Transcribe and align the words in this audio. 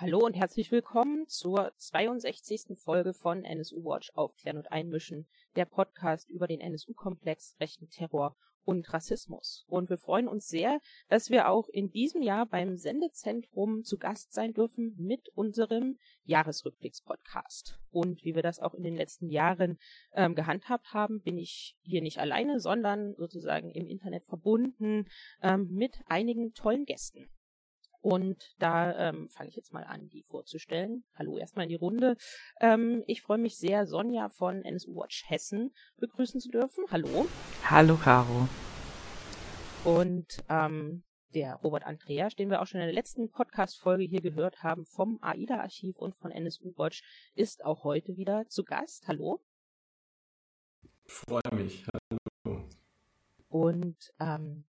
Hallo 0.00 0.20
und 0.20 0.34
herzlich 0.34 0.70
willkommen 0.70 1.26
zur 1.26 1.72
62. 1.76 2.78
Folge 2.78 3.12
von 3.12 3.42
NSU 3.42 3.84
Watch 3.84 4.12
Aufklären 4.14 4.56
und 4.56 4.70
Einmischen, 4.70 5.26
der 5.56 5.64
Podcast 5.64 6.30
über 6.30 6.46
den 6.46 6.60
NSU-Komplex, 6.60 7.56
rechten 7.58 7.90
Terror 7.90 8.36
und 8.62 8.92
Rassismus. 8.92 9.64
Und 9.66 9.90
wir 9.90 9.98
freuen 9.98 10.28
uns 10.28 10.46
sehr, 10.46 10.78
dass 11.08 11.30
wir 11.30 11.48
auch 11.48 11.68
in 11.68 11.90
diesem 11.90 12.22
Jahr 12.22 12.46
beim 12.46 12.76
Sendezentrum 12.76 13.82
zu 13.82 13.98
Gast 13.98 14.32
sein 14.32 14.54
dürfen 14.54 14.94
mit 14.98 15.30
unserem 15.30 15.98
Jahresrückblicks-Podcast. 16.26 17.80
Und 17.90 18.22
wie 18.22 18.36
wir 18.36 18.42
das 18.42 18.60
auch 18.60 18.74
in 18.74 18.84
den 18.84 18.94
letzten 18.94 19.28
Jahren 19.30 19.80
ähm, 20.12 20.36
gehandhabt 20.36 20.94
haben, 20.94 21.22
bin 21.22 21.38
ich 21.38 21.74
hier 21.82 22.02
nicht 22.02 22.18
alleine, 22.18 22.60
sondern 22.60 23.16
sozusagen 23.16 23.72
im 23.72 23.88
Internet 23.88 24.26
verbunden 24.26 25.08
ähm, 25.42 25.66
mit 25.72 26.02
einigen 26.06 26.54
tollen 26.54 26.84
Gästen. 26.84 27.28
Und 28.00 28.54
da 28.58 29.08
ähm, 29.08 29.28
fange 29.28 29.50
ich 29.50 29.56
jetzt 29.56 29.72
mal 29.72 29.84
an, 29.84 30.08
die 30.08 30.22
vorzustellen. 30.22 31.04
Hallo 31.14 31.36
erstmal 31.36 31.64
in 31.64 31.70
die 31.70 31.74
Runde. 31.74 32.16
Ähm, 32.60 33.02
ich 33.06 33.22
freue 33.22 33.38
mich 33.38 33.56
sehr, 33.56 33.86
Sonja 33.86 34.28
von 34.28 34.64
NSU 34.64 34.94
Watch 34.94 35.24
Hessen 35.28 35.74
begrüßen 35.96 36.40
zu 36.40 36.48
dürfen. 36.48 36.84
Hallo. 36.90 37.26
Hallo, 37.64 37.96
Caro. 37.96 38.48
Und 39.84 40.44
ähm, 40.48 41.02
der 41.34 41.56
Robert 41.56 41.84
Andreas, 41.84 42.34
den 42.34 42.50
wir 42.50 42.62
auch 42.62 42.66
schon 42.66 42.80
in 42.80 42.86
der 42.86 42.94
letzten 42.94 43.30
Podcast-Folge 43.30 44.04
hier 44.04 44.20
gehört 44.20 44.62
haben, 44.62 44.86
vom 44.86 45.18
AIDA-Archiv 45.20 45.96
und 45.98 46.14
von 46.16 46.30
NSU 46.30 46.72
Watch, 46.76 47.02
ist 47.34 47.64
auch 47.64 47.84
heute 47.84 48.16
wieder 48.16 48.46
zu 48.48 48.64
Gast. 48.64 49.08
Hallo. 49.08 49.40
Ich 51.04 51.12
freue 51.12 51.54
mich. 51.54 51.84
Hallo. 52.44 52.68
Und 53.48 53.96
ähm, 54.20 54.64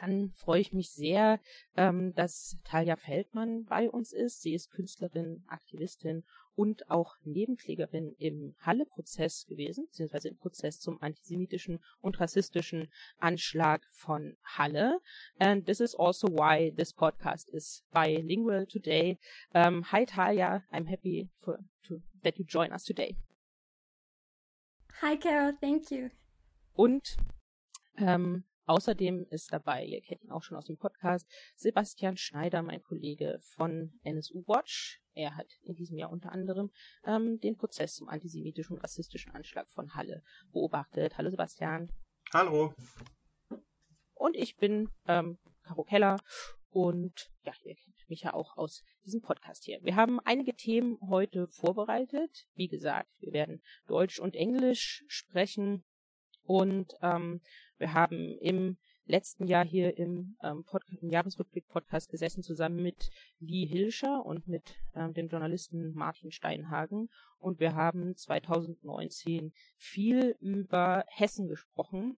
dann 0.00 0.30
freue 0.32 0.60
ich 0.60 0.72
mich 0.72 0.90
sehr, 0.90 1.40
ähm, 1.76 2.14
dass 2.14 2.56
Talia 2.64 2.96
Feldmann 2.96 3.64
bei 3.64 3.90
uns 3.90 4.12
ist. 4.12 4.42
Sie 4.42 4.54
ist 4.54 4.70
Künstlerin, 4.70 5.44
Aktivistin 5.48 6.24
und 6.54 6.90
auch 6.90 7.16
Nebenklägerin 7.22 8.14
im 8.18 8.56
Halle-Prozess 8.60 9.46
gewesen, 9.46 9.86
beziehungsweise 9.86 10.28
im 10.28 10.36
Prozess 10.36 10.80
zum 10.80 11.00
antisemitischen 11.00 11.78
und 12.00 12.18
rassistischen 12.18 12.90
Anschlag 13.18 13.86
von 13.92 14.36
Halle. 14.42 15.00
And 15.38 15.66
this 15.66 15.80
is 15.80 15.94
also 15.94 16.26
why 16.28 16.72
this 16.76 16.92
podcast 16.92 17.48
is 17.50 17.84
bilingual 17.92 18.66
today. 18.66 19.18
Um, 19.54 19.84
hi 19.92 20.04
Talia, 20.04 20.64
I'm 20.72 20.86
happy 20.86 21.28
for, 21.36 21.58
to, 21.84 22.02
that 22.24 22.38
you 22.38 22.44
join 22.44 22.72
us 22.72 22.84
today. 22.84 23.16
Hi 25.00 25.16
Carol, 25.16 25.54
thank 25.60 25.92
you. 25.92 26.10
Und 26.74 27.16
ähm, 27.98 28.42
Außerdem 28.68 29.26
ist 29.30 29.50
dabei, 29.50 29.82
ihr 29.82 30.02
kennt 30.02 30.22
ihn 30.22 30.30
auch 30.30 30.42
schon 30.42 30.58
aus 30.58 30.66
dem 30.66 30.76
Podcast, 30.76 31.26
Sebastian 31.56 32.18
Schneider, 32.18 32.60
mein 32.60 32.82
Kollege 32.82 33.38
von 33.40 33.98
NSU 34.02 34.46
Watch. 34.46 35.00
Er 35.14 35.36
hat 35.36 35.46
in 35.62 35.74
diesem 35.74 35.96
Jahr 35.96 36.10
unter 36.10 36.32
anderem 36.32 36.70
ähm, 37.06 37.40
den 37.40 37.56
Prozess 37.56 37.94
zum 37.94 38.10
antisemitischen 38.10 38.76
und 38.76 38.82
rassistischen 38.82 39.32
Anschlag 39.32 39.70
von 39.70 39.94
Halle 39.94 40.22
beobachtet. 40.52 41.16
Hallo 41.16 41.30
Sebastian. 41.30 41.90
Hallo. 42.34 42.74
Und 44.12 44.36
ich 44.36 44.58
bin 44.58 44.90
ähm, 45.06 45.38
Caro 45.62 45.84
Keller 45.84 46.20
und 46.68 47.30
ja, 47.44 47.54
ihr 47.64 47.74
kennt 47.74 48.10
mich 48.10 48.20
ja 48.20 48.34
auch 48.34 48.58
aus 48.58 48.84
diesem 49.02 49.22
Podcast 49.22 49.64
hier. 49.64 49.78
Wir 49.82 49.96
haben 49.96 50.20
einige 50.20 50.54
Themen 50.54 50.98
heute 51.08 51.48
vorbereitet. 51.48 52.46
Wie 52.54 52.68
gesagt, 52.68 53.08
wir 53.20 53.32
werden 53.32 53.62
Deutsch 53.86 54.18
und 54.18 54.36
Englisch 54.36 55.04
sprechen 55.08 55.84
und 56.42 56.94
ähm, 57.00 57.40
wir 57.78 57.94
haben 57.94 58.36
im 58.38 58.76
letzten 59.08 59.46
Jahr 59.46 59.64
hier 59.64 59.96
im, 59.96 60.36
ähm, 60.42 60.64
im 61.00 61.10
Jahresrückblick-Podcast 61.10 62.10
gesessen, 62.10 62.42
zusammen 62.42 62.82
mit 62.82 63.10
Lee 63.40 63.66
Hilscher 63.66 64.24
und 64.24 64.46
mit 64.46 64.76
ähm, 64.94 65.14
dem 65.14 65.28
Journalisten 65.28 65.92
Martin 65.94 66.30
Steinhagen. 66.30 67.08
Und 67.38 67.58
wir 67.60 67.74
haben 67.74 68.14
2019 68.14 69.52
viel 69.76 70.36
über 70.40 71.04
Hessen 71.08 71.48
gesprochen, 71.48 72.18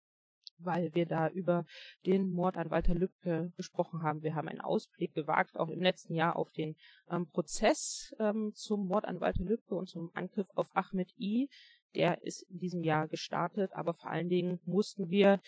weil 0.59 0.95
wir 0.95 1.07
da 1.07 1.29
über 1.29 1.67
den 2.07 2.31
Mord 2.31 2.57
an 2.57 2.71
Walter 2.71 2.95
Lübcke 2.95 3.53
gesprochen 3.57 4.03
haben. 4.03 4.23
Wir 4.23 4.35
haben 4.35 4.49
einen 4.49 4.61
Ausblick 4.61 5.15
gewagt, 5.15 5.57
auch 5.57 5.69
im 5.69 5.83
letzten 5.83 6.15
Jahr 6.15 6.37
auf 6.37 6.51
den 6.53 6.77
ähm, 7.11 7.29
Prozess 7.29 8.15
ähm, 8.19 8.53
zum 8.55 8.87
Mord 8.87 9.05
an 9.05 9.21
Walter 9.21 9.45
Lübcke 9.45 9.75
und 9.75 9.89
zum 9.89 10.11
Angriff 10.15 10.49
auf 10.55 10.75
Ahmed 10.75 11.13
I. 11.19 11.49
Der 11.95 12.23
ist 12.23 12.43
in 12.43 12.59
diesem 12.59 12.85
Jahr 12.85 13.09
gestartet, 13.09 13.73
aber 13.73 13.95
vor 13.95 14.11
allen 14.11 14.29
Dingen 14.29 14.61
mussten 14.65 15.11
wir 15.11 15.41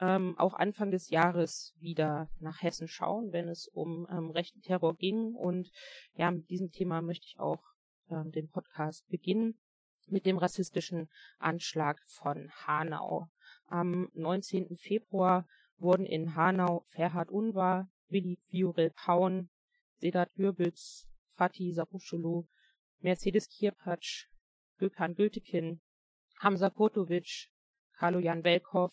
ähm, 0.00 0.38
auch 0.38 0.54
Anfang 0.54 0.90
des 0.90 1.10
Jahres 1.10 1.74
wieder 1.80 2.28
nach 2.38 2.62
Hessen 2.62 2.88
schauen, 2.88 3.32
wenn 3.32 3.48
es 3.48 3.68
um 3.68 4.06
ähm, 4.10 4.30
rechten 4.30 4.62
Terror 4.62 4.96
ging. 4.96 5.34
Und 5.34 5.70
ja, 6.14 6.30
mit 6.30 6.48
diesem 6.50 6.70
Thema 6.70 7.02
möchte 7.02 7.26
ich 7.26 7.40
auch 7.40 7.62
ähm, 8.10 8.30
den 8.30 8.48
Podcast 8.48 9.06
beginnen 9.08 9.58
mit 10.10 10.26
dem 10.26 10.38
rassistischen 10.38 11.08
Anschlag 11.38 12.00
von 12.06 12.50
Hanau. 12.66 13.28
Am 13.66 14.08
19. 14.14 14.76
Februar 14.76 15.46
wurden 15.78 16.06
in 16.06 16.34
Hanau 16.34 16.84
Ferhat 16.88 17.30
Unvar, 17.30 17.90
Willi 18.08 18.38
Fiorel 18.48 18.90
Paun, 18.90 19.50
Sedat 19.98 20.32
Gürbitz, 20.34 21.06
Fatih 21.36 21.72
Sapuschulu, 21.72 22.46
Mercedes 23.00 23.48
Kirpatsch, 23.48 24.26
Gökhan 24.78 25.14
Gültekin, 25.14 25.80
Hamza 26.40 26.70
Kurtovic, 26.70 27.48
Jan 28.00 28.42
Belkov, 28.42 28.92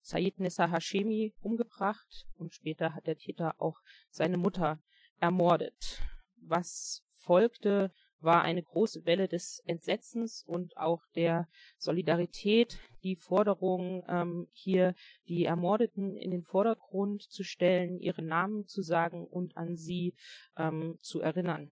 Said 0.00 0.40
Nissa 0.40 0.68
Hashemi 0.68 1.32
umgebracht 1.40 2.26
und 2.36 2.54
später 2.54 2.94
hat 2.94 3.06
der 3.06 3.16
Täter 3.16 3.54
auch 3.58 3.78
seine 4.10 4.36
Mutter 4.36 4.82
ermordet. 5.20 6.02
Was 6.36 7.04
folgte, 7.12 7.92
war 8.18 8.42
eine 8.42 8.64
große 8.64 9.04
Welle 9.06 9.28
des 9.28 9.62
Entsetzens 9.64 10.42
und 10.44 10.76
auch 10.76 11.02
der 11.14 11.48
Solidarität, 11.78 12.78
die 13.04 13.14
Forderung, 13.14 14.04
ähm, 14.08 14.48
hier 14.50 14.94
die 15.28 15.44
Ermordeten 15.44 16.16
in 16.16 16.32
den 16.32 16.42
Vordergrund 16.42 17.22
zu 17.22 17.44
stellen, 17.44 18.00
ihre 18.00 18.22
Namen 18.22 18.66
zu 18.66 18.82
sagen 18.82 19.24
und 19.24 19.56
an 19.56 19.76
sie 19.76 20.14
ähm, 20.56 20.98
zu 21.00 21.20
erinnern. 21.20 21.70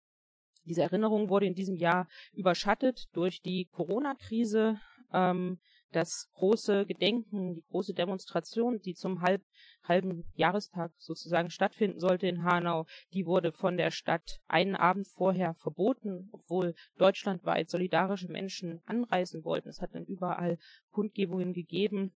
Diese 0.65 0.81
Erinnerung 0.81 1.29
wurde 1.29 1.45
in 1.45 1.55
diesem 1.55 1.77
Jahr 1.77 2.09
überschattet 2.33 3.07
durch 3.13 3.41
die 3.41 3.69
Corona-Krise, 3.71 4.81
ähm, 5.13 5.59
das 5.91 6.29
große 6.33 6.85
Gedenken, 6.85 7.55
die 7.55 7.63
große 7.69 7.93
Demonstration, 7.93 8.79
die 8.81 8.93
zum 8.93 9.21
halb, 9.21 9.41
halben 9.83 10.25
Jahrestag 10.33 10.91
sozusagen 10.97 11.49
stattfinden 11.49 11.99
sollte 11.99 12.27
in 12.27 12.43
Hanau, 12.43 12.85
die 13.13 13.25
wurde 13.25 13.51
von 13.51 13.77
der 13.77 13.91
Stadt 13.91 14.39
einen 14.47 14.75
Abend 14.75 15.07
vorher 15.07 15.53
verboten, 15.55 16.29
obwohl 16.31 16.75
deutschlandweit 16.97 17.69
solidarische 17.69 18.29
Menschen 18.29 18.81
anreisen 18.85 19.43
wollten. 19.45 19.69
Es 19.69 19.81
hat 19.81 19.95
dann 19.95 20.05
überall 20.05 20.57
Kundgebungen 20.91 21.53
gegeben. 21.53 22.13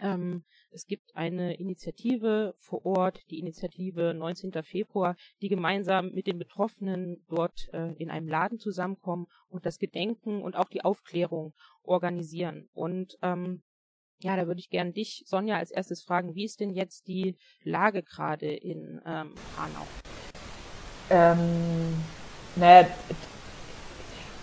Ähm, 0.00 0.44
es 0.70 0.86
gibt 0.86 1.16
eine 1.16 1.54
Initiative 1.54 2.54
vor 2.58 2.84
Ort, 2.84 3.20
die 3.30 3.38
Initiative 3.38 4.14
19. 4.14 4.52
Februar, 4.62 5.16
die 5.40 5.48
gemeinsam 5.48 6.10
mit 6.10 6.26
den 6.26 6.38
Betroffenen 6.38 7.24
dort 7.28 7.68
äh, 7.72 7.92
in 7.94 8.10
einem 8.10 8.28
Laden 8.28 8.58
zusammenkommen 8.58 9.26
und 9.48 9.66
das 9.66 9.78
Gedenken 9.78 10.42
und 10.42 10.56
auch 10.56 10.68
die 10.68 10.84
Aufklärung 10.84 11.54
organisieren. 11.82 12.68
Und 12.72 13.18
ähm, 13.22 13.62
ja, 14.20 14.36
da 14.36 14.46
würde 14.46 14.60
ich 14.60 14.70
gerne 14.70 14.92
dich, 14.92 15.24
Sonja, 15.26 15.56
als 15.56 15.70
erstes 15.70 16.02
fragen, 16.02 16.34
wie 16.34 16.44
ist 16.44 16.60
denn 16.60 16.70
jetzt 16.70 17.06
die 17.06 17.36
Lage 17.62 18.02
gerade 18.02 18.52
in 18.52 19.00
ähm, 19.06 19.34
Hanau? 19.56 19.86
Ähm, 21.10 22.02
naja, 22.56 22.88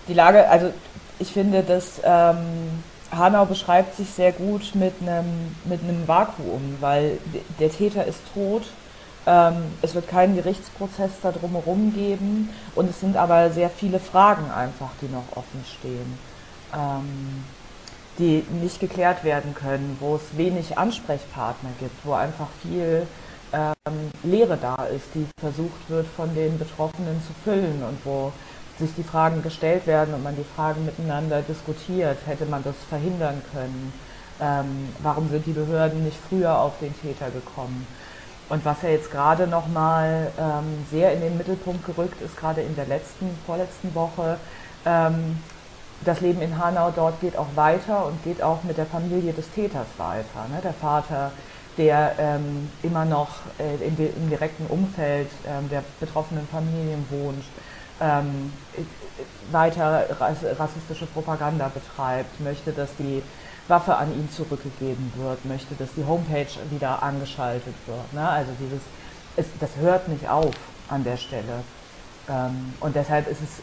die 0.07 0.13
Lage, 0.13 0.47
also 0.47 0.73
ich 1.19 1.31
finde, 1.31 1.61
dass 1.63 2.01
ähm, 2.03 2.83
Hanau 3.11 3.45
beschreibt 3.45 3.95
sich 3.95 4.09
sehr 4.09 4.31
gut 4.31 4.73
mit 4.75 4.93
einem, 5.01 5.55
mit 5.65 5.81
einem 5.81 6.07
Vakuum, 6.07 6.77
weil 6.79 7.17
der 7.59 7.71
Täter 7.71 8.05
ist 8.05 8.19
tot. 8.33 8.63
Ähm, 9.27 9.55
es 9.81 9.95
wird 9.95 10.07
keinen 10.07 10.35
Gerichtsprozess 10.35 11.11
da 11.21 11.31
drumherum 11.31 11.93
geben 11.93 12.49
und 12.75 12.89
es 12.89 12.99
sind 12.99 13.17
aber 13.17 13.51
sehr 13.51 13.69
viele 13.69 13.99
Fragen 13.99 14.51
einfach, 14.51 14.89
die 15.01 15.07
noch 15.07 15.35
offen 15.35 15.63
stehen, 15.79 16.19
ähm, 16.73 17.43
die 18.19 18.45
nicht 18.61 18.79
geklärt 18.79 19.23
werden 19.23 19.55
können, 19.55 19.97
wo 19.99 20.15
es 20.15 20.37
wenig 20.37 20.77
Ansprechpartner 20.77 21.71
gibt, 21.79 22.05
wo 22.05 22.13
einfach 22.13 22.47
viel 22.61 23.07
ähm, 23.53 24.11
Leere 24.23 24.57
da 24.57 24.85
ist, 24.85 25.07
die 25.15 25.25
versucht 25.39 25.89
wird 25.89 26.07
von 26.07 26.33
den 26.35 26.57
Betroffenen 26.59 27.21
zu 27.25 27.33
füllen 27.43 27.83
und 27.83 27.97
wo 28.03 28.31
sich 28.79 28.91
die 28.95 29.03
Fragen 29.03 29.41
gestellt 29.41 29.87
werden 29.87 30.13
und 30.13 30.23
man 30.23 30.35
die 30.35 30.45
Fragen 30.55 30.85
miteinander 30.85 31.41
diskutiert, 31.41 32.17
hätte 32.25 32.45
man 32.45 32.63
das 32.63 32.75
verhindern 32.89 33.41
können? 33.53 33.93
Ähm, 34.41 34.89
warum 35.01 35.29
sind 35.29 35.45
die 35.45 35.53
Behörden 35.53 36.03
nicht 36.03 36.17
früher 36.29 36.59
auf 36.59 36.73
den 36.79 36.93
Täter 36.99 37.29
gekommen? 37.31 37.87
Und 38.49 38.63
was 38.63 38.81
ja 38.83 38.89
jetzt 38.89 39.11
gerade 39.11 39.47
nochmal 39.47 40.31
ähm, 40.39 40.85
sehr 40.91 41.13
in 41.13 41.21
den 41.21 41.37
Mittelpunkt 41.37 41.85
gerückt 41.85 42.21
ist, 42.21 42.37
gerade 42.37 42.61
in 42.61 42.75
der 42.75 42.85
letzten, 42.85 43.29
vorletzten 43.45 43.95
Woche, 43.95 44.37
ähm, 44.85 45.39
das 46.03 46.21
Leben 46.21 46.41
in 46.41 46.57
Hanau 46.63 46.91
dort 46.95 47.19
geht 47.21 47.37
auch 47.37 47.47
weiter 47.55 48.05
und 48.05 48.23
geht 48.23 48.43
auch 48.43 48.63
mit 48.63 48.77
der 48.77 48.85
Familie 48.85 49.33
des 49.33 49.49
Täters 49.51 49.87
weiter. 49.97 50.47
Ne? 50.51 50.59
Der 50.63 50.73
Vater, 50.73 51.31
der 51.77 52.13
ähm, 52.19 52.69
immer 52.83 53.05
noch 53.05 53.29
äh, 53.57 53.89
de, 53.89 54.11
im 54.15 54.29
direkten 54.29 54.67
Umfeld 54.67 55.29
ähm, 55.47 55.69
der 55.69 55.83
betroffenen 55.99 56.47
Familien 56.47 57.05
wohnt, 57.09 57.43
ähm, 57.99 58.51
weiter 59.51 60.05
rassistische 60.59 61.05
Propaganda 61.05 61.69
betreibt, 61.69 62.39
möchte, 62.41 62.71
dass 62.71 62.89
die 62.97 63.21
Waffe 63.67 63.95
an 63.95 64.11
ihn 64.11 64.29
zurückgegeben 64.29 65.11
wird, 65.15 65.43
möchte, 65.45 65.75
dass 65.75 65.89
die 65.95 66.05
Homepage 66.05 66.47
wieder 66.69 67.01
angeschaltet 67.01 67.73
wird. 67.87 68.13
Ne? 68.13 68.27
Also 68.27 68.51
dieses, 68.59 68.81
es, 69.35 69.45
das 69.59 69.69
hört 69.77 70.07
nicht 70.07 70.27
auf 70.29 70.55
an 70.89 71.03
der 71.03 71.17
Stelle. 71.17 71.63
Ähm, 72.29 72.73
und 72.79 72.95
deshalb 72.95 73.27
ist 73.27 73.41
es, 73.41 73.61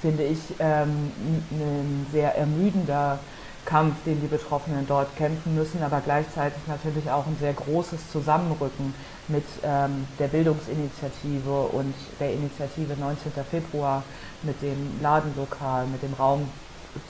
finde 0.00 0.24
ich, 0.24 0.38
ähm, 0.58 1.12
ein 1.50 2.06
sehr 2.12 2.36
ermüdender 2.36 3.18
Kampf, 3.64 3.94
den 4.04 4.20
die 4.20 4.26
Betroffenen 4.26 4.86
dort 4.86 5.14
kämpfen 5.16 5.54
müssen, 5.54 5.82
aber 5.82 6.00
gleichzeitig 6.00 6.58
natürlich 6.66 7.10
auch 7.10 7.26
ein 7.26 7.36
sehr 7.38 7.52
großes 7.52 8.10
Zusammenrücken 8.10 8.94
mit 9.28 9.44
ähm, 9.62 10.06
der 10.18 10.28
Bildungsinitiative 10.28 11.68
und 11.72 11.94
der 12.18 12.32
Initiative 12.32 12.94
19. 12.98 13.32
Februar, 13.50 14.02
mit 14.42 14.60
dem 14.62 14.98
Ladenlokal, 15.02 15.86
mit 15.86 16.02
dem 16.02 16.14
Raum 16.14 16.48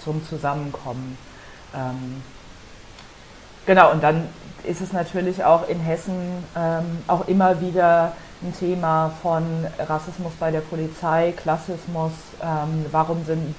zum 0.03 0.25
Zusammenkommen. 0.27 1.17
Ähm, 1.75 2.23
genau, 3.67 3.93
und 3.93 4.03
dann 4.03 4.29
ist 4.65 4.81
es 4.81 4.93
natürlich 4.93 5.45
auch 5.45 5.69
in 5.69 5.81
Hessen 5.81 6.45
ähm, 6.57 6.99
auch 7.07 7.27
immer 7.29 7.61
wieder 7.61 8.13
ein 8.43 8.55
Thema 8.59 9.13
von 9.23 9.67
Rassismus 9.79 10.33
bei 10.41 10.51
der 10.51 10.61
Polizei, 10.61 11.33
Klassismus, 11.37 12.13
ähm, 12.43 12.87
warum, 12.91 13.25
sind, 13.25 13.55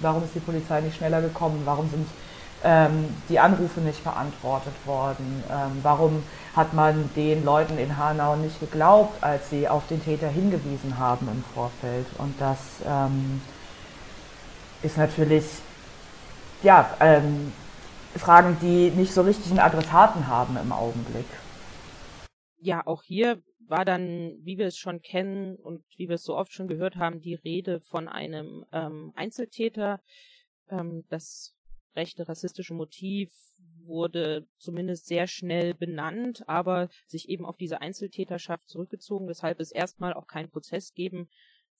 warum 0.00 0.24
ist 0.24 0.34
die 0.34 0.40
Polizei 0.40 0.80
nicht 0.80 0.96
schneller 0.96 1.20
gekommen, 1.20 1.62
warum 1.64 1.90
sind 1.90 2.06
ähm, 2.62 3.08
die 3.28 3.38
Anrufe 3.38 3.80
nicht 3.80 4.02
beantwortet 4.04 4.74
worden, 4.84 5.42
ähm, 5.50 5.80
warum 5.82 6.22
hat 6.54 6.72
man 6.72 7.10
den 7.14 7.44
Leuten 7.44 7.78
in 7.78 7.96
Hanau 7.96 8.36
nicht 8.36 8.60
geglaubt, 8.60 9.22
als 9.22 9.50
sie 9.50 9.68
auf 9.68 9.86
den 9.88 10.02
Täter 10.02 10.28
hingewiesen 10.28 10.98
haben 10.98 11.28
im 11.28 11.44
Vorfeld. 11.54 12.06
Und 12.18 12.40
das 12.40 12.58
ähm, 12.86 13.40
ist 14.82 14.96
natürlich, 14.96 15.44
ja, 16.62 16.90
ähm, 17.00 17.52
Fragen, 18.16 18.56
die 18.62 18.90
nicht 18.90 19.12
so 19.12 19.22
richtig 19.22 19.50
einen 19.50 19.60
Adressaten 19.60 20.26
haben 20.28 20.56
im 20.56 20.72
Augenblick. 20.72 21.26
Ja, 22.58 22.82
auch 22.86 23.02
hier 23.02 23.42
war 23.68 23.84
dann, 23.84 24.36
wie 24.44 24.58
wir 24.58 24.66
es 24.66 24.76
schon 24.76 25.02
kennen 25.02 25.56
und 25.56 25.84
wie 25.96 26.08
wir 26.08 26.16
es 26.16 26.24
so 26.24 26.36
oft 26.36 26.52
schon 26.52 26.68
gehört 26.68 26.96
haben, 26.96 27.20
die 27.20 27.34
Rede 27.34 27.80
von 27.80 28.08
einem 28.08 28.64
ähm, 28.72 29.12
Einzeltäter. 29.16 30.00
Ähm, 30.68 31.04
das 31.08 31.54
rechte 31.94 32.28
rassistische 32.28 32.74
Motiv 32.74 33.32
wurde 33.84 34.46
zumindest 34.58 35.06
sehr 35.06 35.26
schnell 35.26 35.74
benannt, 35.74 36.48
aber 36.48 36.88
sich 37.06 37.28
eben 37.28 37.44
auf 37.46 37.56
diese 37.56 37.80
Einzeltäterschaft 37.80 38.68
zurückgezogen, 38.68 39.28
weshalb 39.28 39.60
es 39.60 39.70
erstmal 39.70 40.12
auch 40.12 40.26
keinen 40.26 40.50
Prozess 40.50 40.92
geben 40.92 41.28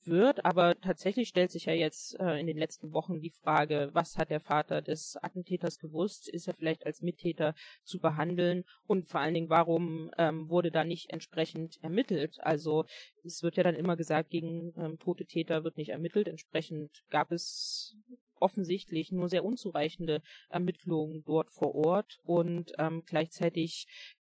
wird. 0.08 0.44
Aber 0.44 0.78
tatsächlich 0.80 1.28
stellt 1.28 1.50
sich 1.50 1.66
ja 1.66 1.72
jetzt 1.72 2.18
äh, 2.20 2.38
in 2.38 2.46
den 2.46 2.56
letzten 2.56 2.92
Wochen 2.92 3.20
die 3.20 3.30
Frage, 3.30 3.90
was 3.92 4.18
hat 4.18 4.30
der 4.30 4.40
Vater 4.40 4.82
des 4.82 5.16
Attentäters 5.22 5.78
gewusst? 5.78 6.28
Ist 6.28 6.48
er 6.48 6.54
vielleicht 6.54 6.86
als 6.86 7.02
Mittäter 7.02 7.54
zu 7.84 7.98
behandeln? 7.98 8.64
Und 8.86 9.08
vor 9.08 9.20
allen 9.20 9.34
Dingen, 9.34 9.50
warum 9.50 10.10
ähm, 10.18 10.48
wurde 10.48 10.70
da 10.70 10.84
nicht 10.84 11.10
entsprechend 11.10 11.78
ermittelt? 11.82 12.38
Also 12.40 12.84
es 13.24 13.42
wird 13.42 13.56
ja 13.56 13.62
dann 13.62 13.74
immer 13.74 13.96
gesagt, 13.96 14.30
gegen 14.30 14.72
ähm, 14.76 14.98
tote 14.98 15.26
Täter 15.26 15.64
wird 15.64 15.76
nicht 15.76 15.90
ermittelt. 15.90 16.28
Entsprechend 16.28 17.02
gab 17.10 17.32
es 17.32 17.96
offensichtlich 18.38 19.12
nur 19.12 19.28
sehr 19.28 19.44
unzureichende 19.44 20.22
Ermittlungen 20.48 21.24
dort 21.24 21.50
vor 21.50 21.74
Ort 21.74 22.18
und 22.24 22.72
ähm, 22.78 23.02
gleichzeitig 23.06 23.86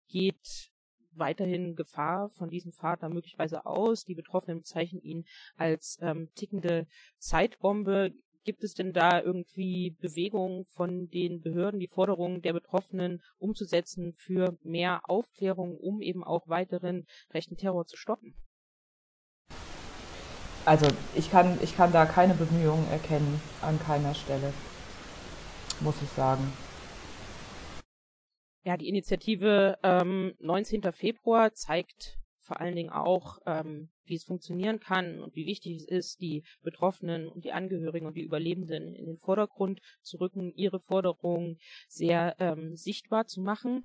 geht 0.08 0.70
weiterhin 1.18 1.74
Gefahr 1.74 2.30
von 2.30 2.48
diesem 2.48 2.72
Vater 2.72 3.08
möglicherweise 3.08 3.66
aus. 3.66 4.04
Die 4.04 4.14
Betroffenen 4.14 4.58
bezeichnen 4.58 5.02
ihn 5.02 5.24
als 5.56 5.98
ähm, 6.00 6.28
tickende 6.34 6.86
Zeitbombe. 7.18 8.12
Gibt 8.44 8.64
es 8.64 8.74
denn 8.74 8.92
da 8.92 9.20
irgendwie 9.20 9.96
Bewegungen 10.00 10.64
von 10.66 11.08
den 11.08 11.40
Behörden, 11.42 11.80
die 11.80 11.88
Forderungen 11.88 12.40
der 12.40 12.54
Betroffenen 12.54 13.20
umzusetzen 13.38 14.14
für 14.14 14.56
mehr 14.62 15.02
Aufklärung, 15.04 15.76
um 15.76 16.00
eben 16.00 16.24
auch 16.24 16.48
weiteren 16.48 17.06
rechten 17.34 17.56
Terror 17.56 17.86
zu 17.86 17.96
stoppen? 17.96 18.34
Also 20.64 20.86
ich 21.14 21.30
kann, 21.30 21.58
ich 21.62 21.76
kann 21.76 21.92
da 21.92 22.06
keine 22.06 22.34
Bemühungen 22.34 22.90
erkennen 22.90 23.40
an 23.62 23.78
keiner 23.80 24.14
Stelle, 24.14 24.52
muss 25.80 26.00
ich 26.02 26.08
sagen 26.10 26.52
ja, 28.64 28.76
die 28.76 28.88
Initiative 28.88 29.78
ähm, 29.82 30.34
19. 30.40 30.92
Februar 30.92 31.52
zeigt 31.52 32.18
vor 32.40 32.60
allen 32.60 32.76
Dingen 32.76 32.90
auch, 32.90 33.38
ähm, 33.44 33.90
wie 34.04 34.14
es 34.14 34.24
funktionieren 34.24 34.80
kann 34.80 35.20
und 35.20 35.34
wie 35.36 35.46
wichtig 35.46 35.76
es 35.76 35.86
ist, 35.86 36.20
die 36.20 36.44
Betroffenen 36.62 37.28
und 37.28 37.44
die 37.44 37.52
Angehörigen 37.52 38.06
und 38.06 38.16
die 38.16 38.24
Überlebenden 38.24 38.94
in 38.94 39.04
den 39.04 39.18
Vordergrund 39.18 39.80
zu 40.00 40.16
rücken, 40.16 40.52
ihre 40.54 40.80
Forderungen 40.80 41.58
sehr 41.88 42.36
ähm, 42.38 42.74
sichtbar 42.74 43.26
zu 43.26 43.42
machen. 43.42 43.84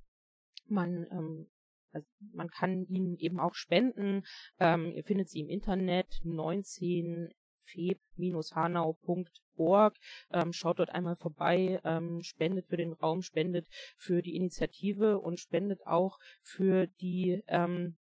Man 0.65 1.05
ähm, 1.11 1.49
also 1.91 2.07
man 2.33 2.49
kann 2.49 2.85
ihnen 2.87 3.17
eben 3.17 3.39
auch 3.39 3.53
spenden. 3.53 4.23
Ähm, 4.59 4.91
ihr 4.93 5.03
findet 5.03 5.29
sie 5.29 5.41
im 5.41 5.49
Internet 5.49 6.21
19 6.23 7.29
feb-hanau.org. 9.53 9.95
Ähm, 10.31 10.53
schaut 10.53 10.79
dort 10.79 10.89
einmal 10.89 11.15
vorbei, 11.15 11.79
ähm, 11.83 12.21
spendet 12.21 12.67
für 12.67 12.77
den 12.77 12.93
Raum, 12.93 13.21
spendet 13.21 13.67
für 13.97 14.21
die 14.21 14.35
Initiative 14.35 15.19
und 15.19 15.39
spendet 15.39 15.85
auch 15.85 16.19
für 16.41 16.87
die 16.87 17.43
ähm, 17.47 17.95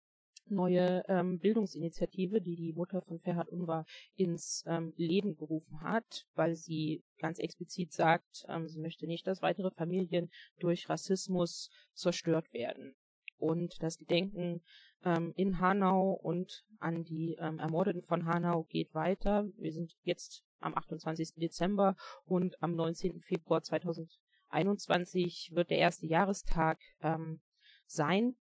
neue 0.47 1.05
ähm, 1.09 1.39
Bildungsinitiative, 1.39 2.41
die 2.41 2.57
die 2.57 2.73
Mutter 2.73 3.03
von 3.03 3.21
Ferhat 3.21 3.49
Unvar 3.49 3.87
ins 4.17 4.65
ähm, 4.67 4.93
Leben 4.97 5.37
gerufen 5.37 5.81
hat, 5.81 6.27
weil 6.35 6.57
sie 6.57 7.05
ganz 7.19 7.39
explizit 7.39 7.93
sagt, 7.93 8.45
ähm, 8.49 8.67
sie 8.67 8.81
möchte 8.81 9.07
nicht, 9.07 9.27
dass 9.29 9.43
weitere 9.43 9.71
Familien 9.71 10.29
durch 10.59 10.89
Rassismus 10.89 11.71
zerstört 11.95 12.53
werden. 12.53 12.97
Und 13.39 13.81
das 13.81 13.97
Gedenken 13.97 14.61
ähm, 15.05 15.33
in 15.37 15.61
Hanau 15.61 16.13
und 16.13 16.65
an 16.81 17.05
die 17.05 17.37
ähm, 17.39 17.61
Ermordeten 17.61 18.03
von 18.03 18.27
Hanau 18.27 18.65
geht 18.65 18.93
weiter. 18.93 19.47
Wir 19.57 19.73
sind 19.73 19.97
jetzt 20.03 20.45
am 20.61 20.77
28. 20.77 21.35
Dezember 21.37 21.97
und 22.25 22.63
am 22.63 22.75
19. 22.75 23.21
Februar 23.21 23.63
2021 23.63 25.51
wird 25.55 25.71
der 25.71 25.79
erste 25.79 26.07
Jahrestag 26.07 26.79
ähm, 27.03 27.41
sein. 27.87 28.37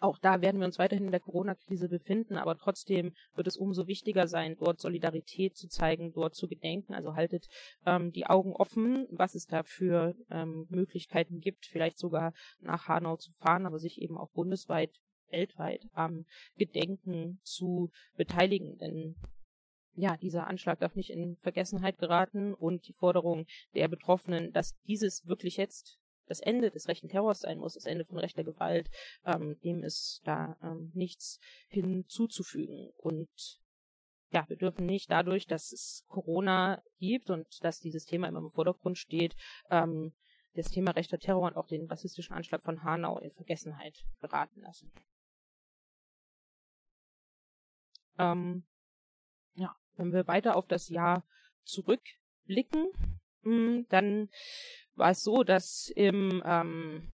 Auch 0.00 0.18
da 0.18 0.40
werden 0.40 0.60
wir 0.60 0.66
uns 0.66 0.78
weiterhin 0.78 1.04
in 1.06 1.10
der 1.10 1.20
Corona-Krise 1.20 1.88
befinden, 1.88 2.38
aber 2.38 2.56
trotzdem 2.56 3.12
wird 3.34 3.46
es 3.46 3.58
umso 3.58 3.86
wichtiger 3.86 4.26
sein, 4.26 4.56
dort 4.58 4.80
Solidarität 4.80 5.56
zu 5.56 5.68
zeigen, 5.68 6.12
dort 6.12 6.34
zu 6.34 6.48
gedenken. 6.48 6.94
Also 6.94 7.14
haltet 7.14 7.48
ähm, 7.84 8.10
die 8.10 8.26
Augen 8.26 8.54
offen, 8.54 9.06
was 9.10 9.34
es 9.34 9.46
da 9.46 9.62
für 9.62 10.14
ähm, 10.30 10.66
Möglichkeiten 10.70 11.40
gibt, 11.40 11.66
vielleicht 11.66 11.98
sogar 11.98 12.32
nach 12.60 12.88
Hanau 12.88 13.16
zu 13.16 13.32
fahren, 13.32 13.66
aber 13.66 13.78
sich 13.78 14.00
eben 14.00 14.16
auch 14.16 14.30
bundesweit 14.30 14.90
weltweit 15.30 15.86
am 15.92 16.24
Gedenken 16.56 17.40
zu 17.42 17.90
beteiligen. 18.16 18.78
Denn 18.78 19.16
ja, 19.94 20.16
dieser 20.16 20.46
Anschlag 20.46 20.78
darf 20.80 20.94
nicht 20.94 21.10
in 21.10 21.36
Vergessenheit 21.42 21.98
geraten 21.98 22.54
und 22.54 22.86
die 22.88 22.92
Forderung 22.92 23.46
der 23.74 23.88
Betroffenen, 23.88 24.52
dass 24.52 24.76
dieses 24.86 25.26
wirklich 25.26 25.56
jetzt 25.56 25.98
das 26.26 26.40
Ende 26.40 26.70
des 26.70 26.86
rechten 26.86 27.08
Terrors 27.08 27.40
sein 27.40 27.58
muss, 27.58 27.74
das 27.74 27.86
Ende 27.86 28.04
von 28.04 28.16
rechter 28.16 28.44
Gewalt, 28.44 28.88
ähm, 29.24 29.58
dem 29.64 29.82
ist 29.82 30.20
da 30.24 30.56
ähm, 30.62 30.92
nichts 30.94 31.40
hinzuzufügen. 31.68 32.90
Und 32.96 33.28
ja, 34.30 34.48
wir 34.48 34.56
dürfen 34.56 34.86
nicht 34.86 35.10
dadurch, 35.10 35.46
dass 35.46 35.72
es 35.72 36.04
Corona 36.06 36.82
gibt 37.00 37.30
und 37.30 37.46
dass 37.64 37.80
dieses 37.80 38.04
Thema 38.04 38.28
immer 38.28 38.38
im 38.38 38.52
Vordergrund 38.52 38.96
steht, 38.96 39.34
ähm, 39.70 40.12
das 40.54 40.70
Thema 40.70 40.92
rechter 40.92 41.18
Terror 41.18 41.48
und 41.48 41.56
auch 41.56 41.66
den 41.66 41.86
rassistischen 41.86 42.34
Anschlag 42.34 42.62
von 42.62 42.84
Hanau 42.84 43.18
in 43.18 43.32
Vergessenheit 43.32 44.04
geraten 44.20 44.60
lassen. 44.60 44.92
Ähm, 48.18 48.64
wenn 50.00 50.12
wir 50.12 50.26
weiter 50.26 50.56
auf 50.56 50.66
das 50.66 50.88
Jahr 50.88 51.24
zurückblicken, 51.64 52.88
hm, 53.42 53.86
dann 53.88 54.28
war 54.94 55.10
es 55.10 55.22
so, 55.22 55.44
dass 55.44 55.90
im 55.94 56.42
ähm, 56.44 57.12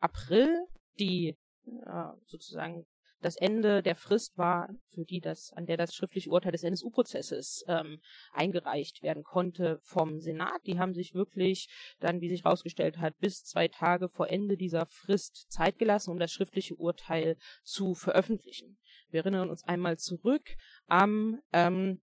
April 0.00 0.66
die 0.98 1.36
äh, 1.64 2.12
sozusagen 2.26 2.86
das 3.20 3.36
Ende 3.36 3.82
der 3.82 3.96
Frist 3.96 4.36
war, 4.36 4.68
für 4.90 5.04
die 5.04 5.20
das, 5.20 5.52
an 5.52 5.66
der 5.66 5.76
das 5.78 5.94
schriftliche 5.94 6.30
Urteil 6.30 6.52
des 6.52 6.62
NSU-Prozesses 6.62 7.64
ähm, 7.66 7.98
eingereicht 8.32 9.02
werden 9.02 9.24
konnte 9.24 9.80
vom 9.82 10.20
Senat. 10.20 10.60
Die 10.66 10.78
haben 10.78 10.94
sich 10.94 11.14
wirklich 11.14 11.68
dann, 11.98 12.20
wie 12.20 12.28
sich 12.28 12.44
herausgestellt 12.44 12.98
hat, 12.98 13.16
bis 13.18 13.42
zwei 13.42 13.68
Tage 13.68 14.08
vor 14.10 14.28
Ende 14.28 14.56
dieser 14.56 14.86
Frist 14.86 15.50
Zeit 15.50 15.78
gelassen, 15.78 16.10
um 16.10 16.18
das 16.18 16.30
schriftliche 16.30 16.76
Urteil 16.76 17.36
zu 17.64 17.94
veröffentlichen. 17.94 18.78
Wir 19.08 19.20
erinnern 19.20 19.50
uns 19.50 19.64
einmal 19.64 19.98
zurück. 19.98 20.54
Am 20.86 21.40
ähm, 21.52 22.02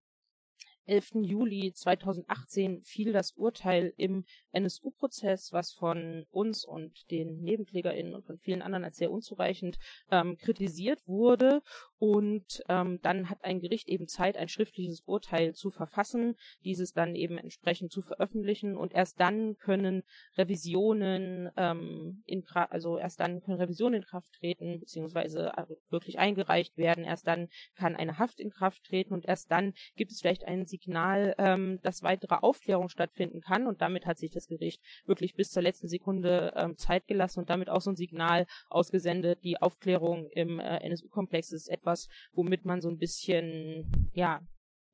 11. 0.86 1.22
Juli 1.22 1.72
2018 1.72 2.82
fiel 2.82 3.12
das 3.12 3.32
Urteil 3.32 3.92
im 3.96 4.24
NSU-Prozess, 4.52 5.52
was 5.52 5.72
von 5.72 6.26
uns 6.30 6.64
und 6.64 7.10
den 7.10 7.40
NebenklägerInnen 7.42 8.14
und 8.14 8.24
von 8.24 8.38
vielen 8.38 8.62
anderen 8.62 8.84
als 8.84 8.96
sehr 8.96 9.10
unzureichend 9.10 9.78
ähm, 10.10 10.36
kritisiert 10.36 11.00
wurde. 11.06 11.62
Und 12.04 12.62
ähm, 12.68 12.98
dann 13.00 13.30
hat 13.30 13.42
ein 13.44 13.60
Gericht 13.60 13.88
eben 13.88 14.06
Zeit, 14.08 14.36
ein 14.36 14.48
schriftliches 14.48 15.00
Urteil 15.06 15.54
zu 15.54 15.70
verfassen, 15.70 16.36
dieses 16.62 16.92
dann 16.92 17.14
eben 17.14 17.38
entsprechend 17.38 17.92
zu 17.92 18.02
veröffentlichen 18.02 18.76
und 18.76 18.92
erst 18.92 19.18
dann 19.20 19.56
können 19.56 20.02
Revisionen 20.36 21.48
ähm, 21.56 22.22
in 22.26 22.44
also 22.52 22.98
erst 22.98 23.20
dann 23.20 23.40
können 23.40 23.56
Revisionen 23.56 24.02
in 24.02 24.06
Kraft 24.06 24.34
treten 24.34 24.80
beziehungsweise 24.80 25.56
also 25.56 25.78
wirklich 25.88 26.18
eingereicht 26.18 26.76
werden. 26.76 27.04
Erst 27.04 27.26
dann 27.26 27.48
kann 27.74 27.96
eine 27.96 28.18
Haft 28.18 28.38
in 28.38 28.50
Kraft 28.50 28.84
treten 28.84 29.14
und 29.14 29.24
erst 29.24 29.50
dann 29.50 29.72
gibt 29.96 30.12
es 30.12 30.20
vielleicht 30.20 30.44
ein 30.44 30.66
Signal, 30.66 31.34
ähm, 31.38 31.78
dass 31.80 32.02
weitere 32.02 32.34
Aufklärung 32.34 32.90
stattfinden 32.90 33.40
kann 33.40 33.66
und 33.66 33.80
damit 33.80 34.04
hat 34.04 34.18
sich 34.18 34.30
das 34.30 34.46
Gericht 34.46 34.82
wirklich 35.06 35.36
bis 35.36 35.48
zur 35.48 35.62
letzten 35.62 35.88
Sekunde 35.88 36.52
ähm, 36.54 36.76
Zeit 36.76 37.06
gelassen 37.06 37.40
und 37.40 37.48
damit 37.48 37.70
auch 37.70 37.80
so 37.80 37.92
ein 37.92 37.96
Signal 37.96 38.46
ausgesendet. 38.68 39.42
Die 39.42 39.56
Aufklärung 39.56 40.28
im 40.32 40.60
äh, 40.60 40.80
NSU-Komplex 40.80 41.50
ist 41.52 41.68
etwas 41.68 41.93
etwas, 41.94 42.08
womit 42.32 42.64
man 42.64 42.80
so 42.80 42.88
ein 42.88 42.98
bisschen, 42.98 44.10
ja, 44.12 44.40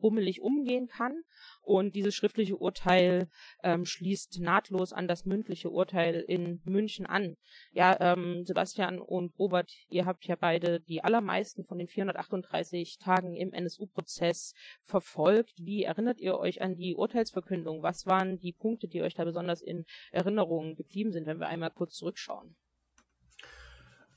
rummelig 0.03 0.41
umgehen 0.41 0.89
kann. 0.89 1.13
Und 1.61 1.95
dieses 1.95 2.15
schriftliche 2.15 2.57
Urteil 2.57 3.29
ähm, 3.63 3.85
schließt 3.85 4.41
nahtlos 4.41 4.95
an 4.95 5.07
das 5.07 5.27
mündliche 5.27 5.69
Urteil 5.69 6.25
in 6.27 6.63
München 6.65 7.05
an. 7.05 7.37
Ja, 7.73 7.95
ähm, 8.01 8.47
Sebastian 8.47 8.99
und 8.99 9.39
Robert, 9.39 9.71
ihr 9.91 10.07
habt 10.07 10.25
ja 10.27 10.37
beide 10.37 10.81
die 10.81 11.05
allermeisten 11.05 11.67
von 11.67 11.77
den 11.77 11.87
438 11.87 12.97
Tagen 12.97 13.37
im 13.37 13.53
NSU-Prozess 13.53 14.55
verfolgt. 14.85 15.53
Wie 15.59 15.83
erinnert 15.83 16.19
ihr 16.19 16.39
euch 16.39 16.63
an 16.63 16.77
die 16.77 16.95
Urteilsverkündung? 16.95 17.83
Was 17.83 18.07
waren 18.07 18.39
die 18.39 18.55
Punkte, 18.55 18.89
die 18.89 19.03
euch 19.03 19.15
da 19.15 19.25
besonders 19.25 19.61
in 19.61 19.85
Erinnerung 20.13 20.77
geblieben 20.77 21.13
sind, 21.13 21.27
wenn 21.27 21.41
wir 21.41 21.49
einmal 21.49 21.73
kurz 21.73 21.95
zurückschauen? 21.97 22.57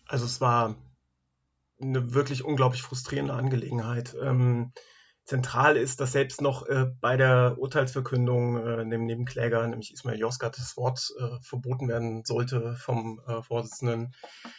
Also 0.08 0.24
es 0.26 0.40
war 0.40 0.78
eine 1.84 2.14
wirklich 2.14 2.44
unglaublich 2.44 2.82
frustrierende 2.82 3.34
Angelegenheit. 3.34 4.16
Ähm, 4.22 4.74
zentral 5.26 5.78
ist, 5.78 6.02
dass 6.02 6.12
selbst 6.12 6.42
noch 6.42 6.68
äh, 6.68 6.86
bei 7.00 7.16
der 7.16 7.56
Urteilsverkündung 7.58 8.58
äh, 8.58 8.90
dem 8.90 9.06
Nebenkläger, 9.06 9.66
nämlich 9.68 9.94
Ismail 9.94 10.20
Yozgat, 10.20 10.58
das 10.58 10.76
Wort 10.76 11.14
äh, 11.18 11.42
verboten 11.42 11.88
werden 11.88 12.26
sollte 12.26 12.76
vom 12.76 13.22
äh, 13.26 13.42
Vorsitzenden. 13.42 14.14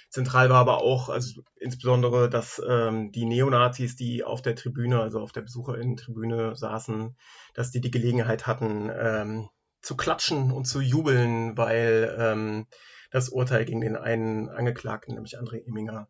Zentral 0.09 0.49
war 0.49 0.61
aber 0.61 0.79
auch, 0.79 1.11
also 1.11 1.43
insbesondere, 1.57 2.31
dass 2.31 2.63
ähm, 2.67 3.13
die 3.13 3.27
Neonazis, 3.27 3.97
die 3.97 4.25
auf 4.25 4.41
der 4.41 4.57
Tribüne, 4.57 5.01
also 5.01 5.21
auf 5.21 5.33
der 5.33 5.43
Besucherinnen-Tribüne 5.43 6.57
saßen, 6.57 7.15
dass 7.53 7.71
die 7.71 7.81
die 7.81 7.91
Gelegenheit 7.91 8.47
hatten, 8.47 8.91
ähm, 8.97 9.49
zu 9.83 9.97
klatschen 9.97 10.51
und 10.51 10.65
zu 10.65 10.81
jubeln, 10.81 11.59
weil 11.59 12.17
ähm, 12.19 12.67
das 13.11 13.29
Urteil 13.29 13.67
gegen 13.67 13.83
den 13.83 13.97
einen 13.97 14.49
Angeklagten, 14.49 15.15
nämlich 15.15 15.39
André 15.39 15.65
Eminger, 15.67 16.09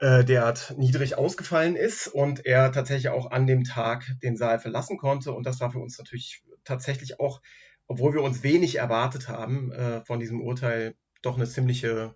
äh, 0.00 0.24
derart 0.24 0.74
niedrig 0.78 1.18
ausgefallen 1.18 1.76
ist 1.76 2.08
und 2.08 2.46
er 2.46 2.72
tatsächlich 2.72 3.10
auch 3.10 3.30
an 3.30 3.46
dem 3.46 3.64
Tag 3.64 4.16
den 4.22 4.36
Saal 4.36 4.58
verlassen 4.58 4.96
konnte. 4.96 5.32
Und 5.32 5.44
das 5.44 5.60
war 5.60 5.70
für 5.70 5.78
uns 5.78 5.98
natürlich 5.98 6.42
tatsächlich 6.64 7.20
auch, 7.20 7.42
obwohl 7.86 8.14
wir 8.14 8.22
uns 8.22 8.42
wenig 8.42 8.76
erwartet 8.76 9.28
haben 9.28 9.72
äh, 9.72 10.02
von 10.04 10.18
diesem 10.18 10.40
Urteil, 10.40 10.94
doch 11.22 11.36
eine 11.36 11.46
ziemliche 11.46 12.14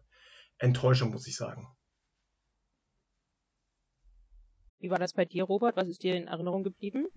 Enttäuschung, 0.59 1.11
muss 1.11 1.27
ich 1.27 1.37
sagen. 1.37 1.69
Wie 4.79 4.91
war 4.91 4.99
das 4.99 5.13
bei 5.13 5.27
dir, 5.27 5.45
Robert? 5.45 5.77
Was 5.77 5.89
ist 5.89 6.03
dir 6.03 6.15
in 6.15 6.27
Erinnerung 6.27 6.63
geblieben? 6.65 7.09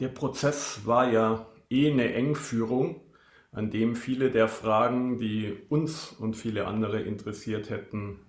Der 0.00 0.08
Prozess 0.08 0.84
war 0.84 1.10
ja 1.12 1.46
eh 1.68 1.90
eine 1.90 2.12
Engführung 2.14 3.09
an 3.52 3.70
dem 3.70 3.96
viele 3.96 4.30
der 4.30 4.48
Fragen, 4.48 5.18
die 5.18 5.56
uns 5.68 6.12
und 6.12 6.36
viele 6.36 6.66
andere 6.66 7.00
interessiert 7.00 7.70
hätten, 7.70 8.20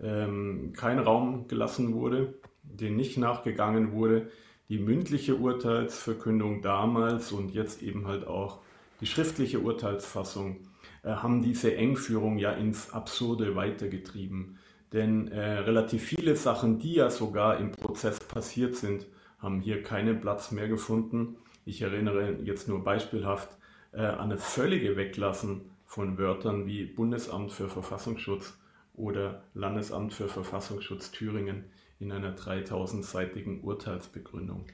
ähm, 0.00 0.72
kein 0.76 0.98
Raum 0.98 1.48
gelassen 1.48 1.94
wurde, 1.94 2.34
den 2.62 2.96
nicht 2.96 3.16
nachgegangen 3.16 3.92
wurde. 3.92 4.30
Die 4.68 4.78
mündliche 4.78 5.36
Urteilsverkündung 5.36 6.60
damals 6.60 7.32
und 7.32 7.52
jetzt 7.54 7.82
eben 7.82 8.06
halt 8.06 8.26
auch 8.26 8.60
die 9.00 9.06
schriftliche 9.06 9.60
Urteilsfassung 9.60 10.58
äh, 11.02 11.10
haben 11.10 11.42
diese 11.42 11.74
Engführung 11.74 12.38
ja 12.38 12.52
ins 12.52 12.92
Absurde 12.92 13.56
weitergetrieben. 13.56 14.58
Denn 14.92 15.28
äh, 15.28 15.40
relativ 15.40 16.02
viele 16.02 16.36
Sachen, 16.36 16.78
die 16.78 16.94
ja 16.94 17.10
sogar 17.10 17.58
im 17.58 17.72
Prozess 17.72 18.18
passiert 18.20 18.76
sind, 18.76 19.06
haben 19.38 19.60
hier 19.60 19.82
keinen 19.82 20.20
Platz 20.20 20.50
mehr 20.50 20.68
gefunden. 20.68 21.36
Ich 21.64 21.82
erinnere 21.82 22.38
jetzt 22.44 22.68
nur 22.68 22.82
beispielhaft 22.82 23.57
äh, 23.92 24.02
eine 24.02 24.38
völlige 24.38 24.96
Weglassen 24.96 25.70
von 25.84 26.18
Wörtern 26.18 26.66
wie 26.66 26.84
Bundesamt 26.84 27.52
für 27.52 27.68
Verfassungsschutz 27.68 28.58
oder 28.94 29.42
Landesamt 29.54 30.12
für 30.12 30.28
Verfassungsschutz 30.28 31.10
Thüringen 31.10 31.70
in 31.98 32.12
einer 32.12 32.36
3000-seitigen 32.36 33.62
Urteilsbegründung. 33.62 34.66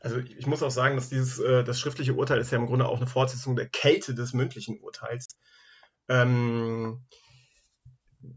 Also 0.00 0.18
ich 0.18 0.46
muss 0.46 0.62
auch 0.62 0.70
sagen, 0.70 0.96
dass 0.96 1.08
dieses 1.08 1.38
äh, 1.38 1.64
das 1.64 1.80
schriftliche 1.80 2.14
Urteil 2.14 2.38
ist 2.38 2.50
ja 2.50 2.58
im 2.58 2.66
Grunde 2.66 2.86
auch 2.86 2.98
eine 2.98 3.06
Fortsetzung 3.06 3.56
der 3.56 3.68
Kälte 3.68 4.14
des 4.14 4.34
mündlichen 4.34 4.78
Urteils. 4.80 5.38
Ähm, 6.08 7.04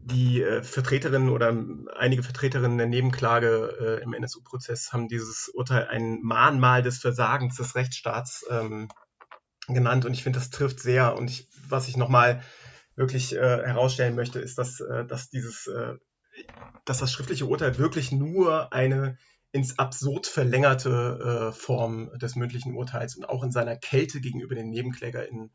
die 0.02 0.42
äh, 0.42 0.62
Vertreterinnen 0.62 1.30
oder 1.30 1.54
einige 1.96 2.22
Vertreterinnen 2.22 2.78
der 2.78 2.86
Nebenklage 2.86 3.98
äh, 4.00 4.02
im 4.02 4.14
NSU-Prozess 4.14 4.92
haben 4.92 5.08
dieses 5.08 5.48
Urteil 5.48 5.88
ein 5.88 6.20
Mahnmal 6.22 6.82
des 6.82 6.98
Versagens 6.98 7.56
des 7.56 7.74
Rechtsstaats 7.74 8.44
ähm, 8.50 8.88
genannt 9.68 10.04
und 10.04 10.12
ich 10.12 10.22
finde, 10.22 10.38
das 10.38 10.50
trifft 10.50 10.80
sehr. 10.80 11.16
Und 11.16 11.30
ich, 11.30 11.48
was 11.68 11.88
ich 11.88 11.96
nochmal 11.96 12.42
wirklich 12.96 13.34
äh, 13.34 13.38
herausstellen 13.38 14.14
möchte, 14.14 14.40
ist, 14.40 14.58
dass, 14.58 14.80
äh, 14.80 15.04
dass 15.06 15.30
dieses, 15.30 15.66
äh, 15.66 15.94
dass 16.84 16.98
das 16.98 17.12
schriftliche 17.12 17.46
Urteil 17.46 17.78
wirklich 17.78 18.12
nur 18.12 18.72
eine 18.72 19.18
ins 19.52 19.78
Absurd 19.78 20.26
verlängerte 20.26 21.50
äh, 21.50 21.52
Form 21.52 22.10
des 22.18 22.36
mündlichen 22.36 22.74
Urteils 22.74 23.16
und 23.16 23.28
auch 23.28 23.42
in 23.42 23.50
seiner 23.50 23.76
Kälte 23.76 24.20
gegenüber 24.20 24.54
den 24.54 24.70
NebenklägerInnen 24.70 25.52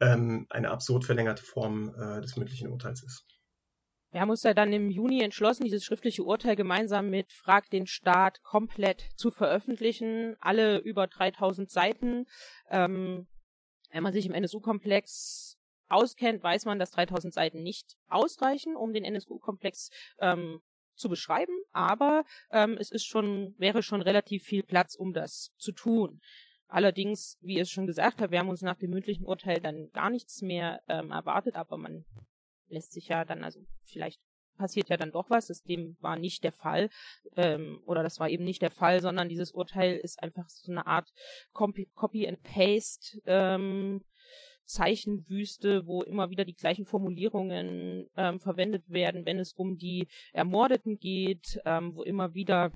ähm, 0.00 0.46
eine 0.50 0.70
absurd 0.70 1.04
verlängerte 1.04 1.42
Form 1.42 1.94
des 2.22 2.36
mündlichen 2.36 2.68
Urteils 2.68 3.02
ist. 3.02 3.24
Wir 4.12 4.20
haben 4.20 4.30
uns 4.30 4.42
ja 4.42 4.52
dann 4.52 4.74
im 4.74 4.90
Juni 4.90 5.22
entschlossen, 5.22 5.64
dieses 5.64 5.84
schriftliche 5.84 6.22
Urteil 6.22 6.54
gemeinsam 6.54 7.08
mit 7.08 7.32
Frag 7.32 7.70
den 7.70 7.86
Staat 7.86 8.42
komplett 8.42 9.08
zu 9.16 9.30
veröffentlichen. 9.30 10.36
Alle 10.38 10.78
über 10.78 11.06
3000 11.06 11.70
Seiten. 11.70 12.26
Ähm, 12.68 13.26
wenn 13.90 14.02
man 14.02 14.12
sich 14.12 14.26
im 14.26 14.34
NSU-Komplex 14.34 15.58
auskennt, 15.88 16.42
weiß 16.42 16.66
man, 16.66 16.78
dass 16.78 16.90
3000 16.90 17.32
Seiten 17.32 17.62
nicht 17.62 17.96
ausreichen, 18.08 18.76
um 18.76 18.92
den 18.92 19.04
NSU-Komplex 19.04 19.90
ähm, 20.20 20.60
zu 20.94 21.08
beschreiben, 21.08 21.54
aber 21.72 22.24
ähm, 22.50 22.76
es 22.78 22.90
ist 22.90 23.06
schon, 23.06 23.54
wäre 23.58 23.82
schon 23.82 24.02
relativ 24.02 24.44
viel 24.44 24.62
Platz, 24.62 24.94
um 24.94 25.12
das 25.12 25.52
zu 25.56 25.72
tun. 25.72 26.20
Allerdings, 26.68 27.38
wie 27.40 27.56
ihr 27.56 27.62
es 27.62 27.70
schon 27.70 27.86
gesagt 27.86 28.20
habt, 28.20 28.30
wir 28.30 28.38
haben 28.38 28.48
uns 28.48 28.62
nach 28.62 28.76
dem 28.76 28.90
mündlichen 28.90 29.26
Urteil 29.26 29.60
dann 29.60 29.90
gar 29.92 30.10
nichts 30.10 30.42
mehr 30.42 30.82
ähm, 30.88 31.10
erwartet, 31.10 31.56
aber 31.56 31.76
man 31.76 32.04
lässt 32.72 32.92
sich 32.92 33.08
ja 33.08 33.24
dann, 33.24 33.44
also 33.44 33.60
vielleicht 33.84 34.20
passiert 34.56 34.88
ja 34.88 34.96
dann 34.96 35.12
doch 35.12 35.30
was. 35.30 35.48
Das 35.48 35.62
dem 35.62 35.96
war 36.00 36.16
nicht 36.16 36.44
der 36.44 36.52
Fall. 36.52 36.88
Ähm, 37.36 37.80
oder 37.86 38.02
das 38.02 38.20
war 38.20 38.28
eben 38.28 38.44
nicht 38.44 38.62
der 38.62 38.70
Fall, 38.70 39.00
sondern 39.00 39.28
dieses 39.28 39.52
Urteil 39.52 39.96
ist 39.96 40.22
einfach 40.22 40.48
so 40.48 40.70
eine 40.70 40.86
Art 40.86 41.12
Copy, 41.52 41.88
Copy 41.94 42.28
and 42.28 42.42
Paste 42.42 43.20
ähm, 43.26 44.02
Zeichenwüste, 44.64 45.86
wo 45.86 46.02
immer 46.02 46.30
wieder 46.30 46.44
die 46.44 46.54
gleichen 46.54 46.86
Formulierungen 46.86 48.08
ähm, 48.16 48.40
verwendet 48.40 48.88
werden, 48.88 49.26
wenn 49.26 49.38
es 49.38 49.52
um 49.52 49.76
die 49.76 50.06
Ermordeten 50.32 50.98
geht, 50.98 51.60
ähm, 51.64 51.94
wo 51.96 52.02
immer 52.02 52.34
wieder 52.34 52.72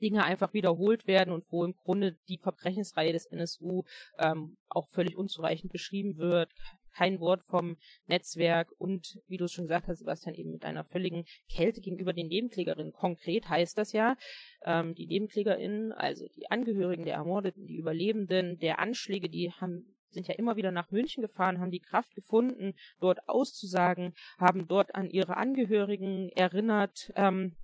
Dinge 0.00 0.24
einfach 0.24 0.54
wiederholt 0.54 1.06
werden 1.06 1.34
und 1.34 1.44
wo 1.50 1.64
im 1.64 1.74
Grunde 1.74 2.16
die 2.28 2.38
Verbrechensreihe 2.38 3.12
des 3.12 3.26
NSU 3.26 3.82
ähm, 4.18 4.56
auch 4.68 4.88
völlig 4.88 5.16
unzureichend 5.16 5.72
beschrieben 5.72 6.16
wird 6.16 6.50
kein 6.98 7.20
Wort 7.20 7.44
vom 7.44 7.76
Netzwerk 8.06 8.72
und, 8.78 9.20
wie 9.28 9.36
du 9.36 9.44
es 9.44 9.52
schon 9.52 9.66
gesagt 9.66 9.86
hast, 9.86 9.98
Sebastian, 9.98 10.34
eben 10.34 10.50
mit 10.50 10.64
einer 10.64 10.84
völligen 10.84 11.24
Kälte 11.48 11.80
gegenüber 11.80 12.12
den 12.12 12.26
Nebenklägerinnen. 12.26 12.92
Konkret 12.92 13.48
heißt 13.48 13.78
das 13.78 13.92
ja, 13.92 14.16
ähm, 14.64 14.94
die 14.94 15.06
Nebenklägerinnen, 15.06 15.92
also 15.92 16.26
die 16.36 16.50
Angehörigen 16.50 17.04
der 17.04 17.14
Ermordeten, 17.14 17.66
die 17.66 17.76
Überlebenden 17.76 18.58
der 18.58 18.80
Anschläge, 18.80 19.28
die 19.28 19.52
haben 19.52 19.94
sind 20.10 20.26
ja 20.26 20.34
immer 20.36 20.56
wieder 20.56 20.72
nach 20.72 20.90
München 20.90 21.20
gefahren, 21.20 21.60
haben 21.60 21.70
die 21.70 21.80
Kraft 21.80 22.14
gefunden, 22.14 22.72
dort 22.98 23.28
auszusagen, 23.28 24.14
haben 24.38 24.66
dort 24.66 24.94
an 24.94 25.10
ihre 25.10 25.36
Angehörigen 25.36 26.30
erinnert, 26.30 27.12
ähm, 27.14 27.56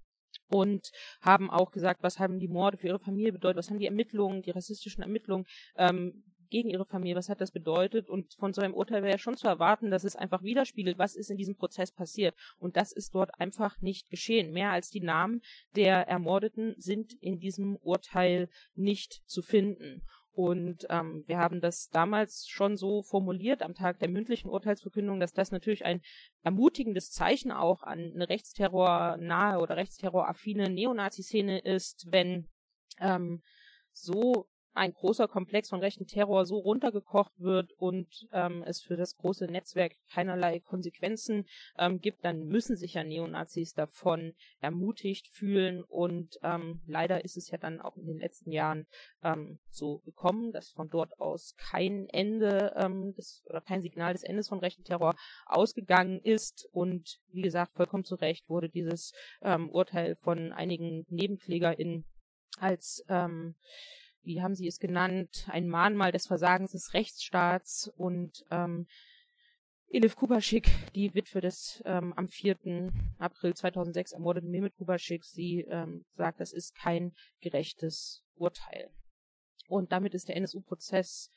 und 0.49 0.91
haben 1.21 1.51
auch 1.51 1.71
gesagt, 1.71 2.03
was 2.03 2.19
haben 2.19 2.39
die 2.39 2.49
Morde 2.49 2.77
für 2.77 2.89
ihre 2.89 2.99
Familie 2.99 3.33
bedeutet, 3.33 3.57
was 3.57 3.71
haben 3.71 3.79
die 3.79 3.87
Ermittlungen, 3.87 4.43
die 4.43 4.51
rassistischen 4.51 5.03
Ermittlungen 5.03 5.47
ähm, 5.77 6.23
gegen 6.55 6.71
ihre 6.71 6.87
Familie, 6.87 7.17
was 7.17 7.29
hat 7.29 7.41
das 7.41 7.51
bedeutet? 7.51 8.09
Und 8.09 8.35
von 8.35 8.53
so 8.53 8.63
einem 8.63 8.75
Urteil 8.75 9.03
wäre 9.03 9.15
ja 9.15 9.19
schon 9.19 9.37
zu 9.37 9.49
erwarten, 9.49 9.91
dass 9.91 10.05
es 10.05 10.15
einfach 10.15 10.45
widerspiegelt, 10.45 10.99
was 10.99 11.17
ist 11.17 11.29
in 11.29 11.37
diesem 11.37 11.57
Prozess 11.57 11.91
passiert. 11.91 12.37
Und 12.59 12.77
das 12.77 12.93
ist 12.93 13.13
dort 13.13 13.41
einfach 13.41 13.81
nicht 13.81 14.09
geschehen. 14.09 14.53
Mehr 14.53 14.71
als 14.71 14.89
die 14.89 15.01
Namen 15.01 15.43
der 15.75 16.07
Ermordeten 16.07 16.77
sind 16.79 17.13
in 17.21 17.41
diesem 17.41 17.75
Urteil 17.75 18.49
nicht 18.77 19.23
zu 19.27 19.43
finden. 19.43 20.03
Und 20.31 20.87
ähm, 20.91 21.25
wir 21.27 21.39
haben 21.39 21.61
das 21.61 21.89
damals 21.91 22.47
schon 22.49 22.77
so 22.77 23.03
formuliert 23.03 23.61
am 23.61 23.75
Tag 23.75 23.99
der 23.99 24.09
mündlichen 24.09 24.49
Urteilsverkündung, 24.49 25.19
dass 25.19 25.33
das 25.33 25.51
natürlich 25.51 25.85
ein 25.85 26.03
ermutigendes 26.45 27.11
Zeichen 27.11 27.51
auch 27.51 27.83
an 27.83 28.13
eine 28.15 28.29
Rechtsterror-nahe 28.29 29.59
oder 29.59 29.77
Rechtsterror-affine 29.77 30.71
Neonazi-Szene 30.71 31.59
ist, 31.59 32.07
wenn 32.13 32.47
ähm, 33.01 33.43
so 33.93 34.47
ein 34.75 34.93
großer 34.93 35.29
Komplex 35.29 35.71
von 35.71 35.81
rechten 35.81 36.07
Terror 36.07 36.45
so 36.47 36.59
runtergekocht 36.59 37.33
wird 37.39 37.73
und 37.79 38.09
ähm, 38.33 38.65
es 38.67 38.83
für 38.83 38.97
das 38.97 39.17
große 39.17 39.47
Netzwerk 39.47 39.93
keinerlei 40.13 40.61
Konsequenzen 40.61 41.47
ähm, 41.79 42.01
gibt, 42.01 42.25
dann 42.25 42.47
müssen 42.47 42.77
sich 42.77 42.95
ja 42.95 43.05
Neonazis 43.05 43.73
davon 43.73 44.35
ermutigt 44.61 45.29
fühlen 45.29 45.83
und 45.85 46.39
ähm, 46.43 46.83
leider 46.87 47.25
ist 47.25 47.37
es 47.37 47.51
ja 47.51 47.59
dann 47.59 47.81
auch 47.81 47.97
in 47.97 48.07
den 48.07 48.19
letzten 48.19 48.51
Jahren 48.51 48.87
ähm, 49.23 49.61
so 49.71 49.99
gekommen, 50.01 50.51
dass 50.53 50.71
von 50.71 50.89
dort 50.89 51.19
aus 51.21 51.55
kein 51.57 52.09
Ende 52.09 52.75
ähm, 52.77 53.15
des, 53.15 53.45
oder 53.47 53.61
kein 53.61 53.81
Signal 53.81 54.13
des 54.13 54.25
Endes 54.25 54.49
von 54.49 54.59
rechten 54.59 54.85
Terror 54.85 55.15
ausgegangen 55.47 56.21
ist 56.21 56.69
und 56.73 57.21
wie 57.29 57.43
gesagt 57.43 57.75
vollkommen 57.75 58.05
zu 58.05 58.17
Recht 58.17 58.49
wurde 58.49 58.69
dieses 58.69 59.13
ähm, 59.43 59.71
Urteil 59.71 60.17
von 60.17 60.53
einigen 60.53 61.07
NebenklägerInnen 61.09 62.05
als 62.59 63.05
ähm, 63.09 63.55
wie 64.25 64.43
haben 64.43 64.55
Sie 64.55 64.67
es 64.67 64.79
genannt, 64.79 65.47
ein 65.51 65.69
Mahnmal 65.69 66.13
des 66.13 66.27
Versagens 66.27 66.73
des 66.73 66.95
Rechtsstaats 66.95 67.93
und 67.97 68.45
ähm, 68.51 68.87
Elif 69.89 70.17
Kubaschik, 70.17 70.69
die 70.95 71.15
Witwe 71.15 71.41
des 71.41 71.83
ähm, 71.87 72.13
am 72.15 72.27
4. 72.27 72.91
April 73.19 73.55
2006 73.55 74.13
ermordeten 74.13 74.51
Mehmet 74.51 74.75
Kubaschik, 74.75 75.25
sie 75.25 75.61
ähm, 75.69 76.05
sagt, 76.15 76.41
das 76.41 76.53
ist 76.53 76.75
kein 76.75 77.13
gerechtes 77.41 78.25
Urteil. 78.35 78.91
Und 79.69 79.93
damit 79.93 80.15
ist 80.15 80.29
der 80.29 80.37
NSU-Prozess 80.37 81.31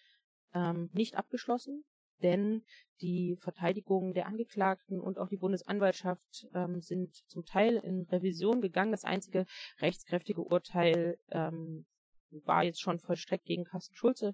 ähm, 0.55 0.89
nicht 0.93 1.17
abgeschlossen, 1.17 1.83
denn 2.23 2.63
die 3.01 3.37
Verteidigung 3.39 4.13
der 4.13 4.25
Angeklagten 4.25 4.99
und 4.99 5.19
auch 5.19 5.29
die 5.29 5.37
Bundesanwaltschaft 5.37 6.47
ähm, 6.55 6.81
sind 6.81 7.15
zum 7.27 7.45
Teil 7.45 7.75
in 7.75 8.07
Revision 8.09 8.61
gegangen. 8.61 8.91
Das 8.91 9.03
einzige 9.03 9.45
rechtskräftige 9.81 10.41
Urteil 10.41 11.19
ähm, 11.29 11.85
war 12.31 12.63
jetzt 12.63 12.81
schon 12.81 12.99
vollstreckt 12.99 13.45
gegen 13.45 13.63
Carsten 13.63 13.95
Schulze, 13.95 14.33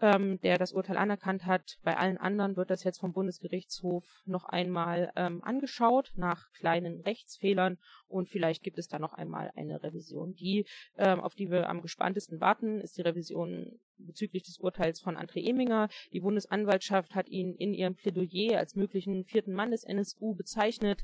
ähm, 0.00 0.40
der 0.40 0.58
das 0.58 0.72
Urteil 0.72 0.96
anerkannt 0.96 1.46
hat. 1.46 1.78
Bei 1.82 1.96
allen 1.96 2.18
anderen 2.18 2.56
wird 2.56 2.70
das 2.70 2.84
jetzt 2.84 2.98
vom 2.98 3.12
Bundesgerichtshof 3.12 4.22
noch 4.24 4.44
einmal 4.44 5.12
ähm, 5.16 5.42
angeschaut 5.42 6.12
nach 6.16 6.50
kleinen 6.52 7.00
Rechtsfehlern 7.00 7.78
und 8.08 8.28
vielleicht 8.28 8.62
gibt 8.62 8.78
es 8.78 8.88
da 8.88 8.98
noch 8.98 9.12
einmal 9.12 9.50
eine 9.56 9.82
Revision. 9.82 10.34
Die, 10.34 10.66
ähm, 10.96 11.20
auf 11.20 11.34
die 11.34 11.50
wir 11.50 11.68
am 11.68 11.82
gespanntesten 11.82 12.40
warten, 12.40 12.80
ist 12.80 12.96
die 12.96 13.02
Revision 13.02 13.78
bezüglich 13.98 14.42
des 14.42 14.58
Urteils 14.58 15.00
von 15.00 15.16
André 15.16 15.48
Eminger. 15.48 15.88
Die 16.12 16.20
Bundesanwaltschaft 16.20 17.14
hat 17.14 17.28
ihn 17.28 17.54
in 17.54 17.72
ihrem 17.72 17.94
Plädoyer 17.94 18.58
als 18.58 18.74
möglichen 18.74 19.24
vierten 19.24 19.52
Mann 19.52 19.70
des 19.70 19.84
NSU 19.84 20.34
bezeichnet. 20.34 21.02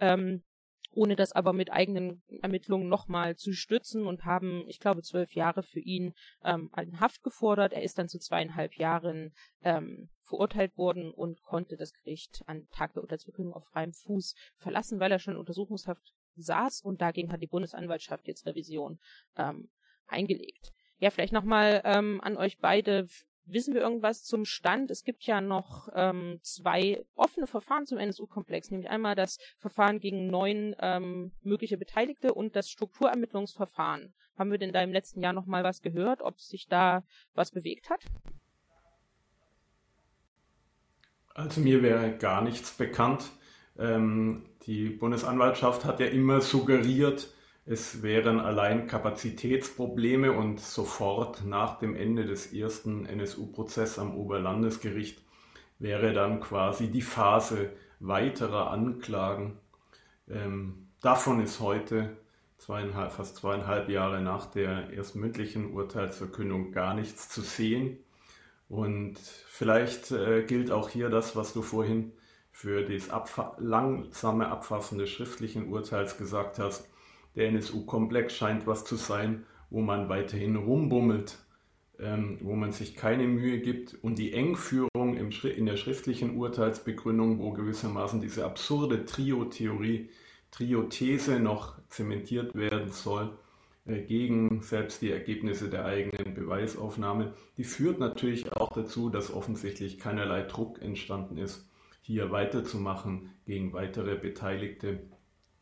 Ähm, 0.00 0.42
ohne 0.92 1.16
das 1.16 1.32
aber 1.32 1.52
mit 1.52 1.70
eigenen 1.70 2.22
Ermittlungen 2.42 2.88
nochmal 2.88 3.36
zu 3.36 3.52
stützen 3.52 4.06
und 4.06 4.24
haben, 4.24 4.64
ich 4.66 4.80
glaube, 4.80 5.02
zwölf 5.02 5.32
Jahre 5.34 5.62
für 5.62 5.80
ihn 5.80 6.14
ähm, 6.44 6.70
in 6.76 7.00
Haft 7.00 7.22
gefordert. 7.22 7.72
Er 7.72 7.82
ist 7.82 7.98
dann 7.98 8.08
zu 8.08 8.18
zweieinhalb 8.18 8.74
Jahren 8.74 9.32
ähm, 9.62 10.08
verurteilt 10.22 10.76
worden 10.76 11.12
und 11.12 11.42
konnte 11.42 11.76
das 11.76 11.92
Gericht 11.92 12.42
an 12.46 12.66
Tag 12.70 12.92
der 12.94 13.02
Urteilsverkündung 13.02 13.54
auf 13.54 13.66
freiem 13.66 13.92
Fuß 13.92 14.34
verlassen, 14.56 15.00
weil 15.00 15.12
er 15.12 15.18
schon 15.18 15.34
in 15.34 15.40
Untersuchungshaft 15.40 16.14
saß 16.36 16.82
und 16.82 17.00
dagegen 17.00 17.32
hat 17.32 17.42
die 17.42 17.46
Bundesanwaltschaft 17.46 18.26
jetzt 18.26 18.46
Revision 18.46 18.98
ähm, 19.36 19.70
eingelegt. 20.06 20.72
Ja, 20.98 21.10
vielleicht 21.10 21.32
nochmal 21.32 21.80
ähm, 21.84 22.20
an 22.22 22.36
euch 22.36 22.58
beide. 22.58 23.06
Wissen 23.52 23.74
wir 23.74 23.80
irgendwas 23.80 24.22
zum 24.22 24.44
Stand? 24.44 24.90
Es 24.90 25.04
gibt 25.04 25.24
ja 25.24 25.40
noch 25.40 25.88
ähm, 25.94 26.38
zwei 26.42 27.04
offene 27.14 27.46
Verfahren 27.46 27.86
zum 27.86 27.98
NSU-Komplex, 27.98 28.70
nämlich 28.70 28.88
einmal 28.88 29.14
das 29.14 29.38
Verfahren 29.58 29.98
gegen 29.98 30.28
neun 30.28 30.76
ähm, 30.78 31.32
mögliche 31.42 31.76
Beteiligte 31.76 32.32
und 32.32 32.54
das 32.54 32.70
Strukturermittlungsverfahren. 32.70 34.14
Haben 34.38 34.50
wir 34.50 34.58
denn 34.58 34.72
da 34.72 34.82
im 34.82 34.92
letzten 34.92 35.20
Jahr 35.20 35.32
noch 35.32 35.46
mal 35.46 35.64
was 35.64 35.82
gehört, 35.82 36.22
ob 36.22 36.40
sich 36.40 36.66
da 36.68 37.02
was 37.34 37.50
bewegt 37.50 37.90
hat? 37.90 38.00
Also 41.34 41.60
mir 41.60 41.82
wäre 41.82 42.16
gar 42.16 42.42
nichts 42.42 42.72
bekannt. 42.72 43.30
Ähm, 43.78 44.46
die 44.66 44.90
Bundesanwaltschaft 44.90 45.84
hat 45.84 46.00
ja 46.00 46.06
immer 46.06 46.40
suggeriert, 46.40 47.32
es 47.70 48.02
wären 48.02 48.40
allein 48.40 48.88
Kapazitätsprobleme 48.88 50.32
und 50.32 50.58
sofort 50.58 51.44
nach 51.44 51.78
dem 51.78 51.94
Ende 51.94 52.26
des 52.26 52.52
ersten 52.52 53.06
NSU-Prozesses 53.06 54.00
am 54.00 54.16
Oberlandesgericht 54.16 55.22
wäre 55.78 56.12
dann 56.12 56.40
quasi 56.40 56.90
die 56.90 57.00
Phase 57.00 57.70
weiterer 58.00 58.72
Anklagen. 58.72 59.56
Ähm, 60.28 60.88
davon 61.00 61.40
ist 61.40 61.60
heute 61.60 62.16
zweieinhalb, 62.58 63.12
fast 63.12 63.36
zweieinhalb 63.36 63.88
Jahre 63.88 64.20
nach 64.20 64.46
der 64.46 64.92
ersten 64.92 65.20
mündlichen 65.20 65.72
Urteilsverkündung 65.72 66.72
gar 66.72 66.94
nichts 66.94 67.28
zu 67.28 67.40
sehen. 67.40 67.98
Und 68.68 69.16
vielleicht 69.20 70.10
äh, 70.10 70.42
gilt 70.42 70.72
auch 70.72 70.88
hier 70.88 71.08
das, 71.08 71.36
was 71.36 71.52
du 71.52 71.62
vorhin 71.62 72.10
für 72.50 72.82
das 72.82 73.10
abfa 73.10 73.56
langsame 73.60 74.48
Abfassen 74.48 74.98
des 74.98 75.08
schriftlichen 75.08 75.68
Urteils 75.68 76.18
gesagt 76.18 76.58
hast 76.58 76.90
der 77.36 77.48
NSU-Komplex 77.48 78.34
scheint 78.34 78.66
was 78.66 78.84
zu 78.84 78.96
sein, 78.96 79.44
wo 79.70 79.80
man 79.80 80.08
weiterhin 80.08 80.56
rumbummelt, 80.56 81.38
ähm, 81.98 82.38
wo 82.40 82.54
man 82.54 82.72
sich 82.72 82.96
keine 82.96 83.24
Mühe 83.24 83.60
gibt 83.60 83.94
und 84.02 84.18
die 84.18 84.32
Engführung 84.32 85.16
im, 85.16 85.30
in 85.30 85.66
der 85.66 85.76
schriftlichen 85.76 86.36
Urteilsbegründung, 86.36 87.38
wo 87.38 87.52
gewissermaßen 87.52 88.20
diese 88.20 88.44
absurde 88.44 89.04
Trio-Theorie, 89.04 90.10
Trio-These 90.50 91.38
noch 91.38 91.78
zementiert 91.88 92.54
werden 92.54 92.90
soll, 92.90 93.38
äh, 93.86 94.02
gegen 94.02 94.62
selbst 94.62 95.02
die 95.02 95.10
Ergebnisse 95.10 95.68
der 95.68 95.84
eigenen 95.84 96.34
Beweisaufnahme, 96.34 97.34
die 97.56 97.64
führt 97.64 97.98
natürlich 97.98 98.52
auch 98.52 98.72
dazu, 98.72 99.10
dass 99.10 99.32
offensichtlich 99.32 99.98
keinerlei 99.98 100.42
Druck 100.42 100.82
entstanden 100.82 101.38
ist, 101.38 101.68
hier 102.02 102.30
weiterzumachen 102.30 103.30
gegen 103.46 103.72
weitere 103.72 104.16
beteiligte 104.16 105.00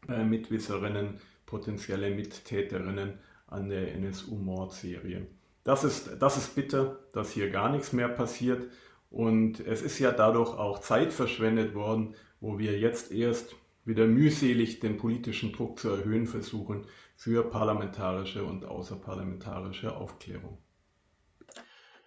äh, 0.09 0.25
Mitwisserinnen, 0.25 1.21
potenzielle 1.49 2.11
Mittäterinnen 2.11 3.19
an 3.47 3.71
der 3.71 3.95
NSU-Mordserie. 3.95 5.27
Das 5.65 5.83
ist, 5.83 6.11
das 6.21 6.37
ist 6.37 6.55
bitter, 6.55 6.99
dass 7.13 7.33
hier 7.33 7.51
gar 7.51 7.71
nichts 7.71 7.93
mehr 7.93 8.09
passiert 8.09 8.71
und 9.11 9.59
es 9.61 9.81
ist 9.81 9.99
ja 9.99 10.13
dadurch 10.13 10.51
auch 10.51 10.81
Zeit 10.81 11.13
verschwendet 11.13 11.75
worden, 11.75 12.15
wo 12.41 12.59
wir 12.59 12.79
jetzt 12.79 13.11
erst 13.11 13.57
wieder 13.87 14.07
mühselig 14.07 14.81
den 14.81 14.99
politischen 14.99 15.53
Druck 15.53 15.81
zu 15.81 15.89
erhöhen 15.89 16.27
versuchen 16.27 16.87
für 17.17 17.49
parlamentarische 17.49 18.45
und 18.45 18.67
außerparlamentarische 18.67 19.97
Aufklärung. 19.97 20.59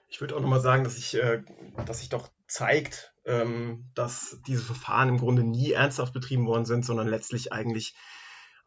Ich 0.07 0.21
würde 0.21 0.35
auch 0.35 0.41
nochmal 0.41 0.61
sagen, 0.61 0.83
dass 0.83 0.95
sich, 0.95 1.15
äh, 1.15 1.41
dass 1.87 1.99
sich 1.99 2.09
doch 2.09 2.29
zeigt, 2.45 3.15
ähm, 3.25 3.89
dass 3.95 4.39
diese 4.45 4.61
Verfahren 4.61 5.09
im 5.09 5.17
Grunde 5.17 5.43
nie 5.43 5.71
ernsthaft 5.71 6.13
betrieben 6.13 6.45
worden 6.45 6.65
sind, 6.65 6.85
sondern 6.85 7.07
letztlich 7.07 7.51
eigentlich 7.51 7.95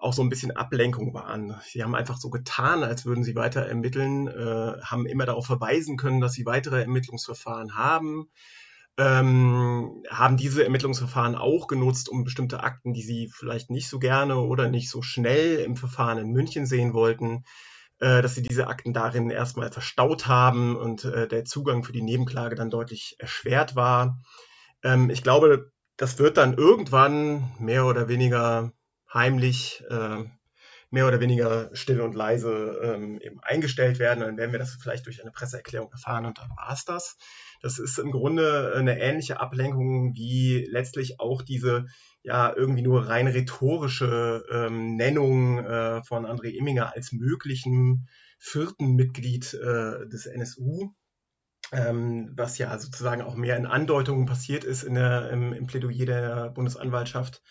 auch 0.05 0.13
so 0.13 0.23
ein 0.23 0.29
bisschen 0.29 0.55
Ablenkung 0.55 1.15
waren. 1.15 1.59
Sie 1.65 1.83
haben 1.83 1.95
einfach 1.95 2.19
so 2.19 2.29
getan, 2.29 2.85
als 2.85 3.07
würden 3.07 3.25
sie 3.25 3.35
weiter 3.35 3.67
ermitteln, 3.67 4.29
äh, 4.29 4.81
haben 4.83 5.07
immer 5.07 5.25
darauf 5.25 5.47
verweisen 5.47 5.97
können, 5.97 6.21
dass 6.21 6.35
sie 6.35 6.45
weitere 6.45 6.83
Ermittlungsverfahren 6.83 7.75
haben, 7.75 8.29
ähm, 8.99 10.03
haben 10.11 10.37
diese 10.37 10.63
Ermittlungsverfahren 10.63 11.35
auch 11.35 11.69
genutzt, 11.69 12.11
um 12.11 12.23
bestimmte 12.23 12.63
Akten, 12.63 12.93
die 12.93 13.03
sie 13.03 13.31
vielleicht 13.33 13.71
nicht 13.71 13.89
so 13.89 13.99
gerne 13.99 14.37
oder 14.41 14.69
nicht 14.69 14.91
so 14.91 15.01
schnell 15.01 15.57
im 15.61 15.75
Verfahren 15.75 16.19
in 16.19 16.33
München 16.33 16.67
sehen 16.67 16.93
wollten, 16.93 17.45
äh, 17.99 18.21
dass 18.21 18.35
sie 18.35 18.43
diese 18.43 18.67
Akten 18.67 18.93
darin 18.93 19.31
erstmal 19.31 19.73
verstaut 19.73 20.27
haben 20.27 20.77
und 20.77 21.07
äh, 21.07 21.27
der 21.27 21.47
Zugang 21.47 21.83
für 21.83 21.93
die 21.93 22.03
Nebenklage 22.03 22.57
dann 22.57 22.69
deutlich 22.69 23.17
erschwert 23.19 23.75
war. 23.75 24.21
Ähm, 24.83 25.09
ich 25.09 25.23
glaube, 25.23 25.73
das 25.97 26.19
wird 26.19 26.37
dann 26.37 26.53
irgendwann 26.53 27.53
mehr 27.59 27.87
oder 27.87 28.07
weniger 28.09 28.73
heimlich 29.15 29.83
äh, 29.89 30.25
mehr 30.91 31.09
oder 31.09 31.21
weniger 31.21 31.71
still 31.75 32.01
und 32.01 32.15
leise 32.15 32.79
ähm, 32.83 33.21
eben 33.21 33.41
eingestellt 33.41 33.99
werden. 33.99 34.21
Dann 34.21 34.37
werden 34.37 34.53
wir 34.53 34.59
das 34.59 34.79
vielleicht 34.81 35.07
durch 35.07 35.21
eine 35.23 35.33
Presseerklärung 35.33 35.91
erfahren 35.91 36.25
und 36.27 36.39
dann 36.39 36.51
war 36.51 36.73
es 36.73 36.85
das. 36.85 37.17
Das 37.61 37.79
ist 37.79 37.99
im 37.99 38.13
Grunde 38.13 38.75
eine 38.77 39.01
ähnliche 39.01 39.41
Ablenkung 39.41 40.15
wie 40.15 40.67
letztlich 40.71 41.19
auch 41.19 41.43
diese 41.43 41.87
ja 42.23 42.55
irgendwie 42.55 42.83
nur 42.83 43.09
rein 43.09 43.27
rhetorische 43.27 44.45
ähm, 44.51 44.97
Nennung 44.97 45.59
äh, 45.59 46.03
von 46.05 46.27
André 46.27 46.51
Imminger 46.51 46.95
als 46.95 47.13
möglichen 47.13 48.09
vierten 48.39 48.95
Mitglied 48.95 49.53
äh, 49.55 50.07
des 50.09 50.27
NSU. 50.27 50.93
Ähm, 51.73 52.33
was 52.37 52.59
ja 52.59 52.79
sozusagen 52.79 53.23
auch 53.23 53.35
mehr 53.35 53.57
in 53.57 53.67
Andeutungen 53.67 54.27
passiert 54.27 54.65
ist 54.65 54.85
in 54.85 54.95
der, 54.95 55.31
im, 55.31 55.53
im 55.53 55.67
Plädoyer 55.67 56.05
der 56.05 56.51
Bundesanwaltschaft 56.51 57.43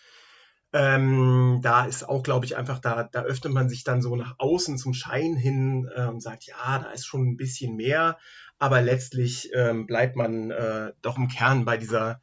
Ähm, 0.76 1.60
da 1.62 1.84
ist 1.84 2.02
auch, 2.02 2.24
glaube 2.24 2.46
ich, 2.46 2.56
einfach, 2.56 2.80
da, 2.80 3.04
da 3.04 3.22
öffnet 3.22 3.52
man 3.52 3.68
sich 3.68 3.84
dann 3.84 4.02
so 4.02 4.16
nach 4.16 4.34
außen 4.38 4.76
zum 4.76 4.92
Schein 4.92 5.36
hin 5.36 5.88
äh, 5.94 6.06
und 6.06 6.20
sagt, 6.20 6.46
ja, 6.46 6.80
da 6.80 6.90
ist 6.90 7.06
schon 7.06 7.28
ein 7.28 7.36
bisschen 7.36 7.76
mehr, 7.76 8.18
aber 8.58 8.82
letztlich 8.82 9.50
ähm, 9.54 9.86
bleibt 9.86 10.16
man 10.16 10.50
äh, 10.50 10.92
doch 11.00 11.16
im 11.16 11.28
Kern 11.28 11.64
bei 11.64 11.76
dieser 11.76 12.20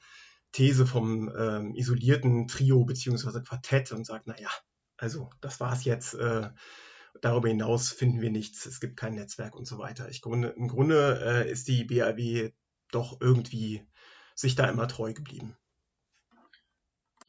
These 0.51 0.85
vom 0.85 1.31
ähm, 1.33 1.73
isolierten 1.75 2.49
Trio 2.49 2.83
beziehungsweise 2.83 3.41
Quartett 3.41 3.93
und 3.93 4.05
sagt, 4.05 4.27
naja, 4.27 4.49
also 4.97 5.29
das 5.39 5.61
war's 5.61 5.85
jetzt. 5.85 6.13
Äh, 6.15 6.49
darüber 7.21 7.47
hinaus 7.47 7.89
finden 7.89 8.19
wir 8.19 8.31
nichts. 8.31 8.65
Es 8.65 8.81
gibt 8.81 8.97
kein 8.97 9.15
Netzwerk 9.15 9.55
und 9.55 9.65
so 9.65 9.77
weiter. 9.77 10.09
Ich 10.09 10.21
Grunde, 10.21 10.49
Im 10.49 10.67
Grunde 10.67 11.21
äh, 11.23 11.49
ist 11.49 11.69
die 11.69 11.85
BAW 11.85 12.51
doch 12.91 13.21
irgendwie 13.21 13.87
sich 14.35 14.55
da 14.55 14.69
immer 14.69 14.89
treu 14.89 15.13
geblieben. 15.13 15.55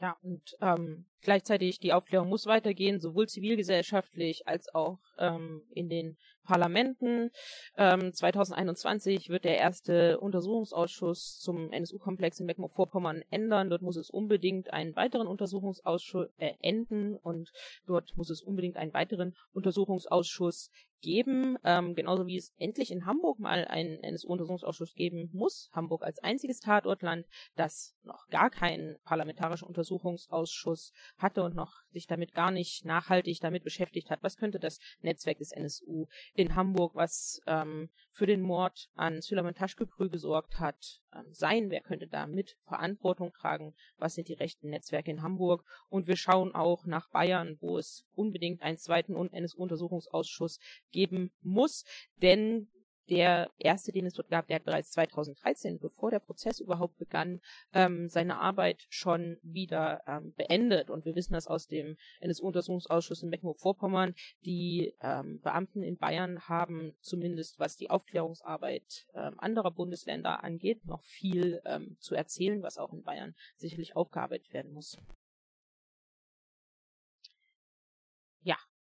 Ja, 0.00 0.16
und 0.22 0.56
ähm, 0.60 1.06
gleichzeitig 1.22 1.78
die 1.78 1.92
Aufklärung 1.92 2.28
muss 2.28 2.46
weitergehen, 2.46 3.00
sowohl 3.00 3.28
zivilgesellschaftlich 3.28 4.46
als 4.46 4.74
auch 4.74 4.98
ähm, 5.18 5.62
in 5.70 5.88
den 5.88 6.16
Parlamenten. 6.44 7.30
Ähm, 7.76 8.12
2021 8.12 9.28
wird 9.28 9.44
der 9.44 9.58
erste 9.58 10.18
Untersuchungsausschuss 10.20 11.38
zum 11.38 11.72
NSU-Komplex 11.72 12.40
in 12.40 12.46
Mecklenburg-Vorpommern 12.46 13.22
ändern. 13.30 13.70
Dort 13.70 13.82
muss 13.82 13.96
es 13.96 14.10
unbedingt 14.10 14.72
einen 14.72 14.96
weiteren 14.96 15.26
Untersuchungsausschuss 15.26 16.28
äh, 16.38 16.54
enden 16.60 17.16
und 17.16 17.52
dort 17.86 18.16
muss 18.16 18.30
es 18.30 18.42
unbedingt 18.42 18.76
einen 18.76 18.92
weiteren 18.92 19.34
Untersuchungsausschuss 19.52 20.70
geben, 21.02 21.58
ähm, 21.64 21.94
genauso 21.94 22.26
wie 22.26 22.36
es 22.36 22.54
endlich 22.58 22.90
in 22.90 23.04
Hamburg 23.04 23.38
mal 23.38 23.66
einen 23.66 24.02
NSU-Untersuchungsausschuss 24.02 24.94
geben 24.94 25.30
muss. 25.32 25.68
Hamburg 25.72 26.02
als 26.02 26.20
einziges 26.20 26.60
Tatortland, 26.60 27.26
das 27.56 27.94
noch 28.04 28.28
gar 28.28 28.50
keinen 28.50 28.96
parlamentarischen 29.04 29.68
Untersuchungsausschuss 29.68 30.92
hatte 31.18 31.42
und 31.42 31.54
noch 31.54 31.82
sich 31.90 32.06
damit 32.06 32.34
gar 32.34 32.50
nicht 32.50 32.84
nachhaltig 32.84 33.40
damit 33.40 33.64
beschäftigt 33.64 34.10
hat. 34.10 34.22
Was 34.22 34.36
könnte 34.36 34.58
das 34.58 34.80
Netzwerk 35.02 35.38
des 35.38 35.52
NSU 35.52 36.06
in 36.34 36.54
Hamburg, 36.54 36.94
was 36.94 37.40
ähm, 37.46 37.90
für 38.10 38.26
den 38.26 38.42
Mord 38.42 38.90
an 38.94 39.20
Süleyman 39.20 39.54
Taschkeprü 39.54 40.08
gesorgt 40.08 40.58
hat, 40.58 41.00
ähm, 41.14 41.32
sein? 41.32 41.70
Wer 41.70 41.80
könnte 41.80 42.06
da 42.06 42.26
mit 42.26 42.56
Verantwortung 42.62 43.32
tragen? 43.32 43.74
Was 43.98 44.14
sind 44.14 44.28
die 44.28 44.34
rechten 44.34 44.70
Netzwerke 44.70 45.10
in 45.10 45.22
Hamburg? 45.22 45.64
Und 45.88 46.06
wir 46.06 46.16
schauen 46.16 46.54
auch 46.54 46.86
nach 46.86 47.08
Bayern, 47.10 47.56
wo 47.60 47.78
es 47.78 48.04
unbedingt 48.14 48.62
einen 48.62 48.78
zweiten 48.78 49.14
NSU-Untersuchungsausschuss 49.14 50.58
geben 50.90 51.30
muss, 51.42 51.84
denn 52.20 52.68
der 53.08 53.50
erste, 53.58 53.92
den 53.92 54.06
es 54.06 54.14
dort 54.14 54.28
gab, 54.28 54.46
der 54.46 54.56
hat 54.56 54.64
bereits 54.64 54.90
2013, 54.92 55.78
bevor 55.78 56.10
der 56.10 56.20
Prozess 56.20 56.60
überhaupt 56.60 56.98
begann, 56.98 57.40
ähm, 57.72 58.08
seine 58.08 58.38
Arbeit 58.38 58.86
schon 58.88 59.38
wieder 59.42 60.02
ähm, 60.06 60.34
beendet. 60.36 60.90
Und 60.90 61.04
wir 61.04 61.14
wissen 61.14 61.32
das 61.32 61.46
aus 61.46 61.66
dem 61.66 61.96
NSU-Untersuchungsausschuss 62.20 63.22
in 63.22 63.30
Mecklenburg-Vorpommern. 63.30 64.14
Die 64.44 64.94
ähm, 65.00 65.40
Beamten 65.40 65.82
in 65.82 65.96
Bayern 65.96 66.48
haben 66.48 66.94
zumindest, 67.00 67.58
was 67.58 67.76
die 67.76 67.90
Aufklärungsarbeit 67.90 69.06
ähm, 69.14 69.34
anderer 69.38 69.70
Bundesländer 69.70 70.44
angeht, 70.44 70.86
noch 70.86 71.02
viel 71.02 71.60
ähm, 71.64 71.96
zu 72.00 72.14
erzählen, 72.14 72.62
was 72.62 72.78
auch 72.78 72.92
in 72.92 73.02
Bayern 73.02 73.34
sicherlich 73.56 73.96
aufgearbeitet 73.96 74.52
werden 74.52 74.72
muss. 74.72 74.98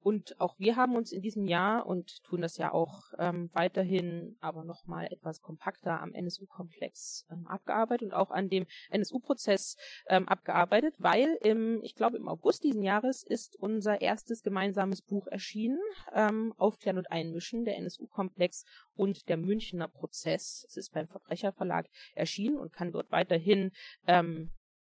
Und 0.05 0.39
auch 0.39 0.59
wir 0.59 0.75
haben 0.75 0.95
uns 0.95 1.11
in 1.11 1.23
diesem 1.23 1.47
Jahr 1.47 1.87
und 1.87 2.23
tun 2.25 2.41
das 2.41 2.57
ja 2.57 2.71
auch 2.71 3.11
ähm, 3.17 3.49
weiterhin, 3.53 4.37
aber 4.39 4.63
nochmal 4.63 5.11
etwas 5.11 5.41
kompakter 5.41 5.99
am 5.99 6.13
NSU-Komplex 6.13 7.25
ähm, 7.31 7.47
abgearbeitet 7.47 8.09
und 8.09 8.13
auch 8.13 8.29
an 8.29 8.47
dem 8.47 8.67
NSU-Prozess 8.91 9.77
ähm, 10.07 10.27
abgearbeitet, 10.27 10.93
weil 10.99 11.39
im, 11.41 11.81
ich 11.81 11.95
glaube 11.95 12.17
im 12.17 12.27
August 12.27 12.63
diesen 12.63 12.83
Jahres 12.83 13.23
ist 13.23 13.55
unser 13.55 13.99
erstes 13.99 14.43
gemeinsames 14.43 15.01
Buch 15.01 15.25
erschienen, 15.25 15.79
ähm, 16.13 16.53
Aufklären 16.57 16.99
und 16.99 17.11
Einmischen, 17.11 17.65
der 17.65 17.77
NSU-Komplex 17.77 18.63
und 18.93 19.27
der 19.27 19.37
Münchner 19.37 19.87
Prozess. 19.87 20.67
Es 20.67 20.77
ist 20.77 20.93
beim 20.93 21.07
Verbrecherverlag 21.07 21.87
erschienen 22.13 22.59
und 22.59 22.71
kann 22.73 22.91
dort 22.91 23.09
weiterhin 23.09 23.71
ähm, 24.05 24.51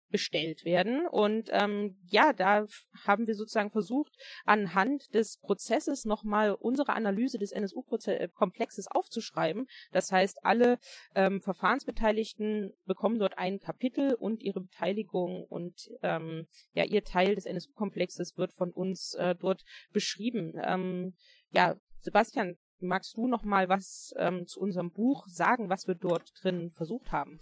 bestellt 0.09 0.65
werden. 0.65 1.07
Und 1.07 1.49
ähm, 1.51 1.97
ja, 2.05 2.33
da 2.33 2.65
haben 3.05 3.27
wir 3.27 3.35
sozusagen 3.35 3.71
versucht, 3.71 4.13
anhand 4.45 5.13
des 5.13 5.37
Prozesses 5.37 6.05
nochmal 6.05 6.53
unsere 6.53 6.93
Analyse 6.93 7.37
des 7.37 7.51
NSU-Komplexes 7.51 8.87
aufzuschreiben. 8.87 9.67
Das 9.91 10.11
heißt, 10.11 10.43
alle 10.43 10.79
ähm, 11.15 11.41
Verfahrensbeteiligten 11.41 12.73
bekommen 12.85 13.19
dort 13.19 13.37
ein 13.37 13.59
Kapitel 13.59 14.13
und 14.13 14.41
ihre 14.41 14.61
Beteiligung 14.61 15.45
und 15.45 15.89
ähm, 16.01 16.47
ja, 16.73 16.83
ihr 16.83 17.03
Teil 17.03 17.35
des 17.35 17.45
NSU-Komplexes 17.45 18.37
wird 18.37 18.53
von 18.53 18.71
uns 18.71 19.13
äh, 19.15 19.35
dort 19.35 19.63
beschrieben. 19.91 20.53
Ähm, 20.63 21.15
ja, 21.51 21.75
Sebastian, 22.01 22.57
magst 22.79 23.17
du 23.17 23.27
noch 23.27 23.43
mal 23.43 23.69
was 23.69 24.13
ähm, 24.17 24.45
zu 24.47 24.59
unserem 24.59 24.91
Buch 24.91 25.27
sagen, 25.27 25.69
was 25.69 25.87
wir 25.87 25.95
dort 25.95 26.31
drin 26.41 26.71
versucht 26.71 27.11
haben 27.11 27.39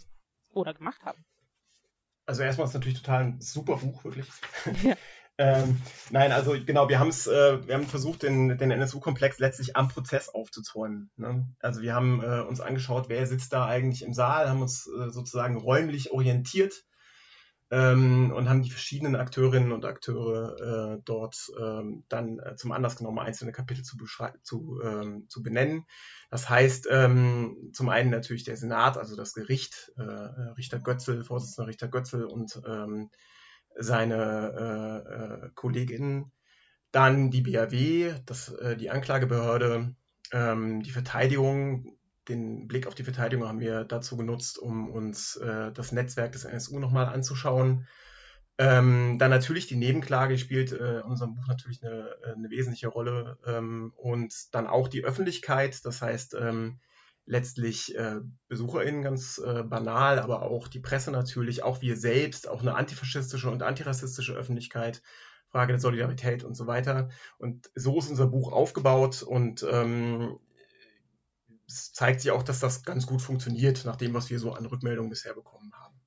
oder 0.49 0.73
gemacht 0.73 1.01
haben? 1.03 1.25
Also 2.27 2.43
erstmal 2.43 2.65
ist 2.65 2.71
es 2.71 2.75
natürlich 2.75 3.01
total 3.01 3.23
ein 3.23 3.41
super 3.41 3.77
Buch, 3.77 4.03
wirklich. 4.03 4.27
Ja. 4.83 4.95
ähm, 5.37 5.79
nein, 6.09 6.31
also 6.31 6.55
genau, 6.65 6.89
wir 6.89 6.99
haben 6.99 7.09
es, 7.09 7.27
äh, 7.27 7.67
wir 7.67 7.75
haben 7.75 7.85
versucht, 7.85 8.23
den, 8.23 8.57
den 8.57 8.71
NSU-Komplex 8.71 9.39
letztlich 9.39 9.75
am 9.75 9.87
Prozess 9.87 10.29
aufzuzäumen. 10.29 11.11
Ne? 11.15 11.47
Also 11.59 11.81
wir 11.81 11.93
haben 11.93 12.21
äh, 12.23 12.41
uns 12.41 12.59
angeschaut, 12.59 13.07
wer 13.07 13.25
sitzt 13.27 13.53
da 13.53 13.65
eigentlich 13.65 14.03
im 14.03 14.13
Saal, 14.13 14.49
haben 14.49 14.61
uns 14.61 14.87
äh, 14.87 15.09
sozusagen 15.09 15.57
räumlich 15.57 16.11
orientiert 16.11 16.85
ähm, 17.69 18.31
und 18.33 18.49
haben 18.49 18.63
die 18.63 18.71
verschiedenen 18.71 19.15
Akteurinnen 19.15 19.71
und 19.71 19.85
Akteure 19.85 20.95
äh, 20.95 21.01
dort 21.03 21.51
ähm, 21.59 22.05
dann 22.07 22.39
äh, 22.39 22.55
zum 22.55 22.71
Anlass 22.71 22.95
genommen, 22.95 23.19
einzelne 23.19 23.51
Kapitel 23.51 23.83
zu, 23.83 23.97
zu, 24.43 24.81
ähm, 24.83 25.25
zu 25.27 25.43
benennen. 25.43 25.85
Das 26.29 26.49
heißt, 26.49 26.87
ähm, 26.89 27.71
zum 27.73 27.89
einen 27.89 28.09
natürlich 28.09 28.45
der 28.45 28.57
Senat, 28.57 28.97
also 28.97 29.15
das 29.15 29.33
Gericht, 29.33 29.91
äh, 29.97 30.01
Richter 30.01 30.79
Götzel, 30.79 31.23
Vorsitzender 31.23 31.67
Richter 31.67 31.89
Götzel 31.89 32.25
und 32.25 32.61
ähm, 32.65 33.09
seine 33.75 35.03
äh, 35.05 35.45
äh, 35.45 35.49
Kolleginnen, 35.53 36.31
dann 36.91 37.31
die 37.31 37.41
BAW, 37.41 38.15
das, 38.25 38.49
äh, 38.53 38.77
die 38.77 38.89
Anklagebehörde, 38.89 39.93
ähm, 40.31 40.83
die 40.83 40.91
Verteidigung, 40.91 41.96
den 42.27 42.67
Blick 42.67 42.87
auf 42.87 42.95
die 42.95 43.03
Verteidigung 43.03 43.47
haben 43.47 43.59
wir 43.59 43.83
dazu 43.83 44.17
genutzt, 44.17 44.59
um 44.59 44.89
uns 44.89 45.35
äh, 45.37 45.71
das 45.71 45.91
Netzwerk 45.91 46.31
des 46.33 46.43
NSU 46.43 46.79
nochmal 46.79 47.05
anzuschauen. 47.05 47.87
Ähm, 48.59 49.17
dann 49.19 49.29
natürlich 49.29 49.67
die 49.67 49.75
Nebenklage 49.75 50.37
spielt 50.37 50.71
äh, 50.71 50.99
in 50.99 51.03
unserem 51.03 51.35
Buch 51.35 51.47
natürlich 51.47 51.83
eine, 51.83 52.09
äh, 52.23 52.33
eine 52.33 52.49
wesentliche 52.49 52.87
Rolle 52.87 53.37
ähm, 53.45 53.93
und 53.95 54.33
dann 54.51 54.65
auch 54.65 54.87
die 54.87 55.03
Öffentlichkeit, 55.03 55.85
das 55.85 56.01
heißt 56.01 56.35
ähm, 56.39 56.79
letztlich 57.27 57.95
äh, 57.95 58.21
BesucherInnen 58.47 59.03
ganz 59.03 59.37
äh, 59.37 59.61
banal, 59.61 60.17
aber 60.17 60.41
auch 60.41 60.67
die 60.67 60.79
Presse 60.79 61.11
natürlich, 61.11 61.61
auch 61.61 61.81
wir 61.81 61.97
selbst, 61.97 62.47
auch 62.47 62.61
eine 62.61 62.73
antifaschistische 62.73 63.51
und 63.51 63.61
antirassistische 63.61 64.33
Öffentlichkeit, 64.33 65.03
Frage 65.49 65.73
der 65.73 65.79
Solidarität 65.79 66.43
und 66.43 66.55
so 66.55 66.65
weiter. 66.65 67.09
Und 67.37 67.69
so 67.75 67.99
ist 67.99 68.09
unser 68.09 68.27
Buch 68.27 68.51
aufgebaut 68.51 69.21
und 69.21 69.65
ähm, 69.69 70.39
es 71.67 71.91
zeigt 71.91 72.21
sich 72.21 72.31
auch, 72.31 72.43
dass 72.43 72.59
das 72.59 72.83
ganz 72.83 73.05
gut 73.05 73.21
funktioniert, 73.21 73.85
nach 73.85 73.97
dem, 73.97 74.13
was 74.13 74.29
wir 74.29 74.39
so 74.39 74.53
an 74.53 74.65
Rückmeldungen 74.65 75.09
bisher 75.09 75.33
bekommen 75.33 75.71
haben. 75.73 75.99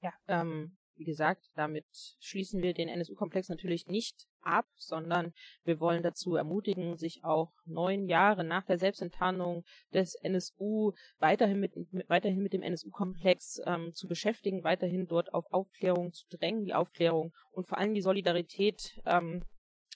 Ja, 0.00 0.12
ähm, 0.28 0.76
wie 0.96 1.04
gesagt, 1.04 1.50
damit 1.54 1.86
schließen 2.20 2.62
wir 2.62 2.74
den 2.74 2.88
NSU-Komplex 2.88 3.48
natürlich 3.48 3.86
nicht 3.86 4.28
ab, 4.42 4.66
sondern 4.76 5.32
wir 5.64 5.80
wollen 5.80 6.02
dazu 6.02 6.36
ermutigen, 6.36 6.96
sich 6.96 7.24
auch 7.24 7.52
neun 7.64 8.06
Jahre 8.06 8.44
nach 8.44 8.64
der 8.64 8.78
Selbstenttarnung 8.78 9.64
des 9.92 10.14
NSU 10.14 10.92
weiterhin 11.18 11.58
mit, 11.58 11.74
mit 11.92 12.08
weiterhin 12.08 12.42
mit 12.42 12.52
dem 12.52 12.62
NSU-Komplex 12.62 13.62
ähm, 13.66 13.94
zu 13.94 14.06
beschäftigen, 14.06 14.62
weiterhin 14.62 15.06
dort 15.08 15.34
auf 15.34 15.46
Aufklärung 15.52 16.12
zu 16.12 16.26
drängen, 16.28 16.64
die 16.64 16.74
Aufklärung 16.74 17.32
und 17.50 17.66
vor 17.66 17.78
allem 17.78 17.94
die 17.94 18.02
Solidarität 18.02 19.00
ähm, 19.06 19.42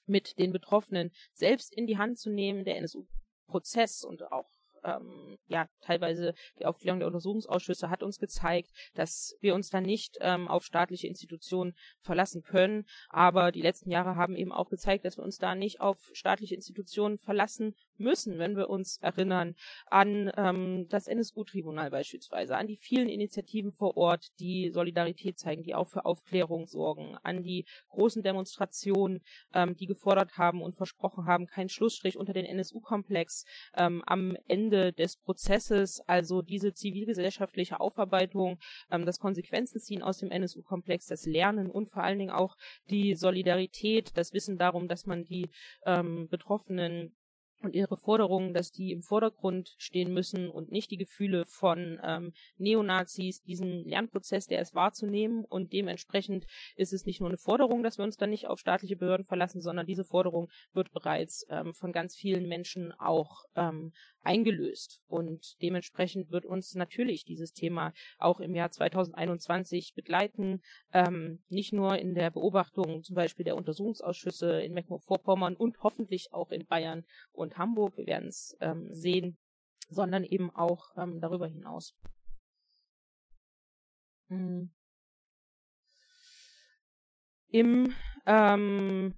mit 0.09 0.39
den 0.39 0.53
Betroffenen 0.53 1.11
selbst 1.33 1.75
in 1.75 1.87
die 1.87 1.99
Hand 1.99 2.19
zu 2.19 2.31
nehmen, 2.31 2.65
der 2.65 2.77
NSU-Prozess 2.77 4.05
und 4.05 4.31
auch 4.33 4.51
ähm, 4.85 5.39
ja, 5.47 5.69
teilweise 5.81 6.35
die 6.59 6.67
Aufklärung 6.67 7.01
der 7.01 7.09
Untersuchungsausschüsse 7.09 7.91
hat 7.91 8.03
uns 8.03 8.19
gezeigt, 8.19 8.71
dass 8.95 9.37
wir 9.41 9.55
uns 9.55 9.71
da 9.71 9.81
nicht 9.81 10.19
ähm, 10.21 10.49
auf 10.49 10.65
staatliche 10.65 11.07
Institutionen 11.07 11.75
verlassen 12.01 12.43
können. 12.43 12.87
Aber 13.09 13.53
die 13.53 13.63
letzten 13.63 13.91
Jahre 13.91 14.17
haben 14.17 14.37
eben 14.37 14.53
auch 14.53 14.69
gezeigt, 14.69 15.05
dass 15.05 15.17
wir 15.17 15.25
uns 15.25 15.39
da 15.39 15.55
nicht 15.55 15.81
auf 15.81 16.11
staatliche 16.13 16.55
Institutionen 16.55 17.19
verlassen 17.19 17.75
müssen, 18.01 18.39
wenn 18.39 18.57
wir 18.57 18.71
uns 18.71 18.99
erinnern 18.99 19.55
an 19.87 20.31
ähm, 20.37 20.87
das 20.89 21.07
NSU-Tribunal 21.07 21.91
beispielsweise, 21.91 22.57
an 22.57 22.67
die 22.67 22.77
vielen 22.77 23.09
Initiativen 23.09 23.73
vor 23.73 23.97
Ort, 23.97 24.29
die 24.39 24.71
Solidarität 24.71 25.39
zeigen, 25.39 25.63
die 25.63 25.75
auch 25.75 25.89
für 25.89 26.05
Aufklärung 26.05 26.67
sorgen, 26.67 27.17
an 27.23 27.43
die 27.43 27.67
großen 27.89 28.23
Demonstrationen, 28.23 29.23
ähm, 29.55 29.77
die 29.77 29.87
gefordert 29.87 30.39
haben 30.39 30.63
und 30.63 30.77
versprochen 30.77 31.27
haben, 31.27 31.47
keinen 31.47 31.69
Schlussstrich 31.69 32.17
unter 32.17 32.33
den 32.33 32.45
NSU-Komplex 32.45 33.45
ähm, 33.77 34.03
am 34.07 34.37
Ende 34.47 34.93
des 34.93 35.17
Prozesses, 35.17 36.01
also 36.07 36.43
diese 36.43 36.73
zivilgesellschaftliche 36.73 37.81
Aufarbeitung, 37.81 38.59
ähm, 38.91 39.07
das 39.07 39.19
Konsequenzen 39.19 39.81
ziehen 39.81 40.03
aus 40.03 40.19
dem 40.19 40.31
NSU-Komplex, 40.31 41.07
das 41.07 41.27
Lernen 41.27 41.71
und 41.71 41.91
vor 41.91 42.03
allen 42.03 42.19
Dingen 42.19 42.31
auch 42.31 42.57
die 42.91 43.15
Solidarität, 43.15 44.17
das 44.17 44.33
Wissen 44.33 44.59
darum, 44.59 44.89
dass 44.89 45.07
man 45.07 45.25
die 45.25 45.51
ähm, 45.87 46.29
Betroffenen 46.29 47.15
und 47.63 47.75
ihre 47.75 47.97
Forderungen, 47.97 48.55
dass 48.55 48.71
die 48.71 48.93
im 48.93 49.03
Vordergrund 49.03 49.75
stehen 49.79 50.13
müssen 50.13 50.49
und 50.49 50.71
nicht 50.71 50.91
die 50.91 50.97
Gefühle 50.97 51.45
von 51.47 51.99
ähm, 52.03 52.33
Neonazis, 52.57 53.43
diesen 53.43 53.85
Lernprozess, 53.85 54.47
der 54.47 54.61
ist 54.61 54.75
wahrzunehmen 54.75 55.45
und 55.45 55.73
dementsprechend 55.73 56.47
ist 56.77 56.93
es 56.93 57.05
nicht 57.05 57.21
nur 57.21 57.29
eine 57.29 57.39
Forderung, 57.39 57.83
dass 57.83 57.99
wir 57.99 58.05
uns 58.05 58.17
dann 58.17 58.31
nicht 58.31 58.47
auf 58.47 58.61
staatliche 58.61 58.97
Behörden 58.97 59.27
verlassen, 59.27 59.61
sondern 59.61 59.87
diese 59.87 60.05
Forderung 60.05 60.49
wird 60.73 60.93
bereits 60.93 61.47
ähm, 61.51 61.75
von 61.75 61.93
ganz 61.93 62.15
vielen 62.15 62.49
Menschen 62.49 62.93
auch 62.93 63.45
ähm, 63.57 63.93
eingelöst. 64.23 65.01
Und 65.09 65.57
dementsprechend 65.63 66.31
wird 66.31 66.45
uns 66.45 66.75
natürlich 66.75 67.25
dieses 67.25 67.53
Thema 67.53 67.93
auch 68.19 68.41
im 68.41 68.55
Jahr 68.55 68.71
2021 68.71 69.95
begleiten, 69.95 70.61
ähm, 70.93 71.41
nicht 71.49 71.73
nur 71.73 71.99
in 71.99 72.15
der 72.15 72.31
Beobachtung 72.31 73.03
zum 73.03 73.17
Beispiel 73.17 73.45
der 73.45 73.57
Untersuchungsausschüsse 73.57 74.61
in 74.61 74.75
Mecklenburg-Vorpommern 74.75 75.57
und 75.57 75.83
hoffentlich 75.83 76.33
auch 76.33 76.51
in 76.51 76.67
Bayern 76.67 77.05
und 77.33 77.48
Hamburg, 77.57 77.97
wir 77.97 78.07
werden 78.07 78.29
es 78.29 78.57
ähm, 78.61 78.93
sehen, 78.93 79.39
sondern 79.89 80.25
eben 80.25 80.51
auch 80.51 80.91
ähm, 80.97 81.21
darüber 81.21 81.47
hinaus. 81.47 81.97
Hm. 84.29 84.71
Im 87.51 87.95
ähm, 88.27 89.15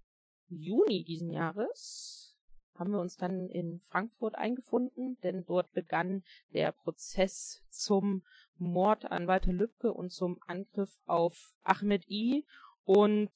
Juni 0.49 1.05
diesen 1.05 1.31
Jahres 1.31 2.39
haben 2.81 2.93
wir 2.93 3.01
uns 3.01 3.17
dann 3.17 3.49
in 3.49 3.81
Frankfurt 3.81 4.37
eingefunden, 4.37 5.19
denn 5.23 5.45
dort 5.45 5.71
begann 5.73 6.23
der 6.55 6.73
Prozess 6.73 7.63
zum 7.69 8.25
Mord 8.57 9.05
an 9.11 9.27
Walter 9.27 9.53
Lübcke 9.53 9.93
und 9.93 10.11
zum 10.11 10.39
Angriff 10.47 10.99
auf 11.05 11.55
Ahmed 11.63 12.09
I. 12.09 12.47
Und 12.85 13.31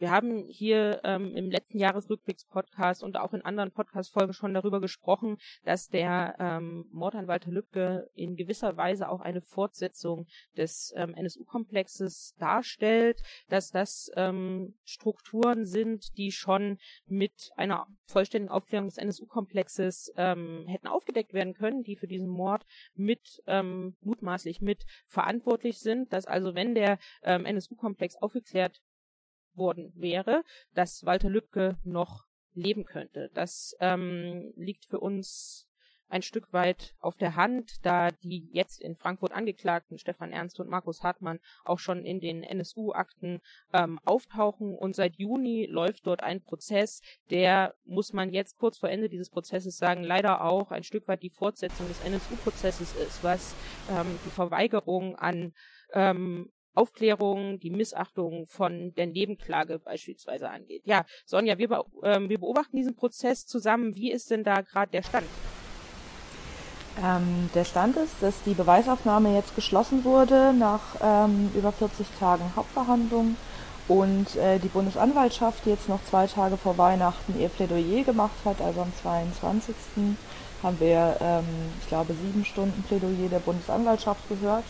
wir 0.00 0.10
haben 0.10 0.46
hier 0.48 1.02
ähm, 1.04 1.36
im 1.36 1.50
letzten 1.50 1.78
Jahresrückblicks-Podcast 1.78 3.02
und 3.02 3.18
auch 3.18 3.34
in 3.34 3.42
anderen 3.42 3.70
Podcast-Folgen 3.70 4.32
schon 4.32 4.54
darüber 4.54 4.80
gesprochen, 4.80 5.36
dass 5.64 5.88
der 5.88 6.36
ähm, 6.38 6.86
Mord 6.90 7.14
an 7.14 7.28
Walter 7.28 7.50
Lübcke 7.50 8.10
in 8.14 8.34
gewisser 8.34 8.78
Weise 8.78 9.10
auch 9.10 9.20
eine 9.20 9.42
Fortsetzung 9.42 10.26
des 10.56 10.94
ähm, 10.96 11.14
NSU-Komplexes 11.14 12.34
darstellt, 12.38 13.22
dass 13.48 13.70
das 13.70 14.10
ähm, 14.16 14.74
Strukturen 14.84 15.66
sind, 15.66 16.16
die 16.16 16.32
schon 16.32 16.78
mit 17.06 17.50
einer 17.56 17.86
vollständigen 18.06 18.50
Aufklärung 18.50 18.88
des 18.88 18.96
NSU-Komplexes 18.96 20.14
ähm, 20.16 20.64
hätten 20.66 20.86
aufgedeckt 20.86 21.34
werden 21.34 21.52
können, 21.52 21.82
die 21.82 21.96
für 21.96 22.08
diesen 22.08 22.28
Mord 22.28 22.64
mit 22.94 23.42
ähm, 23.46 23.96
mutmaßlich 24.00 24.62
mit 24.62 24.86
verantwortlich 25.04 25.78
sind, 25.78 26.10
dass 26.14 26.24
also 26.24 26.54
wenn 26.54 26.74
der 26.74 26.98
ähm, 27.22 27.44
NSU-Komplex 27.44 28.16
aufgeklärt 28.16 28.80
worden 29.54 29.92
wäre, 29.94 30.42
dass 30.74 31.04
Walter 31.04 31.28
Lübcke 31.28 31.78
noch 31.84 32.24
leben 32.54 32.84
könnte. 32.84 33.30
Das 33.34 33.76
ähm, 33.80 34.52
liegt 34.56 34.84
für 34.86 35.00
uns 35.00 35.70
ein 36.10 36.22
Stück 36.22 36.52
weit 36.52 36.94
auf 36.98 37.16
der 37.16 37.36
Hand, 37.36 37.84
da 37.84 38.08
die 38.10 38.48
jetzt 38.52 38.80
in 38.80 38.96
Frankfurt 38.96 39.32
angeklagten 39.32 39.98
Stefan 39.98 40.32
Ernst 40.32 40.58
und 40.58 40.68
Markus 40.68 41.02
Hartmann 41.02 41.38
auch 41.64 41.78
schon 41.78 42.04
in 42.04 42.20
den 42.20 42.42
NSU-Akten 42.42 43.40
ähm, 43.72 44.00
auftauchen 44.04 44.74
und 44.74 44.96
seit 44.96 45.16
Juni 45.16 45.66
läuft 45.66 46.06
dort 46.06 46.22
ein 46.22 46.42
Prozess, 46.42 47.00
der, 47.30 47.74
muss 47.84 48.12
man 48.12 48.32
jetzt 48.32 48.58
kurz 48.58 48.78
vor 48.78 48.90
Ende 48.90 49.08
dieses 49.08 49.30
Prozesses 49.30 49.76
sagen, 49.76 50.02
leider 50.02 50.44
auch 50.44 50.72
ein 50.72 50.82
Stück 50.82 51.06
weit 51.08 51.22
die 51.22 51.30
Fortsetzung 51.30 51.86
des 51.88 52.04
NSU-Prozesses 52.04 52.94
ist, 52.96 53.22
was 53.22 53.54
ähm, 53.90 54.18
die 54.26 54.30
Verweigerung 54.30 55.16
an 55.16 55.54
ähm, 55.92 56.50
Aufklärung, 56.74 57.58
die 57.60 57.70
Missachtung 57.70 58.46
von 58.46 58.94
der 58.94 59.06
Nebenklage 59.06 59.78
beispielsweise 59.78 60.50
angeht. 60.50 60.82
Ja, 60.84 61.04
Sonja, 61.26 61.58
wir, 61.58 61.68
be 61.68 61.84
ähm, 62.02 62.28
wir 62.28 62.38
beobachten 62.38 62.76
diesen 62.76 62.96
Prozess 62.96 63.46
zusammen. 63.46 63.94
Wie 63.94 64.10
ist 64.10 64.30
denn 64.30 64.44
da 64.44 64.60
gerade 64.60 64.92
der 64.92 65.02
Stand? 65.02 65.26
Ähm, 67.02 67.48
der 67.54 67.64
Stand 67.64 67.96
ist, 67.96 68.14
dass 68.20 68.42
die 68.42 68.54
Beweisaufnahme 68.54 69.34
jetzt 69.34 69.54
geschlossen 69.54 70.04
wurde 70.04 70.52
nach 70.52 70.96
ähm, 71.02 71.50
über 71.54 71.72
40 71.72 72.06
Tagen 72.18 72.44
Hauptverhandlung 72.56 73.36
und 73.88 74.36
äh, 74.36 74.58
die 74.58 74.68
Bundesanwaltschaft 74.68 75.66
jetzt 75.66 75.88
noch 75.88 76.04
zwei 76.04 76.26
Tage 76.26 76.56
vor 76.56 76.78
Weihnachten 76.78 77.40
ihr 77.40 77.48
Plädoyer 77.48 78.04
gemacht 78.04 78.36
hat, 78.44 78.60
also 78.60 78.82
am 78.82 78.92
22. 79.02 79.74
haben 80.62 80.78
wir, 80.78 81.16
ähm, 81.20 81.44
ich 81.80 81.88
glaube, 81.88 82.14
sieben 82.14 82.44
Stunden 82.44 82.82
Plädoyer 82.82 83.28
der 83.30 83.40
Bundesanwaltschaft 83.40 84.28
gehört. 84.28 84.64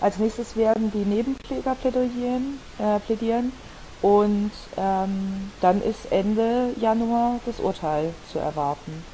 Als 0.00 0.18
nächstes 0.18 0.56
werden 0.56 0.90
die 0.92 1.04
Nebenkläger 1.04 1.74
plädieren, 1.74 2.58
äh, 2.78 2.98
plädieren 3.00 3.52
und 4.00 4.50
ähm, 4.78 5.50
dann 5.60 5.82
ist 5.82 6.10
Ende 6.10 6.74
Januar 6.80 7.38
das 7.44 7.60
Urteil 7.60 8.14
zu 8.32 8.38
erwarten. 8.38 9.04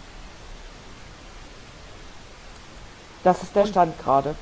Das 3.25 3.43
ist 3.43 3.57
der 3.57 3.67
Stand 3.67 3.99
gerade. 3.99 4.37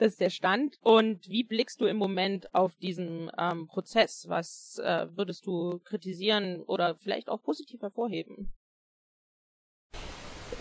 Das 0.00 0.12
ist 0.12 0.20
der 0.20 0.30
Stand. 0.30 0.78
Und 0.82 1.28
wie 1.28 1.44
blickst 1.44 1.80
du 1.80 1.84
im 1.84 1.98
Moment 1.98 2.52
auf 2.52 2.74
diesen 2.76 3.30
ähm, 3.38 3.68
Prozess? 3.68 4.24
Was 4.28 4.80
äh, 4.82 5.06
würdest 5.14 5.46
du 5.46 5.78
kritisieren 5.84 6.62
oder 6.62 6.96
vielleicht 6.96 7.28
auch 7.28 7.40
positiv 7.40 7.82
hervorheben? 7.82 8.50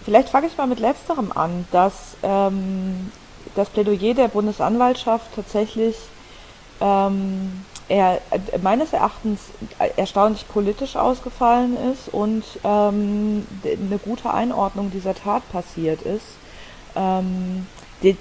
Vielleicht 0.03 0.29
fange 0.29 0.47
ich 0.47 0.57
mal 0.57 0.67
mit 0.67 0.79
letzterem 0.79 1.31
an, 1.31 1.65
dass 1.71 2.15
ähm, 2.21 3.11
das 3.55 3.69
Plädoyer 3.69 4.13
der 4.13 4.27
Bundesanwaltschaft 4.27 5.33
tatsächlich 5.35 5.95
ähm, 6.81 7.65
er, 7.89 8.21
meines 8.61 8.93
Erachtens 8.93 9.39
erstaunlich 9.97 10.47
politisch 10.47 10.95
ausgefallen 10.95 11.75
ist 11.91 12.13
und 12.13 12.43
ähm, 12.63 13.45
eine 13.63 13.97
gute 13.97 14.31
Einordnung 14.31 14.91
dieser 14.91 15.15
Tat 15.15 15.49
passiert 15.51 16.03
ist. 16.03 16.25
Ähm, 16.95 17.65
die, 18.03 18.15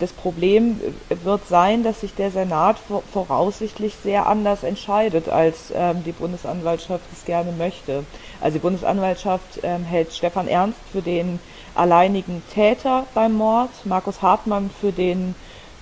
das 0.00 0.12
Problem 0.12 0.80
wird 1.08 1.48
sein, 1.48 1.84
dass 1.84 2.00
sich 2.00 2.14
der 2.14 2.30
Senat 2.30 2.76
voraussichtlich 3.12 3.94
sehr 4.02 4.26
anders 4.26 4.64
entscheidet, 4.64 5.28
als 5.28 5.72
ähm, 5.74 6.02
die 6.04 6.12
Bundesanwaltschaft 6.12 7.04
es 7.12 7.24
gerne 7.24 7.52
möchte. 7.52 8.04
Also 8.40 8.58
die 8.58 8.62
Bundesanwaltschaft 8.62 9.60
ähm, 9.62 9.84
hält 9.84 10.12
Stefan 10.12 10.48
Ernst 10.48 10.78
für 10.92 11.00
den 11.00 11.38
alleinigen 11.74 12.42
Täter 12.52 13.06
beim 13.14 13.34
Mord, 13.34 13.70
Markus 13.84 14.22
Hartmann 14.22 14.70
für 14.80 14.92
den 14.92 15.34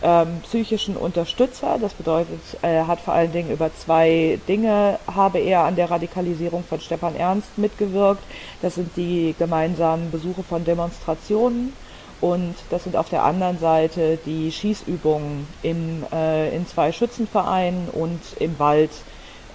ähm, 0.02 0.40
psychischen 0.42 0.96
Unterstützer. 0.96 1.78
Das 1.81 1.94
bedeutet, 1.94 2.40
er 2.62 2.87
hat 2.87 3.00
vor 3.00 3.14
allen 3.14 3.33
Dingen 3.33 3.50
über 3.50 3.70
zwei 3.74 4.38
Dinge, 4.48 4.98
habe 5.07 5.38
er 5.38 5.61
an 5.61 5.76
der 5.76 5.90
Radikalisierung 5.90 6.64
von 6.64 6.81
Stefan 6.81 7.16
Ernst 7.16 7.57
mitgewirkt. 7.57 8.22
Das 8.61 8.74
sind 8.74 8.96
die 8.96 9.35
gemeinsamen 9.38 10.11
Besuche 10.11 10.42
von 10.42 10.64
Demonstrationen 10.64 11.72
und 12.20 12.55
das 12.70 12.85
sind 12.85 12.96
auf 12.96 13.09
der 13.09 13.24
anderen 13.24 13.59
Seite 13.59 14.18
die 14.24 14.50
Schießübungen 14.52 15.46
im, 15.62 16.05
äh, 16.12 16.55
in 16.55 16.66
zwei 16.66 16.92
Schützenvereinen 16.92 17.88
und 17.88 18.20
im 18.38 18.59
Wald 18.59 18.90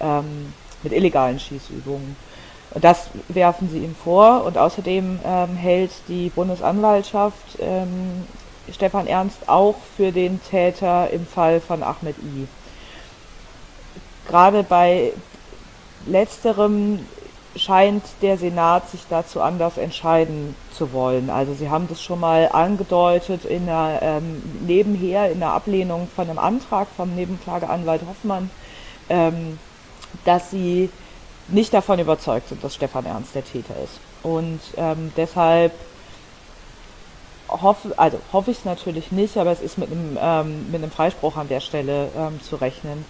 ähm, 0.00 0.52
mit 0.82 0.92
illegalen 0.92 1.40
Schießübungen. 1.40 2.27
Das 2.74 3.08
werfen 3.28 3.70
sie 3.70 3.78
ihm 3.78 3.94
vor 3.94 4.44
und 4.44 4.58
außerdem 4.58 5.20
ähm, 5.24 5.56
hält 5.56 5.90
die 6.08 6.28
Bundesanwaltschaft 6.28 7.58
ähm, 7.60 8.26
Stefan 8.72 9.06
Ernst 9.06 9.48
auch 9.48 9.76
für 9.96 10.12
den 10.12 10.40
Täter 10.42 11.10
im 11.10 11.26
Fall 11.26 11.60
von 11.60 11.82
Ahmed 11.82 12.16
I. 12.18 12.46
Gerade 14.28 14.62
bei 14.62 15.12
letzterem 16.06 17.00
scheint 17.56 18.04
der 18.22 18.36
Senat 18.36 18.90
sich 18.90 19.00
dazu 19.08 19.40
anders 19.40 19.78
entscheiden 19.78 20.54
zu 20.72 20.92
wollen. 20.92 21.30
Also 21.30 21.54
sie 21.54 21.70
haben 21.70 21.88
das 21.88 22.02
schon 22.02 22.20
mal 22.20 22.48
angedeutet 22.52 23.44
in 23.44 23.66
der, 23.66 24.00
ähm, 24.02 24.42
nebenher 24.66 25.30
in 25.30 25.40
der 25.40 25.52
Ablehnung 25.52 26.08
von 26.14 26.28
einem 26.28 26.38
Antrag 26.38 26.88
vom 26.96 27.14
Nebenklageanwalt 27.14 28.02
Hoffmann, 28.06 28.50
ähm, 29.08 29.58
dass 30.24 30.50
sie 30.50 30.90
nicht 31.48 31.72
davon 31.72 31.98
überzeugt 31.98 32.48
sind, 32.48 32.62
dass 32.62 32.74
Stefan 32.74 33.06
Ernst 33.06 33.34
der 33.34 33.44
Täter 33.44 33.74
ist. 33.82 34.00
Und 34.22 34.60
ähm, 34.76 35.12
deshalb 35.16 35.72
hoffe, 37.48 37.94
also 37.96 38.18
hoffe 38.32 38.50
ich 38.50 38.58
es 38.58 38.64
natürlich 38.64 39.12
nicht, 39.12 39.36
aber 39.36 39.50
es 39.50 39.60
ist 39.60 39.78
mit 39.78 39.90
einem, 39.90 40.18
ähm, 40.20 40.70
mit 40.70 40.82
einem 40.82 40.90
Freispruch 40.90 41.36
an 41.36 41.48
der 41.48 41.60
Stelle 41.60 42.10
ähm, 42.16 42.40
zu 42.42 42.56
rechnen. 42.56 43.04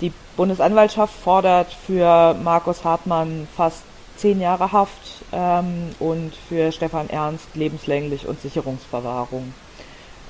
Die 0.00 0.12
Bundesanwaltschaft 0.36 1.14
fordert 1.14 1.72
für 1.72 2.34
Markus 2.34 2.84
Hartmann 2.84 3.46
fast 3.54 3.82
zehn 4.16 4.40
Jahre 4.40 4.72
Haft 4.72 5.24
ähm, 5.32 5.90
und 5.98 6.32
für 6.48 6.72
Stefan 6.72 7.08
Ernst 7.10 7.48
lebenslänglich 7.54 8.26
und 8.26 8.40
Sicherungsverwahrung. 8.40 9.54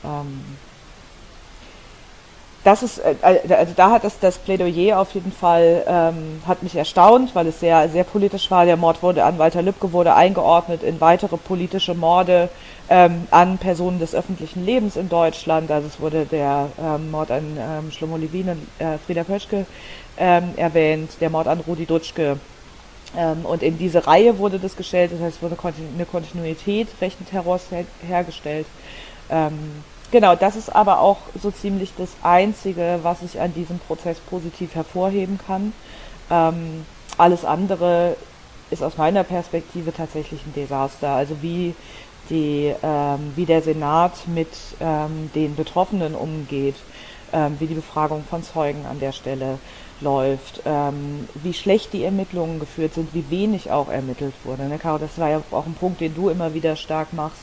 Ähm, 0.04 0.44
das 2.64 2.82
ist, 2.82 2.98
äh, 2.98 3.14
also 3.22 3.72
da 3.74 3.90
hat 3.90 4.04
das, 4.04 4.18
das 4.18 4.38
Plädoyer 4.38 4.98
auf 4.98 5.12
jeden 5.14 5.32
Fall, 5.32 5.84
ähm, 5.86 6.42
hat 6.46 6.62
mich 6.62 6.76
erstaunt, 6.76 7.34
weil 7.34 7.46
es 7.46 7.60
sehr, 7.60 7.88
sehr 7.88 8.04
politisch 8.04 8.50
war. 8.50 8.66
Der 8.66 8.76
Mord 8.76 9.02
wurde 9.02 9.24
an 9.24 9.38
Walter 9.38 9.62
Lübcke 9.62 9.92
wurde 9.92 10.14
eingeordnet 10.14 10.82
in 10.82 11.00
weitere 11.00 11.36
politische 11.36 11.94
Morde 11.94 12.50
ähm, 12.90 13.26
an 13.30 13.56
Personen 13.56 13.98
des 13.98 14.14
öffentlichen 14.14 14.64
Lebens 14.66 14.96
in 14.96 15.08
Deutschland. 15.08 15.70
Also 15.70 15.88
es 15.88 16.00
wurde 16.00 16.26
der 16.26 16.68
ähm, 16.78 17.10
Mord 17.10 17.30
an 17.30 17.56
ähm, 17.58 17.90
Schlomo 17.92 18.18
Levin 18.18 18.50
und 18.50 18.62
äh, 18.78 18.98
Frieda 18.98 19.24
Pöschke 19.24 19.64
ähm, 20.18 20.50
erwähnt, 20.56 21.12
der 21.20 21.30
Mord 21.30 21.46
an 21.46 21.60
Rudi 21.60 21.86
Dutschke. 21.86 22.38
Ähm, 23.16 23.44
und 23.44 23.62
in 23.62 23.78
diese 23.78 24.06
Reihe 24.06 24.38
wurde 24.38 24.58
das 24.58 24.76
gestellt, 24.76 25.12
das 25.12 25.20
heißt, 25.20 25.36
es 25.36 25.42
wurde 25.42 25.56
eine 25.94 26.04
Kontinuität 26.04 26.88
rechten 27.00 27.26
Terrors 27.26 27.70
her 27.70 27.84
hergestellt. 28.06 28.66
Ähm, 29.30 29.82
genau, 30.10 30.34
das 30.36 30.56
ist 30.56 30.74
aber 30.74 31.00
auch 31.00 31.18
so 31.40 31.50
ziemlich 31.50 31.92
das 31.96 32.10
Einzige, 32.22 33.00
was 33.02 33.22
ich 33.22 33.40
an 33.40 33.54
diesem 33.54 33.78
Prozess 33.78 34.18
positiv 34.18 34.74
hervorheben 34.74 35.38
kann. 35.46 35.72
Ähm, 36.30 36.86
alles 37.18 37.44
andere 37.44 38.16
ist 38.70 38.82
aus 38.82 38.96
meiner 38.96 39.24
Perspektive 39.24 39.92
tatsächlich 39.92 40.40
ein 40.46 40.54
Desaster. 40.54 41.10
Also 41.10 41.42
wie 41.42 41.74
die, 42.28 42.72
ähm, 42.82 43.32
wie 43.34 43.44
der 43.44 43.62
Senat 43.62 44.12
mit 44.26 44.48
ähm, 44.80 45.30
den 45.34 45.56
Betroffenen 45.56 46.14
umgeht, 46.14 46.76
ähm, 47.32 47.56
wie 47.58 47.66
die 47.66 47.74
Befragung 47.74 48.24
von 48.28 48.42
Zeugen 48.42 48.86
an 48.86 49.00
der 49.00 49.12
Stelle 49.12 49.58
läuft, 50.00 50.62
ähm, 50.64 51.28
wie 51.34 51.52
schlecht 51.52 51.92
die 51.92 52.04
Ermittlungen 52.04 52.58
geführt 52.58 52.94
sind, 52.94 53.12
wie 53.14 53.28
wenig 53.30 53.70
auch 53.70 53.88
ermittelt 53.88 54.34
wurde. 54.44 54.64
Ne, 54.64 54.78
Caro, 54.78 54.98
das 54.98 55.18
war 55.18 55.28
ja 55.28 55.42
auch 55.50 55.66
ein 55.66 55.74
Punkt, 55.74 56.00
den 56.00 56.14
du 56.14 56.30
immer 56.30 56.54
wieder 56.54 56.76
stark 56.76 57.12
machst. 57.12 57.42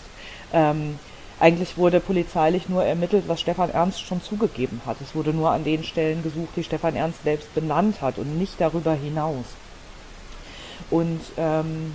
Ähm, 0.54 0.98
eigentlich 1.40 1.78
wurde 1.78 2.00
polizeilich 2.00 2.68
nur 2.68 2.84
ermittelt, 2.84 3.26
was 3.28 3.42
Stefan 3.42 3.70
Ernst 3.70 4.02
schon 4.02 4.22
zugegeben 4.22 4.82
hat. 4.86 4.98
Es 5.02 5.14
wurde 5.14 5.34
nur 5.34 5.52
an 5.52 5.64
den 5.64 5.84
Stellen 5.84 6.24
gesucht, 6.24 6.56
die 6.56 6.64
Stefan 6.64 6.96
Ernst 6.96 7.24
selbst 7.24 7.54
benannt 7.54 8.02
hat 8.02 8.18
und 8.18 8.38
nicht 8.38 8.60
darüber 8.60 8.94
hinaus. 8.94 9.46
Und 10.90 11.22
ähm, 11.38 11.94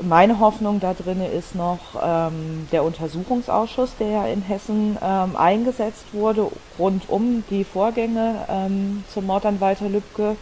meine 0.00 0.40
Hoffnung 0.40 0.80
da 0.80 0.92
drin 0.94 1.20
ist 1.20 1.54
noch 1.54 1.78
ähm, 2.02 2.68
der 2.72 2.84
Untersuchungsausschuss, 2.84 3.96
der 3.98 4.08
ja 4.08 4.26
in 4.26 4.42
Hessen 4.42 4.98
ähm, 5.02 5.36
eingesetzt 5.36 6.04
wurde, 6.12 6.50
rund 6.78 7.08
um 7.08 7.44
die 7.50 7.64
Vorgänge 7.64 8.44
ähm, 8.48 9.04
zum 9.12 9.26
Mord 9.26 9.46
an 9.46 9.60
Walter 9.60 9.88
Lübcke, 9.88 10.36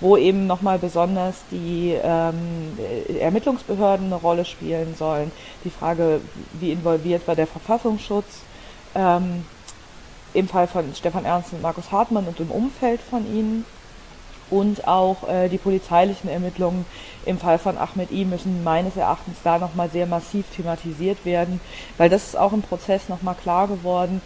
wo 0.00 0.16
eben 0.16 0.46
nochmal 0.46 0.78
besonders 0.78 1.36
die 1.50 1.96
ähm, 2.02 2.78
Ermittlungsbehörden 3.18 4.06
eine 4.06 4.16
Rolle 4.16 4.44
spielen 4.44 4.94
sollen. 4.96 5.32
Die 5.64 5.70
Frage, 5.70 6.20
wie 6.60 6.72
involviert 6.72 7.26
war 7.26 7.34
der 7.34 7.46
Verfassungsschutz 7.46 8.26
ähm, 8.94 9.44
im 10.34 10.48
Fall 10.48 10.66
von 10.66 10.94
Stefan 10.94 11.24
Ernst 11.24 11.52
und 11.52 11.62
Markus 11.62 11.90
Hartmann 11.90 12.26
und 12.26 12.38
im 12.40 12.50
Umfeld 12.50 13.00
von 13.00 13.26
ihnen 13.26 13.64
und 14.50 14.86
auch 14.86 15.28
äh, 15.28 15.48
die 15.48 15.58
polizeilichen 15.58 16.28
Ermittlungen 16.28 16.84
im 17.24 17.38
Fall 17.38 17.58
von 17.58 17.78
Ahmed 17.78 18.12
I 18.12 18.24
müssen 18.24 18.62
meines 18.62 18.96
Erachtens 18.96 19.38
da 19.42 19.58
nochmal 19.58 19.90
sehr 19.90 20.06
massiv 20.06 20.44
thematisiert 20.54 21.24
werden, 21.24 21.60
weil 21.96 22.08
das 22.08 22.28
ist 22.28 22.36
auch 22.36 22.52
im 22.52 22.62
Prozess 22.62 23.08
nochmal 23.08 23.34
klar 23.34 23.66
geworden, 23.66 24.20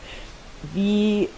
wie 0.75 1.29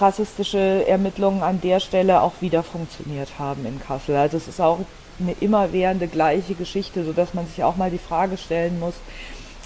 rassistische 0.00 0.86
Ermittlungen 0.86 1.42
an 1.42 1.60
der 1.60 1.80
Stelle 1.80 2.22
auch 2.22 2.34
wieder 2.40 2.62
funktioniert 2.62 3.38
haben 3.38 3.66
in 3.66 3.80
Kassel. 3.80 4.16
Also 4.16 4.36
es 4.36 4.48
ist 4.48 4.60
auch 4.60 4.80
eine 5.20 5.34
immerwährende 5.40 6.08
gleiche 6.08 6.54
Geschichte, 6.54 7.04
sodass 7.04 7.34
man 7.34 7.46
sich 7.46 7.62
auch 7.62 7.76
mal 7.76 7.90
die 7.90 7.98
Frage 7.98 8.36
stellen 8.36 8.80
muss, 8.80 8.94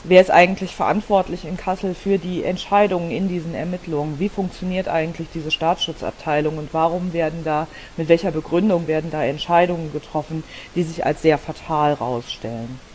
wer 0.05 0.21
ist 0.21 0.31
eigentlich 0.31 0.75
verantwortlich 0.75 1.45
in 1.45 1.57
Kassel 1.57 1.95
für 1.95 2.19
die 2.19 2.45
Entscheidungen 2.45 3.11
in 3.11 3.29
diesen 3.29 3.55
Ermittlungen? 3.55 4.19
Wie 4.19 4.29
funktioniert 4.29 4.89
eigentlich 4.89 5.29
diese 5.35 5.51
Staatsschutzabteilung 5.51 6.59
und 6.59 6.73
warum 6.73 7.13
werden 7.13 7.43
da, 7.45 7.67
mit 7.97 8.09
welcher 8.09 8.31
Begründung 8.31 8.87
werden 8.87 9.11
da 9.11 9.25
Entscheidungen 9.25 9.93
getroffen, 9.93 10.45
die 10.75 10.83
sich 10.83 11.05
als 11.05 11.23
sehr 11.23 11.39
fatal 11.39 11.95
rausstellen? 11.95 12.88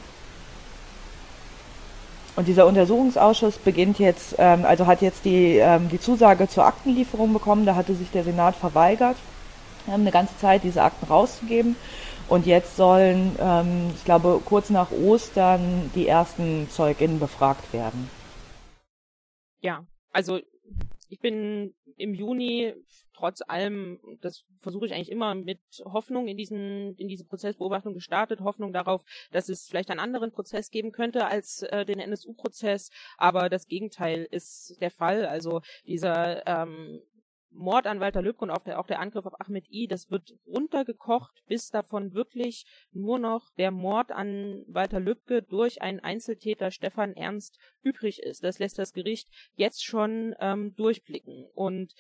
Und 2.36 2.48
dieser 2.48 2.66
Untersuchungsausschuss 2.66 3.60
beginnt 3.60 4.00
jetzt, 4.00 4.36
ähm, 4.40 4.66
also 4.66 4.88
hat 4.88 5.02
jetzt 5.02 5.24
die, 5.26 5.58
ähm, 5.58 5.90
die 5.90 6.00
Zusage 6.00 6.48
zur 6.48 6.66
Aktenlieferung 6.66 7.32
bekommen. 7.32 7.66
Da 7.66 7.76
hatte 7.76 7.94
sich 7.94 8.10
der 8.10 8.24
Senat 8.24 8.56
verweigert, 8.56 9.18
ähm, 9.88 10.02
eine 10.02 10.12
ganze 10.12 10.36
Zeit 10.38 10.64
diese 10.64 10.82
Akten 10.82 11.06
rauszugeben. 11.06 11.76
Und 12.30 12.48
jetzt 12.48 12.76
sollen, 12.76 13.36
ähm, 13.40 13.92
ich 13.96 14.04
glaube, 14.04 14.42
kurz 14.44 14.72
nach 14.72 14.92
Ostern 14.92 15.92
die 15.94 16.08
ersten 16.08 16.68
ZeugInnen 16.70 17.20
befragt 17.20 17.72
werden. 17.72 18.10
Ja, 19.62 19.86
also 20.12 20.40
ich 21.10 21.20
bin 21.20 21.74
im 21.98 22.16
Juni 22.16 22.74
trotz 23.14 23.42
allem, 23.42 24.00
das 24.22 24.46
versuche 24.58 24.86
ich 24.86 24.94
eigentlich 24.94 25.12
immer 25.12 25.36
mit 25.36 25.60
Hoffnung 25.86 26.28
in 26.28 26.38
diesen 26.38 26.96
in 26.96 27.08
diese 27.08 27.26
Prozessbeobachtung 27.26 27.94
gestartet, 27.94 28.42
Hoffnung 28.42 28.74
darauf, 28.74 29.04
dass 29.32 29.50
es 29.50 29.68
vielleicht 29.68 29.90
einen 29.90 30.00
anderen 30.00 30.32
Prozess 30.32 30.70
geben 30.70 30.92
könnte 30.92 31.26
als 31.26 31.64
äh, 31.64 31.86
den 31.86 32.00
NSU-Prozess, 32.00 32.90
aber 33.18 33.50
das 33.50 33.68
Gegenteil 33.68 34.28
ist 34.30 34.78
der 34.82 34.92
Fall. 34.92 35.26
Also 35.26 35.62
dieser 35.86 36.46
ähm, 36.48 37.02
Mord 37.56 37.88
an 37.88 38.00
Walter 38.00 38.22
Lübcke 38.22 38.44
und 38.44 38.52
auch 38.52 38.64
der, 38.64 38.80
auch 38.80 38.88
der 38.88 39.00
Angriff 39.00 39.26
auf 39.26 39.40
Ahmed 39.40 39.70
I, 39.70 39.88
das 39.88 40.10
wird 40.10 40.34
runtergekocht, 40.46 41.44
bis 41.48 41.70
davon 41.70 42.14
wirklich 42.14 42.66
nur 42.92 43.20
noch 43.20 43.50
der 43.58 43.72
Mord 43.72 44.12
an 44.12 44.64
Walter 44.68 45.00
Lübcke 45.00 45.42
durch 45.42 45.82
einen 45.82 46.00
Einzeltäter 46.00 46.72
Stefan 46.72 47.14
Ernst 47.14 47.60
übrig 47.82 48.22
ist. 48.22 48.44
Das 48.44 48.60
lässt 48.60 48.80
das 48.80 48.94
Gericht 48.94 49.30
jetzt 49.56 49.86
schon 49.86 50.36
ähm, 50.40 50.76
durchblicken. 50.76 51.46
Und 51.54 51.94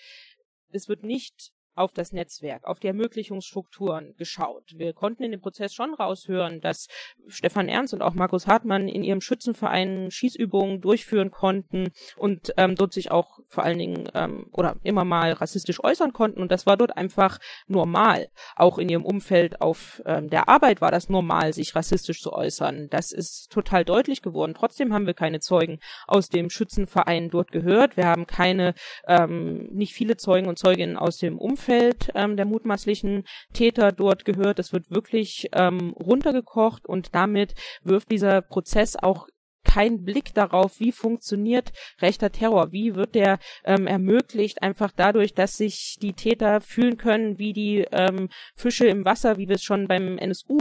es 0.75 0.87
wird 0.89 1.03
nicht 1.03 1.51
auf 1.75 1.91
das 1.93 2.11
Netzwerk, 2.11 2.65
auf 2.65 2.79
die 2.79 2.87
Ermöglichungsstrukturen 2.87 4.15
geschaut. 4.17 4.73
Wir 4.75 4.93
konnten 4.93 5.23
in 5.23 5.31
dem 5.31 5.41
Prozess 5.41 5.73
schon 5.73 5.93
raushören, 5.93 6.61
dass 6.61 6.87
Stefan 7.27 7.67
Ernst 7.67 7.93
und 7.93 8.01
auch 8.01 8.13
Markus 8.13 8.47
Hartmann 8.47 8.87
in 8.87 9.03
ihrem 9.03 9.21
Schützenverein 9.21 10.11
Schießübungen 10.11 10.81
durchführen 10.81 11.31
konnten 11.31 11.91
und 12.17 12.53
ähm, 12.57 12.75
dort 12.75 12.93
sich 12.93 13.11
auch 13.11 13.39
vor 13.47 13.63
allen 13.63 13.79
Dingen 13.79 14.09
ähm, 14.13 14.47
oder 14.51 14.75
immer 14.83 15.03
mal 15.03 15.31
rassistisch 15.31 15.83
äußern 15.83 16.13
konnten 16.13 16.41
und 16.41 16.51
das 16.51 16.65
war 16.65 16.77
dort 16.77 16.95
einfach 16.95 17.39
normal. 17.67 18.29
Auch 18.55 18.77
in 18.77 18.89
ihrem 18.89 19.05
Umfeld 19.05 19.61
auf 19.61 20.01
ähm, 20.05 20.29
der 20.29 20.49
Arbeit 20.49 20.81
war 20.81 20.91
das 20.91 21.09
normal, 21.09 21.53
sich 21.53 21.75
rassistisch 21.75 22.21
zu 22.21 22.33
äußern. 22.33 22.87
Das 22.89 23.11
ist 23.11 23.51
total 23.51 23.83
deutlich 23.83 24.21
geworden. 24.21 24.53
Trotzdem 24.55 24.93
haben 24.93 25.07
wir 25.07 25.13
keine 25.13 25.39
Zeugen 25.39 25.79
aus 26.07 26.29
dem 26.29 26.49
Schützenverein 26.49 27.29
dort 27.29 27.51
gehört. 27.51 27.97
Wir 27.97 28.05
haben 28.05 28.27
keine, 28.27 28.75
ähm, 29.07 29.69
nicht 29.71 29.93
viele 29.93 30.17
Zeugen 30.17 30.47
und 30.47 30.59
Zeuginnen 30.59 30.97
aus 30.97 31.17
dem 31.17 31.39
Umfeld 31.39 31.62
Umfeld 31.63 32.11
ähm, 32.13 32.35
der 32.35 32.45
mutmaßlichen 32.45 33.23
Täter 33.53 33.93
dort 33.93 34.25
gehört. 34.25 34.59
Es 34.59 34.73
wird 34.73 34.91
wirklich 34.91 35.47
ähm, 35.53 35.91
runtergekocht 35.91 36.85
und 36.85 37.15
damit 37.15 37.55
wirft 37.83 38.11
dieser 38.11 38.41
Prozess 38.41 38.97
auch 38.97 39.27
kein 39.63 40.03
Blick 40.03 40.33
darauf, 40.33 40.81
wie 40.81 40.91
funktioniert 40.91 41.71
rechter 42.01 42.33
Terror, 42.33 42.73
wie 42.73 42.95
wird 42.95 43.15
der 43.15 43.39
ähm, 43.63 43.87
ermöglicht, 43.87 44.61
einfach 44.61 44.91
dadurch, 44.93 45.33
dass 45.33 45.55
sich 45.55 45.97
die 46.01 46.11
Täter 46.11 46.59
fühlen 46.59 46.97
können 46.97 47.39
wie 47.39 47.53
die 47.53 47.85
ähm, 47.91 48.27
Fische 48.55 48.87
im 48.87 49.05
Wasser, 49.05 49.37
wie 49.37 49.47
wir 49.47 49.55
es 49.55 49.63
schon 49.63 49.87
beim 49.87 50.17
NSU 50.17 50.57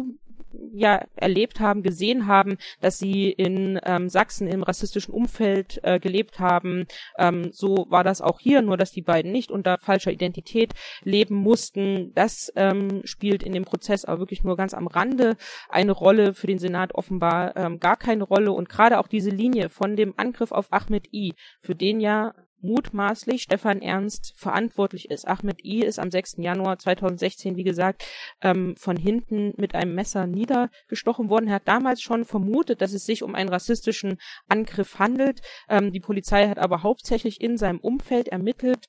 ja 0.73 1.05
erlebt 1.17 1.61
haben, 1.61 1.83
gesehen 1.83 2.27
haben, 2.27 2.57
dass 2.81 2.99
sie 2.99 3.31
in 3.31 3.81
ähm, 3.85 4.09
Sachsen 4.09 4.49
im 4.49 4.63
rassistischen 4.63 5.15
Umfeld 5.15 5.81
äh, 5.83 5.99
gelebt 5.99 6.39
haben. 6.39 6.87
Ähm, 7.19 7.51
so 7.53 7.87
war 7.89 8.05
das 8.05 8.21
auch 8.21 8.41
hier, 8.41 8.63
nur 8.63 8.77
dass 8.77 8.93
die 8.93 9.03
beiden 9.03 9.33
nicht 9.33 9.51
unter 9.51 9.79
falscher 9.79 10.13
Identität 10.13 10.73
leben 11.03 11.37
mussten. 11.37 12.13
Das 12.15 12.53
ähm, 12.57 13.03
spielt 13.05 13.43
in 13.43 13.53
dem 13.53 13.65
Prozess 13.65 14.05
aber 14.05 14.21
wirklich 14.21 14.45
nur 14.45 14.57
ganz 14.57 14.75
am 14.75 14.87
Rande 14.87 15.37
eine 15.69 15.93
Rolle, 15.93 16.35
für 16.35 16.47
den 16.47 16.59
Senat 16.59 16.95
offenbar 16.95 17.57
ähm, 17.57 17.81
gar 17.81 17.97
keine 17.97 18.25
Rolle. 18.25 18.53
Und 18.53 18.69
gerade 18.69 18.99
auch 18.99 19.09
diese 19.09 19.31
Linie 19.31 19.69
von 19.69 19.97
dem 19.97 20.15
Angriff 20.17 20.53
auf 20.53 20.73
Ahmed 20.73 21.13
I, 21.13 21.35
für 21.61 21.75
den 21.75 22.01
ja 22.01 22.35
mutmaßlich 22.63 23.43
Stefan 23.43 23.83
Ernst 23.83 24.33
verantwortlich 24.37 25.11
ist. 25.11 25.27
Ahmed 25.27 25.65
I 25.65 25.85
ist 25.85 25.99
am 25.99 26.11
6. 26.11 26.37
Januar 26.39 26.79
2016, 26.79 27.57
wie 27.57 27.65
gesagt, 27.65 28.05
ähm, 28.41 28.75
von 28.77 28.97
hinten 28.97 29.53
mit 29.57 29.75
einem 29.75 29.95
Messer 29.95 30.27
niedergestochen 30.27 31.29
worden. 31.29 31.49
Er 31.49 31.57
hat 31.57 31.69
damals 31.69 32.01
schon 32.01 32.25
vermutet, 32.25 32.81
dass 32.81 32.93
es 32.93 33.05
sich 33.05 33.23
um 33.23 33.35
einen 33.35 33.51
rassistischen 33.51 34.19
Angriff 34.49 34.99
handelt. 34.99 35.41
Ähm, 35.69 35.93
die 35.93 36.01
Polizei 36.01 36.49
hat 36.49 36.59
aber 36.59 36.83
hauptsächlich 36.83 37.41
in 37.41 37.57
seinem 37.57 37.79
Umfeld 37.81 38.29
ermittelt 38.29 38.87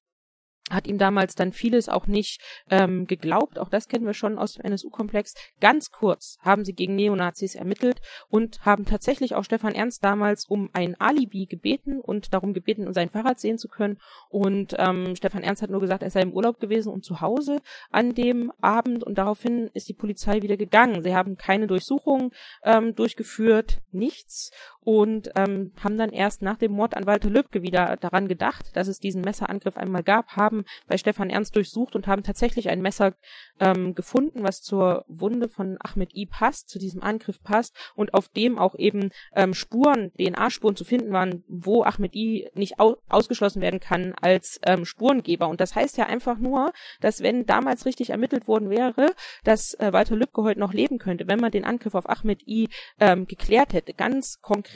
hat 0.73 0.87
ihm 0.87 0.97
damals 0.97 1.35
dann 1.35 1.51
vieles 1.51 1.89
auch 1.89 2.07
nicht 2.07 2.41
ähm, 2.69 3.07
geglaubt. 3.07 3.59
Auch 3.59 3.69
das 3.69 3.87
kennen 3.87 4.05
wir 4.05 4.13
schon 4.13 4.37
aus 4.37 4.53
dem 4.53 4.65
NSU-Komplex. 4.65 5.33
Ganz 5.59 5.91
kurz 5.91 6.37
haben 6.41 6.65
sie 6.65 6.73
gegen 6.73 6.95
Neonazis 6.95 7.55
ermittelt 7.55 8.01
und 8.29 8.65
haben 8.65 8.85
tatsächlich 8.85 9.35
auch 9.35 9.43
Stefan 9.43 9.75
Ernst 9.75 10.03
damals 10.03 10.45
um 10.45 10.69
ein 10.73 10.99
Alibi 10.99 11.45
gebeten 11.45 11.99
und 11.99 12.33
darum 12.33 12.53
gebeten, 12.53 12.91
sein 12.93 13.09
Fahrrad 13.09 13.39
sehen 13.39 13.57
zu 13.57 13.67
können. 13.67 13.99
Und 14.29 14.75
ähm, 14.77 15.15
Stefan 15.15 15.43
Ernst 15.43 15.61
hat 15.61 15.69
nur 15.69 15.81
gesagt, 15.81 16.03
er 16.03 16.09
sei 16.09 16.21
im 16.21 16.33
Urlaub 16.33 16.59
gewesen 16.59 16.91
und 16.91 17.03
zu 17.03 17.21
Hause 17.21 17.61
an 17.91 18.13
dem 18.13 18.51
Abend. 18.61 19.03
Und 19.03 19.17
daraufhin 19.17 19.69
ist 19.73 19.89
die 19.89 19.93
Polizei 19.93 20.41
wieder 20.41 20.57
gegangen. 20.57 21.03
Sie 21.03 21.15
haben 21.15 21.37
keine 21.37 21.67
Durchsuchung 21.67 22.31
ähm, 22.63 22.95
durchgeführt, 22.95 23.81
nichts. 23.91 24.51
Und 24.83 25.31
ähm, 25.35 25.71
haben 25.81 25.97
dann 25.97 26.11
erst 26.11 26.41
nach 26.41 26.57
dem 26.57 26.73
Mord 26.73 26.95
an 26.97 27.05
Walter 27.05 27.29
Lübcke 27.29 27.61
wieder 27.61 27.95
daran 27.97 28.27
gedacht, 28.27 28.75
dass 28.75 28.87
es 28.87 28.99
diesen 28.99 29.21
Messerangriff 29.21 29.77
einmal 29.77 30.03
gab, 30.03 30.35
haben 30.35 30.65
bei 30.87 30.97
Stefan 30.97 31.29
Ernst 31.29 31.55
durchsucht 31.55 31.95
und 31.95 32.07
haben 32.07 32.23
tatsächlich 32.23 32.69
ein 32.69 32.81
Messer 32.81 33.13
ähm, 33.59 33.95
gefunden, 33.95 34.43
was 34.43 34.61
zur 34.61 35.05
Wunde 35.07 35.47
von 35.47 35.77
Ahmed 35.79 36.15
I 36.15 36.25
passt, 36.25 36.69
zu 36.69 36.79
diesem 36.79 37.01
Angriff 37.01 37.41
passt 37.41 37.75
und 37.95 38.13
auf 38.13 38.27
dem 38.27 38.57
auch 38.57 38.75
eben 38.75 39.11
ähm, 39.35 39.53
Spuren, 39.53 40.11
DNA-Spuren 40.17 40.75
zu 40.75 40.83
finden 40.83 41.13
waren, 41.13 41.43
wo 41.47 41.83
Ahmed 41.83 42.13
I 42.15 42.49
nicht 42.53 42.79
au 42.79 42.97
ausgeschlossen 43.07 43.61
werden 43.61 43.79
kann 43.79 44.13
als 44.21 44.59
ähm, 44.65 44.85
Spurengeber. 44.85 45.47
Und 45.47 45.61
das 45.61 45.75
heißt 45.75 45.97
ja 45.97 46.07
einfach 46.07 46.37
nur, 46.37 46.73
dass 46.99 47.21
wenn 47.21 47.45
damals 47.45 47.85
richtig 47.85 48.09
ermittelt 48.09 48.47
worden 48.47 48.69
wäre, 48.69 49.13
dass 49.43 49.75
äh, 49.75 49.93
Walter 49.93 50.15
Lübcke 50.15 50.43
heute 50.43 50.59
noch 50.59 50.73
leben 50.73 50.97
könnte, 50.97 51.27
wenn 51.27 51.39
man 51.39 51.51
den 51.51 51.63
Angriff 51.63 51.95
auf 51.95 52.09
Ahmed 52.09 52.45
I 52.47 52.67
ähm, 52.99 53.27
geklärt 53.27 53.73
hätte. 53.73 53.93
Ganz 53.93 54.39
konkret 54.41 54.72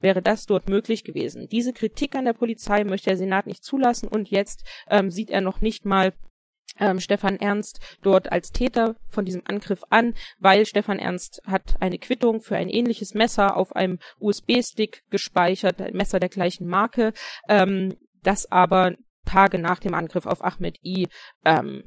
wäre 0.00 0.22
das 0.22 0.46
dort 0.46 0.68
möglich 0.68 1.04
gewesen. 1.04 1.48
Diese 1.50 1.72
Kritik 1.72 2.14
an 2.14 2.24
der 2.24 2.32
Polizei 2.32 2.84
möchte 2.84 3.10
der 3.10 3.16
Senat 3.16 3.46
nicht 3.46 3.64
zulassen 3.64 4.08
und 4.08 4.30
jetzt 4.30 4.64
ähm, 4.88 5.10
sieht 5.10 5.30
er 5.30 5.40
noch 5.40 5.60
nicht 5.60 5.84
mal 5.84 6.12
ähm, 6.78 7.00
Stefan 7.00 7.36
Ernst 7.36 7.80
dort 8.02 8.32
als 8.32 8.52
Täter 8.52 8.96
von 9.08 9.24
diesem 9.24 9.42
Angriff 9.44 9.82
an, 9.90 10.14
weil 10.38 10.66
Stefan 10.66 10.98
Ernst 10.98 11.42
hat 11.46 11.76
eine 11.80 11.98
Quittung 11.98 12.40
für 12.40 12.56
ein 12.56 12.68
ähnliches 12.68 13.14
Messer 13.14 13.56
auf 13.56 13.74
einem 13.76 13.98
USB-Stick 14.18 15.02
gespeichert, 15.10 15.80
ein 15.80 15.96
Messer 15.96 16.20
der 16.20 16.28
gleichen 16.28 16.66
Marke, 16.66 17.12
ähm, 17.48 17.96
das 18.22 18.50
aber 18.50 18.94
Tage 19.24 19.58
nach 19.58 19.78
dem 19.78 19.94
Angriff 19.94 20.26
auf 20.26 20.42
Ahmed 20.44 20.78
I 20.84 21.08
ähm, 21.44 21.84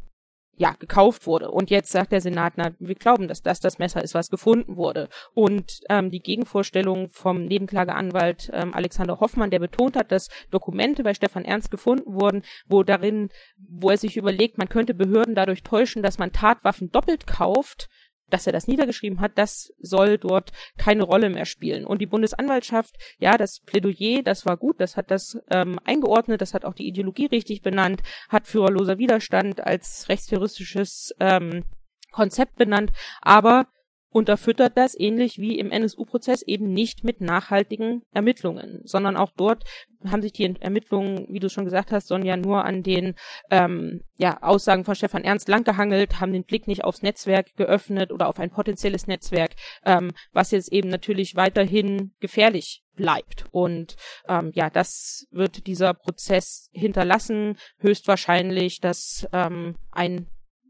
ja, 0.56 0.76
gekauft 0.80 1.26
wurde. 1.26 1.49
Und 1.49 1.70
jetzt 1.72 1.91
sagt 1.91 2.12
der 2.12 2.22
Senat, 2.22 2.54
na, 2.58 2.72
wir 2.80 2.95
glauben, 2.95 3.28
dass 3.28 3.41
das 3.41 3.60
das 3.60 3.80
Messer 3.80 4.04
ist, 4.04 4.14
was 4.14 4.30
gefunden 4.30 4.78
wurde. 4.78 5.10
Und 5.34 5.82
ähm, 5.89 6.12
die 6.12 6.22
Gegenvorstellung 6.22 7.10
vom 7.12 7.45
Nebenklageanwalt 7.45 8.51
ähm, 8.54 8.74
Alexander 8.74 9.20
Hoffmann, 9.20 9.49
der 9.49 9.60
betont 9.60 9.95
hat, 9.95 10.12
dass 10.12 10.30
Dokumente 10.51 11.04
bei 11.04 11.14
Stefan 11.14 11.45
Ernst 11.45 11.72
gefunden 11.72 12.14
wurden, 12.14 12.43
wo 12.68 12.84
darin, 12.84 13.30
wo 13.58 13.89
er 13.89 13.97
sich 13.97 14.16
überlegt, 14.16 14.58
man 14.58 14.70
könnte 14.70 14.93
Behörden 14.93 15.34
dadurch 15.34 15.64
täuschen, 15.64 16.04
dass 16.04 16.20
man 16.20 16.32
Tatwaffen 16.32 16.91
doppelt 16.91 17.26
kauft, 17.26 17.89
dass 18.34 18.48
er 18.48 18.54
das 18.54 18.68
niedergeschrieben 18.68 19.22
hat, 19.22 19.38
das 19.38 19.74
soll 19.80 20.18
dort 20.18 20.52
keine 20.78 21.04
Rolle 21.04 21.30
mehr 21.30 21.46
spielen. 21.46 21.86
Und 21.86 22.00
die 22.00 22.08
Bundesanwaltschaft, 22.08 22.96
ja, 23.20 23.38
das 23.38 23.60
Plädoyer, 23.60 24.24
das 24.24 24.46
war 24.48 24.58
gut, 24.58 24.82
das 24.82 24.98
hat 24.98 25.12
das 25.12 25.38
ähm, 25.52 25.78
eingeordnet, 25.86 26.42
das 26.42 26.56
hat 26.56 26.66
auch 26.66 26.74
die 26.74 26.88
Ideologie 26.88 27.28
richtig 27.28 27.62
benannt, 27.62 28.02
hat 28.30 28.48
führerloser 28.48 28.98
Widerstand 28.98 29.62
als 29.62 30.10
rechtsterroristisches 30.10 31.14
ähm, 31.20 31.64
Konzept 32.12 32.56
benannt, 32.56 32.92
aber 33.22 33.68
unterfüttert 34.14 34.78
das 34.78 34.97
ähnlich 34.97 35.39
wie 35.39 35.59
im 35.59 35.72
NSU-Prozess 35.72 36.43
eben 36.43 36.72
nicht 36.72 37.03
mit 37.03 37.20
nachhaltigen 37.20 38.03
Ermittlungen, 38.14 38.82
sondern 38.86 39.18
auch 39.18 39.32
dort 39.36 39.64
haben 40.05 40.22
sich 40.22 40.34
die 40.34 40.55
Ermittlungen, 40.59 41.26
wie 41.30 41.39
du 41.39 41.49
schon 41.49 41.66
gesagt 41.66 41.91
hast, 41.91 42.07
Sonja, 42.07 42.38
nur 42.38 42.66
an 42.66 42.84
den 42.84 43.16
ähm, 43.49 44.01
ja, 44.18 44.41
Aussagen 44.41 44.84
von 44.86 44.95
Stefan 44.95 45.24
Ernst 45.24 45.47
langgehangelt, 45.47 46.20
haben 46.20 46.34
den 46.34 46.43
Blick 46.43 46.68
nicht 46.68 46.84
aufs 46.84 47.01
Netzwerk 47.01 47.55
geöffnet 47.55 48.11
oder 48.11 48.28
auf 48.28 48.39
ein 48.39 48.51
potenzielles 48.51 49.07
Netzwerk, 49.07 49.51
ähm, 49.86 50.11
was 50.32 50.51
jetzt 50.51 50.72
eben 50.72 50.89
natürlich 50.89 51.36
weiterhin 51.36 52.11
gefährlich 52.20 52.84
bleibt. 52.95 53.45
Und 53.51 53.95
ähm, 54.28 54.51
ja, 54.53 54.70
das 54.70 55.26
wird 55.32 55.68
dieser 55.68 55.93
Prozess 55.93 56.70
hinterlassen, 56.74 57.57
höchstwahrscheinlich, 57.80 58.80
dass 58.80 59.28
ähm, 59.32 59.76
ein 59.91 60.28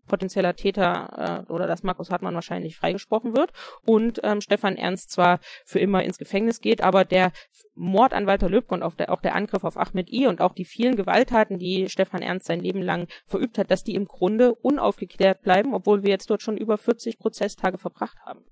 potenzieller 0.08 0.56
Täter 0.56 1.46
äh, 1.48 1.52
oder 1.52 1.68
dass 1.68 1.84
Markus 1.84 2.10
Hartmann 2.10 2.36
wahrscheinlich 2.36 2.76
freigesprochen 2.76 3.36
wird 3.36 3.52
und 3.86 4.20
ähm, 4.24 4.42
Stefan 4.42 4.76
Ernst 4.76 5.12
zwar 5.12 5.40
für 5.66 5.80
immer 5.80 6.04
ins 6.04 6.18
Gefängnis 6.18 6.62
geht, 6.62 6.82
aber 6.82 7.06
der 7.06 7.32
Mord 7.76 8.14
an 8.14 8.28
Walter 8.28 8.50
Lübcke 8.50 8.74
und 8.74 8.84
auch 8.84 8.96
der, 8.96 9.12
auch 9.12 9.22
der 9.22 9.36
Angriff 9.36 9.64
auf 9.64 9.78
Ahmed 9.78 10.12
I 10.12 10.28
und 10.28 10.42
auch 10.42 10.54
die 10.54 10.66
vielen 10.66 10.96
Gewalttaten, 10.96 11.58
die 11.58 11.90
Stefan 11.90 12.22
Ernst 12.22 12.46
sein 12.46 12.60
Leben 12.60 12.82
lang 12.82 13.08
verübt 13.26 13.58
hat, 13.58 13.72
dass 13.72 13.84
die 13.84 13.96
im 13.96 14.06
Grunde 14.06 14.54
unaufgeklärt 14.56 15.42
bleiben, 15.42 15.74
obwohl 15.74 16.04
wir 16.04 16.10
jetzt 16.10 16.30
dort 16.30 16.42
schon 16.42 16.58
über 16.58 16.78
40 16.78 17.18
Prozesstage 17.18 17.78
verbracht 17.78 18.20
haben. 18.26 18.46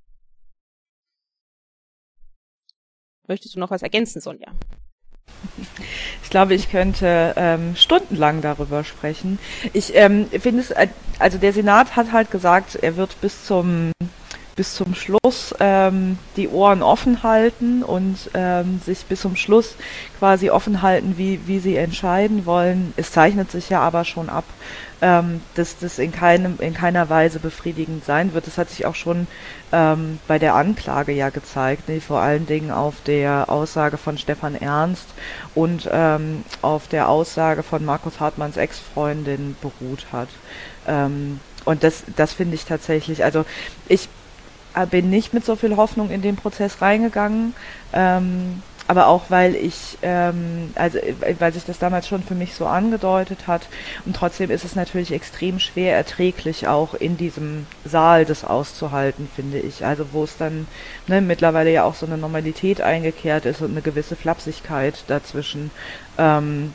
Möchtest 3.28 3.56
du 3.56 3.60
noch 3.60 3.72
was 3.72 3.84
ergänzen, 3.84 4.20
Sonja? 4.20 4.52
Ich 6.24 6.30
glaube, 6.30 6.54
ich 6.54 6.72
könnte 6.72 7.34
ähm, 7.36 7.76
stundenlang 7.76 8.42
darüber 8.42 8.84
sprechen. 8.84 9.38
Ich 9.74 9.96
ähm, 9.96 10.28
finde 10.28 10.62
es, 10.62 10.72
äh, 10.72 10.88
also 11.20 11.38
der 11.38 11.54
Senat 11.54 11.96
hat 11.96 12.12
halt 12.12 12.32
gesagt, 12.32 12.76
er 12.76 12.96
wird 12.96 13.20
bis 13.22 13.46
zum 13.46 13.92
bis 14.62 14.76
zum 14.76 14.94
Schluss 14.94 15.56
ähm, 15.60 16.20
die 16.38 16.48
Ohren 16.48 16.84
offen 16.84 17.24
halten 17.24 17.82
und 17.82 18.30
ähm, 18.36 18.80
sich 18.86 19.06
bis 19.06 19.22
zum 19.22 19.36
Schluss 19.36 19.74
quasi 20.20 20.52
offen 20.52 20.84
halten, 20.84 21.16
wie, 21.18 21.40
wie 21.48 21.58
sie 21.58 21.78
entscheiden 21.78 22.46
wollen. 22.46 22.94
Es 22.96 23.12
zeichnet 23.12 23.50
sich 23.50 23.72
ja 23.72 23.80
aber 23.80 24.06
schon 24.06 24.30
ab, 24.30 24.44
ähm, 25.02 25.42
dass 25.56 25.80
das 25.80 25.98
in, 25.98 26.12
keinem, 26.12 26.58
in 26.60 26.76
keiner 26.76 27.10
Weise 27.10 27.40
befriedigend 27.40 28.06
sein 28.06 28.36
wird. 28.36 28.46
Das 28.46 28.60
hat 28.60 28.70
sich 28.70 28.86
auch 28.86 28.94
schon 28.94 29.26
ähm, 29.72 30.20
bei 30.28 30.38
der 30.38 30.54
Anklage 30.54 31.12
ja 31.12 31.32
gezeigt, 31.32 31.90
ne? 31.90 32.00
vor 32.00 32.20
allen 32.20 32.46
Dingen 32.46 32.70
auf 32.70 32.98
der 33.08 33.50
Aussage 33.50 33.98
von 33.98 34.20
Stefan 34.20 34.54
Ernst 34.54 35.08
und 35.56 35.90
ähm, 35.92 36.44
auf 36.62 36.88
der 36.88 37.10
Aussage 37.10 37.64
von 37.64 37.84
Markus 37.84 38.20
Hartmanns 38.20 38.58
Ex-Freundin 38.58 39.56
beruht 39.60 40.06
hat. 40.12 40.30
Ähm, 40.88 41.40
und 41.66 41.84
das, 41.84 42.04
das 42.16 42.34
finde 42.34 42.54
ich 42.54 42.66
tatsächlich, 42.66 43.24
also 43.24 43.44
ich 43.88 44.08
bin 44.90 45.10
nicht 45.10 45.34
mit 45.34 45.46
so 45.46 45.56
viel 45.56 45.76
Hoffnung 45.76 46.10
in 46.10 46.22
den 46.22 46.36
Prozess 46.36 46.82
reingegangen. 46.82 47.54
Ähm, 47.94 48.62
aber 48.92 49.08
auch 49.08 49.30
weil 49.30 49.56
ich, 49.56 49.98
ähm, 50.02 50.72
also 50.76 51.00
weil 51.40 51.54
sich 51.54 51.64
das 51.64 51.80
damals 51.80 52.10
schon 52.10 52.24
für 52.24 52.36
mich 52.36 52.56
so 52.56 52.66
angedeutet 52.66 53.48
hat. 53.48 53.70
Und 54.06 54.18
trotzdem 54.18 54.52
ist 54.52 54.66
es 54.66 54.76
natürlich 54.76 55.14
extrem 55.14 55.60
schwer 55.60 55.96
erträglich, 55.96 56.68
auch 56.68 56.94
in 56.94 57.16
diesem 57.16 57.68
Saal 57.86 58.26
das 58.26 58.44
auszuhalten, 58.44 59.30
finde 59.34 59.60
ich. 59.60 59.86
Also 59.86 60.08
wo 60.12 60.26
es 60.26 60.36
dann 60.36 60.68
ne, 61.08 61.22
mittlerweile 61.22 61.72
ja 61.72 61.86
auch 61.86 61.96
so 61.96 62.06
eine 62.06 62.18
Normalität 62.18 62.82
eingekehrt 62.82 63.46
ist 63.46 63.62
und 63.62 63.72
eine 63.72 63.82
gewisse 63.82 64.18
Flapsigkeit 64.18 65.06
dazwischen. 65.08 65.72
Ähm, 66.18 66.74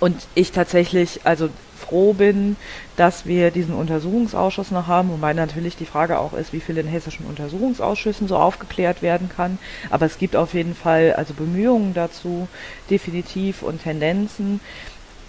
und 0.00 0.26
ich 0.34 0.52
tatsächlich, 0.52 1.20
also 1.24 1.48
froh 1.78 2.14
bin, 2.14 2.56
dass 2.96 3.26
wir 3.26 3.50
diesen 3.50 3.74
Untersuchungsausschuss 3.74 4.70
noch 4.70 4.86
haben, 4.86 5.10
wobei 5.10 5.34
natürlich 5.34 5.76
die 5.76 5.86
Frage 5.86 6.18
auch 6.18 6.32
ist, 6.32 6.52
wie 6.52 6.60
viel 6.60 6.78
in 6.78 6.86
hessischen 6.86 7.26
Untersuchungsausschüssen 7.26 8.26
so 8.26 8.36
aufgeklärt 8.36 9.02
werden 9.02 9.28
kann. 9.28 9.58
Aber 9.90 10.06
es 10.06 10.18
gibt 10.18 10.36
auf 10.36 10.54
jeden 10.54 10.74
Fall 10.74 11.14
also 11.14 11.34
Bemühungen 11.34 11.94
dazu, 11.94 12.48
definitiv 12.90 13.62
und 13.62 13.82
Tendenzen. 13.82 14.60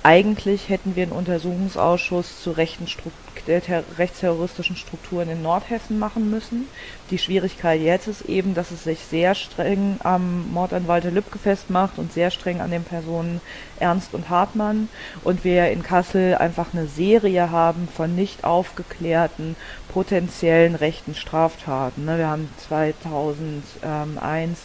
Eigentlich 0.03 0.70
hätten 0.70 0.95
wir 0.95 1.03
einen 1.03 1.11
Untersuchungsausschuss 1.11 2.41
zu 2.41 2.51
rechten 2.51 2.88
Strukturen 2.88 3.24
der 3.47 3.61
rechtsterroristischen 3.97 4.75
Strukturen 4.75 5.29
in 5.29 5.41
Nordhessen 5.41 5.99
machen 5.99 6.29
müssen. 6.29 6.67
Die 7.11 7.19
Schwierigkeit 7.19 7.81
jetzt 7.81 8.07
ist 8.07 8.23
eben, 8.23 8.55
dass 8.55 8.71
es 8.71 8.83
sich 8.83 8.99
sehr 8.99 9.35
streng 9.35 9.99
am 10.03 10.51
Mord 10.51 10.73
an 10.73 10.87
Walter 10.87 11.11
Lübcke 11.11 11.37
festmacht 11.37 11.99
und 11.99 12.11
sehr 12.11 12.31
streng 12.31 12.61
an 12.61 12.71
den 12.71 12.83
Personen 12.83 13.41
Ernst 13.79 14.13
und 14.13 14.29
Hartmann 14.29 14.89
und 15.23 15.43
wir 15.43 15.69
in 15.69 15.83
Kassel 15.83 16.35
einfach 16.35 16.73
eine 16.73 16.87
Serie 16.87 17.51
haben 17.51 17.87
von 17.87 18.15
nicht 18.15 18.43
aufgeklärten 18.43 19.55
potenziellen 19.95 20.75
rechten 20.75 21.13
Straftaten. 21.15 22.05
Ne? 22.05 22.17
Wir 22.17 22.27
haben 22.27 22.49
2001 22.67 24.59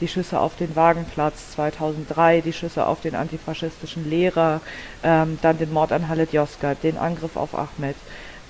die 0.00 0.08
Schüsse 0.08 0.40
auf 0.40 0.56
den 0.56 0.76
Wagenplatz, 0.76 1.52
2003 1.52 2.40
die 2.40 2.52
Schüsse 2.52 2.86
auf 2.86 3.00
den 3.00 3.14
antifaschistischen 3.14 4.10
Lehrer, 4.10 4.60
ähm, 5.02 5.38
dann 5.40 5.58
den 5.58 5.72
Mord 5.72 5.92
an 5.92 6.08
Halit 6.08 6.32
Yozgat, 6.32 6.82
den 6.82 6.98
Angriff 6.98 7.36
auf 7.36 7.54
Ahmed 7.54 7.96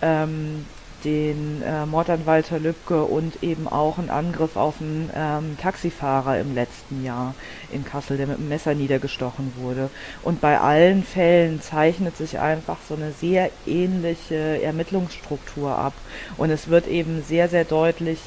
ähm, 0.03 0.67
den 1.05 1.63
äh, 1.63 1.87
Mord 1.87 2.09
an 2.11 2.27
Walter 2.27 2.59
Lübcke 2.59 3.05
und 3.05 3.43
eben 3.43 3.69
auch 3.69 3.99
einen 3.99 4.11
Angriff 4.11 4.57
auf 4.57 4.81
einen 4.81 5.11
ähm, 5.15 5.57
Taxifahrer 5.61 6.41
im 6.41 6.55
letzten 6.55 7.05
Jahr 7.05 7.35
in 7.71 7.85
Kassel, 7.85 8.17
der 8.17 8.27
mit 8.27 8.39
einem 8.39 8.49
Messer 8.49 8.75
niedergestochen 8.75 9.53
wurde. 9.57 9.91
Und 10.23 10.41
bei 10.41 10.59
allen 10.59 11.05
Fällen 11.05 11.61
zeichnet 11.61 12.17
sich 12.17 12.39
einfach 12.39 12.79
so 12.89 12.95
eine 12.95 13.13
sehr 13.13 13.51
ähnliche 13.67 14.63
Ermittlungsstruktur 14.63 15.77
ab. 15.77 15.93
Und 16.37 16.51
es 16.51 16.69
wird 16.69 16.87
eben 16.87 17.23
sehr, 17.23 17.49
sehr 17.49 17.65
deutlich, 17.65 18.19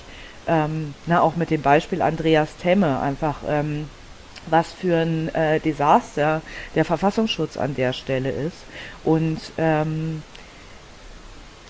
ähm, 0.47 0.93
na, 1.07 1.21
auch 1.21 1.35
mit 1.35 1.49
dem 1.49 1.61
Beispiel 1.61 2.01
Andreas 2.01 2.49
Temme, 2.61 2.99
einfach, 2.99 3.37
ähm, 3.47 3.89
was 4.49 4.71
für 4.71 4.97
ein 4.97 5.33
äh, 5.35 5.59
Desaster 5.59 6.41
der 6.75 6.85
Verfassungsschutz 6.85 7.57
an 7.57 7.75
der 7.75 7.91
Stelle 7.91 8.29
ist. 8.29 8.57
Und 9.03 9.39
ähm, 9.57 10.23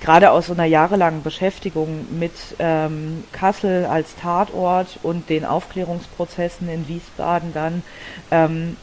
gerade 0.02 0.32
aus 0.32 0.48
so 0.48 0.54
einer 0.54 0.66
jahrelangen 0.66 1.24
Beschäftigung 1.24 2.08
mit 2.20 2.34
ähm, 2.60 3.24
Kassel 3.32 3.86
als 3.86 4.16
Tatort 4.16 5.00
und 5.04 5.30
den 5.30 5.46
Aufklärungsprozessen 5.46 6.70
in 6.70 6.88
Wiesbaden 6.88 7.54
dann 7.54 7.84
ähm, 8.32 8.78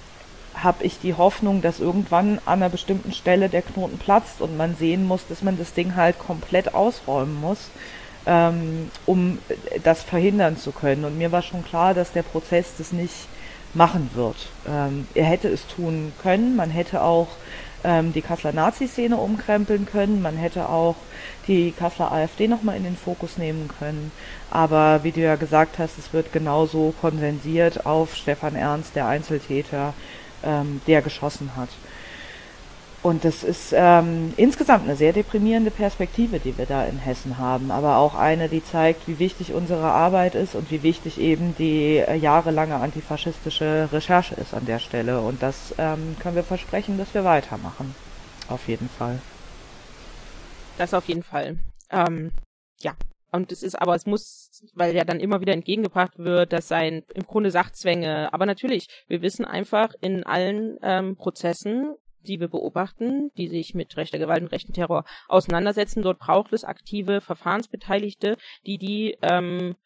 habe 0.55 0.85
ich 0.85 1.01
die 1.01 1.15
Hoffnung, 1.15 1.63
dass 1.63 1.81
irgendwann 1.81 2.39
an 2.45 2.63
einer 2.63 2.69
bestimmten 2.69 3.13
Stelle 3.13 3.49
der 3.49 3.63
Knoten 3.63 3.99
platzt 3.99 4.41
und 4.41 4.57
man 4.57 4.77
sehen 4.77 5.05
muss, 5.05 5.27
dass 5.29 5.43
man 5.43 5.59
das 5.59 5.75
Ding 5.75 5.97
halt 5.97 6.19
komplett 6.19 6.75
ausräumen 6.75 7.41
muss. 7.41 7.71
ähm, 8.27 8.91
um 9.07 9.39
das 9.83 10.03
verhindern 10.03 10.57
zu 10.57 10.73
können. 10.73 11.05
Und 11.05 11.19
mir 11.19 11.33
war 11.33 11.43
schon 11.43 11.65
klar, 11.65 11.95
dass 11.95 12.13
der 12.13 12.23
Prozess 12.23 12.75
das 12.79 12.93
nicht 12.93 13.29
machen 13.75 14.11
wird. 14.15 14.37
Ähm, 14.69 15.07
er 15.15 15.25
hätte 15.25 15.49
es 15.49 15.67
tun 15.67 16.13
können, 16.23 16.57
man 16.57 16.71
hätte 16.71 17.03
auch 17.03 17.29
ähm, 17.85 18.13
die 18.13 18.23
Kasseler 18.23 18.53
Nazi-Szene 18.53 19.17
umkrempeln 19.17 19.87
können, 19.87 20.23
man 20.23 20.37
hätte 20.37 20.69
auch 20.69 20.97
die 21.47 21.73
Kasseler 21.73 22.11
AfD 22.13 22.49
nochmal 22.49 22.77
in 22.77 22.85
den 22.85 22.97
Fokus 22.97 23.39
nehmen 23.39 23.69
können. 23.79 24.11
Aber 24.51 25.05
wie 25.05 25.13
du 25.13 25.21
ja 25.21 25.37
gesagt 25.37 25.79
hast, 25.79 25.99
es 25.99 26.13
wird 26.13 26.33
genauso 26.33 26.95
konsensiert 27.01 27.87
auf 27.87 28.17
Stefan 28.17 28.57
Ernst, 28.57 28.97
der 28.97 29.07
Einzeltäter, 29.07 29.95
ähm, 30.43 30.81
der 30.87 31.03
geschossen 31.03 31.53
hat. 31.57 31.69
Und 33.05 33.27
das 33.27 33.45
ist 33.45 33.75
ähm, 33.77 34.33
insgesamt 34.39 34.85
eine 34.85 34.97
sehr 34.97 35.13
deprimierende 35.13 35.71
Perspektive, 35.71 36.39
die 36.39 36.57
wir 36.57 36.65
da 36.65 36.87
in 36.87 36.97
Hessen 36.97 37.37
haben, 37.37 37.71
aber 37.71 37.99
auch 37.99 38.15
eine, 38.15 38.49
die 38.49 38.65
zeigt, 38.65 39.07
wie 39.07 39.19
wichtig 39.19 39.53
unsere 39.53 39.89
Arbeit 39.89 40.35
ist 40.35 40.55
und 40.55 40.71
wie 40.71 40.83
wichtig 40.83 41.21
eben 41.21 41.55
die 41.59 41.99
äh, 41.99 42.15
jahrelange 42.15 42.77
antifaschistische 42.77 43.91
Recherche 43.93 44.37
ist 44.37 44.55
an 44.55 44.65
der 44.65 44.79
Stelle. 44.79 45.21
Und 45.21 45.43
das 45.43 45.75
ähm, 45.77 46.17
können 46.19 46.35
wir 46.35 46.45
versprechen, 46.45 46.97
dass 46.97 47.13
wir 47.13 47.25
weitermachen. 47.25 47.95
Auf 48.49 48.69
jeden 48.69 48.89
Fall. 48.89 49.21
Das 50.79 50.95
auf 50.95 51.05
jeden 51.05 51.25
Fall. 51.25 51.59
Ähm, 51.91 52.33
ja. 52.81 52.95
Und 53.31 53.53
es 53.53 53.63
ist 53.63 53.75
aber, 53.75 53.97
es 53.97 54.07
muss, 54.07 54.65
weil 54.73 54.97
ja 54.97 55.05
dann 55.05 55.21
immer 55.21 55.43
wieder 55.43 55.53
entgegengebracht 55.53 56.19
wird, 56.19 56.55
dass 56.55 56.69
sein 56.69 57.03
im 57.15 57.27
Grunde 57.27 57.51
Sachzwänge. 57.51 58.33
Aber 58.33 58.47
natürlich, 58.47 58.87
wir 59.09 59.21
wissen 59.21 59.45
einfach 59.45 59.93
in 60.01 60.25
allen 60.25 60.79
ähm, 60.83 61.17
Prozessen 61.17 61.97
die 62.29 62.41
wir 62.41 62.49
beobachten, 62.49 63.31
die 63.37 63.49
sich 63.49 63.75
mit 63.75 63.97
rechter 63.97 64.19
Gewalt 64.19 64.43
und 64.43 64.53
rechten 64.53 64.73
Terror 64.73 65.05
auseinandersetzen. 65.29 66.03
Dort 66.03 66.19
braucht 66.19 66.53
es 66.53 66.65
aktive 66.65 67.21
Verfahrensbeteiligte, 67.21 68.37
die 68.67 68.79
die 68.79 69.17
ähm, 69.23 69.77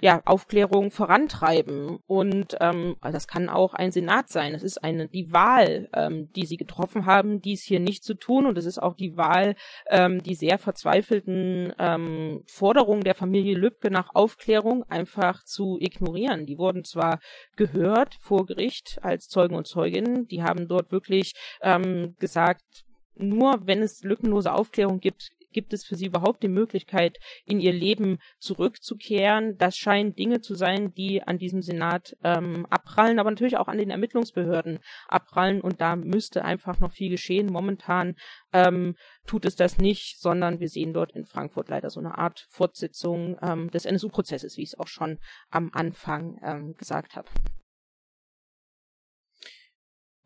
ja, 0.00 0.22
Aufklärung 0.24 0.90
vorantreiben. 0.90 1.98
Und 2.06 2.56
ähm, 2.60 2.96
das 3.02 3.26
kann 3.26 3.48
auch 3.48 3.74
ein 3.74 3.92
Senat 3.92 4.28
sein. 4.28 4.54
Es 4.54 4.62
ist 4.62 4.82
eine 4.82 5.08
die 5.08 5.32
Wahl, 5.32 5.88
ähm, 5.94 6.30
die 6.34 6.46
sie 6.46 6.56
getroffen 6.56 7.06
haben, 7.06 7.40
dies 7.40 7.62
hier 7.62 7.80
nicht 7.80 8.04
zu 8.04 8.14
tun. 8.14 8.46
Und 8.46 8.56
es 8.58 8.66
ist 8.66 8.78
auch 8.78 8.94
die 8.94 9.16
Wahl, 9.16 9.56
ähm, 9.88 10.22
die 10.22 10.34
sehr 10.34 10.58
verzweifelten 10.58 11.72
ähm, 11.78 12.42
Forderungen 12.46 13.02
der 13.02 13.14
Familie 13.14 13.56
Lübcke 13.56 13.90
nach 13.90 14.14
Aufklärung 14.14 14.84
einfach 14.84 15.44
zu 15.44 15.78
ignorieren. 15.80 16.46
Die 16.46 16.58
wurden 16.58 16.84
zwar 16.84 17.20
gehört 17.56 18.16
vor 18.20 18.46
Gericht 18.46 18.98
als 19.02 19.28
Zeugen 19.28 19.54
und 19.54 19.66
Zeuginnen, 19.66 20.26
die 20.26 20.42
haben 20.42 20.68
dort 20.68 20.92
wirklich 20.92 21.34
ähm, 21.76 22.16
gesagt, 22.18 22.84
nur 23.16 23.66
wenn 23.66 23.82
es 23.82 24.02
lückenlose 24.02 24.52
Aufklärung 24.52 25.00
gibt, 25.00 25.30
gibt 25.52 25.72
es 25.72 25.84
für 25.84 25.96
sie 25.96 26.06
überhaupt 26.06 26.42
die 26.42 26.48
Möglichkeit, 26.48 27.18
in 27.44 27.60
ihr 27.60 27.72
Leben 27.72 28.18
zurückzukehren. 28.38 29.56
Das 29.58 29.76
scheinen 29.76 30.14
Dinge 30.14 30.40
zu 30.40 30.54
sein, 30.54 30.94
die 30.94 31.22
an 31.22 31.38
diesem 31.38 31.62
Senat 31.62 32.16
ähm, 32.22 32.66
abprallen, 32.70 33.18
aber 33.18 33.30
natürlich 33.30 33.56
auch 33.56 33.68
an 33.68 33.78
den 33.78 33.90
Ermittlungsbehörden 33.90 34.78
abprallen 35.08 35.60
und 35.60 35.80
da 35.80 35.96
müsste 35.96 36.44
einfach 36.44 36.78
noch 36.80 36.92
viel 36.92 37.10
geschehen. 37.10 37.52
Momentan 37.52 38.16
ähm, 38.52 38.94
tut 39.26 39.44
es 39.44 39.56
das 39.56 39.78
nicht, 39.78 40.20
sondern 40.20 40.60
wir 40.60 40.68
sehen 40.68 40.92
dort 40.92 41.12
in 41.12 41.24
Frankfurt 41.24 41.68
leider 41.68 41.90
so 41.90 42.00
eine 42.00 42.18
Art 42.18 42.46
Fortsetzung 42.48 43.36
ähm, 43.42 43.70
des 43.70 43.84
NSU-Prozesses, 43.84 44.56
wie 44.56 44.62
ich 44.62 44.70
es 44.70 44.78
auch 44.78 44.88
schon 44.88 45.18
am 45.50 45.70
Anfang 45.72 46.38
ähm, 46.42 46.74
gesagt 46.76 47.16
habe. 47.16 47.28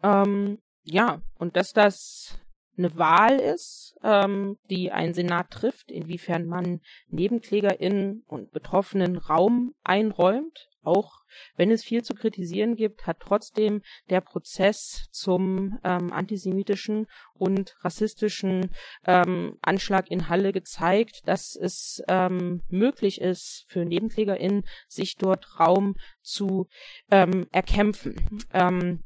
Ähm, 0.03 0.59
ja, 0.85 1.23
und 1.39 1.57
dass 1.57 1.73
das 1.73 2.39
eine 2.77 2.97
Wahl 2.97 3.39
ist, 3.39 3.97
ähm, 4.03 4.59
die 4.71 4.91
ein 4.91 5.15
Senat 5.15 5.51
trifft, 5.51 5.91
inwiefern 5.91 6.47
man 6.47 6.81
NebenklägerInnen 7.09 8.25
und 8.27 8.51
Betroffenen 8.53 9.17
Raum 9.17 9.75
einräumt. 9.83 10.69
Auch 10.83 11.23
wenn 11.57 11.71
es 11.71 11.83
viel 11.83 12.03
zu 12.03 12.15
kritisieren 12.15 12.77
gibt, 12.77 13.07
hat 13.07 13.21
trotzdem 13.21 13.81
der 14.11 14.21
Prozess 14.21 15.07
zum 15.11 15.79
ähm, 15.83 16.13
antisemitischen 16.13 17.07
und 17.33 17.75
rassistischen 17.81 18.71
ähm, 19.07 19.57
Anschlag 19.63 20.11
in 20.11 20.29
Halle 20.29 20.53
gezeigt, 20.53 21.23
dass 21.27 21.57
es 21.57 22.03
ähm, 22.09 22.63
möglich 22.69 23.21
ist 23.21 23.65
für 23.69 23.87
NebenklägerInnen, 23.87 24.65
sich 24.87 25.17
dort 25.17 25.59
Raum 25.59 25.97
zu 26.21 26.69
ähm, 27.11 27.47
erkämpfen. 27.51 28.45
Ähm, 28.53 29.05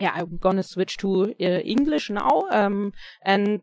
yeah, 0.00 0.12
I'm 0.14 0.38
gonna 0.38 0.62
switch 0.62 0.96
to 0.98 1.34
uh, 1.40 1.44
English 1.44 2.10
now. 2.10 2.46
Um, 2.50 2.92
and 3.22 3.62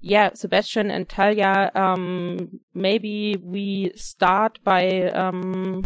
yeah, 0.00 0.30
Sebastian 0.34 0.90
and 0.90 1.08
Talia, 1.08 1.70
um, 1.74 2.60
maybe 2.74 3.36
we 3.42 3.92
start 3.94 4.58
by 4.64 5.10
um, 5.10 5.84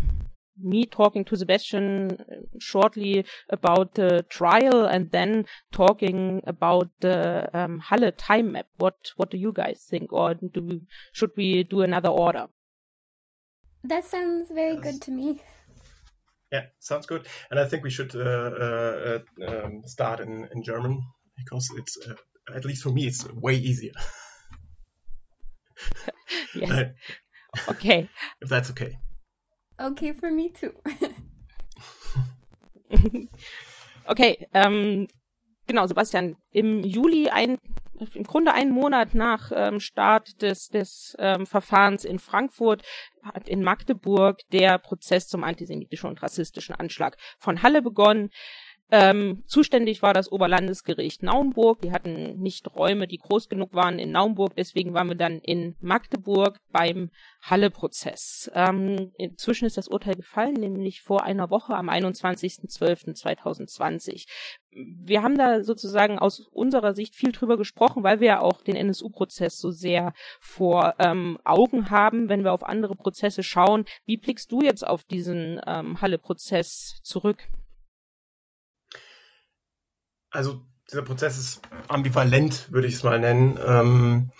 me 0.61 0.85
talking 0.85 1.25
to 1.25 1.37
Sebastian 1.37 2.19
shortly 2.59 3.25
about 3.51 3.95
the 3.95 4.25
trial 4.29 4.87
and 4.87 5.11
then 5.11 5.47
talking 5.73 6.43
about 6.47 6.89
the 7.01 7.49
um, 7.57 7.81
Halle 7.81 8.13
time 8.13 8.53
map. 8.53 8.67
What 8.79 8.97
what 9.17 9.31
do 9.31 9.37
you 9.37 9.53
guys 9.53 9.85
think, 9.89 10.13
or 10.13 10.35
do 10.35 10.63
we, 10.63 10.81
should 11.13 11.31
we 11.37 11.65
do 11.65 11.83
another 11.83 12.09
order? 12.09 12.47
That 13.85 14.05
sounds 14.05 14.51
very 14.51 14.77
good 14.77 15.01
to 15.03 15.11
me. 15.11 15.41
Yeah, 16.53 16.67
sounds 16.79 17.07
good. 17.07 17.27
And 17.51 17.61
I 17.61 17.67
think 17.67 17.85
we 17.85 17.91
should 17.91 18.15
uh, 18.15 18.21
uh, 18.21 19.19
uh, 19.41 19.47
um, 19.47 19.83
start 19.87 20.21
in, 20.21 20.49
in 20.55 20.63
German 20.63 21.03
because 21.37 21.69
it's, 21.77 21.99
uh, 21.99 22.15
at 22.55 22.65
least 22.65 22.83
for 22.83 22.91
me, 22.91 23.07
it's 23.07 23.31
way 23.31 23.57
easier. 23.57 23.93
yes. 26.55 26.93
okay. 27.69 28.09
If 28.41 28.49
that's 28.49 28.71
okay. 28.71 28.99
Okay 29.81 30.13
for 30.13 30.31
me 30.31 30.51
too. 30.51 30.73
okay, 34.09 34.49
ähm, 34.55 35.07
genau, 35.67 35.87
Sebastian, 35.87 36.37
im 36.51 36.83
Juli 36.83 37.29
ein 37.31 37.59
im 38.15 38.25
Grunde 38.25 38.53
einen 38.53 38.73
Monat 38.73 39.15
nach 39.15 39.51
ähm, 39.55 39.81
Start 39.81 40.43
des, 40.43 40.69
des 40.69 41.17
ähm, 41.19 41.47
Verfahrens 41.47 42.05
in 42.05 42.19
Frankfurt 42.19 42.83
hat 43.23 43.49
in 43.49 43.63
Magdeburg 43.63 44.41
der 44.53 44.79
Prozess 44.79 45.29
zum 45.29 45.45
antisemitischen 45.45 46.09
und 46.09 46.23
rassistischen 46.23 46.75
Anschlag 46.75 47.17
von 47.39 47.63
Halle 47.63 47.83
begonnen. 47.83 48.31
Ähm, 48.91 49.43
zuständig 49.47 50.01
war 50.01 50.15
das 50.15 50.33
Oberlandesgericht 50.33 51.23
Naumburg. 51.23 51.83
Die 51.83 51.93
hatten 51.93 52.39
nicht 52.39 52.75
Räume, 52.75 53.07
die 53.07 53.19
groß 53.19 53.51
genug 53.51 53.75
waren 53.75 53.99
in 53.99 54.13
Naumburg. 54.13 54.57
Deswegen 54.57 54.95
waren 54.95 55.09
wir 55.09 55.15
dann 55.15 55.41
in 55.41 55.77
Magdeburg 55.81 56.57
beim 56.73 57.11
Halle-Prozess. 57.43 58.51
Ähm, 58.55 59.13
inzwischen 59.19 59.67
ist 59.67 59.77
das 59.77 59.89
Urteil 59.89 60.15
gefallen, 60.15 60.55
nämlich 60.55 61.03
vor 61.03 61.25
einer 61.25 61.51
Woche 61.51 61.75
am 61.75 61.91
21.12.2020. 61.91 64.27
Wir 64.71 65.23
haben 65.23 65.37
da 65.37 65.63
sozusagen 65.63 66.19
aus 66.19 66.49
unserer 66.51 66.95
Sicht 66.95 67.15
viel 67.15 67.33
drüber 67.33 67.59
gesprochen, 67.59 68.05
weil 68.05 68.21
wir 68.21 68.29
ja 68.29 68.41
auch 68.41 68.63
den 68.63 68.77
NSU-Prozess 68.77 69.59
so 69.59 69.71
sehr 69.71 70.15
vor 70.41 70.95
ähm, 70.99 71.39
Augen 71.45 71.91
haben, 71.91 72.31
wenn 72.31 72.45
wir 72.45 72.55
auf 72.55 72.65
andere 72.65 72.95
Prozesse 72.95 73.43
schauen. 73.43 73.85
Wie 74.07 74.17
blickst 74.17 74.51
du 74.51 74.63
jetzt 74.63 74.87
auf 74.87 75.05
diesen 75.05 75.61
ähm, 75.67 76.01
Halle-Prozess 76.01 77.01
zurück? 77.03 77.51
Also 80.31 80.63
dieser 80.91 81.03
Prozess 81.03 81.39
ist 81.39 81.61
ambivalent, 81.89 82.71
würde 82.73 82.89
ich 82.89 82.95
es 82.95 83.03
mal 83.03 83.21
nennen. 83.21 83.59
Ähm, 83.65 84.31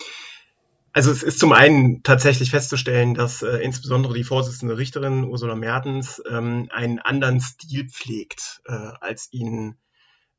also 0.91 1.11
es 1.11 1.21
ist 1.21 1.39
zum 1.39 1.53
einen 1.53 2.01
tatsächlich 2.03 2.49
festzustellen, 2.49 3.13
dass 3.13 3.41
äh, 3.43 3.57
insbesondere 3.57 4.13
die 4.13 4.23
Vorsitzende 4.23 4.77
Richterin 4.77 5.23
Ursula 5.23 5.55
Mertens 5.55 6.21
ähm, 6.29 6.67
einen 6.71 6.99
anderen 6.99 7.39
Stil 7.39 7.87
pflegt, 7.87 8.61
äh, 8.65 8.73
als 8.99 9.31
ihn 9.31 9.77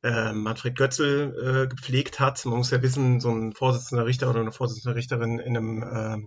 äh, 0.02 0.32
Manfred 0.32 0.76
Götzel 0.76 1.64
äh, 1.64 1.68
gepflegt 1.68 2.18
hat. 2.18 2.44
Man 2.46 2.58
muss 2.58 2.70
ja 2.70 2.82
wissen, 2.82 3.20
so 3.20 3.30
ein 3.30 3.52
Vorsitzender 3.52 4.06
Richter 4.06 4.28
oder 4.28 4.40
eine 4.40 4.52
Vorsitzende 4.52 4.96
Richterin 4.96 5.38
in 5.38 5.56
einem 5.56 5.82
äh, 5.82 6.26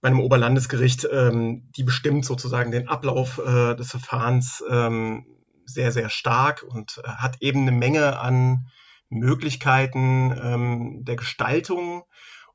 bei 0.00 0.08
einem 0.08 0.20
Oberlandesgericht, 0.20 1.08
ähm, 1.10 1.70
die 1.74 1.82
bestimmt 1.82 2.26
sozusagen 2.26 2.70
den 2.70 2.88
Ablauf 2.88 3.38
äh, 3.38 3.74
des 3.74 3.90
Verfahrens 3.90 4.62
ähm, 4.68 5.24
sehr, 5.66 5.92
sehr 5.92 6.08
stark 6.08 6.62
und 6.62 7.00
äh, 7.04 7.08
hat 7.08 7.36
eben 7.40 7.62
eine 7.62 7.72
Menge 7.72 8.18
an 8.18 8.68
Möglichkeiten 9.08 10.36
ähm, 10.42 11.04
der 11.04 11.16
Gestaltung. 11.16 12.04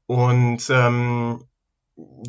Und 0.05 0.70
ähm, 0.70 1.45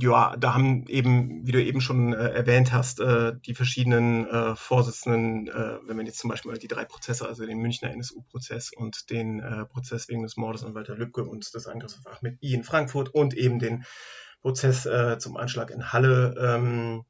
ja, 0.01 0.37
da 0.37 0.55
haben 0.55 0.87
eben, 0.89 1.47
wie 1.47 1.53
du 1.53 1.63
eben 1.63 1.81
schon 1.81 2.13
äh, 2.13 2.31
erwähnt 2.31 2.73
hast, 2.73 3.01
äh, 3.01 3.33
die 3.47 3.55
verschiedenen 3.55 4.27
äh, 4.27 4.57
Vorsitzenden, 4.57 5.49
äh, 5.49 5.79
wenn 5.87 5.97
man 5.97 6.07
jetzt 6.07 6.19
zum 6.19 6.31
Beispiel 6.31 6.53
die 6.55 6.69
drei 6.69 6.85
Prozesse, 6.85 7.27
also 7.27 7.47
den 7.47 7.59
Münchner 7.59 7.91
NSU-Prozess 7.91 8.73
und 8.73 9.11
den 9.11 9.41
äh, 9.41 9.65
Prozess 9.67 10.09
wegen 10.09 10.23
des 10.23 10.37
Mordes 10.37 10.65
an 10.65 10.75
Walter 10.75 10.97
Lübcke 10.97 11.25
und 11.25 11.55
des 11.55 11.67
Angriffsverfahrens 11.67 12.23
mit 12.23 12.43
I 12.43 12.55
in 12.55 12.65
Frankfurt 12.65 13.15
und 13.15 13.35
eben 13.35 13.59
den 13.59 13.85
Prozess 14.41 14.89
zum 15.19 15.37
Anschlag 15.37 15.71
in 15.71 15.93
Halle 15.93 16.35
ähm, 16.41 17.05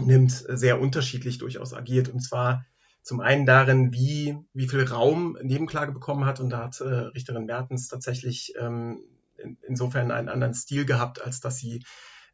nimmt, 0.00 0.32
sehr 0.32 0.80
unterschiedlich 0.80 1.36
durchaus 1.36 1.74
agiert. 1.74 2.08
Und 2.08 2.20
zwar 2.20 2.64
zum 3.04 3.20
einen 3.20 3.44
darin, 3.44 3.92
wie, 3.92 4.36
wie 4.54 4.66
viel 4.66 4.82
Raum 4.82 5.38
Nebenklage 5.42 5.92
bekommen 5.92 6.24
hat. 6.24 6.40
Und 6.40 6.50
da 6.50 6.64
hat 6.64 6.80
äh, 6.80 6.84
Richterin 6.84 7.44
Mertens 7.44 7.88
tatsächlich 7.88 8.54
ähm, 8.58 9.04
in, 9.36 9.58
insofern 9.68 10.10
einen 10.10 10.30
anderen 10.30 10.54
Stil 10.54 10.86
gehabt, 10.86 11.22
als 11.22 11.40
dass 11.40 11.58
sie 11.58 11.84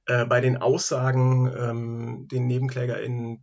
äh, 0.07 0.25
bei 0.25 0.41
den 0.41 0.57
Aussagen 0.57 1.53
ähm, 1.53 2.29
den 2.31 2.47
NebenklägerInnen 2.47 3.43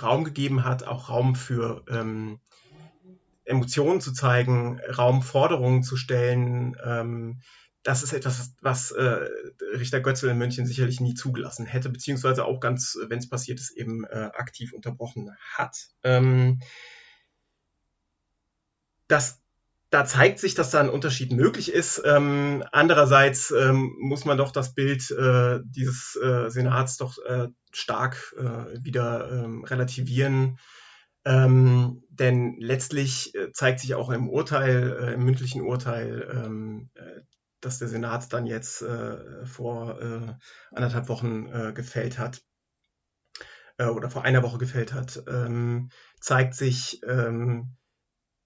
Raum 0.00 0.24
gegeben 0.24 0.64
hat, 0.64 0.86
auch 0.86 1.08
Raum 1.08 1.34
für 1.34 1.82
ähm, 1.88 2.40
Emotionen 3.44 4.02
zu 4.02 4.12
zeigen, 4.12 4.78
Raum 4.98 5.22
Forderungen 5.22 5.82
zu 5.82 5.96
stellen. 5.96 6.76
Ähm, 6.84 7.40
das 7.86 8.02
ist 8.02 8.12
etwas, 8.12 8.52
was 8.60 8.90
äh, 8.90 9.28
Richter 9.76 10.00
Götzel 10.00 10.30
in 10.30 10.38
München 10.38 10.66
sicherlich 10.66 11.00
nie 11.00 11.14
zugelassen 11.14 11.66
hätte, 11.66 11.88
beziehungsweise 11.88 12.44
auch 12.44 12.58
ganz, 12.58 12.98
wenn 13.06 13.20
es 13.20 13.28
passiert 13.28 13.60
ist, 13.60 13.70
eben 13.70 14.04
äh, 14.04 14.30
aktiv 14.34 14.72
unterbrochen 14.72 15.30
hat. 15.54 15.76
Ähm, 16.02 16.60
das 19.06 19.40
da 19.90 20.04
zeigt 20.04 20.40
sich, 20.40 20.56
dass 20.56 20.70
da 20.70 20.80
ein 20.80 20.88
Unterschied 20.88 21.30
möglich 21.30 21.72
ist. 21.72 22.02
Ähm, 22.04 22.64
andererseits 22.72 23.52
ähm, 23.52 23.94
muss 24.00 24.24
man 24.24 24.36
doch 24.36 24.50
das 24.50 24.74
Bild 24.74 25.08
äh, 25.12 25.60
dieses 25.62 26.16
äh, 26.16 26.50
Senats 26.50 26.96
doch 26.96 27.18
äh, 27.24 27.46
stark 27.70 28.34
äh, 28.36 28.82
wieder 28.82 29.30
ähm, 29.30 29.62
relativieren. 29.62 30.58
Ähm, 31.24 32.02
denn 32.08 32.56
letztlich 32.58 33.32
äh, 33.36 33.52
zeigt 33.52 33.78
sich 33.78 33.94
auch 33.94 34.10
im 34.10 34.28
Urteil, 34.28 34.98
äh, 35.00 35.14
im 35.14 35.24
mündlichen 35.24 35.62
Urteil, 35.62 36.28
ähm, 36.34 36.90
dass 37.66 37.78
der 37.78 37.88
Senat 37.88 38.32
dann 38.32 38.46
jetzt 38.46 38.84
vor 39.44 40.38
anderthalb 40.72 41.08
Wochen 41.08 41.74
gefällt 41.74 42.18
hat 42.18 42.42
oder 43.78 44.08
vor 44.08 44.24
einer 44.24 44.42
Woche 44.42 44.58
gefällt 44.58 44.92
hat, 44.92 45.22
ähm, 45.28 45.90
zeigt 46.20 46.54
sich 46.54 47.00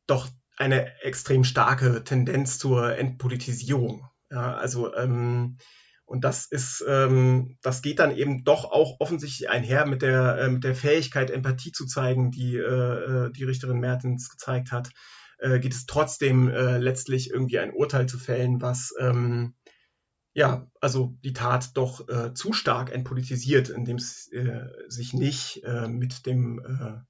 doch 0.07 0.29
eine 0.57 1.01
extrem 1.03 1.45
starke 1.45 2.03
Tendenz 2.05 2.59
zur 2.59 2.97
Entpolitisierung. 2.97 4.09
Ja, 4.31 4.55
also 4.57 4.95
ähm, 4.95 5.59
und 6.11 6.25
das 6.25 6.47
ist, 6.47 6.85
ähm, 6.89 7.57
das 7.63 7.83
geht 7.83 8.01
dann 8.01 8.11
eben 8.11 8.43
doch 8.43 8.65
auch 8.65 8.97
offensichtlich 8.99 9.49
einher 9.49 9.87
mit 9.87 10.03
der, 10.03 10.39
äh, 10.39 10.49
mit 10.49 10.65
der 10.65 10.75
Fähigkeit, 10.75 11.31
Empathie 11.31 11.71
zu 11.71 11.87
zeigen, 11.87 12.33
die 12.33 12.57
äh, 12.57 13.27
äh, 13.27 13.31
die 13.31 13.45
Richterin 13.45 13.79
Mertens 13.79 14.29
gezeigt 14.29 14.73
hat. 14.73 14.91
Äh, 15.41 15.59
geht 15.59 15.73
es 15.73 15.87
trotzdem 15.87 16.49
äh, 16.49 16.79
letztlich 16.79 17.31
irgendwie 17.31 17.59
ein 17.59 17.73
Urteil 17.73 18.07
zu 18.07 18.19
fällen, 18.19 18.61
was 18.61 18.93
ähm, 18.99 19.55
ja, 20.33 20.67
also 20.81 21.17
die 21.25 21.33
Tat 21.33 21.77
doch 21.77 22.09
äh, 22.09 22.35
zu 22.35 22.53
stark 22.53 22.93
entpolitisiert, 22.93 23.69
indem 23.69 23.97
es 23.97 24.31
äh, 24.33 24.67
sich 24.89 25.13
nicht 25.13 25.65
äh, 25.65 25.89
mit 25.89 26.27
dem 26.27 26.61
äh, 26.61 27.01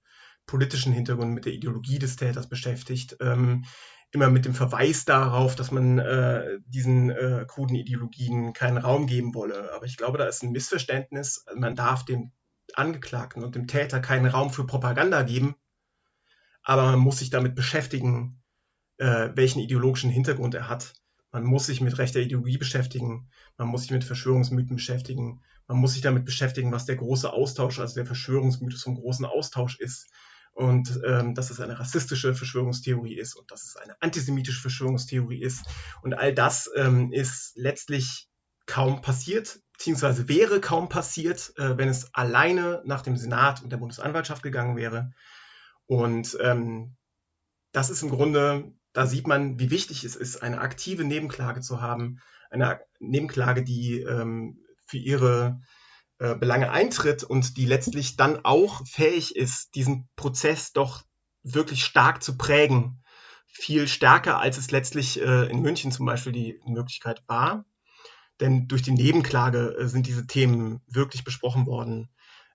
politischen 0.46 0.92
Hintergrund, 0.92 1.34
mit 1.34 1.44
der 1.44 1.52
Ideologie 1.52 1.98
des 1.98 2.16
Täters 2.16 2.48
beschäftigt, 2.48 3.16
ähm, 3.20 3.64
immer 4.10 4.30
mit 4.30 4.44
dem 4.46 4.54
Verweis 4.54 5.04
darauf, 5.04 5.54
dass 5.54 5.70
man 5.70 5.98
äh, 5.98 6.58
diesen 6.66 7.10
äh, 7.10 7.44
kruden 7.46 7.76
Ideologien 7.76 8.52
keinen 8.52 8.78
Raum 8.78 9.06
geben 9.06 9.34
wolle. 9.34 9.72
Aber 9.74 9.86
ich 9.86 9.96
glaube, 9.96 10.18
da 10.18 10.24
ist 10.24 10.42
ein 10.42 10.50
Missverständnis. 10.50 11.44
Man 11.54 11.76
darf 11.76 12.04
dem 12.04 12.32
Angeklagten 12.74 13.44
und 13.44 13.54
dem 13.54 13.66
Täter 13.66 14.00
keinen 14.00 14.26
Raum 14.26 14.50
für 14.50 14.66
Propaganda 14.66 15.22
geben, 15.22 15.54
aber 16.70 16.84
man 16.84 17.00
muss 17.00 17.18
sich 17.18 17.30
damit 17.30 17.56
beschäftigen, 17.56 18.40
äh, 18.98 19.30
welchen 19.34 19.58
ideologischen 19.58 20.08
Hintergrund 20.08 20.54
er 20.54 20.68
hat. 20.68 20.92
Man 21.32 21.42
muss 21.42 21.66
sich 21.66 21.80
mit 21.80 21.98
rechter 21.98 22.20
Ideologie 22.20 22.58
beschäftigen, 22.58 23.28
man 23.58 23.66
muss 23.66 23.82
sich 23.82 23.90
mit 23.90 24.04
Verschwörungsmythen 24.04 24.76
beschäftigen, 24.76 25.42
man 25.66 25.78
muss 25.78 25.94
sich 25.94 26.02
damit 26.02 26.24
beschäftigen, 26.24 26.70
was 26.70 26.86
der 26.86 26.94
große 26.94 27.32
Austausch, 27.32 27.80
also 27.80 27.96
der 27.96 28.06
Verschwörungsmythos 28.06 28.84
vom 28.84 28.94
großen 28.94 29.26
Austausch 29.26 29.80
ist 29.80 30.12
und 30.52 31.00
ähm, 31.04 31.34
dass 31.34 31.50
es 31.50 31.58
eine 31.58 31.76
rassistische 31.76 32.36
Verschwörungstheorie 32.36 33.18
ist 33.18 33.34
und 33.34 33.50
dass 33.50 33.64
es 33.64 33.74
eine 33.74 34.00
antisemitische 34.00 34.60
Verschwörungstheorie 34.60 35.42
ist. 35.42 35.64
Und 36.02 36.14
all 36.14 36.32
das 36.32 36.70
ähm, 36.76 37.10
ist 37.10 37.50
letztlich 37.56 38.28
kaum 38.66 39.02
passiert, 39.02 39.58
beziehungsweise 39.72 40.28
wäre 40.28 40.60
kaum 40.60 40.88
passiert, 40.88 41.52
äh, 41.56 41.76
wenn 41.76 41.88
es 41.88 42.14
alleine 42.14 42.80
nach 42.84 43.02
dem 43.02 43.16
Senat 43.16 43.60
und 43.60 43.70
der 43.70 43.78
Bundesanwaltschaft 43.78 44.44
gegangen 44.44 44.76
wäre. 44.76 45.10
Und 45.90 46.38
ähm, 46.40 46.94
das 47.72 47.90
ist 47.90 48.04
im 48.04 48.10
Grunde, 48.10 48.72
da 48.92 49.08
sieht 49.08 49.26
man, 49.26 49.58
wie 49.58 49.72
wichtig 49.72 50.04
es 50.04 50.14
ist, 50.14 50.40
eine 50.40 50.60
aktive 50.60 51.02
Nebenklage 51.02 51.62
zu 51.62 51.80
haben, 51.80 52.20
eine 52.48 52.80
Nebenklage, 53.00 53.64
die 53.64 53.98
ähm, 53.98 54.64
für 54.86 54.98
ihre 54.98 55.60
äh, 56.20 56.36
Belange 56.36 56.70
eintritt 56.70 57.24
und 57.24 57.56
die 57.56 57.66
letztlich 57.66 58.14
dann 58.14 58.44
auch 58.44 58.86
fähig 58.86 59.34
ist, 59.34 59.74
diesen 59.74 60.08
Prozess 60.14 60.72
doch 60.72 61.02
wirklich 61.42 61.84
stark 61.84 62.22
zu 62.22 62.36
prägen. 62.36 63.02
Viel 63.48 63.88
stärker, 63.88 64.38
als 64.38 64.58
es 64.58 64.70
letztlich 64.70 65.20
äh, 65.20 65.50
in 65.50 65.60
München 65.60 65.90
zum 65.90 66.06
Beispiel 66.06 66.30
die 66.30 66.60
Möglichkeit 66.66 67.24
war. 67.26 67.64
Denn 68.38 68.68
durch 68.68 68.82
die 68.82 68.92
Nebenklage 68.92 69.76
äh, 69.76 69.88
sind 69.88 70.06
diese 70.06 70.28
Themen 70.28 70.82
wirklich 70.86 71.24
besprochen 71.24 71.66
worden. 71.66 72.10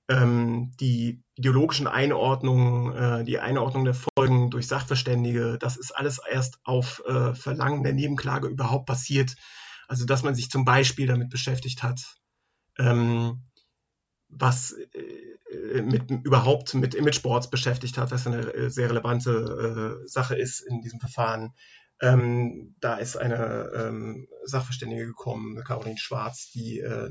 Ähm, 0.08 0.72
die 0.80 1.24
ideologischen 1.36 1.88
Einordnungen, 1.88 2.96
äh, 2.96 3.24
die 3.24 3.40
Einordnung 3.40 3.86
der 3.86 3.96
Folgen 3.96 4.52
durch 4.52 4.68
Sachverständige, 4.68 5.58
das 5.60 5.78
ist 5.78 5.92
alles 5.92 6.20
erst 6.30 6.60
auf 6.64 7.02
äh, 7.08 7.34
Verlangen 7.34 7.84
der 7.84 7.94
Nebenklage 7.94 8.48
überhaupt 8.48 8.86
passiert. 8.86 9.36
Also 9.88 10.06
dass 10.06 10.24
man 10.24 10.36
sich 10.36 10.50
zum 10.50 10.66
Beispiel 10.66 11.08
damit 11.08 11.30
beschäftigt 11.30 11.84
hat, 11.84 12.18
ähm, 12.78 13.44
was 14.30 14.74
äh, 14.94 15.82
mit 15.82 16.12
überhaupt 16.12 16.74
mit 16.74 16.96
Imageboards 16.96 17.50
beschäftigt 17.50 17.98
hat, 17.98 18.12
was 18.12 18.28
eine 18.28 18.54
äh, 18.54 18.70
sehr 18.70 18.90
relevante 18.90 20.02
äh, 20.04 20.08
Sache 20.08 20.36
ist 20.36 20.62
in 20.62 20.82
diesem 20.82 21.00
Verfahren. 21.00 21.54
Ähm, 22.02 22.76
da 22.80 22.96
ist 22.98 23.16
eine 23.16 23.72
ähm, 23.74 24.28
Sachverständige 24.44 25.06
gekommen, 25.06 25.64
Caroline 25.64 25.98
Schwarz, 25.98 26.52
die, 26.52 26.80
äh, 26.80 27.10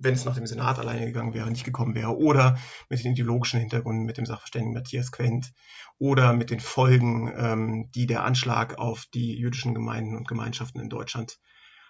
wenn 0.00 0.14
es 0.14 0.24
nach 0.24 0.34
dem 0.34 0.46
Senat 0.46 0.78
alleine 0.78 1.06
gegangen 1.06 1.34
wäre, 1.34 1.50
nicht 1.50 1.64
gekommen 1.64 1.94
wäre. 1.94 2.16
Oder 2.16 2.58
mit 2.88 3.04
den 3.04 3.12
ideologischen 3.12 3.60
Hintergründen 3.60 4.06
mit 4.06 4.16
dem 4.18 4.26
Sachverständigen 4.26 4.74
Matthias 4.74 5.12
Quent. 5.12 5.52
Oder 5.98 6.32
mit 6.32 6.50
den 6.50 6.60
Folgen, 6.60 7.32
ähm, 7.36 7.90
die 7.94 8.06
der 8.06 8.24
Anschlag 8.24 8.78
auf 8.78 9.06
die 9.12 9.36
jüdischen 9.36 9.74
Gemeinden 9.74 10.16
und 10.16 10.26
Gemeinschaften 10.26 10.80
in 10.80 10.88
Deutschland 10.88 11.38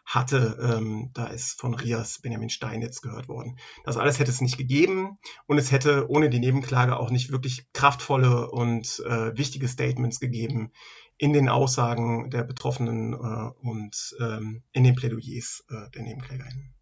hatte. 0.04 0.58
Ähm, 0.60 1.10
da 1.14 1.26
ist 1.26 1.60
von 1.60 1.74
Rias 1.74 2.20
Benjamin 2.20 2.50
Steinitz 2.50 3.00
gehört 3.00 3.28
worden. 3.28 3.56
Das 3.84 3.96
alles 3.96 4.18
hätte 4.18 4.30
es 4.30 4.40
nicht 4.40 4.58
gegeben 4.58 5.18
und 5.46 5.58
es 5.58 5.70
hätte 5.70 6.10
ohne 6.10 6.30
die 6.30 6.40
Nebenklage 6.40 6.98
auch 6.98 7.10
nicht 7.10 7.30
wirklich 7.30 7.72
kraftvolle 7.72 8.50
und 8.50 9.02
äh, 9.06 9.36
wichtige 9.36 9.68
Statements 9.68 10.18
gegeben 10.20 10.72
in 11.16 11.32
den 11.32 11.48
Aussagen 11.48 12.30
der 12.30 12.44
Betroffenen 12.44 13.12
äh, 13.12 13.66
und 13.66 14.16
ähm, 14.20 14.62
in 14.72 14.84
den 14.84 14.94
Plädoyers 14.94 15.64
äh, 15.68 15.90
der 15.90 16.02
Nebenklägerinnen. 16.02 16.74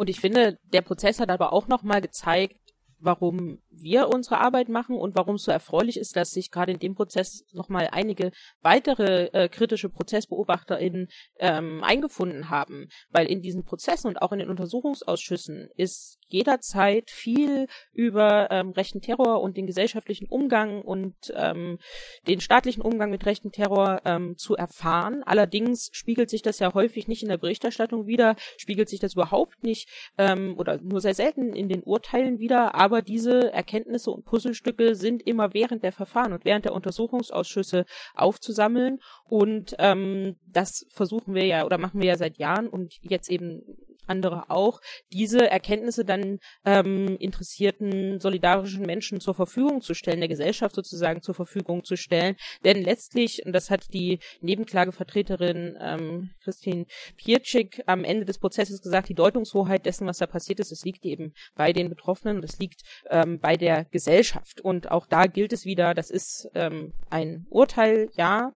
Und 0.00 0.08
ich 0.08 0.18
finde, 0.18 0.58
der 0.72 0.80
Prozess 0.80 1.20
hat 1.20 1.28
aber 1.28 1.52
auch 1.52 1.68
nochmal 1.68 2.00
gezeigt, 2.00 2.56
warum 3.00 3.58
wir 3.70 4.08
unsere 4.08 4.38
Arbeit 4.38 4.68
machen 4.68 4.96
und 4.96 5.14
warum 5.14 5.36
es 5.36 5.44
so 5.44 5.52
erfreulich 5.52 5.98
ist, 5.98 6.16
dass 6.16 6.30
sich 6.30 6.50
gerade 6.50 6.72
in 6.72 6.78
dem 6.78 6.94
Prozess 6.94 7.44
nochmal 7.52 7.88
einige 7.92 8.30
weitere 8.62 9.26
äh, 9.32 9.48
kritische 9.48 9.88
ProzessbeobachterInnen 9.88 11.08
ähm, 11.38 11.82
eingefunden 11.82 12.50
haben. 12.50 12.88
Weil 13.10 13.26
in 13.26 13.42
diesen 13.42 13.64
Prozessen 13.64 14.08
und 14.08 14.20
auch 14.20 14.32
in 14.32 14.38
den 14.38 14.50
Untersuchungsausschüssen 14.50 15.68
ist 15.76 16.18
jederzeit 16.28 17.10
viel 17.10 17.66
über 17.92 18.50
ähm, 18.50 18.70
rechten 18.70 19.00
Terror 19.00 19.40
und 19.40 19.56
den 19.56 19.66
gesellschaftlichen 19.66 20.28
Umgang 20.28 20.82
und 20.82 21.14
ähm, 21.34 21.78
den 22.26 22.40
staatlichen 22.40 22.82
Umgang 22.82 23.10
mit 23.10 23.26
rechten 23.26 23.50
Terror 23.50 24.02
ähm, 24.04 24.36
zu 24.36 24.56
erfahren. 24.56 25.22
Allerdings 25.24 25.90
spiegelt 25.92 26.30
sich 26.30 26.42
das 26.42 26.58
ja 26.58 26.72
häufig 26.74 27.08
nicht 27.08 27.22
in 27.22 27.28
der 27.28 27.38
Berichterstattung 27.38 28.06
wieder, 28.06 28.36
spiegelt 28.56 28.88
sich 28.88 29.00
das 29.00 29.14
überhaupt 29.14 29.62
nicht 29.62 29.88
ähm, 30.18 30.54
oder 30.56 30.78
nur 30.78 31.00
sehr 31.00 31.14
selten 31.14 31.52
in 31.52 31.68
den 31.68 31.82
Urteilen 31.82 32.38
wieder, 32.38 32.74
aber 32.74 32.89
diese 33.00 33.52
Erkenntnisse 33.52 34.10
und 34.10 34.24
Puzzlestücke 34.24 34.94
sind 34.94 35.22
immer 35.22 35.54
während 35.54 35.82
der 35.84 35.92
Verfahren 35.92 36.32
und 36.32 36.44
während 36.44 36.64
der 36.64 36.74
Untersuchungsausschüsse 36.74 37.84
aufzusammeln. 38.14 38.98
Und 39.24 39.74
ähm, 39.78 40.36
das 40.46 40.86
versuchen 40.90 41.34
wir 41.34 41.46
ja 41.46 41.64
oder 41.64 41.78
machen 41.78 42.00
wir 42.00 42.08
ja 42.08 42.16
seit 42.16 42.38
Jahren. 42.38 42.68
Und 42.68 42.98
jetzt 43.02 43.30
eben 43.30 43.62
andere 44.06 44.50
auch, 44.50 44.80
diese 45.12 45.50
Erkenntnisse 45.50 46.04
dann 46.04 46.38
ähm, 46.64 47.16
interessierten 47.18 48.20
solidarischen 48.20 48.84
Menschen 48.84 49.20
zur 49.20 49.34
Verfügung 49.34 49.80
zu 49.80 49.94
stellen, 49.94 50.20
der 50.20 50.28
Gesellschaft 50.28 50.74
sozusagen 50.74 51.22
zur 51.22 51.34
Verfügung 51.34 51.84
zu 51.84 51.96
stellen. 51.96 52.36
Denn 52.64 52.82
letztlich, 52.82 53.44
und 53.46 53.52
das 53.52 53.70
hat 53.70 53.92
die 53.94 54.18
Nebenklagevertreterin 54.40 55.78
ähm, 55.80 56.30
Christine 56.42 56.86
Pietschik 57.16 57.82
am 57.86 58.04
Ende 58.04 58.24
des 58.24 58.38
Prozesses 58.38 58.82
gesagt, 58.82 59.08
die 59.08 59.14
Deutungshoheit 59.14 59.86
dessen, 59.86 60.06
was 60.06 60.18
da 60.18 60.26
passiert 60.26 60.60
ist, 60.60 60.72
es 60.72 60.84
liegt 60.84 61.04
eben 61.04 61.32
bei 61.54 61.72
den 61.72 61.88
Betroffenen 61.88 62.40
es 62.50 62.58
liegt 62.58 62.82
ähm, 63.08 63.38
bei 63.40 63.56
der 63.56 63.84
Gesellschaft. 63.86 64.60
Und 64.60 64.90
auch 64.90 65.06
da 65.06 65.26
gilt 65.26 65.52
es 65.52 65.64
wieder, 65.64 65.94
das 65.94 66.10
ist 66.10 66.48
ähm, 66.54 66.92
ein 67.08 67.46
Urteil, 67.50 68.08
ja, 68.16 68.52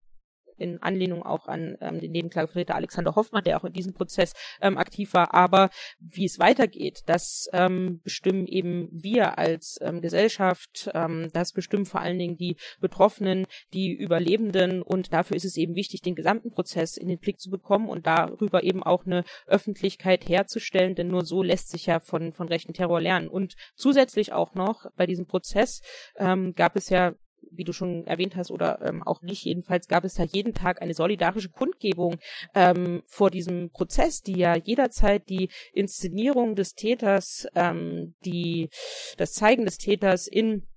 in 0.62 0.82
Anlehnung 0.82 1.24
auch 1.24 1.48
an 1.48 1.78
ähm, 1.82 2.00
den 2.00 2.12
Nebenklagevertreter 2.12 2.76
Alexander 2.76 3.16
Hoffmann, 3.16 3.44
der 3.44 3.58
auch 3.58 3.66
in 3.66 3.74
diesem 3.74 3.94
Prozess 3.94 4.34
ähm, 4.62 4.78
aktiv 4.78 5.14
war. 5.14 5.34
Aber 5.34 5.70
wie 6.00 6.26
es 6.26 6.40
weitergeht, 6.40 7.02
das 7.08 7.50
ähm, 7.54 8.02
bestimmen 8.04 8.48
eben 8.48 8.90
wir 8.92 9.38
als 9.38 9.80
ähm, 9.82 10.02
Gesellschaft, 10.02 10.90
ähm, 10.94 11.30
das 11.34 11.54
bestimmen 11.54 11.86
vor 11.86 12.02
allen 12.02 12.20
Dingen 12.20 12.38
die 12.38 12.56
Betroffenen, 12.80 13.46
die 13.74 13.92
Überlebenden 13.92 14.82
und 14.82 15.14
dafür 15.14 15.36
ist 15.36 15.46
es 15.46 15.58
eben 15.58 15.76
wichtig, 15.76 16.02
den 16.02 16.16
gesamten 16.16 16.52
Prozess 16.52 16.98
in 16.98 17.08
den 17.08 17.20
Blick 17.20 17.40
zu 17.40 17.50
bekommen 17.50 17.90
und 17.90 18.06
darüber 18.08 18.64
eben 18.64 18.84
auch 18.84 19.06
eine 19.06 19.24
Öffentlichkeit 19.48 20.28
herzustellen, 20.28 20.96
denn 20.96 21.08
nur 21.08 21.26
so 21.26 21.44
lässt 21.44 21.70
sich 21.70 21.88
ja 21.88 22.00
von, 22.00 22.34
von 22.34 22.48
rechten 22.48 22.74
Terror 22.74 23.02
lernen. 23.02 23.28
Und 23.28 23.56
zusätzlich 23.76 24.34
auch 24.34 24.54
noch 24.54 24.86
bei 24.96 25.06
diesem 25.06 25.26
Prozess 25.26 25.82
ähm, 26.18 26.54
gab 26.56 26.76
es 26.76 26.90
ja 26.90 27.14
wie 27.52 27.64
du 27.64 27.74
schon 27.74 28.06
erwähnt 28.08 28.36
hast, 28.36 28.52
oder 28.52 28.82
ähm, 28.82 29.04
auch 29.04 29.22
nicht, 29.22 29.44
jedenfalls 29.44 29.88
gab 29.88 30.04
es 30.04 30.16
da 30.16 30.24
jeden 30.24 30.54
Tag 30.54 30.82
eine 30.82 30.94
solidarische 30.94 31.50
Kundgebung 31.50 32.18
ähm, 32.56 33.04
vor 33.08 33.30
diesem 33.30 33.70
Prozess, 33.72 34.22
die 34.22 34.38
ja 34.38 34.56
jederzeit 34.56 35.30
die 35.30 35.50
Inszenierung 35.74 36.56
des 36.56 36.74
Täters, 36.74 37.48
ähm, 37.56 38.16
die 38.26 38.70
das 39.18 39.34
Zeigen 39.34 39.66
des 39.66 39.78
Täters 39.78 40.28
in 40.28 40.68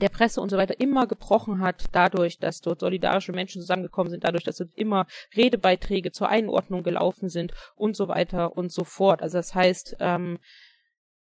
der 0.00 0.08
Presse 0.08 0.40
und 0.40 0.48
so 0.48 0.56
weiter 0.56 0.80
immer 0.80 1.06
gebrochen 1.06 1.60
hat, 1.60 1.84
dadurch, 1.92 2.38
dass 2.38 2.60
dort 2.60 2.80
solidarische 2.80 3.32
Menschen 3.32 3.60
zusammengekommen 3.60 4.10
sind, 4.10 4.24
dadurch, 4.24 4.44
dass 4.44 4.56
dort 4.56 4.74
immer 4.74 5.06
Redebeiträge 5.36 6.12
zur 6.12 6.28
Einordnung 6.28 6.82
gelaufen 6.82 7.28
sind 7.28 7.52
und 7.76 7.94
so 7.94 8.08
weiter 8.08 8.56
und 8.56 8.72
so 8.72 8.84
fort. 8.84 9.22
Also 9.22 9.38
das 9.38 9.54
heißt, 9.54 9.96
ähm, 10.00 10.38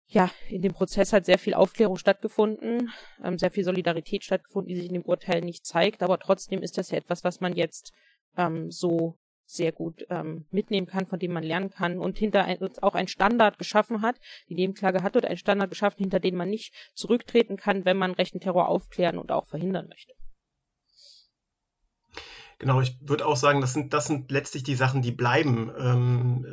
ja, 0.08 0.30
in 0.48 0.62
dem 0.62 0.72
Prozess 0.72 1.12
hat 1.12 1.26
sehr 1.26 1.38
viel 1.38 1.54
Aufklärung 1.54 1.98
stattgefunden, 1.98 2.90
ähm, 3.22 3.38
sehr 3.38 3.50
viel 3.50 3.64
Solidarität 3.64 4.24
stattgefunden, 4.24 4.68
die 4.68 4.76
sich 4.76 4.86
in 4.86 4.94
dem 4.94 5.04
Urteil 5.04 5.42
nicht 5.42 5.66
zeigt, 5.66 6.02
aber 6.02 6.18
trotzdem 6.18 6.62
ist 6.62 6.78
das 6.78 6.90
ja 6.90 6.98
etwas, 6.98 7.24
was 7.24 7.40
man 7.40 7.54
jetzt 7.54 7.92
ähm, 8.36 8.70
so 8.70 9.18
sehr 9.44 9.72
gut 9.72 10.04
ähm, 10.10 10.46
mitnehmen 10.50 10.86
kann, 10.86 11.06
von 11.06 11.18
dem 11.18 11.32
man 11.32 11.42
lernen 11.42 11.70
kann 11.70 11.98
und 11.98 12.18
hinter 12.18 12.44
ein, 12.44 12.58
auch 12.82 12.94
ein 12.94 13.08
Standard 13.08 13.58
geschaffen 13.58 14.02
hat. 14.02 14.16
Die 14.48 14.54
Nebenklage 14.54 15.02
hat 15.02 15.14
dort 15.14 15.24
einen 15.24 15.38
Standard 15.38 15.70
geschaffen, 15.70 16.00
hinter 16.00 16.20
den 16.20 16.36
man 16.36 16.50
nicht 16.50 16.74
zurücktreten 16.94 17.56
kann, 17.56 17.84
wenn 17.84 17.96
man 17.96 18.12
rechten 18.12 18.40
Terror 18.40 18.68
aufklären 18.68 19.18
und 19.18 19.32
auch 19.32 19.46
verhindern 19.46 19.88
möchte. 19.88 20.12
Genau, 22.58 22.80
ich 22.80 22.96
würde 23.00 23.26
auch 23.26 23.36
sagen, 23.36 23.60
das 23.60 23.72
sind, 23.72 23.92
das 23.94 24.06
sind 24.06 24.30
letztlich 24.30 24.64
die 24.64 24.74
Sachen, 24.74 25.00
die 25.00 25.12
bleiben. 25.12 25.72
Ähm, 25.78 26.46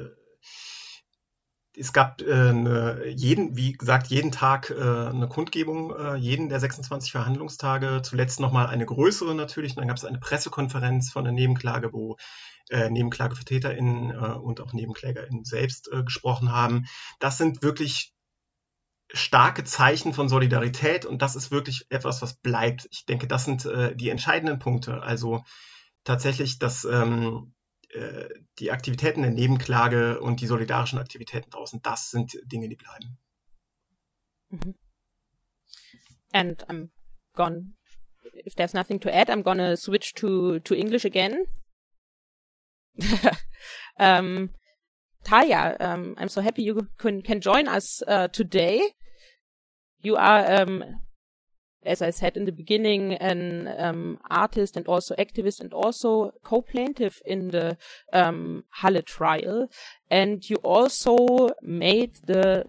es 1.78 1.94
gab 1.94 2.22
äh, 2.22 3.10
jeden, 3.10 3.56
wie 3.56 3.74
gesagt, 3.74 4.08
jeden 4.08 4.32
Tag 4.32 4.70
äh, 4.70 4.74
eine 4.76 5.28
Kundgebung, 5.28 5.96
äh, 5.96 6.16
jeden 6.16 6.50
der 6.50 6.60
26 6.60 7.12
Verhandlungstage, 7.12 8.02
zuletzt 8.04 8.40
nochmal 8.40 8.68
eine 8.68 8.86
größere 8.86 9.36
natürlich. 9.36 9.72
Und 9.72 9.80
dann 9.80 9.88
gab 9.88 9.98
es 9.98 10.06
eine 10.06 10.20
Pressekonferenz 10.20 11.12
von 11.12 11.24
der 11.24 11.34
Nebenklage, 11.34 11.94
wo 11.94 12.18
äh, 12.70 12.90
NebenklagevertreterInnen 12.90 14.12
äh, 14.12 14.38
und 14.38 14.62
auch 14.62 14.74
NebenklägerInnen 14.74 15.44
selbst 15.44 15.92
äh, 15.92 16.04
gesprochen 16.04 16.52
haben. 16.52 16.86
Das 17.20 17.38
sind 17.38 17.62
wirklich 17.62 18.14
starke 19.12 19.64
Zeichen 19.64 20.14
von 20.14 20.30
Solidarität 20.30 21.06
und 21.06 21.22
das 21.22 21.36
ist 21.36 21.52
wirklich 21.52 21.86
etwas, 21.90 22.22
was 22.22 22.36
bleibt. 22.36 22.88
Ich 22.92 23.06
denke, 23.06 23.28
das 23.28 23.46
sind 23.46 23.66
äh, 23.66 23.96
die 23.96 24.10
entscheidenden 24.10 24.60
Punkte. 24.60 25.02
Also 25.02 25.44
tatsächlich, 26.04 26.60
dass 26.60 26.86
ähm, 26.86 27.55
äh, 27.96 28.30
die 28.60 28.72
Aktivitäten 28.72 29.22
der 29.22 29.32
Nebenklage 29.32 30.20
und 30.20 30.42
die 30.42 30.48
solidarischen 30.48 31.00
Aktivitäten 31.00 31.50
draußen, 31.50 31.82
das 31.82 32.12
sind 32.12 32.38
Dinge, 32.46 32.70
die 32.70 32.76
bleiben. 32.76 33.18
Mhm. 34.50 34.76
And 36.34 36.64
I'm 36.70 36.90
gone. 37.36 37.76
If 38.46 38.56
there's 38.56 38.74
nothing 38.74 39.00
to 39.02 39.10
add, 39.10 39.30
I'm 39.30 39.44
gonna 39.44 39.78
switch 39.78 40.14
to 40.16 40.60
to 40.60 40.74
English 40.76 41.06
again. 41.06 41.46
um, 44.00 44.50
Taya, 45.24 45.76
um, 45.80 46.16
I'm 46.18 46.30
so 46.30 46.42
happy 46.42 46.64
you 46.64 46.88
can, 46.98 47.22
can 47.22 47.42
join 47.42 47.68
us 47.68 48.02
uh, 48.08 48.28
today. 48.28 48.82
You 50.02 50.18
are 50.18 50.62
um, 50.62 50.84
as 51.86 52.02
I 52.02 52.10
said 52.10 52.38
in 52.38 52.46
the 52.46 52.52
beginning, 52.52 53.14
an 53.14 53.74
um, 53.78 54.20
artist 54.30 54.76
and 54.78 54.88
also 54.88 55.16
activist 55.16 55.60
and 55.60 55.74
also 55.74 56.32
co-plaintiff 56.44 57.22
in 57.26 57.50
the 57.50 57.78
um, 58.14 58.64
Halle 58.70 59.02
trial. 59.02 59.68
And 60.10 60.48
you 60.50 60.58
also 60.58 61.50
made 61.62 62.16
the 62.26 62.66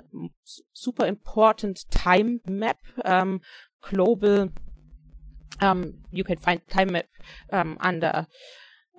super 0.72 1.06
important 1.06 1.84
time 1.90 2.40
map 2.48 2.78
um, 3.04 3.40
global. 3.82 4.50
Um, 5.60 5.94
you 6.10 6.24
can 6.24 6.38
find 6.38 6.60
time 6.68 6.92
map 6.92 7.06
um, 7.52 7.76
under 7.80 8.26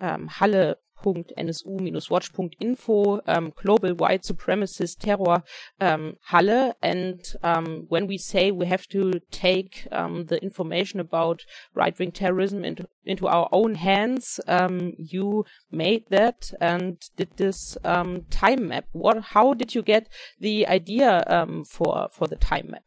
um, 0.01 0.27
Halle 0.27 0.75
www.nsu-watch.info 1.03 3.21
um, 3.27 3.53
global 3.55 3.93
white 3.95 4.23
supremacist 4.23 4.99
terror 4.99 5.43
um, 5.79 6.15
Halle. 6.25 6.73
And 6.81 7.21
um, 7.43 7.85
when 7.89 8.07
we 8.07 8.17
say 8.17 8.51
we 8.51 8.65
have 8.67 8.87
to 8.87 9.13
take 9.31 9.87
um, 9.91 10.25
the 10.25 10.41
information 10.41 10.99
about 10.99 11.45
right 11.73 11.97
wing 11.97 12.11
terrorism 12.11 12.65
into, 12.65 12.87
into 13.05 13.27
our 13.27 13.47
own 13.51 13.75
hands, 13.75 14.39
um, 14.47 14.93
you 14.97 15.45
made 15.71 16.05
that 16.09 16.51
and 16.59 16.97
did 17.15 17.29
this 17.37 17.77
um, 17.83 18.25
time 18.29 18.67
map. 18.67 18.85
What? 18.91 19.21
How 19.21 19.53
did 19.53 19.75
you 19.75 19.81
get 19.81 20.09
the 20.39 20.67
idea 20.67 21.23
for 21.67 22.07
for 22.11 22.27
the 22.27 22.35
time 22.35 22.71
map? 22.71 22.83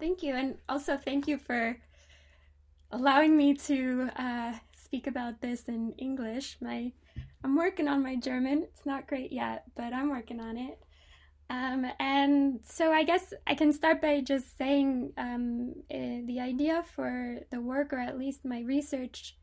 thank 0.00 0.22
you, 0.22 0.34
and 0.34 0.56
also 0.68 0.96
thank 0.96 1.28
you 1.28 1.38
for 1.38 1.76
allowing 2.90 3.36
me 3.36 3.54
to 3.54 4.10
uh, 4.16 4.54
speak 4.84 5.06
about 5.06 5.40
this 5.40 5.64
in 5.64 5.92
English. 5.98 6.58
My 6.60 6.92
I'm 7.42 7.56
working 7.56 7.88
on 7.88 8.02
my 8.02 8.16
German. 8.16 8.62
It's 8.62 8.86
not 8.86 9.06
great 9.06 9.32
yet, 9.32 9.64
but 9.76 9.92
I'm 9.92 10.10
working 10.10 10.40
on 10.40 10.56
it. 10.56 10.78
Um, 11.50 11.84
and 12.00 12.60
so 12.64 12.90
I 12.90 13.04
guess 13.04 13.34
I 13.46 13.54
can 13.54 13.72
start 13.72 14.00
by 14.00 14.20
just 14.22 14.56
saying 14.56 15.12
um, 15.18 15.74
uh, 15.92 16.24
the 16.26 16.40
idea 16.40 16.82
for 16.94 17.40
the 17.50 17.60
work, 17.60 17.92
or 17.92 17.98
at 17.98 18.18
least 18.18 18.44
my 18.44 18.60
research 18.62 19.36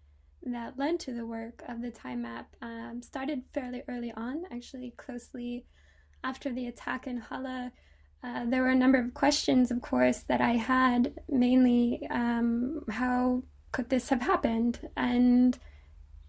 that 0.43 0.79
led 0.79 0.99
to 1.01 1.13
the 1.13 1.27
work 1.27 1.63
of 1.67 1.81
the 1.81 1.91
time 1.91 2.23
map, 2.23 2.55
um, 2.61 3.01
started 3.03 3.43
fairly 3.53 3.83
early 3.87 4.11
on, 4.17 4.43
actually 4.51 4.93
closely 4.97 5.65
after 6.23 6.51
the 6.51 6.67
attack 6.67 7.05
in 7.05 7.17
Halle. 7.17 7.71
Uh, 8.23 8.45
there 8.47 8.61
were 8.61 8.69
a 8.69 8.75
number 8.75 8.99
of 8.99 9.13
questions, 9.13 9.69
of 9.71 9.81
course, 9.81 10.19
that 10.19 10.41
I 10.41 10.53
had, 10.53 11.13
mainly 11.29 12.07
um, 12.09 12.83
how 12.89 13.43
could 13.71 13.89
this 13.89 14.09
have 14.09 14.21
happened? 14.21 14.89
And 14.95 15.57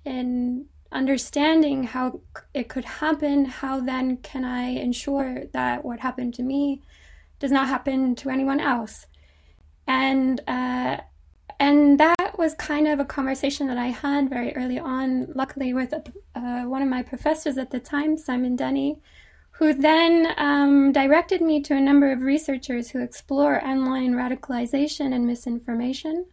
in 0.05 0.67
understanding 0.91 1.85
how 1.85 2.21
it 2.55 2.69
could 2.69 2.85
happen, 2.85 3.47
how 3.47 3.81
then 3.81 4.19
can 4.19 4.45
I 4.45 4.69
ensure 4.69 5.45
that 5.53 5.85
what 5.85 6.01
happened 6.01 6.35
to 6.35 6.43
me 6.43 6.83
does 7.39 7.51
not 7.51 7.69
happen 7.69 8.15
to 8.17 8.31
anyone 8.31 8.61
else? 8.61 9.07
And 9.87 10.41
uh, 10.47 10.99
and 11.59 12.01
that 12.01 12.37
was 12.39 12.55
kind 12.55 12.89
of 12.89 12.99
a 12.99 13.05
conversation 13.05 13.69
that 13.69 13.79
I 13.79 13.87
had 13.87 14.29
very 14.29 14.55
early 14.57 14.81
on, 14.81 15.29
luckily 15.33 15.73
with 15.73 15.95
uh, 15.95 16.63
one 16.63 16.83
of 16.83 16.89
my 16.89 17.05
professors 17.05 17.57
at 17.57 17.71
the 17.71 17.79
time, 17.79 18.19
Simon 18.19 18.57
Denny, 18.57 18.99
who 19.53 19.73
then 19.73 20.35
um, 20.39 20.91
directed 20.91 21.41
me 21.41 21.61
to 21.63 21.75
a 21.77 21.81
number 21.81 22.11
of 22.11 22.23
researchers 22.23 22.91
who 22.91 23.01
explore 23.01 23.65
online 23.65 24.15
radicalization 24.15 25.15
and 25.15 25.25
misinformation 25.25 26.27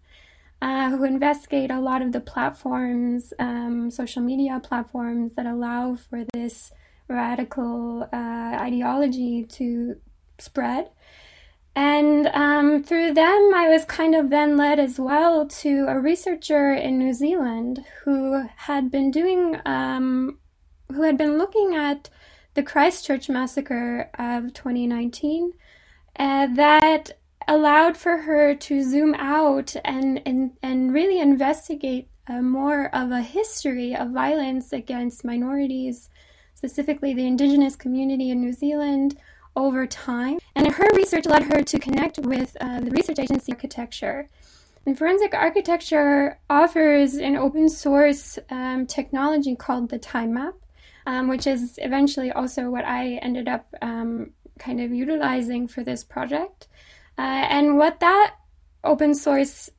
uh, 0.62 0.90
who 0.90 1.04
investigate 1.04 1.72
a 1.72 1.80
lot 1.80 2.02
of 2.02 2.12
the 2.12 2.20
platforms, 2.20 3.34
um, 3.40 3.90
social 3.90 4.22
media 4.22 4.60
platforms 4.64 5.34
that 5.36 5.46
allow 5.46 5.96
for 5.96 6.26
this 6.34 6.72
radical 7.08 8.08
uh, 8.12 8.58
ideology 8.60 9.44
to 9.44 9.96
spread. 10.38 10.90
And 11.76 12.28
um, 12.28 12.84
through 12.84 13.14
them, 13.14 13.52
I 13.56 13.70
was 13.70 13.86
kind 13.86 14.16
of 14.16 14.30
then 14.30 14.58
led 14.58 14.80
as 14.80 15.00
well 15.00 15.48
to 15.48 15.86
a 15.88 16.00
researcher 16.00 16.74
in 16.74 16.98
New 16.98 17.14
Zealand 17.14 17.86
who 18.04 18.46
had 18.58 18.92
been 18.92 19.12
doing, 19.12 19.62
um, 19.66 20.40
who 20.92 21.04
had 21.04 21.18
been 21.18 21.38
looking 21.38 21.76
at 21.76 22.10
the 22.56 22.64
Christchurch 22.64 23.30
massacre 23.30 24.10
of 24.18 24.54
2019 24.54 25.54
uh, 26.18 26.48
that 26.56 27.19
allowed 27.50 27.98
for 27.98 28.20
her 28.20 28.54
to 28.54 28.84
zoom 28.84 29.16
out 29.16 29.76
and, 29.84 30.22
and, 30.26 30.52
and 30.62 30.94
really 30.94 31.20
investigate 31.20 32.08
uh, 32.28 32.42
more 32.42 32.96
of 32.96 33.12
a 33.12 33.22
history 33.22 33.96
of 33.96 34.12
violence 34.12 34.72
against 34.72 35.26
minorities, 35.26 36.12
specifically 36.54 37.16
the 37.16 37.26
indigenous 37.26 37.76
community 37.76 38.30
in 38.30 38.40
New 38.40 38.54
Zealand, 38.54 39.18
over 39.56 39.88
time. 39.88 40.38
And 40.56 40.72
her 40.72 40.88
research 40.94 41.26
led 41.26 41.44
her 41.52 41.64
to 41.64 41.80
connect 41.80 42.20
with 42.20 42.56
uh, 42.62 42.82
the 42.82 42.92
research 42.92 43.18
agency 43.18 43.52
architecture. 43.52 44.30
And 44.86 44.96
forensic 44.96 45.34
architecture 45.34 46.40
offers 46.52 47.16
an 47.16 47.36
open 47.36 47.68
source 47.68 48.38
um, 48.52 48.86
technology 48.86 49.56
called 49.56 49.90
the 49.90 49.98
time 49.98 50.36
map, 50.36 50.54
um, 51.08 51.28
which 51.28 51.48
is 51.48 51.80
eventually 51.82 52.32
also 52.32 52.70
what 52.70 52.86
I 52.86 53.16
ended 53.24 53.48
up 53.48 53.66
um, 53.82 54.32
kind 54.60 54.80
of 54.80 54.92
utilizing 54.92 55.68
for 55.68 55.84
this 55.84 56.04
project. 56.04 56.68
Uh, 57.20 57.46
and 57.50 57.78
what 57.78 58.00
that 58.00 58.36
open 58.86 59.14
source 59.14 59.70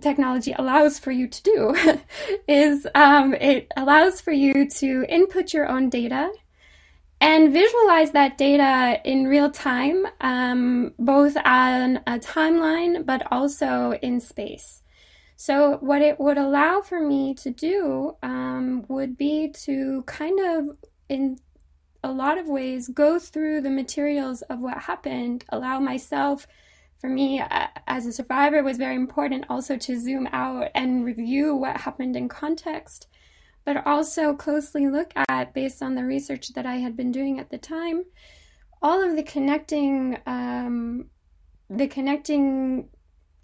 technology 0.00 0.54
allows 0.58 0.98
for 0.98 1.10
you 1.10 1.28
to 1.28 1.42
do 1.42 2.00
is 2.48 2.86
um, 2.94 3.34
it 3.34 3.70
allows 3.76 4.22
for 4.22 4.32
you 4.32 4.66
to 4.70 5.04
input 5.06 5.52
your 5.52 5.68
own 5.68 5.90
data 5.90 6.32
and 7.20 7.52
visualize 7.52 8.12
that 8.12 8.38
data 8.38 8.98
in 9.04 9.26
real 9.26 9.50
time, 9.50 10.06
um, 10.22 10.94
both 10.98 11.36
on 11.44 11.98
a 12.06 12.18
timeline 12.18 13.04
but 13.04 13.30
also 13.30 13.92
in 14.00 14.18
space. 14.18 14.82
So, 15.36 15.76
what 15.82 16.00
it 16.00 16.18
would 16.18 16.38
allow 16.38 16.80
for 16.80 17.06
me 17.06 17.34
to 17.34 17.50
do 17.50 18.16
um, 18.22 18.86
would 18.88 19.18
be 19.18 19.52
to 19.64 20.04
kind 20.06 20.40
of, 20.40 20.76
in 21.10 21.36
a 22.02 22.10
lot 22.10 22.38
of 22.38 22.48
ways, 22.48 22.88
go 22.88 23.18
through 23.18 23.60
the 23.60 23.70
materials 23.70 24.42
of 24.42 24.60
what 24.60 24.78
happened, 24.78 25.44
allow 25.50 25.78
myself 25.78 26.46
for 27.02 27.08
me 27.08 27.42
as 27.88 28.06
a 28.06 28.12
survivor 28.12 28.62
was 28.62 28.78
very 28.78 28.94
important 28.94 29.44
also 29.50 29.76
to 29.76 29.98
zoom 29.98 30.28
out 30.32 30.68
and 30.72 31.04
review 31.04 31.54
what 31.54 31.78
happened 31.78 32.14
in 32.14 32.28
context 32.28 33.08
but 33.64 33.84
also 33.84 34.34
closely 34.34 34.88
look 34.88 35.12
at 35.28 35.52
based 35.52 35.82
on 35.82 35.96
the 35.96 36.04
research 36.04 36.50
that 36.54 36.64
i 36.64 36.76
had 36.76 36.96
been 36.96 37.10
doing 37.10 37.40
at 37.40 37.50
the 37.50 37.58
time 37.58 38.04
all 38.80 39.02
of 39.02 39.16
the 39.16 39.22
connecting 39.24 40.16
um, 40.26 41.06
the 41.68 41.88
connecting 41.88 42.88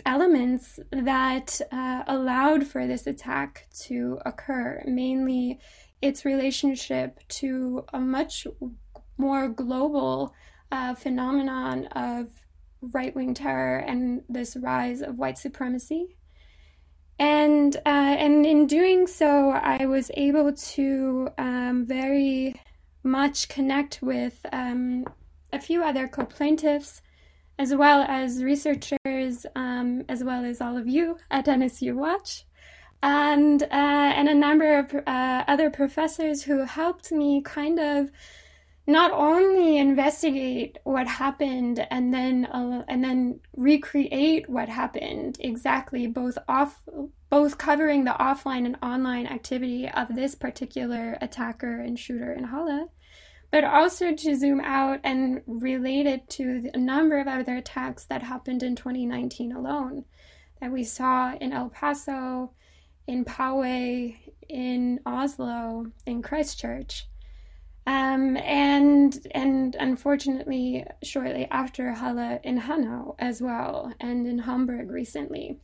elements 0.06 0.78
that 0.92 1.61
uh, 1.72 2.04
allowed 2.06 2.64
for 2.64 2.86
this 2.86 3.09
attack 3.09 3.66
to 3.76 4.20
occur 4.24 4.80
mainly 4.86 5.59
its 6.01 6.24
relationship 6.24 7.20
to 7.28 7.84
a 7.92 8.01
much 8.01 8.46
more 9.16 9.49
global 9.49 10.34
uh, 10.70 10.94
phenomenon 10.94 11.86
of 11.86 12.28
right 12.80 13.14
wing 13.14 13.34
terror 13.34 13.78
and 13.78 14.22
this 14.28 14.57
rise 14.57 15.03
of 15.03 15.18
white 15.18 15.38
supremacy. 15.38 16.16
And 17.18 17.74
uh, 17.76 18.14
and 18.24 18.46
in 18.46 18.66
doing 18.66 19.09
so, 19.09 19.51
I 19.51 19.86
was 19.86 20.11
able 20.14 20.53
to 20.53 21.28
um, 21.36 21.84
very 21.84 22.55
much 23.03 23.49
connect 23.49 24.01
with 24.03 24.46
um, 24.53 25.05
a 25.53 25.61
few 25.61 25.82
other 25.82 26.07
co-plaintiffs, 26.07 27.03
as 27.59 27.74
well 27.74 28.03
as 28.03 28.44
researchers, 28.44 29.46
um, 29.57 30.05
as 30.09 30.22
well 30.22 30.44
as 30.44 30.61
all 30.61 30.76
of 30.76 30.86
you 30.86 31.16
at 31.30 31.46
NSU 31.46 31.94
Watch, 31.94 32.44
and 33.03 33.62
uh, 33.62 33.66
and 33.70 34.28
a 34.28 34.34
number 34.34 34.78
of 34.78 34.94
uh, 35.07 35.44
other 35.46 35.70
professors 35.70 36.42
who 36.42 36.64
helped 36.64 37.12
me 37.12 37.42
kind 37.42 37.78
of 37.78 38.11
not 38.86 39.12
only 39.12 39.76
investigate 39.76 40.78
what 40.84 41.07
happened 41.07 41.86
and 41.90 42.12
then 42.12 42.46
uh, 42.46 42.84
and 42.88 43.05
then 43.05 43.40
recreate 43.57 44.49
what 44.49 44.68
happened 44.68 45.36
exactly 45.40 46.07
both 46.07 46.38
off 46.49 46.82
both 47.30 47.59
covering 47.59 48.05
the 48.05 48.16
offline 48.18 48.64
and 48.64 48.76
online 48.82 49.26
activity 49.26 49.88
of 49.88 50.14
this 50.14 50.34
particular 50.34 51.18
attacker 51.20 51.80
and 51.80 51.99
shooter 51.99 52.32
in 52.32 52.44
Halle 52.44 52.88
but 53.51 53.64
also 53.64 54.14
to 54.14 54.36
zoom 54.36 54.61
out 54.61 55.01
and 55.03 55.42
relate 55.46 56.07
it 56.07 56.28
to 56.28 56.70
a 56.74 56.78
number 56.78 57.18
of 57.18 57.26
other 57.26 57.57
attacks 57.57 58.05
that 58.05 58.22
happened 58.22 58.62
in 58.62 58.76
2019 58.76 59.53
alone. 59.53 60.05
That 60.61 60.72
we 60.72 60.84
saw 60.84 61.34
in 61.34 61.53
El 61.53 61.70
Paso 61.70 62.53
in 63.09 63.24
Poway 63.24 64.16
in 64.48 65.00
Oslo 65.04 65.86
in 66.06 66.22
Christchurch 66.22 67.09
um, 67.88 68.36
and 68.36 69.26
and 69.30 69.74
unfortunately, 69.80 70.84
shortly 71.02 71.48
after 71.50 71.94
Halle 71.94 72.38
in 72.44 72.59
Hanau 72.59 73.14
as 73.18 73.40
well, 73.40 73.94
and 73.98 74.26
in 74.26 74.40
Hamburg 74.40 74.90
recently. 74.90 75.56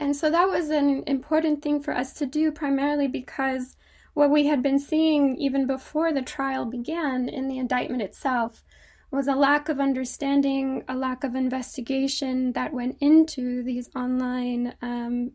And 0.00 0.16
so 0.16 0.28
that 0.28 0.48
was 0.48 0.70
an 0.70 1.04
important 1.06 1.62
thing 1.62 1.80
for 1.80 1.96
us 1.96 2.14
to 2.14 2.26
do, 2.26 2.50
primarily 2.50 3.06
because 3.06 3.76
what 4.12 4.30
we 4.32 4.46
had 4.46 4.60
been 4.60 4.80
seeing 4.80 5.36
even 5.36 5.68
before 5.68 6.12
the 6.12 6.22
trial 6.22 6.64
began 6.64 7.28
in 7.28 7.46
the 7.46 7.58
indictment 7.58 8.02
itself 8.02 8.64
was 9.12 9.28
a 9.28 9.36
lack 9.36 9.68
of 9.68 9.78
understanding, 9.78 10.82
a 10.88 10.96
lack 10.96 11.22
of 11.22 11.36
investigation 11.36 12.54
that 12.54 12.72
went 12.72 12.96
into 13.00 13.62
these 13.62 13.88
online 13.94 14.74
um, 14.82 15.30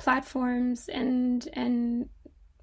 platforms 0.00 0.88
and 0.88 1.48
and 1.52 2.08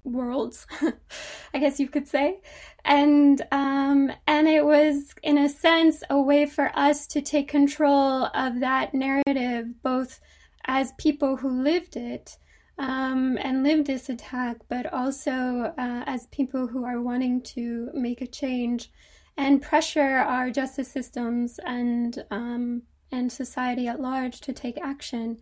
worlds, 0.04 0.66
I 1.54 1.58
guess 1.58 1.78
you 1.80 1.88
could 1.88 2.08
say. 2.08 2.40
And 2.84 3.40
um, 3.52 4.12
and 4.26 4.48
it 4.48 4.64
was 4.64 5.14
in 5.22 5.38
a 5.38 5.48
sense 5.48 6.02
a 6.10 6.20
way 6.20 6.46
for 6.46 6.70
us 6.74 7.06
to 7.08 7.20
take 7.20 7.48
control 7.48 8.26
of 8.34 8.60
that 8.60 8.92
narrative, 8.92 9.82
both 9.82 10.20
as 10.66 10.92
people 10.98 11.36
who 11.36 11.62
lived 11.62 11.96
it 11.96 12.36
um, 12.78 13.38
and 13.40 13.62
lived 13.62 13.86
this 13.86 14.08
attack, 14.08 14.58
but 14.68 14.92
also 14.92 15.72
uh, 15.78 16.04
as 16.06 16.26
people 16.28 16.66
who 16.66 16.84
are 16.84 17.00
wanting 17.00 17.40
to 17.42 17.90
make 17.94 18.20
a 18.20 18.26
change 18.26 18.90
and 19.36 19.62
pressure 19.62 20.16
our 20.18 20.50
justice 20.50 20.90
systems 20.90 21.60
and 21.64 22.24
um, 22.30 22.82
and 23.10 23.32
society 23.32 23.86
at 23.88 24.00
large 24.00 24.40
to 24.40 24.52
take 24.52 24.78
action 24.82 25.38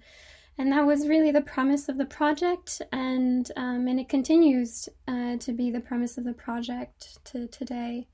and 0.59 0.72
that 0.72 0.86
was 0.86 1.07
really 1.07 1.30
the 1.30 1.40
premise 1.42 1.88
of 1.88 1.98
the 1.98 2.07
project 2.07 2.80
and 2.92 3.50
um, 3.57 3.86
and 3.88 4.00
it 4.00 4.09
continues 4.09 4.88
uh, 5.07 5.36
to 5.36 5.52
be 5.52 5.70
the 5.70 5.80
premise 5.80 6.16
of 6.16 6.24
the 6.24 6.32
project 6.32 7.18
to 7.24 7.46
today. 7.48 8.07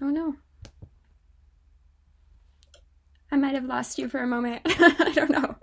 Oh 0.00 0.10
no. 0.10 0.34
I 3.32 3.36
might 3.36 3.54
have 3.54 3.64
lost 3.64 3.98
you 3.98 4.08
for 4.08 4.20
a 4.20 4.26
moment. 4.26 4.62
I 4.66 5.12
don't 5.14 5.30
know. 5.30 5.56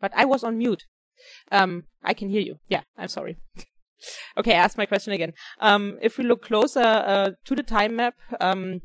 But 0.00 0.12
i 0.16 0.24
was 0.24 0.42
on 0.42 0.58
mute. 0.58 0.86
Um 1.52 1.84
i 2.02 2.14
can 2.14 2.28
hear 2.30 2.40
you. 2.40 2.58
Yeah 2.68 2.82
i'm 2.96 3.08
sorry 3.08 3.36
Okay, 4.36 4.52
ask 4.52 4.78
my 4.78 4.86
question 4.86 5.12
again. 5.12 5.32
Um, 5.60 5.98
if 6.02 6.18
we 6.18 6.24
look 6.24 6.42
closer 6.42 6.80
uh, 6.80 7.30
to 7.44 7.54
the 7.54 7.62
time 7.62 7.96
map, 7.96 8.14
um, 8.40 8.82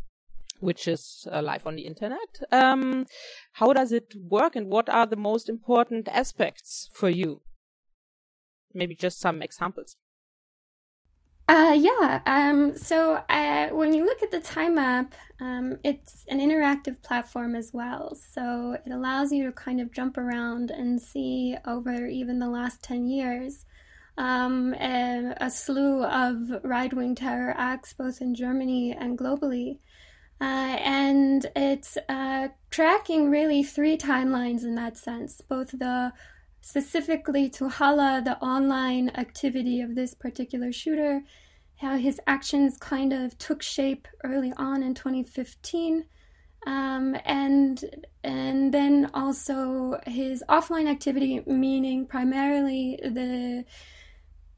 which 0.60 0.88
is 0.88 1.28
uh, 1.32 1.42
live 1.42 1.68
on 1.68 1.76
the 1.76 1.84
internet, 1.84 2.42
um, 2.52 3.06
how 3.54 3.74
does 3.74 3.92
it 3.92 4.14
work 4.16 4.56
and 4.56 4.68
what 4.68 4.90
are 4.90 5.06
the 5.06 5.16
most 5.16 5.50
important 5.50 6.08
aspects 6.08 6.90
for 6.94 7.10
you? 7.10 7.42
Maybe 8.74 8.96
just 8.96 9.20
some 9.20 9.42
examples. 9.42 9.98
Uh, 11.48 11.76
yeah. 11.78 12.22
Um, 12.26 12.78
so 12.78 13.22
uh, 13.30 13.68
when 13.70 13.94
you 13.94 14.06
look 14.06 14.24
at 14.24 14.32
the 14.32 14.40
time 14.40 14.76
map, 14.76 15.14
um, 15.42 15.78
it's 15.84 16.24
an 16.30 16.40
interactive 16.40 17.02
platform 17.04 17.54
as 17.56 17.72
well. 17.74 18.16
So 18.16 18.78
it 18.86 18.92
allows 18.92 19.34
you 19.34 19.46
to 19.46 19.52
kind 19.52 19.82
of 19.82 19.92
jump 19.92 20.18
around 20.18 20.72
and 20.72 21.02
see 21.02 21.58
over 21.68 22.08
even 22.08 22.40
the 22.40 22.50
last 22.50 22.82
10 22.82 23.08
years 23.08 23.66
um, 24.18 24.74
a, 24.76 25.34
a, 25.38 25.50
slew 25.50 26.04
of 26.04 26.64
right 26.64 26.94
wing 26.94 27.16
terror 27.16 27.54
acts 27.58 27.94
both 27.94 28.22
in 28.22 28.36
Germany 28.36 28.96
and 28.98 29.18
globally. 29.18 29.80
Uh, 30.40 30.78
and 30.84 31.46
it's 31.56 31.98
uh, 32.10 32.50
tracking 32.70 33.30
really 33.32 33.64
three 33.64 33.98
timelines 33.98 34.64
in 34.64 34.76
that 34.76 34.98
sense 34.98 35.42
both 35.42 35.72
the 35.72 36.12
specifically 36.64 37.50
to 37.50 37.68
Halle, 37.68 38.22
the 38.22 38.38
online 38.40 39.10
activity 39.16 39.82
of 39.82 39.96
this 39.96 40.14
particular 40.14 40.72
shooter, 40.72 41.22
how 41.78 41.98
his 41.98 42.22
actions 42.26 42.78
kind 42.78 43.12
of 43.12 43.38
took 43.38 43.62
shape 43.62 44.08
early 44.24 44.54
on 44.56 44.82
in 44.82 44.94
2015. 44.94 46.06
Um, 46.66 47.18
and 47.26 47.84
and 48.24 48.74
then 48.74 49.12
also 49.14 50.00
his 50.08 50.42
offline 50.48 50.90
activity, 50.90 51.42
meaning 51.46 52.08
primarily 52.08 52.98
the 53.04 53.66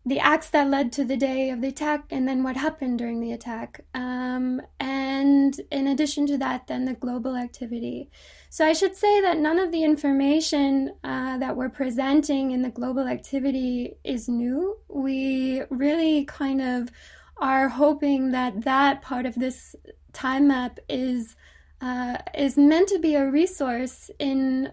the 0.06 0.20
acts 0.20 0.52
that 0.52 0.70
led 0.70 0.92
to 0.92 1.04
the 1.04 1.18
day 1.18 1.50
of 1.50 1.62
the 1.62 1.70
attack 1.70 2.06
and 2.12 2.28
then 2.28 2.44
what 2.44 2.56
happened 2.56 3.00
during 3.00 3.20
the 3.20 3.32
attack. 3.32 3.82
Um, 3.96 4.62
and 4.80 5.60
in 5.72 5.88
addition 5.88 6.28
to 6.28 6.38
that, 6.38 6.68
then 6.68 6.86
the 6.86 6.94
global 6.94 7.36
activity. 7.36 8.12
So 8.52 8.66
I 8.66 8.74
should 8.74 8.96
say 8.96 9.20
that 9.22 9.40
none 9.40 9.58
of 9.58 9.72
the 9.72 9.84
information 9.84 10.94
uh, 11.04 11.40
that 11.40 11.58
we're 11.58 11.70
presenting 11.70 12.52
in 12.52 12.62
the 12.62 12.70
global 12.70 13.08
activity 13.08 13.96
is 14.04 14.30
new. 14.30 14.78
We 14.88 15.64
really 15.72 16.26
kind 16.26 16.62
of 16.62 16.92
are 17.38 17.68
hoping 17.68 18.32
that 18.32 18.62
that 18.62 19.02
part 19.02 19.26
of 19.26 19.36
this 19.36 19.76
time 20.14 20.48
map 20.48 20.80
is 20.88 21.36
uh, 21.82 22.18
is 22.34 22.58
meant 22.58 22.88
to 22.88 23.00
be 23.00 23.16
a 23.16 23.30
resource 23.30 24.10
in 24.18 24.72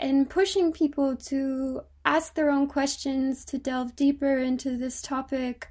in 0.00 0.26
pushing 0.26 0.72
people 0.72 1.16
to 1.16 1.82
ask 2.04 2.34
their 2.34 2.50
own 2.50 2.66
questions, 2.66 3.44
to 3.44 3.58
delve 3.58 3.94
deeper 3.94 4.38
into 4.38 4.76
this 4.76 5.02
topic, 5.02 5.68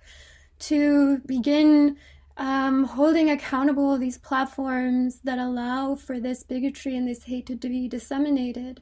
to 0.60 1.20
begin 1.26 1.98
um, 2.38 2.86
holding 2.86 3.30
accountable 3.30 3.98
these 3.98 4.18
platforms 4.18 5.20
that 5.24 5.40
allow 5.40 5.96
for 5.96 6.20
this 6.20 6.44
bigotry 6.44 6.96
and 6.96 7.08
this 7.08 7.24
hate 7.24 7.48
to 7.48 7.56
be 7.56 7.88
disseminated. 7.88 8.82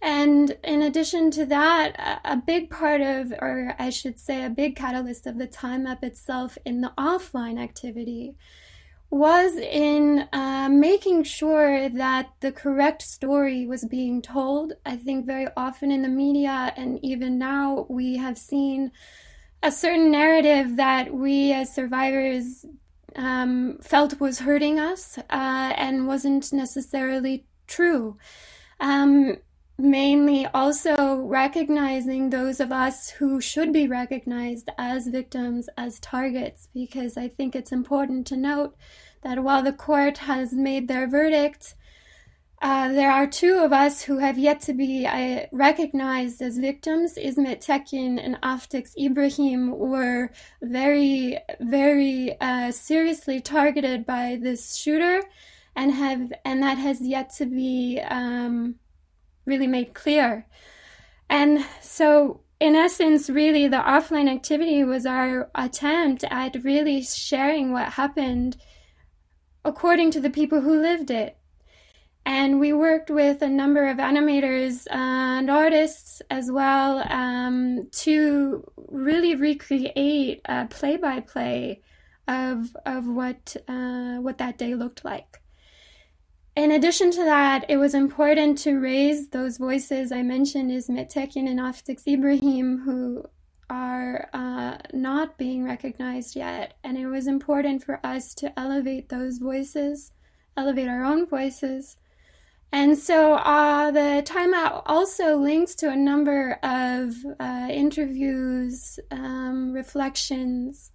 And 0.00 0.56
in 0.62 0.82
addition 0.82 1.32
to 1.32 1.46
that, 1.46 2.20
a 2.24 2.36
big 2.36 2.70
part 2.70 3.00
of, 3.00 3.32
or 3.32 3.74
I 3.80 3.90
should 3.90 4.18
say, 4.20 4.44
a 4.44 4.50
big 4.50 4.76
catalyst 4.76 5.26
of 5.26 5.38
the 5.38 5.48
time 5.48 5.84
map 5.84 6.04
itself 6.04 6.56
in 6.64 6.80
the 6.80 6.92
offline 6.96 7.60
activity 7.60 8.36
was 9.10 9.56
in 9.56 10.28
uh, 10.32 10.68
making 10.70 11.24
sure 11.24 11.88
that 11.88 12.30
the 12.40 12.52
correct 12.52 13.02
story 13.02 13.66
was 13.66 13.84
being 13.84 14.20
told. 14.20 14.74
I 14.84 14.96
think 14.96 15.26
very 15.26 15.46
often 15.56 15.90
in 15.90 16.02
the 16.02 16.08
media, 16.08 16.72
and 16.76 17.02
even 17.02 17.38
now, 17.38 17.86
we 17.88 18.16
have 18.16 18.36
seen 18.36 18.92
a 19.62 19.72
certain 19.72 20.10
narrative 20.10 20.76
that 20.76 21.12
we 21.12 21.52
as 21.52 21.74
survivors 21.74 22.66
um, 23.16 23.78
felt 23.82 24.20
was 24.20 24.40
hurting 24.40 24.78
us 24.78 25.18
uh, 25.18 25.72
and 25.76 26.06
wasn't 26.06 26.52
necessarily 26.52 27.46
true. 27.66 28.16
Um, 28.80 29.38
mainly 29.78 30.44
also 30.46 31.20
recognizing 31.22 32.30
those 32.30 32.58
of 32.58 32.72
us 32.72 33.10
who 33.10 33.40
should 33.40 33.72
be 33.72 33.86
recognized 33.86 34.68
as 34.76 35.06
victims, 35.06 35.68
as 35.76 36.00
targets, 36.00 36.68
because 36.74 37.16
I 37.16 37.28
think 37.28 37.54
it's 37.54 37.70
important 37.70 38.26
to 38.28 38.36
note 38.36 38.74
that 39.22 39.42
while 39.44 39.62
the 39.62 39.72
court 39.72 40.18
has 40.18 40.52
made 40.52 40.88
their 40.88 41.06
verdict, 41.06 41.76
uh, 42.60 42.88
there 42.88 43.12
are 43.12 43.28
two 43.28 43.58
of 43.58 43.72
us 43.72 44.02
who 44.02 44.18
have 44.18 44.36
yet 44.36 44.60
to 44.60 44.74
be 44.74 45.06
uh, 45.06 45.46
recognized 45.52 46.42
as 46.42 46.58
victims. 46.58 47.16
Ismet 47.16 47.60
Tekin 47.60 48.18
and 48.18 48.36
Aftix 48.42 48.96
Ibrahim 48.98 49.78
were 49.78 50.32
very, 50.60 51.38
very 51.60 52.36
uh, 52.40 52.72
seriously 52.72 53.40
targeted 53.40 54.04
by 54.04 54.38
this 54.42 54.74
shooter, 54.74 55.22
and 55.76 55.92
have 55.92 56.32
and 56.44 56.60
that 56.64 56.78
has 56.78 57.00
yet 57.00 57.32
to 57.36 57.46
be 57.46 58.00
um, 58.10 58.74
really 59.48 59.66
made 59.66 59.94
clear. 59.94 60.46
And 61.28 61.64
so, 61.80 62.42
in 62.60 62.74
essence, 62.74 63.28
really, 63.30 63.68
the 63.68 63.78
offline 63.78 64.28
activity 64.28 64.84
was 64.84 65.06
our 65.06 65.50
attempt 65.54 66.24
at 66.30 66.62
really 66.64 67.02
sharing 67.02 67.72
what 67.72 67.94
happened 67.94 68.56
according 69.64 70.10
to 70.12 70.20
the 70.20 70.30
people 70.30 70.60
who 70.60 70.80
lived 70.80 71.10
it. 71.10 71.36
And 72.24 72.60
we 72.60 72.72
worked 72.72 73.10
with 73.10 73.40
a 73.42 73.48
number 73.48 73.88
of 73.88 73.96
animators 73.96 74.86
and 74.90 75.50
artists 75.50 76.20
as 76.30 76.50
well 76.50 77.02
um, 77.10 77.88
to 78.04 78.70
really 78.76 79.34
recreate 79.34 80.42
a 80.44 80.66
play-by-play 80.66 81.80
of 82.28 82.76
of 82.84 83.08
what 83.08 83.56
uh, 83.66 84.16
what 84.16 84.36
that 84.38 84.58
day 84.58 84.74
looked 84.74 85.04
like 85.04 85.37
in 86.58 86.72
addition 86.72 87.12
to 87.12 87.24
that, 87.24 87.64
it 87.68 87.76
was 87.76 87.94
important 87.94 88.58
to 88.58 88.80
raise 88.80 89.28
those 89.28 89.58
voices 89.58 90.10
I 90.10 90.22
mentioned 90.22 90.72
is 90.72 90.88
Metekin 90.88 91.48
and 91.48 91.60
Aftix 91.60 92.04
Ibrahim, 92.04 92.78
who 92.80 93.24
are 93.70 94.28
uh, 94.32 94.78
not 94.92 95.38
being 95.38 95.62
recognized 95.62 96.34
yet. 96.34 96.76
And 96.82 96.98
it 96.98 97.06
was 97.06 97.28
important 97.28 97.84
for 97.84 98.04
us 98.04 98.34
to 98.34 98.58
elevate 98.58 99.08
those 99.08 99.38
voices, 99.38 100.10
elevate 100.56 100.88
our 100.88 101.04
own 101.04 101.28
voices. 101.28 101.96
And 102.72 102.98
so 102.98 103.34
uh, 103.34 103.92
the 103.92 104.24
timeout 104.26 104.82
also 104.86 105.36
links 105.36 105.76
to 105.76 105.90
a 105.90 105.96
number 105.96 106.58
of 106.64 107.14
uh, 107.38 107.68
interviews, 107.70 108.98
um, 109.12 109.70
reflections, 109.72 110.90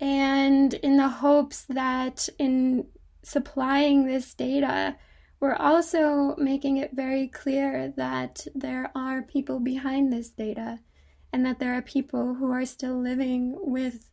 and 0.00 0.74
in 0.74 0.96
the 0.96 1.08
hopes 1.08 1.64
that 1.70 2.28
in 2.38 2.86
supplying 3.26 4.06
this 4.06 4.34
data, 4.34 4.96
we're 5.40 5.56
also 5.56 6.36
making 6.36 6.76
it 6.76 6.92
very 6.94 7.26
clear 7.26 7.92
that 7.96 8.46
there 8.54 8.92
are 8.94 9.20
people 9.20 9.58
behind 9.58 10.12
this 10.12 10.30
data 10.30 10.78
and 11.32 11.44
that 11.44 11.58
there 11.58 11.74
are 11.74 11.82
people 11.82 12.34
who 12.34 12.52
are 12.52 12.64
still 12.64 12.96
living 13.02 13.56
with 13.58 14.10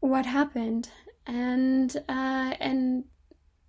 what 0.00 0.24
happened. 0.24 0.88
And, 1.26 1.94
uh, 2.08 2.54
and 2.58 3.04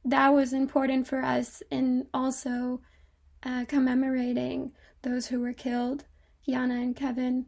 that 0.05 0.29
was 0.29 0.53
important 0.53 1.05
for 1.05 1.21
us 1.21 1.61
in 1.69 2.07
also 2.13 2.79
uh, 3.43 3.65
commemorating 3.65 4.71
those 5.01 5.27
who 5.27 5.41
were 5.41 5.53
killed, 5.53 6.05
Yana 6.47 6.81
and 6.81 6.95
Kevin. 6.95 7.47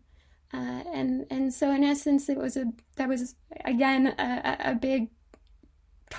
Uh, 0.54 0.84
and 0.94 1.26
and 1.30 1.54
so 1.54 1.72
in 1.72 1.82
essence, 1.82 2.28
it 2.28 2.38
was 2.38 2.58
a 2.58 2.66
that 2.98 3.08
was 3.08 3.36
again 3.64 4.08
a, 4.20 4.72
a 4.72 4.76
big 4.76 5.10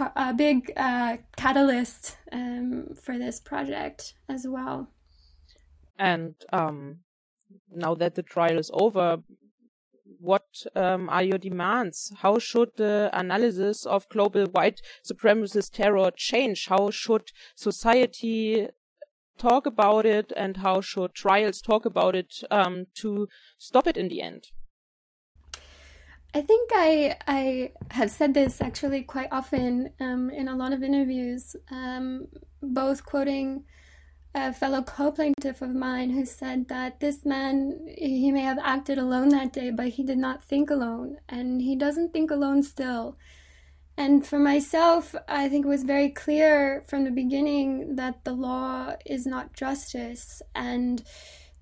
a 0.01 0.33
big 0.35 0.73
uh, 0.77 1.19
catalyst 1.37 2.17
um, 2.31 2.95
for 3.01 3.19
this 3.19 3.41
project 3.41 4.15
as 4.29 4.47
well. 4.49 4.89
And 5.99 6.35
um, 6.53 6.99
now 7.71 7.95
that 7.95 8.15
the 8.15 8.23
trial 8.23 8.59
is 8.59 8.71
over, 8.73 9.19
what 10.19 10.47
um, 10.77 11.09
are 11.09 11.23
your 11.23 11.39
demands? 11.39 12.13
How 12.19 12.39
should 12.39 12.71
the 12.77 13.11
analysis 13.13 13.85
of 13.85 14.09
global 14.09 14.47
white 14.47 14.81
supremacist 15.05 15.73
terror 15.73 16.11
change? 16.17 16.69
How 16.69 16.91
should 16.91 17.33
society 17.57 18.69
talk 19.39 19.67
about 19.67 20.07
it, 20.07 20.33
and 20.37 20.59
how 20.59 20.81
should 20.81 21.15
trials 21.15 21.61
talk 21.61 21.85
about 21.85 22.15
it 22.15 22.45
um, 22.51 22.87
to 22.95 23.29
stop 23.59 23.87
it 23.87 23.97
in 23.97 24.09
the 24.09 24.23
end? 24.23 24.45
I 26.35 26.41
think 26.41 26.71
I 26.75 27.17
I 27.27 27.73
have 27.91 28.11
said 28.11 28.33
this 28.33 28.61
actually 28.63 29.03
quite 29.03 29.29
often 29.31 29.91
um, 30.01 30.31
in 30.31 30.49
a 30.49 30.57
lot 30.57 30.73
of 30.73 30.83
interviews, 30.83 31.57
um, 31.71 32.29
both 32.63 33.05
quoting 33.05 33.65
a 34.35 34.53
fellow 34.55 34.83
co-plaintiff 34.83 35.61
of 35.61 35.75
mine 35.75 36.09
who 36.09 36.25
said 36.25 36.69
that 36.69 37.01
this 37.01 37.27
man 37.27 37.87
he 37.99 38.33
may 38.33 38.41
have 38.41 38.59
acted 38.63 38.97
alone 38.97 39.29
that 39.31 39.53
day, 39.53 39.71
but 39.71 39.89
he 39.89 40.03
did 40.03 40.17
not 40.17 40.43
think 40.43 40.71
alone, 40.71 41.19
and 41.29 41.61
he 41.61 41.77
doesn't 41.77 42.13
think 42.13 42.31
alone 42.31 42.63
still. 42.63 43.19
And 43.99 44.27
for 44.27 44.39
myself, 44.39 45.15
I 45.29 45.51
think 45.51 45.67
it 45.67 45.69
was 45.69 45.83
very 45.85 46.09
clear 46.09 46.83
from 46.89 47.05
the 47.05 47.11
beginning 47.11 47.97
that 47.97 48.25
the 48.25 48.33
law 48.33 48.95
is 49.05 49.27
not 49.27 49.53
justice, 49.53 50.41
and 50.55 51.05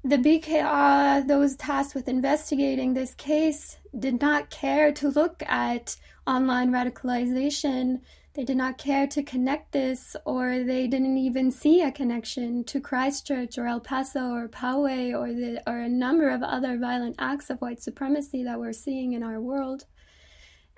the 0.02 0.16
BKA, 0.16 1.26
those 1.26 1.56
tasked 1.56 1.94
with 1.94 2.08
investigating 2.08 2.94
this 2.94 3.14
case, 3.14 3.76
did 3.98 4.20
not 4.20 4.48
care 4.48 4.92
to 4.92 5.08
look 5.08 5.42
at 5.46 5.96
online 6.26 6.70
radicalization. 6.70 8.00
They 8.32 8.44
did 8.44 8.56
not 8.56 8.78
care 8.78 9.06
to 9.08 9.22
connect 9.22 9.72
this, 9.72 10.16
or 10.24 10.60
they 10.62 10.86
didn't 10.86 11.18
even 11.18 11.50
see 11.50 11.82
a 11.82 11.92
connection 11.92 12.64
to 12.64 12.80
Christchurch 12.80 13.58
or 13.58 13.66
El 13.66 13.80
Paso 13.80 14.30
or 14.30 14.48
Poway 14.48 15.12
or, 15.12 15.32
the, 15.32 15.62
or 15.66 15.80
a 15.80 15.88
number 15.88 16.30
of 16.30 16.42
other 16.42 16.78
violent 16.78 17.16
acts 17.18 17.50
of 17.50 17.60
white 17.60 17.82
supremacy 17.82 18.42
that 18.44 18.58
we're 18.58 18.72
seeing 18.72 19.12
in 19.12 19.22
our 19.22 19.40
world. 19.40 19.84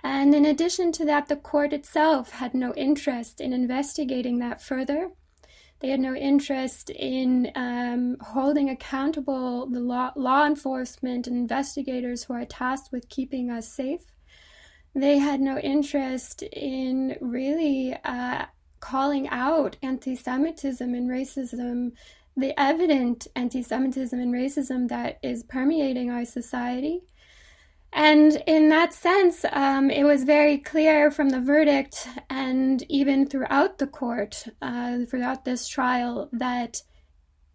And 0.03 0.35
in 0.35 0.45
addition 0.45 0.91
to 0.93 1.05
that, 1.05 1.29
the 1.29 1.37
court 1.37 1.73
itself 1.73 2.31
had 2.31 2.55
no 2.55 2.75
interest 2.75 3.41
in 3.41 3.53
investigating 3.53 4.41
that 4.41 4.61
further. 4.61 5.11
They 5.83 5.89
had 5.89 5.99
no 5.99 6.15
interest 6.15 6.91
in 6.91 7.51
um, 7.57 8.17
holding 8.21 8.71
accountable 8.71 9.67
the 9.67 9.81
law, 9.81 10.13
law 10.15 10.47
enforcement 10.47 11.27
and 11.27 11.37
investigators 11.37 12.23
who 12.23 12.35
are 12.35 12.45
tasked 12.45 12.93
with 12.93 13.09
keeping 13.09 13.51
us 13.51 13.69
safe. 13.69 14.03
They 14.95 15.19
had 15.19 15.41
no 15.41 15.59
interest 15.59 16.43
in 16.43 17.17
really 17.21 17.97
uh, 18.05 18.47
calling 18.79 19.29
out 19.29 19.77
anti 19.83 20.15
Semitism 20.15 20.95
and 20.95 21.11
racism, 21.11 21.93
the 22.37 22.59
evident 22.61 23.27
anti 23.35 23.63
Semitism 23.63 24.21
and 24.21 24.33
racism 24.33 24.89
that 24.89 25.19
is 25.21 25.43
permeating 25.43 26.11
our 26.11 26.25
society. 26.25 27.01
And 27.93 28.43
in 28.47 28.71
that 28.71 28.95
sense, 28.95 29.45
um, 29.53 29.91
it 29.91 30.05
was 30.05 30.25
very 30.25 30.57
clear 30.57 31.11
from 31.11 31.29
the 31.29 31.41
verdict 31.41 32.09
and 32.31 32.83
even 32.89 33.27
throughout 33.27 33.79
the 33.79 33.87
court, 33.87 34.47
uh, 34.63 35.01
throughout 35.09 35.45
this 35.45 35.69
trial, 35.69 36.31
that 36.33 36.83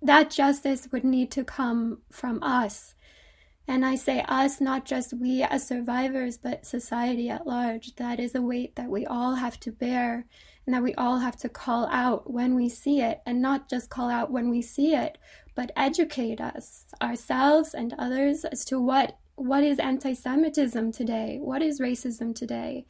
that 0.02 0.30
justice 0.30 0.88
would 0.92 1.04
need 1.04 1.32
to 1.32 1.44
come 1.44 2.00
from 2.12 2.42
us. 2.44 2.94
And 3.68 3.84
I 3.84 3.96
say 3.96 4.24
us, 4.30 4.62
not 4.62 4.86
just 4.86 5.12
we 5.12 5.42
as 5.42 5.68
survivors, 5.68 6.38
but 6.38 6.68
society 6.68 7.30
at 7.30 7.48
large. 7.48 7.96
That 7.96 8.20
is 8.20 8.36
a 8.36 8.42
weight 8.42 8.76
that 8.76 8.90
we 8.90 9.06
all 9.06 9.36
have 9.36 9.60
to 9.62 9.72
bear 9.72 10.28
and 10.66 10.74
that 10.74 10.84
we 10.84 10.94
all 10.96 11.18
have 11.18 11.36
to 11.38 11.50
call 11.50 11.88
out 11.88 12.32
when 12.32 12.54
we 12.54 12.70
see 12.70 13.02
it, 13.02 13.22
and 13.26 13.42
not 13.42 13.70
just 13.70 13.90
call 13.90 14.10
out 14.10 14.32
when 14.32 14.50
we 14.50 14.62
see 14.62 14.94
it, 14.94 15.18
but 15.56 15.72
educate 15.78 16.42
us, 16.42 16.86
ourselves 17.02 17.74
and 17.74 17.96
others, 17.98 18.44
as 18.44 18.66
to 18.66 18.80
what 18.80 19.18
what 19.38 19.64
is 19.64 19.80
anti-Semitism 19.80 20.92
today? 20.92 21.40
What 21.40 21.62
is 21.62 21.80
racism 21.80 22.36
today? 22.36 22.86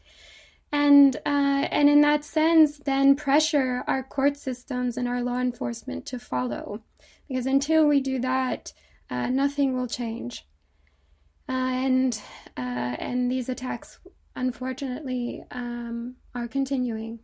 And 0.71 1.15
uh, 1.25 1.67
and 1.71 1.87
in 1.89 2.01
that 2.01 2.23
sense, 2.25 2.79
then 2.79 3.15
pressure 3.15 3.83
our 3.87 4.03
court 4.03 4.35
systems 4.35 4.97
and 4.97 5.07
our 5.07 5.21
law 5.21 5.39
enforcement 5.39 6.05
to 6.07 6.19
follow, 6.19 6.81
because 7.27 7.45
until 7.45 7.87
we 7.87 7.99
do 8.01 8.19
that, 8.19 8.73
uh, 9.09 9.27
nothing 9.29 9.75
will 9.75 9.87
change. 9.87 10.45
Uh, 11.47 11.71
and 11.87 12.21
uh, 12.57 12.95
and 12.99 13.31
these 13.31 13.47
attacks, 13.47 13.99
unfortunately, 14.35 15.43
um, 15.51 16.15
are 16.33 16.47
continuing. 16.47 17.19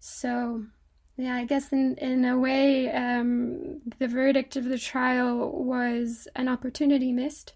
So 0.00 0.64
yeah, 1.16 1.36
I 1.36 1.44
guess 1.44 1.72
in, 1.72 1.96
in 1.98 2.24
a 2.24 2.38
way, 2.38 2.90
um, 2.90 3.80
the 3.98 4.08
verdict 4.08 4.56
of 4.56 4.64
the 4.64 4.78
trial 4.78 5.62
was 5.62 6.26
an 6.34 6.48
opportunity 6.48 7.12
missed. 7.12 7.54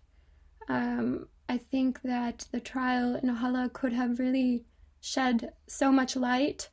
Um, 0.68 1.28
I 1.48 1.58
think 1.58 2.02
that 2.02 2.46
the 2.52 2.60
trial 2.60 3.16
in 3.16 3.28
Hala 3.28 3.70
could 3.72 3.92
have 3.92 4.18
really 4.18 4.64
shed 5.00 5.52
so 5.66 5.92
much 5.92 6.16
light 6.16 6.70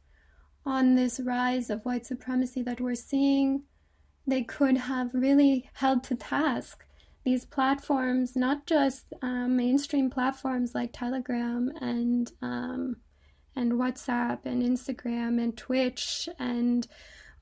on 0.66 0.96
this 0.96 1.20
rise 1.20 1.70
of 1.70 1.86
white 1.86 2.06
supremacy 2.06 2.62
that 2.64 2.82
we're 2.82 2.96
seeing. 2.96 3.64
They 4.26 4.44
could 4.44 4.78
have 4.78 5.14
really 5.14 5.70
held 5.74 6.04
to 6.06 6.16
task 6.16 6.86
these 7.24 7.46
platforms, 7.46 8.36
not 8.36 8.66
just 8.66 9.14
um, 9.22 9.56
mainstream 9.56 10.10
platforms 10.10 10.74
like 10.74 10.92
Telegram 10.94 11.72
and 11.80 12.32
um, 12.42 12.98
and 13.56 13.74
WhatsApp 13.74 14.40
and 14.46 14.64
Instagram 14.64 15.42
and 15.42 15.56
Twitch 15.56 16.28
and 16.40 16.88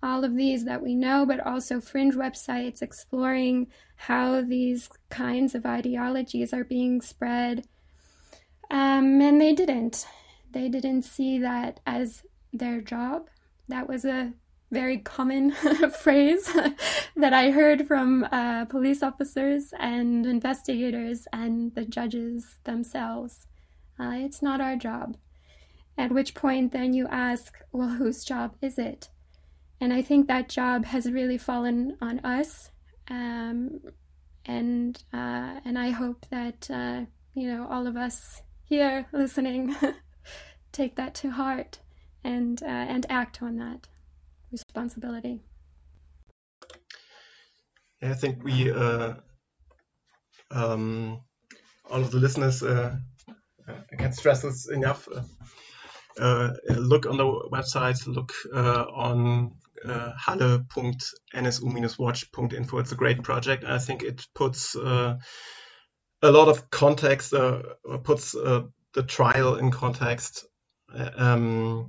all 0.03 0.23
of 0.23 0.35
these 0.35 0.65
that 0.65 0.81
we 0.81 0.95
know, 0.95 1.25
but 1.25 1.45
also 1.45 1.79
fringe 1.79 2.15
websites 2.15 2.81
exploring 2.81 3.67
how 3.95 4.41
these 4.41 4.89
kinds 5.09 5.53
of 5.53 5.65
ideologies 5.65 6.53
are 6.53 6.63
being 6.63 7.01
spread. 7.01 7.67
Um, 8.69 9.21
and 9.21 9.39
they 9.39 9.53
didn't. 9.53 10.07
They 10.51 10.69
didn't 10.69 11.03
see 11.03 11.39
that 11.39 11.79
as 11.85 12.23
their 12.51 12.81
job. 12.81 13.29
That 13.67 13.87
was 13.87 14.05
a 14.05 14.33
very 14.71 14.97
common 14.97 15.51
phrase 16.01 16.51
that 17.15 17.33
I 17.33 17.51
heard 17.51 17.87
from 17.87 18.23
uh, 18.31 18.65
police 18.65 19.03
officers 19.03 19.73
and 19.79 20.25
investigators 20.25 21.27
and 21.31 21.75
the 21.75 21.85
judges 21.85 22.55
themselves. 22.63 23.47
Uh, 23.99 24.13
it's 24.15 24.41
not 24.41 24.61
our 24.61 24.75
job. 24.75 25.17
At 25.97 26.11
which 26.11 26.33
point, 26.33 26.71
then 26.71 26.93
you 26.93 27.07
ask, 27.07 27.59
well, 27.71 27.89
whose 27.89 28.23
job 28.23 28.55
is 28.61 28.79
it? 28.79 29.09
And 29.81 29.91
I 29.91 30.03
think 30.03 30.27
that 30.27 30.47
job 30.47 30.85
has 30.85 31.11
really 31.11 31.39
fallen 31.39 31.97
on 32.01 32.19
us. 32.19 32.69
Um, 33.09 33.81
and 34.45 35.03
uh, 35.11 35.59
and 35.65 35.77
I 35.77 35.89
hope 35.89 36.25
that 36.29 36.69
uh, 36.69 37.01
you 37.33 37.47
know 37.51 37.67
all 37.67 37.87
of 37.87 37.97
us 37.97 38.41
here 38.63 39.07
listening 39.11 39.75
take 40.71 40.95
that 40.95 41.15
to 41.15 41.31
heart 41.31 41.79
and 42.23 42.61
uh, 42.61 42.67
and 42.67 43.05
act 43.09 43.41
on 43.41 43.57
that 43.57 43.87
responsibility. 44.51 45.41
I 48.03 48.13
think 48.13 48.43
we 48.43 48.71
uh, 48.71 49.15
um, 50.51 51.21
all 51.89 52.01
of 52.01 52.11
the 52.11 52.17
listeners 52.19 52.61
uh, 52.61 52.95
I 53.67 53.95
can't 53.97 54.15
stress 54.15 54.43
this 54.43 54.69
enough. 54.69 55.07
Uh, 56.19 56.49
look 56.69 57.05
on 57.05 57.17
the 57.17 57.49
website, 57.51 58.05
look 58.05 58.31
uh, 58.53 58.85
on 58.93 59.53
uh, 59.85 60.11
halle.nsu-watch.info. 60.17 62.77
It's 62.77 62.91
a 62.91 62.95
great 62.95 63.23
project. 63.23 63.63
I 63.63 63.77
think 63.77 64.03
it 64.03 64.27
puts 64.33 64.75
uh, 64.75 65.19
a 66.21 66.31
lot 66.31 66.49
of 66.49 66.69
context, 66.69 67.33
uh, 67.33 67.61
puts 68.03 68.35
uh, 68.35 68.63
the 68.93 69.03
trial 69.03 69.55
in 69.55 69.71
context, 69.71 70.45
um, 70.93 71.87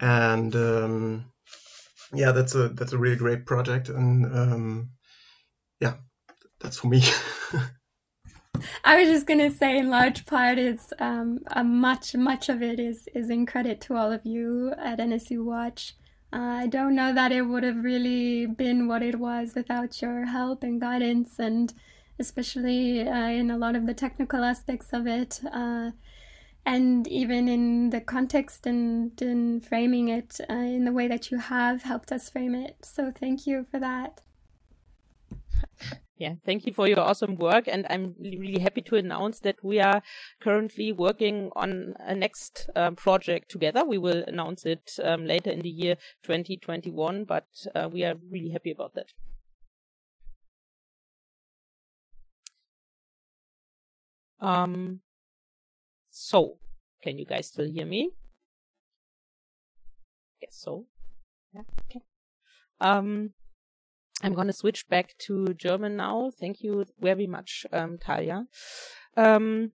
and 0.00 0.56
um, 0.56 1.26
yeah, 2.12 2.32
that's 2.32 2.54
a 2.54 2.68
that's 2.70 2.92
a 2.92 2.98
really 2.98 3.16
great 3.16 3.46
project, 3.46 3.88
and 3.88 4.24
um, 4.26 4.90
yeah, 5.80 5.94
that's 6.60 6.78
for 6.78 6.88
me. 6.88 7.02
I 8.84 8.98
was 8.98 9.08
just 9.08 9.26
gonna 9.26 9.50
say, 9.50 9.78
in 9.78 9.90
large 9.90 10.26
part, 10.26 10.58
it's 10.58 10.92
um, 10.98 11.40
much 11.64 12.14
much 12.14 12.48
of 12.48 12.62
it 12.62 12.80
is 12.80 13.08
is 13.14 13.30
in 13.30 13.46
credit 13.46 13.80
to 13.82 13.96
all 13.96 14.12
of 14.12 14.24
you 14.24 14.72
at 14.78 14.98
NSU 14.98 15.44
Watch. 15.44 15.94
I 16.32 16.66
don't 16.66 16.94
know 16.94 17.14
that 17.14 17.32
it 17.32 17.42
would 17.42 17.62
have 17.62 17.82
really 17.82 18.46
been 18.46 18.86
what 18.86 19.02
it 19.02 19.18
was 19.18 19.54
without 19.54 20.02
your 20.02 20.26
help 20.26 20.62
and 20.62 20.80
guidance, 20.80 21.38
and 21.38 21.72
especially 22.18 23.08
uh, 23.08 23.28
in 23.28 23.50
a 23.50 23.56
lot 23.56 23.76
of 23.76 23.86
the 23.86 23.94
technical 23.94 24.44
aspects 24.44 24.92
of 24.92 25.06
it, 25.06 25.40
uh, 25.50 25.92
and 26.66 27.08
even 27.08 27.48
in 27.48 27.90
the 27.90 28.00
context 28.00 28.66
and 28.66 29.20
in 29.22 29.60
framing 29.60 30.08
it 30.08 30.38
uh, 30.50 30.52
in 30.52 30.84
the 30.84 30.92
way 30.92 31.08
that 31.08 31.30
you 31.30 31.38
have 31.38 31.82
helped 31.82 32.12
us 32.12 32.28
frame 32.28 32.54
it. 32.54 32.76
So 32.84 33.10
thank 33.10 33.46
you 33.46 33.66
for 33.70 33.80
that. 33.80 34.20
Yeah, 36.18 36.34
thank 36.44 36.66
you 36.66 36.72
for 36.72 36.88
your 36.88 36.98
awesome 36.98 37.36
work. 37.36 37.68
And 37.68 37.86
I'm 37.88 38.16
really 38.18 38.58
happy 38.58 38.82
to 38.82 38.96
announce 38.96 39.38
that 39.40 39.62
we 39.62 39.78
are 39.78 40.02
currently 40.40 40.92
working 40.92 41.50
on 41.54 41.94
a 42.00 42.14
next 42.14 42.68
um, 42.74 42.96
project 42.96 43.50
together. 43.50 43.84
We 43.84 43.98
will 43.98 44.24
announce 44.26 44.66
it 44.66 44.98
um, 45.02 45.26
later 45.26 45.50
in 45.50 45.60
the 45.60 45.68
year 45.68 45.94
2021, 46.24 47.24
but 47.24 47.46
uh, 47.72 47.88
we 47.90 48.02
are 48.04 48.16
really 48.30 48.50
happy 48.50 48.72
about 48.72 48.94
that. 48.94 49.12
Um, 54.40 55.00
so, 56.10 56.58
can 57.00 57.16
you 57.18 57.26
guys 57.26 57.46
still 57.46 57.70
hear 57.70 57.86
me? 57.86 58.10
Guess 60.40 60.56
so. 60.62 60.86
Yeah, 61.54 61.62
okay. 61.84 62.00
Um, 62.80 63.34
I'm 64.22 64.34
to 64.34 64.52
switch 64.52 64.88
back 64.88 65.16
to 65.26 65.54
German 65.54 65.96
now. 65.96 66.30
Thank 66.38 66.60
you 66.62 66.84
very 66.98 67.26
much, 67.26 67.68
ähm, 67.70 67.98
Talia. 68.00 68.46
Ähm, 69.16 69.72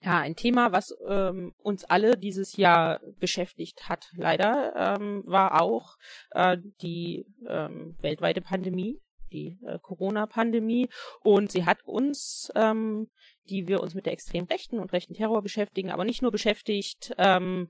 ja, 0.00 0.18
ein 0.18 0.36
Thema, 0.36 0.72
was 0.72 0.96
ähm, 1.08 1.54
uns 1.58 1.84
alle 1.84 2.16
dieses 2.16 2.56
Jahr 2.56 3.00
beschäftigt 3.18 3.88
hat, 3.88 4.10
leider, 4.16 4.72
ähm, 4.76 5.22
war 5.26 5.60
auch 5.60 5.96
äh, 6.30 6.56
die 6.82 7.26
ähm, 7.48 7.96
weltweite 8.00 8.40
Pandemie, 8.40 9.00
die 9.32 9.58
äh, 9.66 9.78
Corona-Pandemie. 9.80 10.88
Und 11.22 11.50
sie 11.50 11.64
hat 11.64 11.82
uns, 11.84 12.50
ähm, 12.54 13.08
die 13.50 13.66
wir 13.66 13.80
uns 13.80 13.94
mit 13.94 14.06
der 14.06 14.12
extremen 14.12 14.46
Rechten 14.46 14.78
und 14.78 14.92
rechten 14.92 15.14
Terror 15.14 15.42
beschäftigen, 15.42 15.90
aber 15.90 16.04
nicht 16.04 16.22
nur 16.22 16.30
beschäftigt, 16.30 17.14
ähm, 17.18 17.68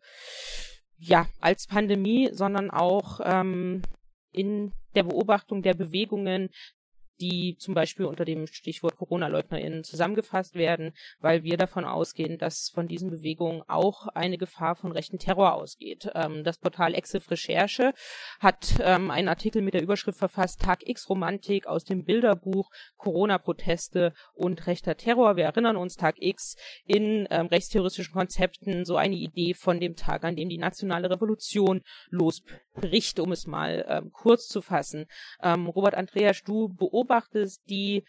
ja, 0.99 1.27
als 1.41 1.67
Pandemie, 1.67 2.31
sondern 2.33 2.71
auch 2.71 3.21
ähm, 3.25 3.83
in 4.33 4.73
der 4.99 5.05
Beobachtung 5.05 5.63
der 5.63 5.75
Bewegungen 5.75 6.51
die 7.21 7.57
zum 7.59 7.75
Beispiel 7.75 8.07
unter 8.07 8.25
dem 8.25 8.47
Stichwort 8.47 8.97
Corona-LeugnerInnen 8.97 9.85
zusammengefasst 9.85 10.55
werden, 10.55 10.93
weil 11.21 11.43
wir 11.43 11.57
davon 11.57 11.85
ausgehen, 11.85 12.39
dass 12.39 12.71
von 12.71 12.89
diesen 12.89 13.11
Bewegungen 13.11 13.63
auch 13.67 14.07
eine 14.09 14.39
Gefahr 14.39 14.75
von 14.75 14.93
rechten 14.93 15.19
Terror 15.19 15.55
ausgeht. 15.55 16.11
Ähm, 16.15 16.45
das 16.45 16.59
Portal 16.59 16.95
Exif 16.95 17.31
Recherche 17.31 17.93
hat 18.41 18.75
ähm, 18.81 19.11
einen 19.11 19.29
Artikel 19.29 19.63
mit 19.63 19.75
der 19.75 19.83
Überschrift 19.83 20.19
verfasst, 20.19 20.61
Tag 20.61 20.89
X 20.89 21.09
Romantik 21.09 21.67
aus 21.67 21.85
dem 21.85 22.05
Bilderbuch 22.05 22.71
Corona-Proteste 22.97 24.13
und 24.35 24.67
rechter 24.67 24.97
Terror. 24.97 25.37
Wir 25.37 25.45
erinnern 25.45 25.77
uns, 25.77 25.97
Tag 25.97 26.17
X 26.19 26.57
in 26.85 27.27
ähm, 27.31 27.47
rechtsterroristischen 27.47 28.15
Konzepten 28.15 28.85
so 28.85 28.97
eine 28.97 29.17
Idee 29.17 29.55
von 29.55 29.81
dem 29.81 29.97
Tag, 29.97 30.25
an 30.25 30.37
dem 30.37 30.49
die 30.49 30.59
nationale 30.59 31.11
Revolution 31.11 31.83
losbricht, 32.11 33.21
um 33.21 33.33
es 33.33 33.47
mal 33.47 33.85
ähm, 33.89 34.11
kurz 34.13 34.49
zu 34.49 34.63
fassen. 34.63 35.07
Ähm, 35.43 35.67
Robert 35.67 35.95
Andreas, 35.95 36.43
du 36.43 36.69
beobachtest 36.69 37.08
beobachtest 37.09 37.63
die 37.69 38.05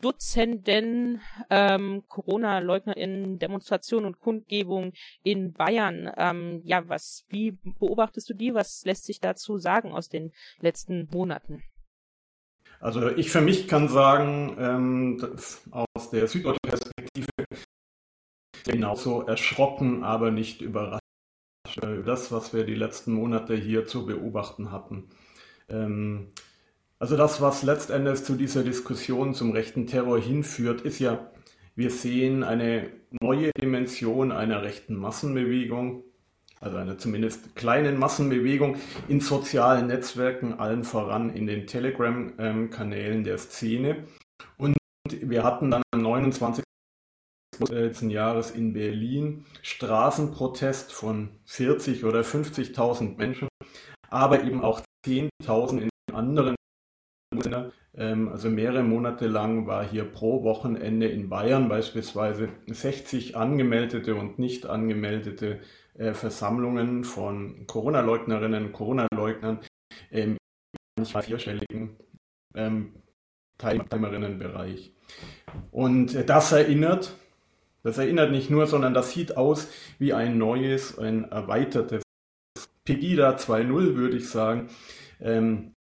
Dutzenden 0.00 1.20
ähm, 1.50 2.04
Corona-LeugnerInnen 2.06 3.40
Demonstrationen 3.40 4.06
und 4.06 4.20
Kundgebungen 4.20 4.92
in 5.24 5.52
Bayern. 5.52 6.08
Ähm, 6.16 6.60
ja, 6.64 6.88
was, 6.88 7.24
wie 7.28 7.58
beobachtest 7.80 8.30
du 8.30 8.34
die? 8.34 8.54
Was 8.54 8.84
lässt 8.84 9.06
sich 9.06 9.18
dazu 9.18 9.58
sagen 9.58 9.92
aus 9.92 10.08
den 10.08 10.32
letzten 10.60 11.08
Monaten? 11.10 11.64
Also 12.78 13.10
ich 13.10 13.30
für 13.30 13.40
mich 13.40 13.66
kann 13.66 13.88
sagen, 13.88 14.56
ähm, 14.60 15.36
aus 15.72 16.10
der 16.10 16.28
süddeutschen 16.28 16.62
Perspektive 16.62 17.26
genauso 18.64 19.22
erschrocken, 19.22 20.04
aber 20.04 20.30
nicht 20.30 20.60
überrascht 20.60 21.02
über 21.76 22.02
das, 22.04 22.30
was 22.30 22.54
wir 22.54 22.62
die 22.62 22.76
letzten 22.76 23.12
Monate 23.12 23.56
hier 23.56 23.84
zu 23.84 24.06
beobachten 24.06 24.70
hatten. 24.70 25.08
Ähm, 25.68 26.32
also 26.98 27.16
das, 27.16 27.40
was 27.40 27.62
letztendlich 27.62 28.24
zu 28.24 28.34
dieser 28.34 28.64
Diskussion 28.64 29.34
zum 29.34 29.52
rechten 29.52 29.86
Terror 29.86 30.18
hinführt, 30.18 30.80
ist 30.80 30.98
ja, 30.98 31.30
wir 31.76 31.90
sehen 31.90 32.42
eine 32.42 32.90
neue 33.20 33.52
Dimension 33.52 34.32
einer 34.32 34.62
rechten 34.62 34.96
Massenbewegung, 34.96 36.02
also 36.60 36.76
einer 36.76 36.98
zumindest 36.98 37.54
kleinen 37.54 37.98
Massenbewegung 37.98 38.76
in 39.06 39.20
sozialen 39.20 39.86
Netzwerken, 39.86 40.54
allen 40.54 40.82
voran 40.82 41.30
in 41.30 41.46
den 41.46 41.68
Telegram-Kanälen 41.68 43.22
der 43.22 43.38
Szene. 43.38 44.04
Und 44.56 44.76
wir 45.08 45.44
hatten 45.44 45.70
dann 45.70 45.82
am 45.92 46.02
29. 46.02 46.64
letzten 47.70 48.10
Jahres 48.10 48.50
in 48.50 48.72
Berlin 48.72 49.44
Straßenprotest 49.62 50.92
von 50.92 51.30
40 51.44 52.04
oder 52.04 52.22
50.000 52.22 53.16
Menschen, 53.16 53.48
aber 54.10 54.42
eben 54.42 54.62
auch 54.62 54.80
10.000 55.06 55.82
in 55.82 55.90
anderen 56.12 56.57
also 58.28 58.48
mehrere 58.48 58.82
Monate 58.82 59.26
lang 59.26 59.66
war 59.66 59.84
hier 59.84 60.04
pro 60.04 60.44
Wochenende 60.44 61.08
in 61.08 61.28
Bayern 61.28 61.68
beispielsweise 61.68 62.48
60 62.66 63.36
angemeldete 63.36 64.14
und 64.14 64.38
nicht 64.38 64.66
angemeldete 64.66 65.60
äh, 65.94 66.14
Versammlungen 66.14 67.04
von 67.04 67.66
Corona-Leugnerinnen, 67.66 68.72
Corona-Leugnern 68.72 69.60
ähm, 70.10 70.36
manchmal 70.96 71.22
vierstelligen 71.22 71.96
ähm, 72.54 72.94
Teilnehmerinnenbereich. 73.58 74.92
Und 75.70 76.14
das 76.28 76.52
erinnert, 76.52 77.14
das 77.82 77.98
erinnert 77.98 78.30
nicht 78.30 78.50
nur, 78.50 78.66
sondern 78.66 78.94
das 78.94 79.12
sieht 79.12 79.36
aus 79.36 79.68
wie 79.98 80.12
ein 80.12 80.38
neues, 80.38 80.98
ein 80.98 81.24
erweitertes 81.24 82.02
Pegida 82.84 83.36
2.0, 83.36 83.96
würde 83.96 84.16
ich 84.16 84.28
sagen. 84.28 84.68
Ähm, 85.20 85.74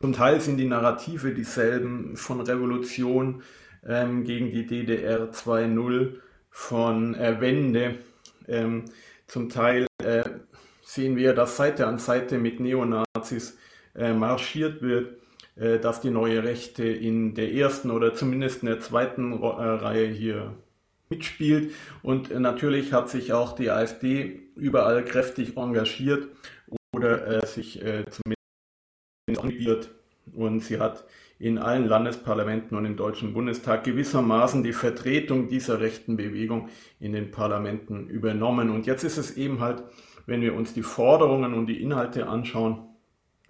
zum 0.00 0.12
Teil 0.14 0.40
sind 0.40 0.56
die 0.56 0.66
Narrative 0.66 1.34
dieselben 1.34 2.16
von 2.16 2.40
Revolution 2.40 3.42
ähm, 3.86 4.24
gegen 4.24 4.50
die 4.50 4.66
DDR 4.66 5.30
2.0, 5.30 6.14
von 6.50 7.14
äh, 7.14 7.40
Wende. 7.40 7.96
Ähm, 8.48 8.86
zum 9.26 9.48
Teil 9.48 9.86
äh, 10.02 10.24
sehen 10.82 11.16
wir, 11.16 11.34
dass 11.34 11.56
Seite 11.56 11.86
an 11.86 11.98
Seite 11.98 12.38
mit 12.38 12.60
Neonazis 12.60 13.56
äh, 13.94 14.12
marschiert 14.12 14.82
wird, 14.82 15.18
äh, 15.56 15.78
dass 15.78 16.00
die 16.00 16.10
neue 16.10 16.42
Rechte 16.42 16.84
in 16.84 17.34
der 17.34 17.52
ersten 17.52 17.90
oder 17.90 18.14
zumindest 18.14 18.62
in 18.62 18.68
der 18.68 18.80
zweiten 18.80 19.32
äh, 19.42 19.46
Reihe 19.46 20.06
hier 20.06 20.56
mitspielt. 21.10 21.72
Und 22.02 22.30
natürlich 22.38 22.92
hat 22.92 23.08
sich 23.10 23.32
auch 23.32 23.54
die 23.54 23.70
AfD 23.70 24.40
überall 24.56 25.04
kräftig 25.04 25.56
engagiert 25.56 26.28
oder 26.92 27.42
äh, 27.42 27.46
sich 27.46 27.82
äh, 27.82 28.04
zumindest 28.10 28.39
engagiert. 29.36 29.90
Und 30.32 30.60
sie 30.60 30.78
hat 30.78 31.04
in 31.38 31.58
allen 31.58 31.86
Landesparlamenten 31.86 32.76
und 32.76 32.84
im 32.84 32.96
Deutschen 32.96 33.32
Bundestag 33.32 33.84
gewissermaßen 33.84 34.62
die 34.62 34.74
Vertretung 34.74 35.48
dieser 35.48 35.80
rechten 35.80 36.16
Bewegung 36.16 36.68
in 37.00 37.12
den 37.12 37.30
Parlamenten 37.30 38.08
übernommen. 38.08 38.70
Und 38.70 38.86
jetzt 38.86 39.04
ist 39.04 39.16
es 39.16 39.36
eben 39.36 39.60
halt, 39.60 39.82
wenn 40.26 40.42
wir 40.42 40.54
uns 40.54 40.74
die 40.74 40.82
Forderungen 40.82 41.54
und 41.54 41.66
die 41.66 41.82
Inhalte 41.82 42.26
anschauen, 42.28 42.86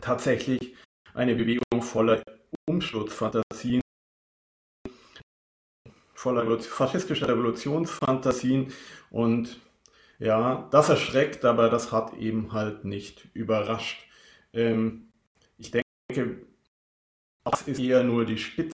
tatsächlich 0.00 0.74
eine 1.14 1.34
Bewegung 1.34 1.82
voller 1.82 2.22
Umsturzfantasien, 2.66 3.82
voller 6.14 6.60
faschistischer 6.60 7.28
Revolutionsfantasien 7.28 8.72
und 9.10 9.60
ja, 10.20 10.68
das 10.70 10.90
erschreckt, 10.90 11.44
aber 11.44 11.70
das 11.70 11.92
hat 11.92 12.14
eben 12.14 12.52
halt 12.52 12.84
nicht 12.84 13.28
überrascht. 13.34 14.06
Ähm, 14.52 15.09
denke, 16.14 16.46
das 17.44 17.62
ist 17.62 17.80
eher 17.80 18.02
nur 18.02 18.24
die 18.24 18.38
Spitze, 18.38 18.72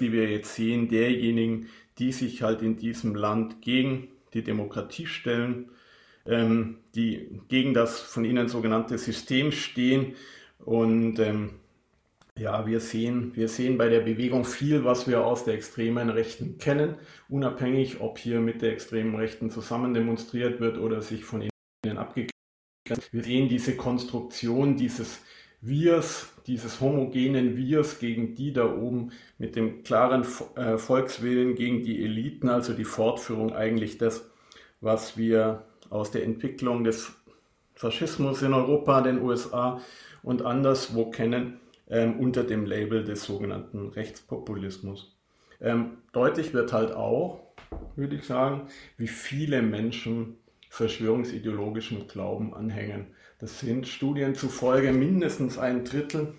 die 0.00 0.12
wir 0.12 0.28
jetzt 0.30 0.54
sehen, 0.54 0.88
derjenigen, 0.88 1.68
die 1.98 2.12
sich 2.12 2.42
halt 2.42 2.62
in 2.62 2.76
diesem 2.76 3.14
Land 3.14 3.62
gegen 3.62 4.08
die 4.32 4.42
Demokratie 4.42 5.06
stellen, 5.06 5.70
ähm, 6.26 6.78
die 6.94 7.40
gegen 7.48 7.74
das 7.74 8.00
von 8.00 8.24
Ihnen 8.24 8.48
sogenannte 8.48 8.98
System 8.98 9.52
stehen. 9.52 10.16
Und 10.58 11.18
ähm, 11.20 11.50
ja, 12.36 12.66
wir 12.66 12.80
sehen, 12.80 13.36
wir 13.36 13.48
sehen 13.48 13.78
bei 13.78 13.88
der 13.88 14.00
Bewegung 14.00 14.44
viel, 14.44 14.84
was 14.84 15.06
wir 15.06 15.24
aus 15.24 15.44
der 15.44 15.54
extremen 15.54 16.10
Rechten 16.10 16.58
kennen, 16.58 16.96
unabhängig, 17.28 18.00
ob 18.00 18.18
hier 18.18 18.40
mit 18.40 18.60
der 18.60 18.72
extremen 18.72 19.14
Rechten 19.14 19.50
zusammen 19.50 19.94
demonstriert 19.94 20.58
wird 20.58 20.78
oder 20.78 21.00
sich 21.00 21.24
von 21.24 21.42
ihnen 21.42 21.98
abgegrenzt. 21.98 22.32
Wir 23.12 23.22
sehen 23.22 23.48
diese 23.48 23.76
Konstruktion 23.76 24.76
dieses 24.76 25.20
Wirs, 25.66 26.32
dieses 26.46 26.80
homogenen 26.80 27.56
Wirs 27.56 27.98
gegen 27.98 28.34
die 28.34 28.52
da 28.52 28.70
oben 28.70 29.12
mit 29.38 29.56
dem 29.56 29.82
klaren 29.82 30.26
äh, 30.56 30.76
Volkswillen 30.76 31.54
gegen 31.54 31.82
die 31.82 32.04
Eliten, 32.04 32.48
also 32.48 32.74
die 32.74 32.84
Fortführung 32.84 33.54
eigentlich 33.54 33.98
das, 33.98 34.30
was 34.80 35.16
wir 35.16 35.64
aus 35.90 36.10
der 36.10 36.24
Entwicklung 36.24 36.84
des 36.84 37.12
Faschismus 37.74 38.42
in 38.42 38.52
Europa, 38.52 39.00
den 39.00 39.22
USA 39.22 39.80
und 40.22 40.42
anderswo 40.42 41.10
kennen 41.10 41.60
ähm, 41.88 42.18
unter 42.20 42.44
dem 42.44 42.66
Label 42.66 43.04
des 43.04 43.24
sogenannten 43.24 43.88
Rechtspopulismus. 43.88 45.16
Ähm, 45.60 45.98
deutlich 46.12 46.52
wird 46.52 46.72
halt 46.72 46.92
auch, 46.92 47.40
würde 47.96 48.16
ich 48.16 48.24
sagen, 48.24 48.68
wie 48.96 49.08
viele 49.08 49.62
Menschen 49.62 50.36
verschwörungsideologischen 50.68 52.08
Glauben 52.08 52.54
anhängen. 52.54 53.06
Das 53.44 53.60
sind 53.60 53.86
Studien 53.86 54.34
zufolge 54.34 54.90
mindestens 54.90 55.58
ein 55.58 55.84
Drittel 55.84 56.32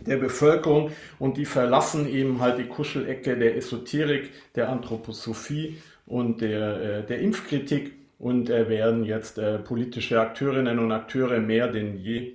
der 0.00 0.16
Bevölkerung 0.16 0.90
und 1.20 1.36
die 1.36 1.44
verlassen 1.44 2.12
eben 2.12 2.40
halt 2.40 2.58
die 2.58 2.66
Kuschelecke 2.66 3.38
der 3.38 3.56
Esoterik, 3.56 4.32
der 4.56 4.68
Anthroposophie 4.68 5.80
und 6.04 6.40
der, 6.40 6.80
äh, 6.82 7.06
der 7.06 7.20
Impfkritik 7.20 7.92
und 8.18 8.50
äh, 8.50 8.68
werden 8.68 9.04
jetzt 9.04 9.38
äh, 9.38 9.60
politische 9.60 10.20
Akteurinnen 10.20 10.80
und 10.80 10.90
Akteure 10.90 11.38
mehr 11.38 11.68
denn 11.68 11.96
je. 11.96 12.32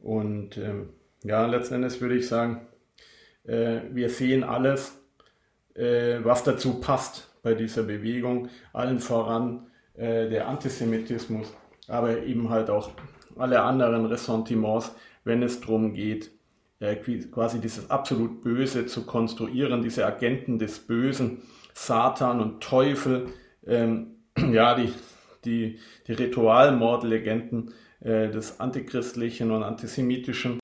Und 0.00 0.56
ähm, 0.56 0.88
ja, 1.22 1.44
letzten 1.44 1.74
Endes 1.74 2.00
würde 2.00 2.16
ich 2.16 2.26
sagen, 2.26 2.62
wir 3.44 4.08
sehen 4.08 4.44
alles, 4.44 4.96
was 5.74 6.44
dazu 6.44 6.80
passt 6.80 7.28
bei 7.42 7.54
dieser 7.54 7.82
Bewegung, 7.82 8.48
allen 8.72 9.00
voran 9.00 9.66
der 9.96 10.46
Antisemitismus, 10.46 11.52
aber 11.88 12.22
eben 12.22 12.50
halt 12.50 12.70
auch 12.70 12.92
alle 13.36 13.62
anderen 13.62 14.06
Ressentiments, 14.06 14.94
wenn 15.24 15.42
es 15.42 15.60
darum 15.60 15.92
geht, 15.92 16.30
äh, 16.80 16.96
quasi 16.96 17.60
dieses 17.60 17.90
absolut 17.90 18.42
Böse 18.42 18.86
zu 18.86 19.06
konstruieren, 19.06 19.82
diese 19.82 20.04
Agenten 20.06 20.58
des 20.58 20.80
Bösen, 20.80 21.42
Satan 21.74 22.40
und 22.40 22.62
Teufel, 22.62 23.28
ähm, 23.66 24.16
ja, 24.52 24.74
die, 24.74 24.92
die, 25.44 25.78
die 26.06 26.12
Ritualmordlegenden 26.12 27.72
äh, 28.00 28.30
des 28.30 28.58
antichristlichen 28.58 29.50
und 29.50 29.62
antisemitischen 29.62 30.58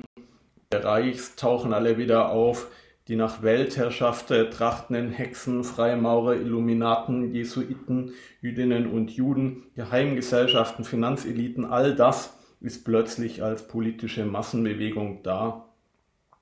Reichs 0.73 1.36
tauchen 1.36 1.73
alle 1.73 1.99
wieder 1.99 2.31
auf, 2.31 2.69
die 3.07 3.16
nach 3.16 3.43
Weltherrschaft 3.43 4.28
trachtenden 4.28 5.11
Hexen, 5.11 5.65
Freimaurer, 5.65 6.35
Illuminaten, 6.35 7.32
Jesuiten, 7.32 8.12
Jüdinnen 8.43 8.86
und 8.90 9.11
Juden, 9.11 9.62
Geheimgesellschaften, 9.77 10.85
Finanzeliten, 10.85 11.65
all 11.65 11.95
das 11.95 12.38
ist 12.60 12.85
plötzlich 12.85 13.43
als 13.43 13.68
politische 13.68 14.24
Massenbewegung 14.24 15.22
da. 15.22 15.68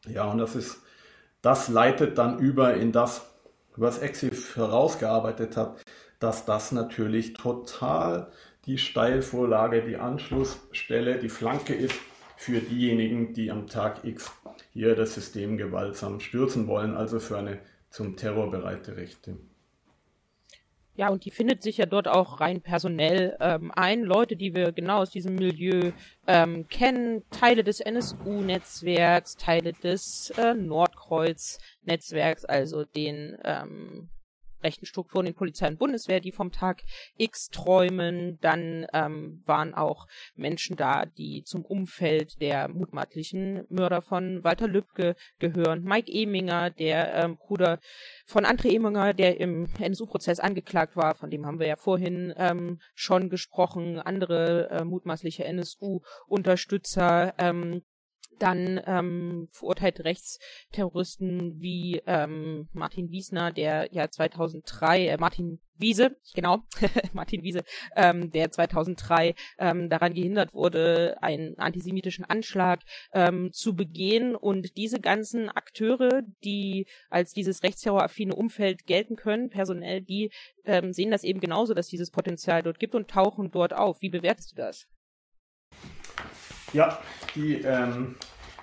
Ja, 0.07 0.31
und 0.31 0.39
das 0.39 0.57
ist, 0.57 0.79
das 1.43 1.69
leitet 1.69 2.19
dann 2.19 2.39
über 2.39 2.75
in 2.75 2.93
das, 2.93 3.27
was 3.77 3.99
Exif 3.99 4.57
herausgearbeitet 4.57 5.57
hat, 5.57 5.83
dass 6.19 6.45
das 6.47 6.73
natürlich 6.73 7.35
total 7.35 8.33
die 8.65 8.79
Steilvorlage, 8.79 9.83
die 9.83 9.97
Anschlussstelle, 9.97 11.19
die 11.19 11.29
Flanke 11.29 11.75
ist 11.75 11.95
für 12.37 12.61
diejenigen, 12.61 13.33
die 13.33 13.51
am 13.51 13.67
Tag 13.67 14.05
X 14.05 14.31
hier 14.73 14.95
das 14.95 15.15
System 15.15 15.57
gewaltsam 15.57 16.21
stürzen 16.21 16.67
wollen, 16.67 16.97
also 16.97 17.21
für 17.21 17.39
eine 17.39 17.59
zum 17.91 18.17
Terror 18.17 18.51
bereite 18.51 18.97
Rechte. 18.97 19.37
Ja, 20.97 21.11
und 21.11 21.27
die 21.27 21.31
findet 21.31 21.63
sich 21.63 21.77
ja 21.77 21.85
dort 21.85 22.09
auch 22.09 22.41
rein 22.41 22.63
personell 22.63 23.37
ähm, 23.41 23.71
ein. 23.75 24.03
Leute, 24.03 24.35
die 24.35 24.55
wir 24.55 24.73
genau 24.73 24.99
aus 24.99 25.11
diesem 25.11 25.35
Milieu 25.35 25.93
ähm, 26.27 26.67
kennen, 26.69 27.23
Teile 27.31 27.63
des 27.65 27.81
NSU-Netzwerks, 27.81 29.37
Teile 29.37 29.75
des 29.75 30.33
äh, 30.39 30.55
Nordkreuz-Netzwerks, 30.55 32.47
also 32.47 32.85
den 32.85 33.37
ähm, 33.45 34.09
rechten 34.67 34.87
Strukturen 34.87 35.27
in 35.27 35.35
Polizei 35.35 35.69
und 35.69 35.79
Bundeswehr, 35.79 36.21
die 36.21 36.33
vom 36.33 36.51
Tag 36.51 36.83
X 37.17 37.49
träumen. 37.51 38.39
Dann 38.41 38.87
ähm, 38.93 39.43
waren 39.47 39.75
auch 39.75 40.07
Menschen 40.35 40.77
da, 40.77 41.07
die 41.07 41.45
zum 41.45 41.65
Umfeld 41.65 42.41
der 42.41 42.69
mutmaßlichen 42.69 43.65
Mörder 43.69 44.03
von 44.03 44.43
Walter 44.43 44.67
Lübcke 44.67 45.15
gehören. 45.39 45.85
Mike 45.85 46.11
Eminger, 46.13 46.71
der 46.71 47.15
ähm, 47.15 47.37
Bruder 47.37 47.79
von 48.27 48.45
André 48.45 48.75
Eminger, 48.75 49.15
der 49.15 49.41
im 49.41 49.69
NSU-Prozess 49.79 50.41
angeklagt 50.41 50.97
war, 50.97 51.15
von 51.15 51.31
dem 51.31 51.47
haben 51.47 51.61
wir 51.61 51.69
ja 51.69 51.77
vorhin 51.77 52.35
ähm, 52.37 52.81
schon 52.95 53.31
gesprochen. 53.31 54.01
Andere 54.01 54.69
äh, 54.71 54.85
mutmaßliche 54.85 55.45
NSU-Unterstützer, 55.45 57.35
ähm, 57.39 57.83
dann 58.39 58.81
ähm, 58.87 59.49
verurteilte 59.53 60.05
Rechtsterroristen 60.05 61.61
wie 61.61 62.03
ähm, 62.07 62.69
Martin 62.73 63.11
Wiesner, 63.11 63.53
der 63.53 63.89
ja 63.93 64.09
2003, 64.09 65.07
äh, 65.07 65.17
Martin 65.19 65.61
Wiese, 65.79 66.17
genau, 66.35 66.63
Martin 67.13 67.43
Wiese, 67.43 67.63
ähm, 67.95 68.31
der 68.31 68.51
2003 68.51 69.35
ähm, 69.59 69.89
daran 69.91 70.15
gehindert 70.15 70.55
wurde, 70.55 71.17
einen 71.23 71.59
antisemitischen 71.59 72.25
Anschlag 72.25 72.81
ähm, 73.13 73.53
zu 73.53 73.75
begehen. 73.75 74.35
Und 74.35 74.77
diese 74.77 75.01
ganzen 75.01 75.49
Akteure, 75.51 76.23
die 76.45 76.87
als 77.11 77.33
dieses 77.33 77.63
rechtsterroraffine 77.63 78.35
Umfeld 78.35 78.87
gelten 78.87 79.17
können, 79.17 79.51
personell, 79.51 80.01
die 80.01 80.31
ähm, 80.65 80.93
sehen 80.93 81.11
das 81.11 81.25
eben 81.25 81.41
genauso, 81.41 81.75
dass 81.75 81.89
dieses 81.89 82.11
Potenzial 82.11 82.63
dort 82.63 82.79
gibt 82.79 82.95
und 82.95 83.09
tauchen 83.11 83.51
dort 83.51 83.75
auf. 83.75 84.01
Wie 84.01 84.11
bewertest 84.11 84.53
du 84.53 84.57
das? 84.57 84.87
Ja, 86.73 86.99
die 87.35 87.63
ähm, 87.63 88.17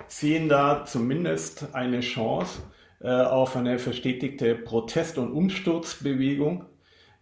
sehen 0.08 0.50
da 0.50 0.86
zumindest 0.86 1.74
eine 1.74 2.02
Chance 2.02 2.62
äh, 3.02 3.10
auf 3.10 3.56
eine 3.56 3.80
verstetigte 3.80 4.56
Protest- 4.56 5.18
und 5.18 5.32
Umsturzbewegung. 5.32 6.66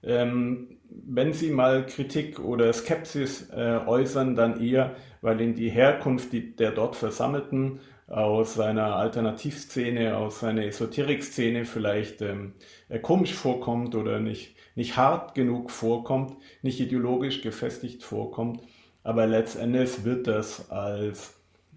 Ähm, 0.04 0.80
wenn 0.90 1.34
Sie 1.34 1.52
mal 1.52 1.86
Kritik 1.86 2.40
oder 2.40 2.74
Skepsis 2.74 3.50
äh, 3.52 3.80
äußern, 3.86 4.36
dann 4.36 4.62
eher, 4.62 4.96
weil 5.22 5.40
Ihnen 5.40 5.56
die 5.56 5.70
Herkunft 5.70 6.34
die, 6.34 6.56
der 6.56 6.72
dort 6.72 6.96
Versammelten 6.96 7.80
aus 8.08 8.56
seiner 8.56 8.96
Alternativszene, 8.98 10.18
aus 10.18 10.42
seiner 10.42 10.66
Esoterikszene 10.66 11.64
vielleicht 11.64 12.22
ähm, 12.22 12.54
äh, 12.90 13.00
komisch 13.00 13.34
vorkommt 13.34 13.96
oder 13.96 14.20
nicht, 14.20 14.56
nicht 14.76 14.98
hart 14.98 15.34
genug 15.34 15.72
vorkommt, 15.72 16.36
nicht 16.62 16.80
ideologisch 16.82 17.42
gefestigt 17.42 18.04
vorkommt. 18.04 18.62
Aber 19.04 19.28
letztendlich 19.28 20.04
wird 20.04 20.28
das 20.28 20.70
als 20.70 21.34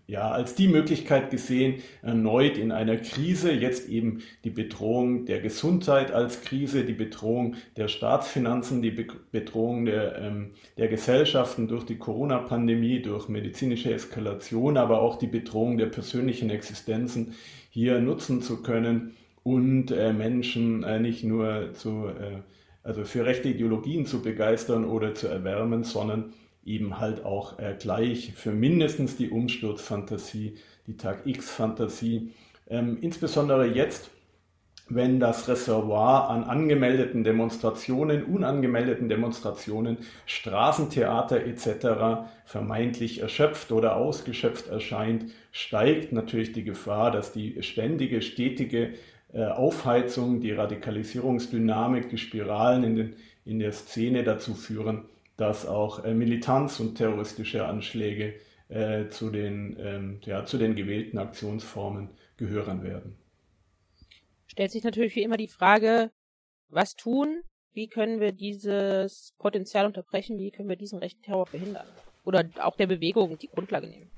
ja, 0.06 0.30
als 0.30 0.54
die 0.54 0.68
Möglichkeit 0.68 1.30
gesehen, 1.30 1.82
erneut 2.02 2.58
in 2.58 2.72
einer 2.72 2.98
Krise, 2.98 3.52
jetzt 3.52 3.88
eben 3.88 4.20
die 4.44 4.50
Bedrohung 4.50 5.24
der 5.24 5.40
Gesundheit 5.40 6.12
als 6.12 6.42
Krise, 6.42 6.84
die 6.84 6.92
Bedrohung 6.92 7.54
der 7.76 7.88
Staatsfinanzen, 7.88 8.82
die 8.82 8.90
Be 8.90 9.06
Bedrohung 9.32 9.86
der, 9.86 10.18
ähm, 10.18 10.50
der 10.76 10.88
Gesellschaften 10.88 11.68
durch 11.68 11.84
die 11.84 11.96
Corona-Pandemie, 11.96 13.00
durch 13.00 13.28
medizinische 13.28 13.94
Eskalation, 13.94 14.76
aber 14.76 15.00
auch 15.00 15.16
die 15.16 15.26
Bedrohung 15.26 15.78
der 15.78 15.86
persönlichen 15.86 16.50
Existenzen 16.50 17.34
hier 17.70 17.98
nutzen 18.00 18.42
zu 18.42 18.62
können 18.62 19.12
und 19.42 19.90
äh, 19.90 20.12
Menschen 20.12 20.82
äh, 20.82 21.00
nicht 21.00 21.24
nur 21.24 21.72
zu, 21.72 22.08
äh, 22.08 22.42
also 22.82 23.04
für 23.04 23.24
rechte 23.24 23.48
Ideologien 23.48 24.04
zu 24.04 24.20
begeistern 24.20 24.84
oder 24.84 25.14
zu 25.14 25.28
erwärmen, 25.28 25.84
sondern 25.84 26.34
eben 26.64 26.98
halt 26.98 27.24
auch 27.24 27.58
äh, 27.58 27.74
gleich 27.78 28.32
für 28.34 28.52
mindestens 28.52 29.16
die 29.16 29.30
Umsturzfantasie, 29.30 30.56
die 30.86 30.96
Tag 30.96 31.26
X-Fantasie. 31.26 32.32
Ähm, 32.68 32.98
insbesondere 33.00 33.66
jetzt, 33.66 34.10
wenn 34.88 35.18
das 35.18 35.48
Reservoir 35.48 36.28
an 36.28 36.44
angemeldeten 36.44 37.24
Demonstrationen, 37.24 38.24
unangemeldeten 38.24 39.08
Demonstrationen, 39.08 39.98
Straßentheater 40.26 41.44
etc. 41.44 42.28
vermeintlich 42.44 43.20
erschöpft 43.20 43.72
oder 43.72 43.96
ausgeschöpft 43.96 44.68
erscheint, 44.68 45.26
steigt 45.52 46.12
natürlich 46.12 46.52
die 46.52 46.64
Gefahr, 46.64 47.10
dass 47.10 47.32
die 47.32 47.62
ständige, 47.62 48.20
stetige 48.20 48.94
äh, 49.32 49.46
Aufheizung, 49.46 50.40
die 50.40 50.52
Radikalisierungsdynamik, 50.52 52.10
die 52.10 52.18
Spiralen 52.18 52.84
in, 52.84 52.96
den, 52.96 53.16
in 53.44 53.58
der 53.58 53.72
Szene 53.72 54.22
dazu 54.22 54.54
führen, 54.54 55.06
dass 55.36 55.66
auch 55.66 56.04
äh, 56.04 56.14
Militanz 56.14 56.80
und 56.80 56.96
terroristische 56.96 57.66
Anschläge 57.66 58.34
äh, 58.68 59.08
zu, 59.08 59.30
den, 59.30 59.76
ähm, 59.78 60.20
ja, 60.24 60.44
zu 60.44 60.58
den 60.58 60.74
gewählten 60.74 61.18
Aktionsformen 61.18 62.10
gehören 62.36 62.82
werden. 62.82 63.16
Stellt 64.46 64.70
sich 64.70 64.84
natürlich 64.84 65.16
wie 65.16 65.22
immer 65.22 65.36
die 65.36 65.48
Frage, 65.48 66.10
was 66.68 66.94
tun? 66.94 67.42
Wie 67.72 67.88
können 67.88 68.20
wir 68.20 68.32
dieses 68.32 69.34
Potenzial 69.38 69.86
unterbrechen? 69.86 70.38
Wie 70.38 70.52
können 70.52 70.68
wir 70.68 70.76
diesen 70.76 71.00
rechten 71.00 71.22
Terror 71.22 71.46
verhindern? 71.46 71.86
Oder 72.24 72.48
auch 72.60 72.76
der 72.76 72.86
Bewegung 72.86 73.36
die 73.36 73.48
Grundlage 73.48 73.88
nehmen? 73.88 74.10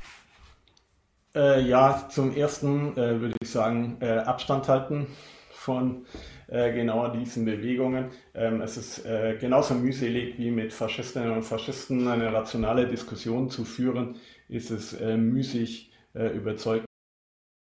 Äh, 1.35 1.63
ja, 1.63 2.09
zum 2.11 2.35
ersten 2.35 2.93
äh, 2.93 3.21
würde 3.21 3.35
ich 3.43 3.51
sagen, 3.51 3.99
äh, 4.01 4.19
Abstand 4.19 4.69
halten 4.69 5.07
von 5.51 6.07
äh, 6.49 6.73
genau 6.73 7.09
diesen 7.09 7.45
Bewegungen. 7.45 8.11
Ähm, 8.35 8.61
es 8.61 8.77
ist 8.77 9.05
äh, 9.05 9.37
genauso 9.41 9.75
mühselig 9.75 10.39
wie 10.39 10.51
mit 10.51 10.73
Faschistinnen 10.73 11.33
und 11.33 11.43
Faschisten 11.43 12.07
eine 12.07 12.33
rationale 12.33 12.87
Diskussion 12.87 13.51
zu 13.51 13.65
führen, 13.65 14.17
ist 14.49 14.71
es 14.71 14.93
äh, 14.93 15.17
müßig, 15.17 15.91
äh, 16.15 16.29
überzeugten 16.29 16.87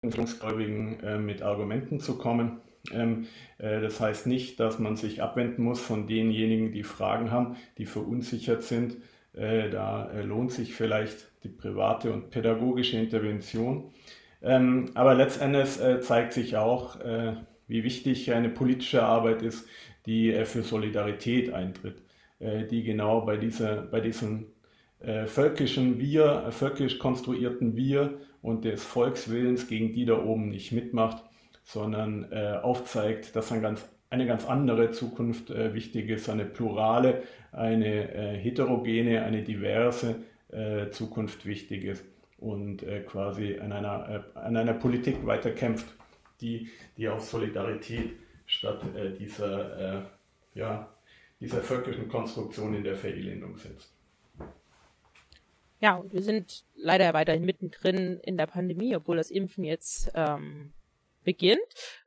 Gläubigen 0.02 1.00
äh, 1.00 1.18
mit 1.18 1.42
Argumenten 1.42 2.00
zu 2.00 2.16
kommen. 2.16 2.60
Ähm, 2.92 3.26
äh, 3.58 3.80
das 3.80 4.00
heißt 4.00 4.26
nicht, 4.26 4.58
dass 4.58 4.78
man 4.78 4.96
sich 4.96 5.22
abwenden 5.22 5.62
muss 5.62 5.80
von 5.80 6.06
denjenigen, 6.06 6.72
die 6.72 6.82
Fragen 6.82 7.30
haben, 7.30 7.56
die 7.78 7.86
verunsichert 7.86 8.62
sind. 8.62 8.96
Da 9.34 10.12
lohnt 10.20 10.52
sich 10.52 10.74
vielleicht 10.74 11.30
die 11.42 11.48
private 11.48 12.12
und 12.12 12.28
pädagogische 12.28 12.98
Intervention. 12.98 13.90
Ähm, 14.42 14.90
aber 14.92 15.14
letztendlich 15.14 15.78
zeigt 16.02 16.34
sich 16.34 16.58
auch, 16.58 16.98
wie 17.68 17.84
wichtig 17.84 18.32
eine 18.32 18.48
politische 18.48 19.02
Arbeit 19.02 19.42
ist, 19.42 19.66
die 20.06 20.32
äh, 20.32 20.44
für 20.44 20.62
Solidarität 20.62 21.52
eintritt, 21.52 22.02
äh, 22.38 22.64
die 22.64 22.82
genau 22.82 23.22
bei, 23.22 23.36
dieser, 23.36 23.82
bei 23.82 24.00
diesem 24.00 24.46
äh, 25.00 25.26
völkischen 25.26 25.98
Wir, 25.98 26.48
völkisch 26.50 26.98
konstruierten 26.98 27.76
Wir 27.76 28.18
und 28.40 28.64
des 28.64 28.84
Volkswillens 28.84 29.68
gegen 29.68 29.92
die 29.92 30.04
da 30.04 30.22
oben 30.22 30.48
nicht 30.48 30.72
mitmacht, 30.72 31.22
sondern 31.64 32.32
aufzeigt, 32.32 33.36
dass 33.36 33.52
ein 33.52 33.62
ganz, 33.62 33.88
eine 34.10 34.26
ganz 34.26 34.44
andere 34.44 34.90
Zukunft 34.90 35.48
wichtig 35.48 36.08
ist, 36.10 36.28
eine 36.28 36.44
plurale, 36.44 37.22
eine 37.52 38.32
heterogene, 38.42 39.22
eine 39.22 39.42
diverse 39.42 40.16
Zukunft 40.90 41.46
wichtig 41.46 41.84
ist 41.84 42.04
und 42.38 42.84
quasi 43.06 43.60
an 43.60 43.70
einer, 43.70 44.24
an 44.34 44.56
einer 44.56 44.74
Politik 44.74 45.24
weiterkämpft, 45.24 45.86
die, 46.42 46.68
die 46.96 47.08
auf 47.08 47.22
Solidarität 47.22 48.16
statt 48.46 48.82
äh, 48.94 49.12
dieser, 49.12 50.02
äh, 50.02 50.02
ja, 50.54 50.92
dieser 51.40 51.62
völkischen 51.62 52.08
Konstruktion 52.08 52.74
in 52.74 52.84
der 52.84 52.96
Verelendung 52.96 53.56
setzt. 53.56 53.94
Ja, 55.80 55.96
und 55.96 56.12
wir 56.12 56.22
sind 56.22 56.64
leider 56.76 57.12
weiterhin 57.12 57.44
mittendrin 57.44 58.20
in 58.20 58.36
der 58.36 58.46
Pandemie, 58.46 58.94
obwohl 58.94 59.16
das 59.16 59.32
Impfen 59.32 59.64
jetzt 59.64 60.12
ähm, 60.14 60.72
beginnt. 61.24 61.60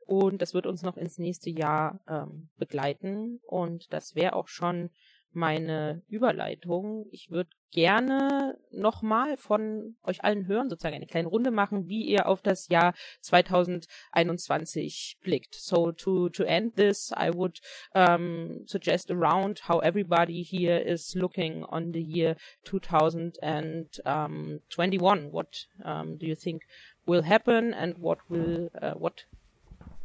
Und 0.06 0.40
das 0.40 0.54
wird 0.54 0.66
uns 0.66 0.82
noch 0.82 0.96
ins 0.96 1.18
nächste 1.18 1.50
Jahr 1.50 2.00
ähm, 2.08 2.48
begleiten. 2.56 3.40
Und 3.46 3.92
das 3.92 4.14
wäre 4.14 4.34
auch 4.34 4.48
schon 4.48 4.90
meine 5.36 6.02
Überleitung. 6.08 7.06
Ich 7.12 7.30
würde 7.30 7.50
gerne 7.70 8.58
nochmal 8.70 9.36
von 9.36 9.96
euch 10.02 10.24
allen 10.24 10.46
hören, 10.46 10.70
sozusagen 10.70 10.96
eine 10.96 11.06
kleine 11.06 11.28
Runde 11.28 11.50
machen, 11.50 11.88
wie 11.88 12.06
ihr 12.06 12.26
auf 12.26 12.40
das 12.42 12.68
Jahr 12.68 12.94
2021 13.20 15.18
blickt. 15.20 15.54
So 15.54 15.92
to, 15.92 16.30
to 16.30 16.42
end 16.42 16.74
this, 16.76 17.12
I 17.12 17.30
would 17.32 17.60
um, 17.94 18.66
suggest 18.66 19.10
a 19.10 19.14
round 19.14 19.68
how 19.68 19.80
everybody 19.80 20.42
here 20.42 20.78
is 20.78 21.14
looking 21.14 21.62
on 21.64 21.92
the 21.92 22.02
year 22.02 22.36
2021. 22.64 25.32
What 25.32 25.68
um, 25.84 26.18
do 26.18 26.26
you 26.26 26.34
think 26.34 26.64
will 27.06 27.22
happen 27.22 27.72
and 27.74 27.98
what 27.98 28.18
will, 28.28 28.70
uh, 28.80 28.94
what 28.94 29.26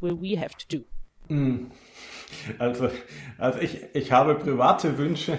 will 0.00 0.14
we 0.14 0.36
have 0.36 0.56
to 0.58 0.68
do? 0.68 0.84
Mm. 1.32 1.70
Also, 2.58 2.90
also 3.38 3.58
ich, 3.60 3.84
ich 3.94 4.12
habe 4.12 4.34
private 4.34 4.98
Wünsche, 4.98 5.38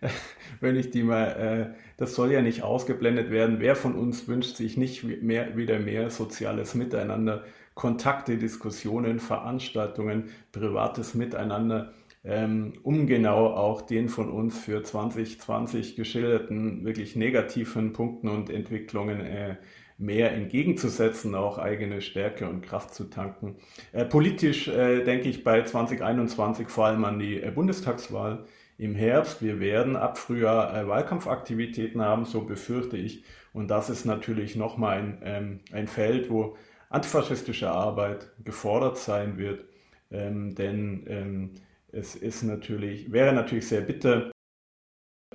wenn 0.60 0.76
ich 0.76 0.90
die 0.90 1.02
mal, 1.02 1.72
äh, 1.74 1.78
das 1.96 2.14
soll 2.14 2.32
ja 2.32 2.42
nicht 2.42 2.62
ausgeblendet 2.62 3.30
werden. 3.30 3.60
Wer 3.60 3.76
von 3.76 3.94
uns 3.94 4.28
wünscht 4.28 4.56
sich 4.56 4.76
nicht 4.76 5.04
mehr, 5.04 5.56
wieder 5.56 5.78
mehr 5.78 6.10
soziales 6.10 6.74
Miteinander, 6.74 7.44
Kontakte, 7.74 8.38
Diskussionen, 8.38 9.18
Veranstaltungen, 9.18 10.30
privates 10.52 11.14
Miteinander, 11.14 11.92
ähm, 12.24 12.74
um 12.82 13.06
genau 13.06 13.48
auch 13.48 13.82
den 13.82 14.08
von 14.08 14.30
uns 14.30 14.58
für 14.58 14.82
2020 14.82 15.96
geschilderten 15.96 16.84
wirklich 16.84 17.16
negativen 17.16 17.92
Punkten 17.92 18.28
und 18.28 18.48
Entwicklungen 18.48 19.20
äh, 19.20 19.56
mehr 19.96 20.32
entgegenzusetzen, 20.32 21.34
auch 21.34 21.58
eigene 21.58 22.00
Stärke 22.00 22.48
und 22.48 22.62
Kraft 22.62 22.94
zu 22.94 23.04
tanken. 23.04 23.56
Äh, 23.92 24.04
politisch 24.04 24.68
äh, 24.68 25.04
denke 25.04 25.28
ich 25.28 25.44
bei 25.44 25.62
2021 25.62 26.68
vor 26.68 26.86
allem 26.86 27.04
an 27.04 27.18
die 27.18 27.40
äh, 27.40 27.50
Bundestagswahl 27.50 28.44
im 28.76 28.94
Herbst. 28.94 29.42
Wir 29.42 29.60
werden 29.60 29.96
ab 29.96 30.18
Frühjahr 30.18 30.76
äh, 30.76 30.88
Wahlkampfaktivitäten 30.88 32.02
haben, 32.02 32.24
so 32.24 32.42
befürchte 32.42 32.96
ich. 32.96 33.24
Und 33.52 33.68
das 33.68 33.88
ist 33.88 34.04
natürlich 34.04 34.56
nochmal 34.56 34.98
ein, 34.98 35.22
ähm, 35.22 35.60
ein 35.72 35.86
Feld, 35.86 36.28
wo 36.28 36.56
antifaschistische 36.90 37.70
Arbeit 37.70 38.30
gefordert 38.44 38.98
sein 38.98 39.38
wird. 39.38 39.64
Ähm, 40.10 40.54
denn 40.54 41.04
ähm, 41.08 41.50
es 41.92 42.16
ist 42.16 42.42
natürlich, 42.42 43.12
wäre 43.12 43.32
natürlich 43.32 43.68
sehr 43.68 43.80
bitter, 43.80 44.32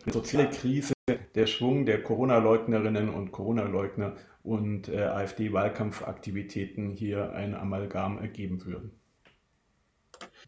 eine 0.04 0.14
soziale 0.14 0.50
Krise, 0.50 0.94
der 1.36 1.46
Schwung 1.48 1.86
der 1.86 2.04
Corona-Leugnerinnen 2.04 3.10
und 3.10 3.32
Corona-Leugner 3.32 4.16
und 4.50 4.90
äh, 4.90 5.04
AfD-Wahlkampfaktivitäten 5.04 6.90
hier 6.90 7.34
ein 7.34 7.54
Amalgam 7.54 8.18
ergeben 8.18 8.66
würden. 8.66 9.00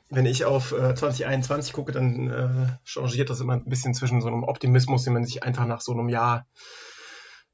Wenn 0.10 0.26
ich 0.26 0.44
auf 0.44 0.72
äh, 0.72 0.95
2021 0.95 1.72
gucke, 1.72 1.91
dann 1.91 2.32
äh, 2.32 2.68
changiert 2.84 3.30
das 3.30 3.41
immer 3.41 3.53
ein 3.53 3.65
bisschen 3.65 3.94
zwischen 3.94 4.22
so 4.22 4.28
einem 4.28 4.44
Optimismus, 4.44 5.03
den 5.03 5.14
man 5.14 5.23
sich 5.23 5.44
einfach 5.44 5.68
nach 5.68 5.82
so 5.82 5.91
einem 5.94 6.10
Jahr 6.10 6.48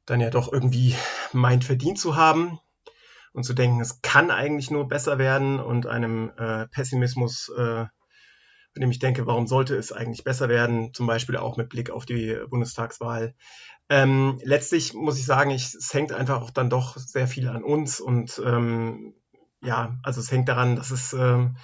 dann 0.05 0.21
ja 0.21 0.29
doch 0.29 0.51
irgendwie 0.51 0.95
meint 1.33 1.65
verdient 1.65 1.99
zu 1.99 2.15
haben 2.15 2.59
und 3.33 3.43
zu 3.43 3.53
denken, 3.53 3.81
es 3.81 4.01
kann 4.01 4.31
eigentlich 4.31 4.71
nur 4.71 4.87
besser 4.87 5.17
werden 5.17 5.59
und 5.59 5.85
einem 5.85 6.31
äh, 6.37 6.65
Pessimismus, 6.67 7.51
äh, 7.57 7.85
bei 8.73 8.79
dem 8.79 8.89
ich 8.89 8.99
denke, 8.99 9.27
warum 9.27 9.47
sollte 9.47 9.75
es 9.75 9.91
eigentlich 9.91 10.23
besser 10.23 10.47
werden, 10.47 10.93
zum 10.93 11.07
Beispiel 11.07 11.35
auch 11.35 11.57
mit 11.57 11.67
Blick 11.67 11.89
auf 11.89 12.05
die 12.05 12.39
Bundestagswahl, 12.49 13.35
ähm, 13.89 14.39
letztlich 14.43 14.93
muss 14.93 15.17
ich 15.17 15.25
sagen, 15.25 15.51
ich, 15.51 15.73
es 15.73 15.93
hängt 15.93 16.11
einfach 16.11 16.41
auch 16.41 16.51
dann 16.51 16.69
doch 16.69 16.97
sehr 16.97 17.27
viel 17.27 17.47
an 17.47 17.63
uns 17.63 17.99
und 17.99 18.41
ähm, 18.45 19.13
ja, 19.61 19.97
also 20.03 20.19
es 20.19 20.31
hängt 20.31 20.49
daran, 20.49 20.75
dass 20.75 20.91
es 20.91 21.13
ähm, 21.13 21.57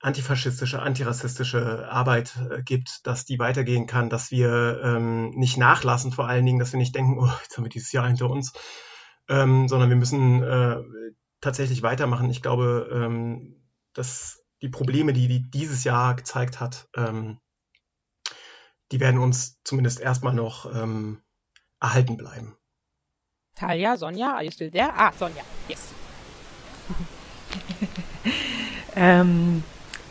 antifaschistische, 0.00 0.80
antirassistische 0.80 1.88
Arbeit 1.90 2.36
äh, 2.50 2.62
gibt, 2.62 3.06
dass 3.06 3.24
die 3.24 3.38
weitergehen 3.38 3.86
kann, 3.86 4.10
dass 4.10 4.30
wir 4.30 4.80
ähm, 4.84 5.30
nicht 5.30 5.56
nachlassen, 5.56 6.12
vor 6.12 6.28
allen 6.28 6.44
Dingen, 6.44 6.58
dass 6.58 6.72
wir 6.72 6.78
nicht 6.78 6.94
denken, 6.94 7.18
oh, 7.18 7.30
jetzt 7.42 7.56
haben 7.56 7.64
wir 7.64 7.70
dieses 7.70 7.92
Jahr 7.92 8.06
hinter 8.06 8.30
uns, 8.30 8.52
ähm, 9.28 9.68
sondern 9.68 9.88
wir 9.88 9.96
müssen 9.96 10.42
äh, 10.42 10.76
tatsächlich 11.40 11.82
weitermachen. 11.82 12.30
Ich 12.30 12.42
glaube, 12.42 12.88
ähm, 12.92 13.62
dass 13.94 14.42
die 14.62 14.68
Probleme, 14.68 15.12
die, 15.12 15.28
die 15.28 15.50
dieses 15.50 15.84
Jahr 15.84 16.14
gezeigt 16.14 16.60
hat, 16.60 16.88
ähm, 16.94 17.38
die 18.92 19.00
werden 19.00 19.20
uns 19.20 19.58
zumindest 19.64 20.00
erstmal 20.00 20.34
noch 20.34 20.72
ähm, 20.74 21.22
erhalten 21.80 22.16
bleiben. 22.16 22.56
Talia, 23.54 23.96
Sonja, 23.96 24.34
are 24.34 24.44
you 24.44 24.50
still 24.50 24.70
there? 24.70 24.92
Ah, 24.94 25.12
Sonja, 25.12 25.42
yes. 25.68 25.88
ähm, 28.96 29.64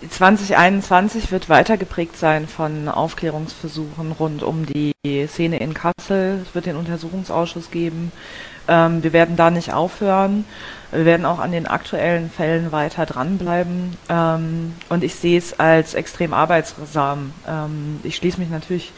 2021 0.10 1.32
wird 1.32 1.50
weiter 1.50 1.78
geprägt 1.78 2.18
sein 2.18 2.48
von 2.48 2.90
Aufklärungsversuchen 2.90 4.12
rund 4.12 4.44
um 4.44 4.66
die 4.66 4.94
Szene 5.28 5.60
in 5.60 5.74
Kassel. 5.74 6.44
Es 6.46 6.56
wird 6.56 6.66
den 6.66 6.76
Untersuchungsausschuss 6.76 7.72
geben. 7.72 8.12
Ähm, 8.68 9.04
wir 9.04 9.14
werden 9.14 9.36
da 9.36 9.50
nicht 9.50 9.74
aufhören. 9.74 10.46
Wir 10.92 11.06
werden 11.06 11.26
auch 11.26 11.40
an 11.40 11.52
den 11.52 11.68
aktuellen 11.68 12.30
Fällen 12.30 12.72
weiter 12.72 13.06
dranbleiben. 13.06 13.98
Ähm, 14.10 14.74
und 14.90 15.04
ich 15.04 15.16
sehe 15.16 15.38
es 15.38 15.60
als 15.60 15.94
extrem 15.94 16.34
arbeitsam. 16.34 17.34
Ähm, 17.48 18.00
ich 18.04 18.16
schließe 18.16 18.40
mich 18.40 18.50
natürlich 18.50 18.92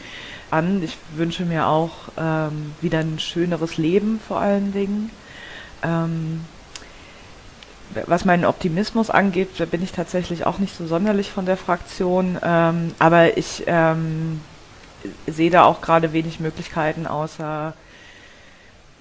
an. 0.50 0.82
Ich 0.82 0.96
wünsche 1.14 1.44
mir 1.44 1.66
auch 1.66 1.90
ähm, 2.16 2.74
wieder 2.80 3.00
ein 3.00 3.18
schöneres 3.18 3.76
Leben 3.76 4.20
vor 4.26 4.40
allen 4.40 4.72
Dingen. 4.72 5.10
Ähm, 5.82 6.44
was 8.06 8.24
meinen 8.24 8.44
Optimismus 8.44 9.10
angeht, 9.10 9.48
da 9.58 9.64
bin 9.64 9.82
ich 9.82 9.92
tatsächlich 9.92 10.44
auch 10.46 10.58
nicht 10.58 10.76
so 10.76 10.86
sonderlich 10.86 11.30
von 11.30 11.46
der 11.46 11.56
Fraktion. 11.56 12.38
Ähm, 12.42 12.94
aber 12.98 13.36
ich 13.36 13.64
ähm, 13.66 14.40
sehe 15.26 15.50
da 15.50 15.64
auch 15.64 15.80
gerade 15.80 16.12
wenig 16.12 16.38
Möglichkeiten, 16.38 17.06
außer 17.06 17.72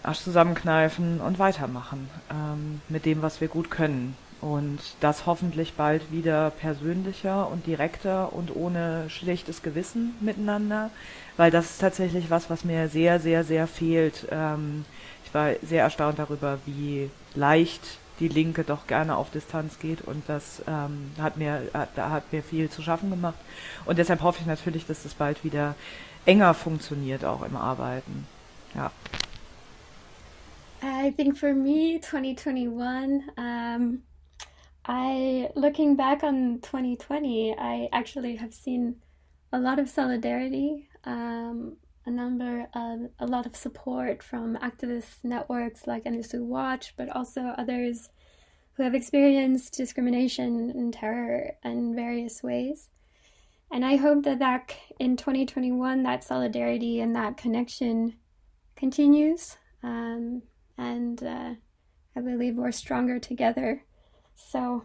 Arsch 0.08 0.20
zusammenkneifen 0.20 1.20
und 1.20 1.38
weitermachen 1.38 2.10
ähm, 2.32 2.82
mit 2.90 3.06
dem, 3.06 3.22
was 3.22 3.42
wir 3.42 3.48
gut 3.48 3.70
können. 3.70 4.16
Und 4.40 4.80
das 5.00 5.26
hoffentlich 5.26 5.74
bald 5.74 6.12
wieder 6.12 6.52
persönlicher 6.52 7.50
und 7.50 7.66
direkter 7.66 8.34
und 8.34 8.56
ohne 8.56 9.10
schlechtes 9.10 9.64
Gewissen 9.64 10.14
miteinander, 10.20 10.92
weil 11.38 11.50
das 11.50 11.72
ist 11.72 11.82
tatsächlich 11.82 12.30
was, 12.30 12.50
was 12.50 12.64
mir 12.64 12.88
sehr, 12.88 13.20
sehr, 13.20 13.44
sehr 13.44 13.68
fehlt. 13.68 14.28
Ähm, 14.32 14.86
ich 15.26 15.34
war 15.34 15.54
sehr 15.64 15.84
erstaunt 15.84 16.20
darüber, 16.20 16.60
wie 16.66 17.10
leicht 17.34 17.98
die 18.20 18.28
Linke 18.28 18.64
doch 18.64 18.88
gerne 18.88 19.18
auf 19.18 19.30
Distanz 19.32 19.80
geht 19.80 20.02
und 20.02 20.24
das 20.28 20.62
ähm, 20.68 21.12
hat 21.20 21.38
mir 21.38 21.62
hat, 21.74 21.90
hat 21.98 22.34
mir 22.34 22.42
viel 22.42 22.70
zu 22.70 22.82
schaffen 22.82 23.10
gemacht 23.10 23.38
und 23.86 24.00
deshalb 24.00 24.22
hoffe 24.22 24.40
ich 24.42 24.48
natürlich, 24.48 24.88
dass 24.88 25.04
das 25.04 25.14
bald 25.14 25.44
wieder 25.44 25.76
enger 26.26 26.54
funktioniert 26.54 27.26
auch 27.26 27.44
im 27.44 27.56
Arbeiten. 27.56 28.26
Ja. 28.74 28.92
I 30.82 31.12
think 31.12 31.38
for 31.38 31.54
me, 31.54 32.00
2021, 32.00 33.32
um, 33.38 34.04
I 34.86 35.50
looking 35.56 35.96
back 35.96 36.24
on 36.24 36.60
2020, 36.62 37.56
I 37.58 37.90
actually 37.92 38.36
have 38.36 38.54
seen 38.54 38.98
a 39.52 39.60
lot 39.60 39.80
of 39.80 39.90
solidarity. 39.90 40.88
Um, 41.04 41.78
a 42.08 42.12
number 42.12 42.68
of 42.74 43.10
a 43.20 43.28
lot 43.28 43.46
of 43.46 43.56
support 43.56 44.24
from 44.24 44.56
activist 44.58 45.24
networks 45.24 45.86
like 45.86 46.06
NSU 46.06 46.40
Watch, 46.40 46.94
but 46.96 47.10
also 47.10 47.54
others 47.58 48.10
who 48.74 48.84
have 48.84 48.96
experienced 48.96 49.74
discrimination 49.74 50.72
and 50.72 50.94
terror 50.94 51.52
in 51.66 51.96
various 51.96 52.42
ways. 52.42 52.90
And 53.70 53.84
I 53.84 53.98
hope 53.98 54.24
that 54.24 54.40
that 54.40 54.74
in 55.00 55.18
2021 55.18 56.04
that 56.04 56.24
solidarity 56.24 57.02
and 57.02 57.14
that 57.16 57.36
connection 57.36 58.16
continues, 58.78 59.58
um, 59.84 60.44
and 60.78 61.22
uh, 61.24 61.56
I 62.16 62.22
believe 62.22 62.56
we're 62.56 62.72
stronger 62.72 63.20
together. 63.20 63.84
So, 64.36 64.84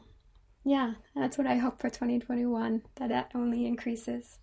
yeah, 0.65 0.95
that's 1.15 1.39
what 1.39 1.47
I 1.47 1.57
hope 1.57 1.81
for 1.81 1.91
2021. 1.91 2.83
That 2.97 3.09
that 3.11 3.31
only 3.35 3.67
increases. 3.67 4.39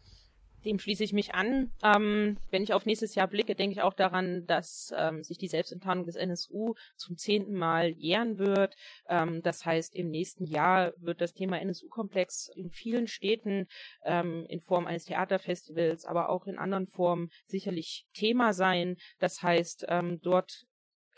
dem 0.65 0.79
schließe 0.79 1.03
ich 1.03 1.13
mich 1.13 1.33
an. 1.33 1.71
Ähm, 1.83 2.37
wenn 2.49 2.63
ich 2.63 2.73
auf 2.73 2.85
nächstes 2.85 3.15
Jahr 3.15 3.27
blicke, 3.27 3.55
denke 3.55 3.73
ich 3.73 3.81
auch 3.81 3.93
daran, 3.93 4.45
dass 4.45 4.93
ähm, 4.95 5.23
sich 5.23 5.37
die 5.37 5.47
Selbstenttarnung 5.47 6.05
des 6.05 6.15
NSU 6.15 6.75
zum 6.95 7.17
zehnten 7.17 7.53
Mal 7.53 7.89
jähren 7.89 8.37
wird. 8.37 8.75
Ähm, 9.07 9.41
das 9.41 9.65
heißt, 9.65 9.95
im 9.95 10.09
nächsten 10.09 10.45
Jahr 10.45 10.93
wird 10.97 11.21
das 11.21 11.33
Thema 11.33 11.59
NSU-Komplex 11.59 12.49
in 12.55 12.71
vielen 12.71 13.07
Städten 13.07 13.67
ähm, 14.03 14.45
in 14.49 14.61
Form 14.61 14.87
eines 14.87 15.05
Theaterfestivals, 15.05 16.05
aber 16.05 16.29
auch 16.29 16.45
in 16.45 16.57
anderen 16.57 16.87
Formen 16.87 17.29
sicherlich 17.47 18.05
Thema 18.13 18.53
sein. 18.53 18.97
Das 19.19 19.41
heißt, 19.41 19.85
ähm, 19.89 20.19
dort 20.21 20.65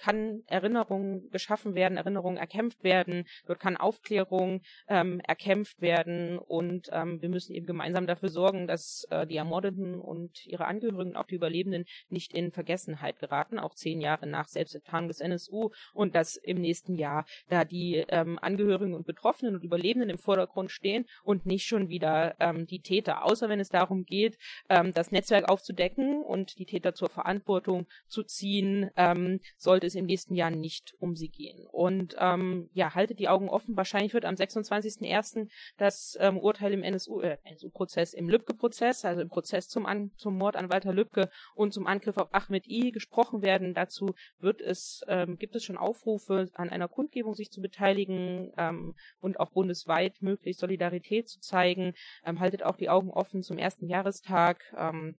kann 0.02 0.42
Erinnerung 0.48 1.30
geschaffen 1.30 1.76
werden, 1.76 1.98
Erinnerung 1.98 2.38
erkämpft 2.38 2.84
werden, 2.84 3.26
dort 3.46 3.60
kann 3.60 3.78
Aufklärung 3.78 4.62
ähm, 4.88 5.22
erkämpft 5.22 5.80
werden 5.80 6.40
und 6.40 6.90
ähm, 6.92 7.22
wir 7.22 7.30
müssen 7.30 7.54
eben 7.54 7.68
gemeinsam 7.68 8.08
dafür 8.08 8.30
sorgen, 8.30 8.68
dass 8.68 9.06
äh, 9.12 9.28
die 9.28 9.38
Ermordeten 9.38 10.00
und 10.00 10.46
ihre 10.48 10.66
Angehörigen, 10.66 11.16
auch 11.16 11.28
die 11.28 11.36
Überlebenden, 11.36 11.86
nicht 12.10 12.34
in 12.34 12.52
Vergessenheit 12.52 13.20
geraten, 13.20 13.60
auch 13.60 13.76
zehn 13.76 14.02
Jahre 14.02 14.26
nach 14.26 14.48
Selbstenttarnung 14.48 15.08
des 15.08 15.20
NSU 15.20 15.70
und 15.94 16.16
dass 16.16 16.36
im 16.36 16.60
nächsten 16.60 16.96
Jahr 16.96 17.26
da 17.50 17.64
die 17.64 18.04
ähm, 18.10 18.40
Angehörigen 18.42 18.96
und 18.96 19.06
Betroffenen 19.06 19.56
und 19.56 19.64
Überlebenden 19.64 20.10
im 20.10 20.18
Vordergrund 20.18 20.72
stehen 20.72 21.06
und 21.24 21.46
nicht 21.46 21.66
schon 21.66 21.90
wieder 21.90 22.36
ähm, 22.40 22.66
die 22.66 22.82
Täter, 22.82 23.24
außer 23.24 23.50
wenn 23.50 23.60
es 23.60 23.70
darum 23.70 24.04
geht, 24.04 24.38
ähm, 24.68 24.94
das 24.94 25.12
Netzwerk 25.12 25.48
aufzudecken 25.48 26.24
und 26.24 26.58
die 26.58 26.66
Täter 26.66 26.96
zur 26.96 27.10
Verantwortung 27.10 27.86
zu 28.08 28.24
ziehen, 28.24 28.90
ähm, 28.96 29.40
sollte 29.58 29.91
es 29.92 29.96
im 29.96 30.06
nächsten 30.06 30.36
Jahr 30.36 30.52
nicht 30.52 30.94
um 31.00 31.16
sie 31.16 31.30
gehen. 31.30 31.66
Und 31.72 32.16
ähm, 32.20 32.70
ja, 32.74 32.96
haltet 32.96 33.20
die 33.20 33.30
Augen 33.30 33.50
offen. 33.50 33.76
Wahrscheinlich 33.78 34.14
wird 34.14 34.26
am 34.26 34.36
26.01. 34.36 35.50
das 35.78 36.18
ähm, 36.20 36.38
Urteil 36.38 36.74
im 36.74 36.84
NSU, 36.84 37.22
äh, 37.22 37.38
NSU-Prozess, 37.44 38.14
im 38.14 38.30
Lübcke-Prozess, 38.30 39.06
also 39.06 39.22
im 39.22 39.30
Prozess 39.30 39.68
zum, 39.68 39.86
an, 39.86 40.12
zum 40.18 40.38
Mord 40.38 40.56
an 40.56 40.72
Walter 40.72 40.94
Lübcke 40.94 41.30
und 41.56 41.74
zum 41.74 41.88
Angriff 41.88 42.18
auf 42.18 42.34
Ahmed 42.34 42.68
I 42.68 42.92
gesprochen 42.92 43.42
werden. 43.42 43.74
Dazu 43.74 44.14
wird 44.40 44.62
es, 44.62 45.02
ähm, 45.08 45.38
gibt 45.38 45.56
es 45.56 45.64
schon 45.64 45.78
Aufrufe, 45.78 46.50
an 46.54 46.70
einer 46.70 46.88
Kundgebung 46.88 47.36
sich 47.36 47.52
zu 47.52 47.62
beteiligen 47.62 48.52
ähm, 48.58 48.96
und 49.20 49.40
auch 49.40 49.52
bundesweit 49.52 50.22
möglich 50.22 50.58
Solidarität 50.58 51.30
zu 51.30 51.40
zeigen. 51.40 51.94
Ähm, 52.26 52.40
haltet 52.40 52.64
auch 52.64 52.78
die 52.78 52.90
Augen 52.90 53.10
offen 53.10 53.44
zum 53.44 53.58
ersten 53.58 53.88
Jahrestag. 53.88 54.64
Ähm, 54.78 55.16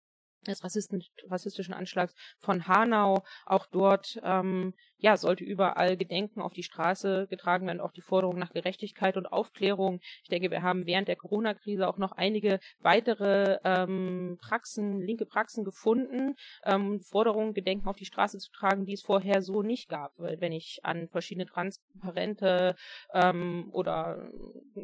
des 0.47 0.62
rassistischen 0.62 1.74
Anschlags 1.74 2.14
von 2.39 2.66
Hanau. 2.66 3.24
Auch 3.47 3.66
dort 3.66 4.20
ähm, 4.23 4.74
ja, 5.03 5.16
sollte 5.16 5.43
überall 5.43 5.97
Gedenken 5.97 6.41
auf 6.41 6.53
die 6.53 6.62
Straße 6.62 7.27
getragen 7.29 7.66
werden, 7.66 7.81
auch 7.81 7.91
die 7.91 8.03
Forderung 8.03 8.39
nach 8.39 8.53
Gerechtigkeit 8.53 9.16
und 9.16 9.27
Aufklärung. 9.27 9.99
Ich 10.23 10.29
denke, 10.29 10.53
wir 10.53 10.62
haben 10.62 10.87
während 10.87 11.09
der 11.09 11.16
Corona-Krise 11.16 11.89
auch 11.89 11.99
noch 11.99 12.12
einige 12.12 12.61
weitere 12.79 13.59
ähm, 13.65 14.39
Praxen, 14.41 15.01
linke 15.01 15.27
Praxen 15.27 15.65
gefunden, 15.65 16.37
ähm, 16.65 17.01
Forderungen, 17.01 17.53
Gedenken 17.53 17.89
auf 17.89 17.97
die 17.97 18.05
Straße 18.05 18.39
zu 18.39 18.53
tragen, 18.53 18.87
die 18.87 18.93
es 18.93 19.03
vorher 19.03 19.43
so 19.43 19.62
nicht 19.62 19.89
gab. 19.89 20.12
Wenn 20.19 20.53
ich 20.53 20.79
an 20.85 21.09
verschiedene 21.09 21.47
Transparente 21.47 22.77
ähm, 23.12 23.70
oder 23.73 24.31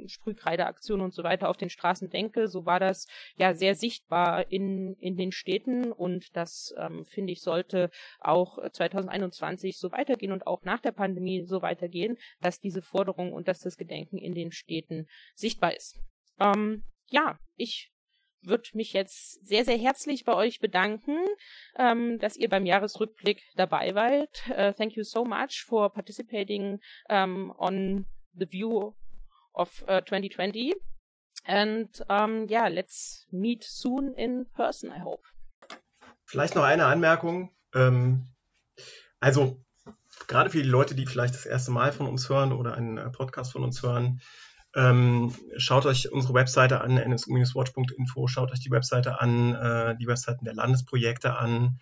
Sprühkreideaktionen 0.07 1.05
und 1.05 1.15
so 1.15 1.23
weiter 1.23 1.49
auf 1.49 1.57
den 1.57 1.71
Straßen 1.71 2.11
denke, 2.11 2.49
so 2.49 2.67
war 2.67 2.81
das 2.81 3.07
ja 3.37 3.55
sehr 3.55 3.77
sichtbar 3.77 4.51
in, 4.51 4.97
in 4.99 5.17
den 5.17 5.31
Städten 5.31 5.93
und 5.93 6.37
das, 6.37 6.75
ähm, 6.77 7.05
finde 7.05 7.33
ich, 7.33 7.41
sollte 7.41 7.91
auch 8.19 8.59
2021 8.69 9.79
so 9.79 9.93
weiter 9.93 10.08
weitergehen 10.09 10.33
und 10.33 10.47
auch 10.47 10.63
nach 10.63 10.81
der 10.81 10.93
Pandemie 10.93 11.45
so 11.45 11.63
weitergehen, 11.63 12.17
dass 12.41 12.61
diese 12.61 12.83
Forderung 12.83 13.33
und 13.33 13.49
dass 13.49 13.61
das 13.61 13.77
Gedenken 13.77 14.19
in 14.19 14.35
den 14.35 14.53
Städten 14.53 15.07
sichtbar 15.35 15.75
ist. 15.77 16.01
Ähm, 16.41 16.85
ja, 17.07 17.39
ich 17.57 17.91
würde 18.43 18.69
mich 18.75 18.93
jetzt 18.93 19.45
sehr, 19.45 19.65
sehr 19.65 19.77
herzlich 19.77 20.25
bei 20.25 20.35
euch 20.35 20.61
bedanken, 20.61 21.19
ähm, 21.77 22.19
dass 22.19 22.37
ihr 22.37 22.49
beim 22.49 22.67
Jahresrückblick 22.67 23.43
dabei 23.57 23.95
wart. 23.95 24.43
Uh, 24.49 24.73
thank 24.73 24.97
you 24.97 25.03
so 25.03 25.25
much 25.25 25.65
for 25.67 25.93
participating 25.93 26.79
um, 27.09 27.53
on 27.59 28.07
the 28.35 28.47
view 28.47 28.95
of 29.55 29.83
uh, 29.89 30.01
2020. 30.03 30.75
And 31.45 31.89
um, 32.09 32.47
yeah, 32.49 32.69
let's 32.69 33.27
meet 33.33 33.65
soon 33.65 34.15
in 34.15 34.47
person, 34.55 34.91
I 34.91 35.01
hope. 35.01 35.23
Vielleicht 36.27 36.55
noch 36.55 36.65
eine 36.65 36.87
Anmerkung. 36.87 37.51
Ähm, 37.75 38.29
also 39.19 39.57
gerade 40.27 40.51
für 40.51 40.63
die 40.63 40.69
Leute, 40.69 40.95
die 40.95 41.07
vielleicht 41.07 41.35
das 41.35 41.47
erste 41.47 41.71
Mal 41.71 41.93
von 41.93 42.07
uns 42.07 42.29
hören 42.29 42.53
oder 42.53 42.75
einen 42.75 42.99
äh, 42.99 43.11
Podcast 43.11 43.53
von 43.53 43.63
uns 43.63 43.83
hören, 43.83 44.21
ähm, 44.75 45.35
schaut 45.57 45.87
euch 45.87 46.13
unsere 46.13 46.35
Webseite 46.35 46.81
an, 46.81 46.99
nsu-watch.info, 46.99 48.27
schaut 48.27 48.53
euch 48.53 48.61
die 48.61 48.71
Webseite 48.71 49.21
an, 49.21 49.55
äh, 49.55 49.97
die 49.97 50.07
Webseiten 50.07 50.45
der 50.45 50.55
Landesprojekte 50.55 51.37
an. 51.37 51.81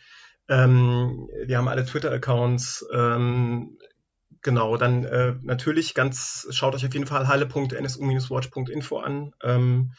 Ähm, 0.49 1.29
wir 1.45 1.59
haben 1.59 1.69
alle 1.69 1.85
Twitter-Accounts. 1.85 2.87
Ähm, 2.93 3.79
Genau, 4.47 4.77
dann 4.77 5.05
äh, 5.05 5.35
natürlich 5.43 5.93
ganz, 5.93 6.47
schaut 6.51 6.77
euch 6.77 6.87
auf 6.87 6.95
jeden 6.95 7.09
Fall 7.09 7.27
halle.nsu-watch.info 7.27 8.99
an. 8.99 9.33
Ähm, 9.43 9.93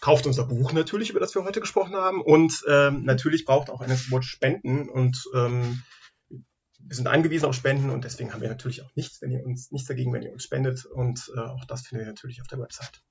kauft 0.00 0.26
unser 0.26 0.44
Buch 0.44 0.72
natürlich, 0.72 1.10
über 1.10 1.20
das 1.20 1.34
wir 1.34 1.44
heute 1.44 1.60
gesprochen 1.60 1.94
haben. 1.94 2.22
Und 2.22 2.64
ähm, 2.66 3.04
natürlich 3.04 3.44
braucht 3.44 3.68
auch 3.68 3.82
NSU 3.82 4.16
Watch 4.16 4.28
Spenden 4.28 4.88
und 4.88 5.24
ähm, 5.34 5.82
wir 6.86 6.96
sind 6.96 7.06
angewiesen 7.06 7.46
auf 7.46 7.54
Spenden 7.54 7.90
und 7.90 8.04
deswegen 8.04 8.32
haben 8.32 8.42
wir 8.42 8.48
natürlich 8.48 8.82
auch 8.82 8.94
nichts, 8.94 9.22
wenn 9.22 9.30
ihr 9.30 9.44
uns 9.44 9.70
nichts 9.72 9.88
dagegen, 9.88 10.12
wenn 10.12 10.22
ihr 10.22 10.32
uns 10.32 10.44
spendet. 10.44 10.84
Und 10.84 11.30
äh, 11.34 11.40
auch 11.40 11.64
das 11.64 11.86
findet 11.86 12.06
ihr 12.06 12.10
natürlich 12.10 12.40
auf 12.40 12.48
der 12.48 12.58
Website. 12.58 13.02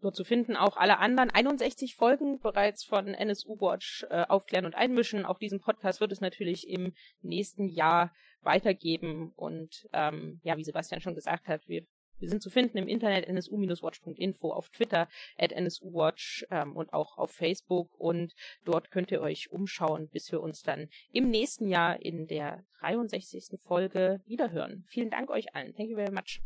Dort 0.00 0.16
zu 0.16 0.24
finden 0.24 0.54
auch 0.54 0.76
alle 0.76 0.98
anderen 0.98 1.30
61 1.30 1.96
Folgen 1.96 2.38
bereits 2.38 2.84
von 2.84 3.08
NSU 3.08 3.58
Watch 3.58 4.06
äh, 4.10 4.24
aufklären 4.28 4.66
und 4.66 4.74
einmischen. 4.74 5.24
Auch 5.24 5.38
diesen 5.38 5.60
Podcast 5.60 6.00
wird 6.00 6.12
es 6.12 6.20
natürlich 6.20 6.68
im 6.68 6.92
nächsten 7.22 7.68
Jahr 7.68 8.12
weitergeben. 8.42 9.32
Und 9.34 9.88
ähm, 9.92 10.40
ja, 10.44 10.56
wie 10.56 10.64
Sebastian 10.64 11.00
schon 11.00 11.14
gesagt 11.14 11.48
hat, 11.48 11.66
wir 11.68 11.86
wir 12.18 12.28
sind 12.28 12.42
zu 12.42 12.50
finden 12.50 12.78
im 12.78 12.88
Internet 12.88 13.28
nsu-watch.info, 13.28 14.50
auf 14.50 14.70
Twitter 14.70 15.08
at 15.38 15.52
nsuwatch 15.52 16.46
ähm, 16.50 16.76
und 16.76 16.92
auch 16.92 17.18
auf 17.18 17.30
Facebook. 17.30 17.90
Und 17.98 18.34
dort 18.64 18.90
könnt 18.90 19.10
ihr 19.10 19.20
euch 19.20 19.50
umschauen, 19.50 20.08
bis 20.08 20.30
wir 20.32 20.40
uns 20.40 20.62
dann 20.62 20.88
im 21.12 21.30
nächsten 21.30 21.68
Jahr 21.68 22.00
in 22.00 22.26
der 22.26 22.64
63. 22.80 23.58
Folge 23.60 24.20
wiederhören. 24.26 24.84
Vielen 24.88 25.10
Dank 25.10 25.30
euch 25.30 25.54
allen. 25.54 25.74
Thank 25.74 25.90
you 25.90 25.96
very 25.96 26.12
much. 26.12 26.40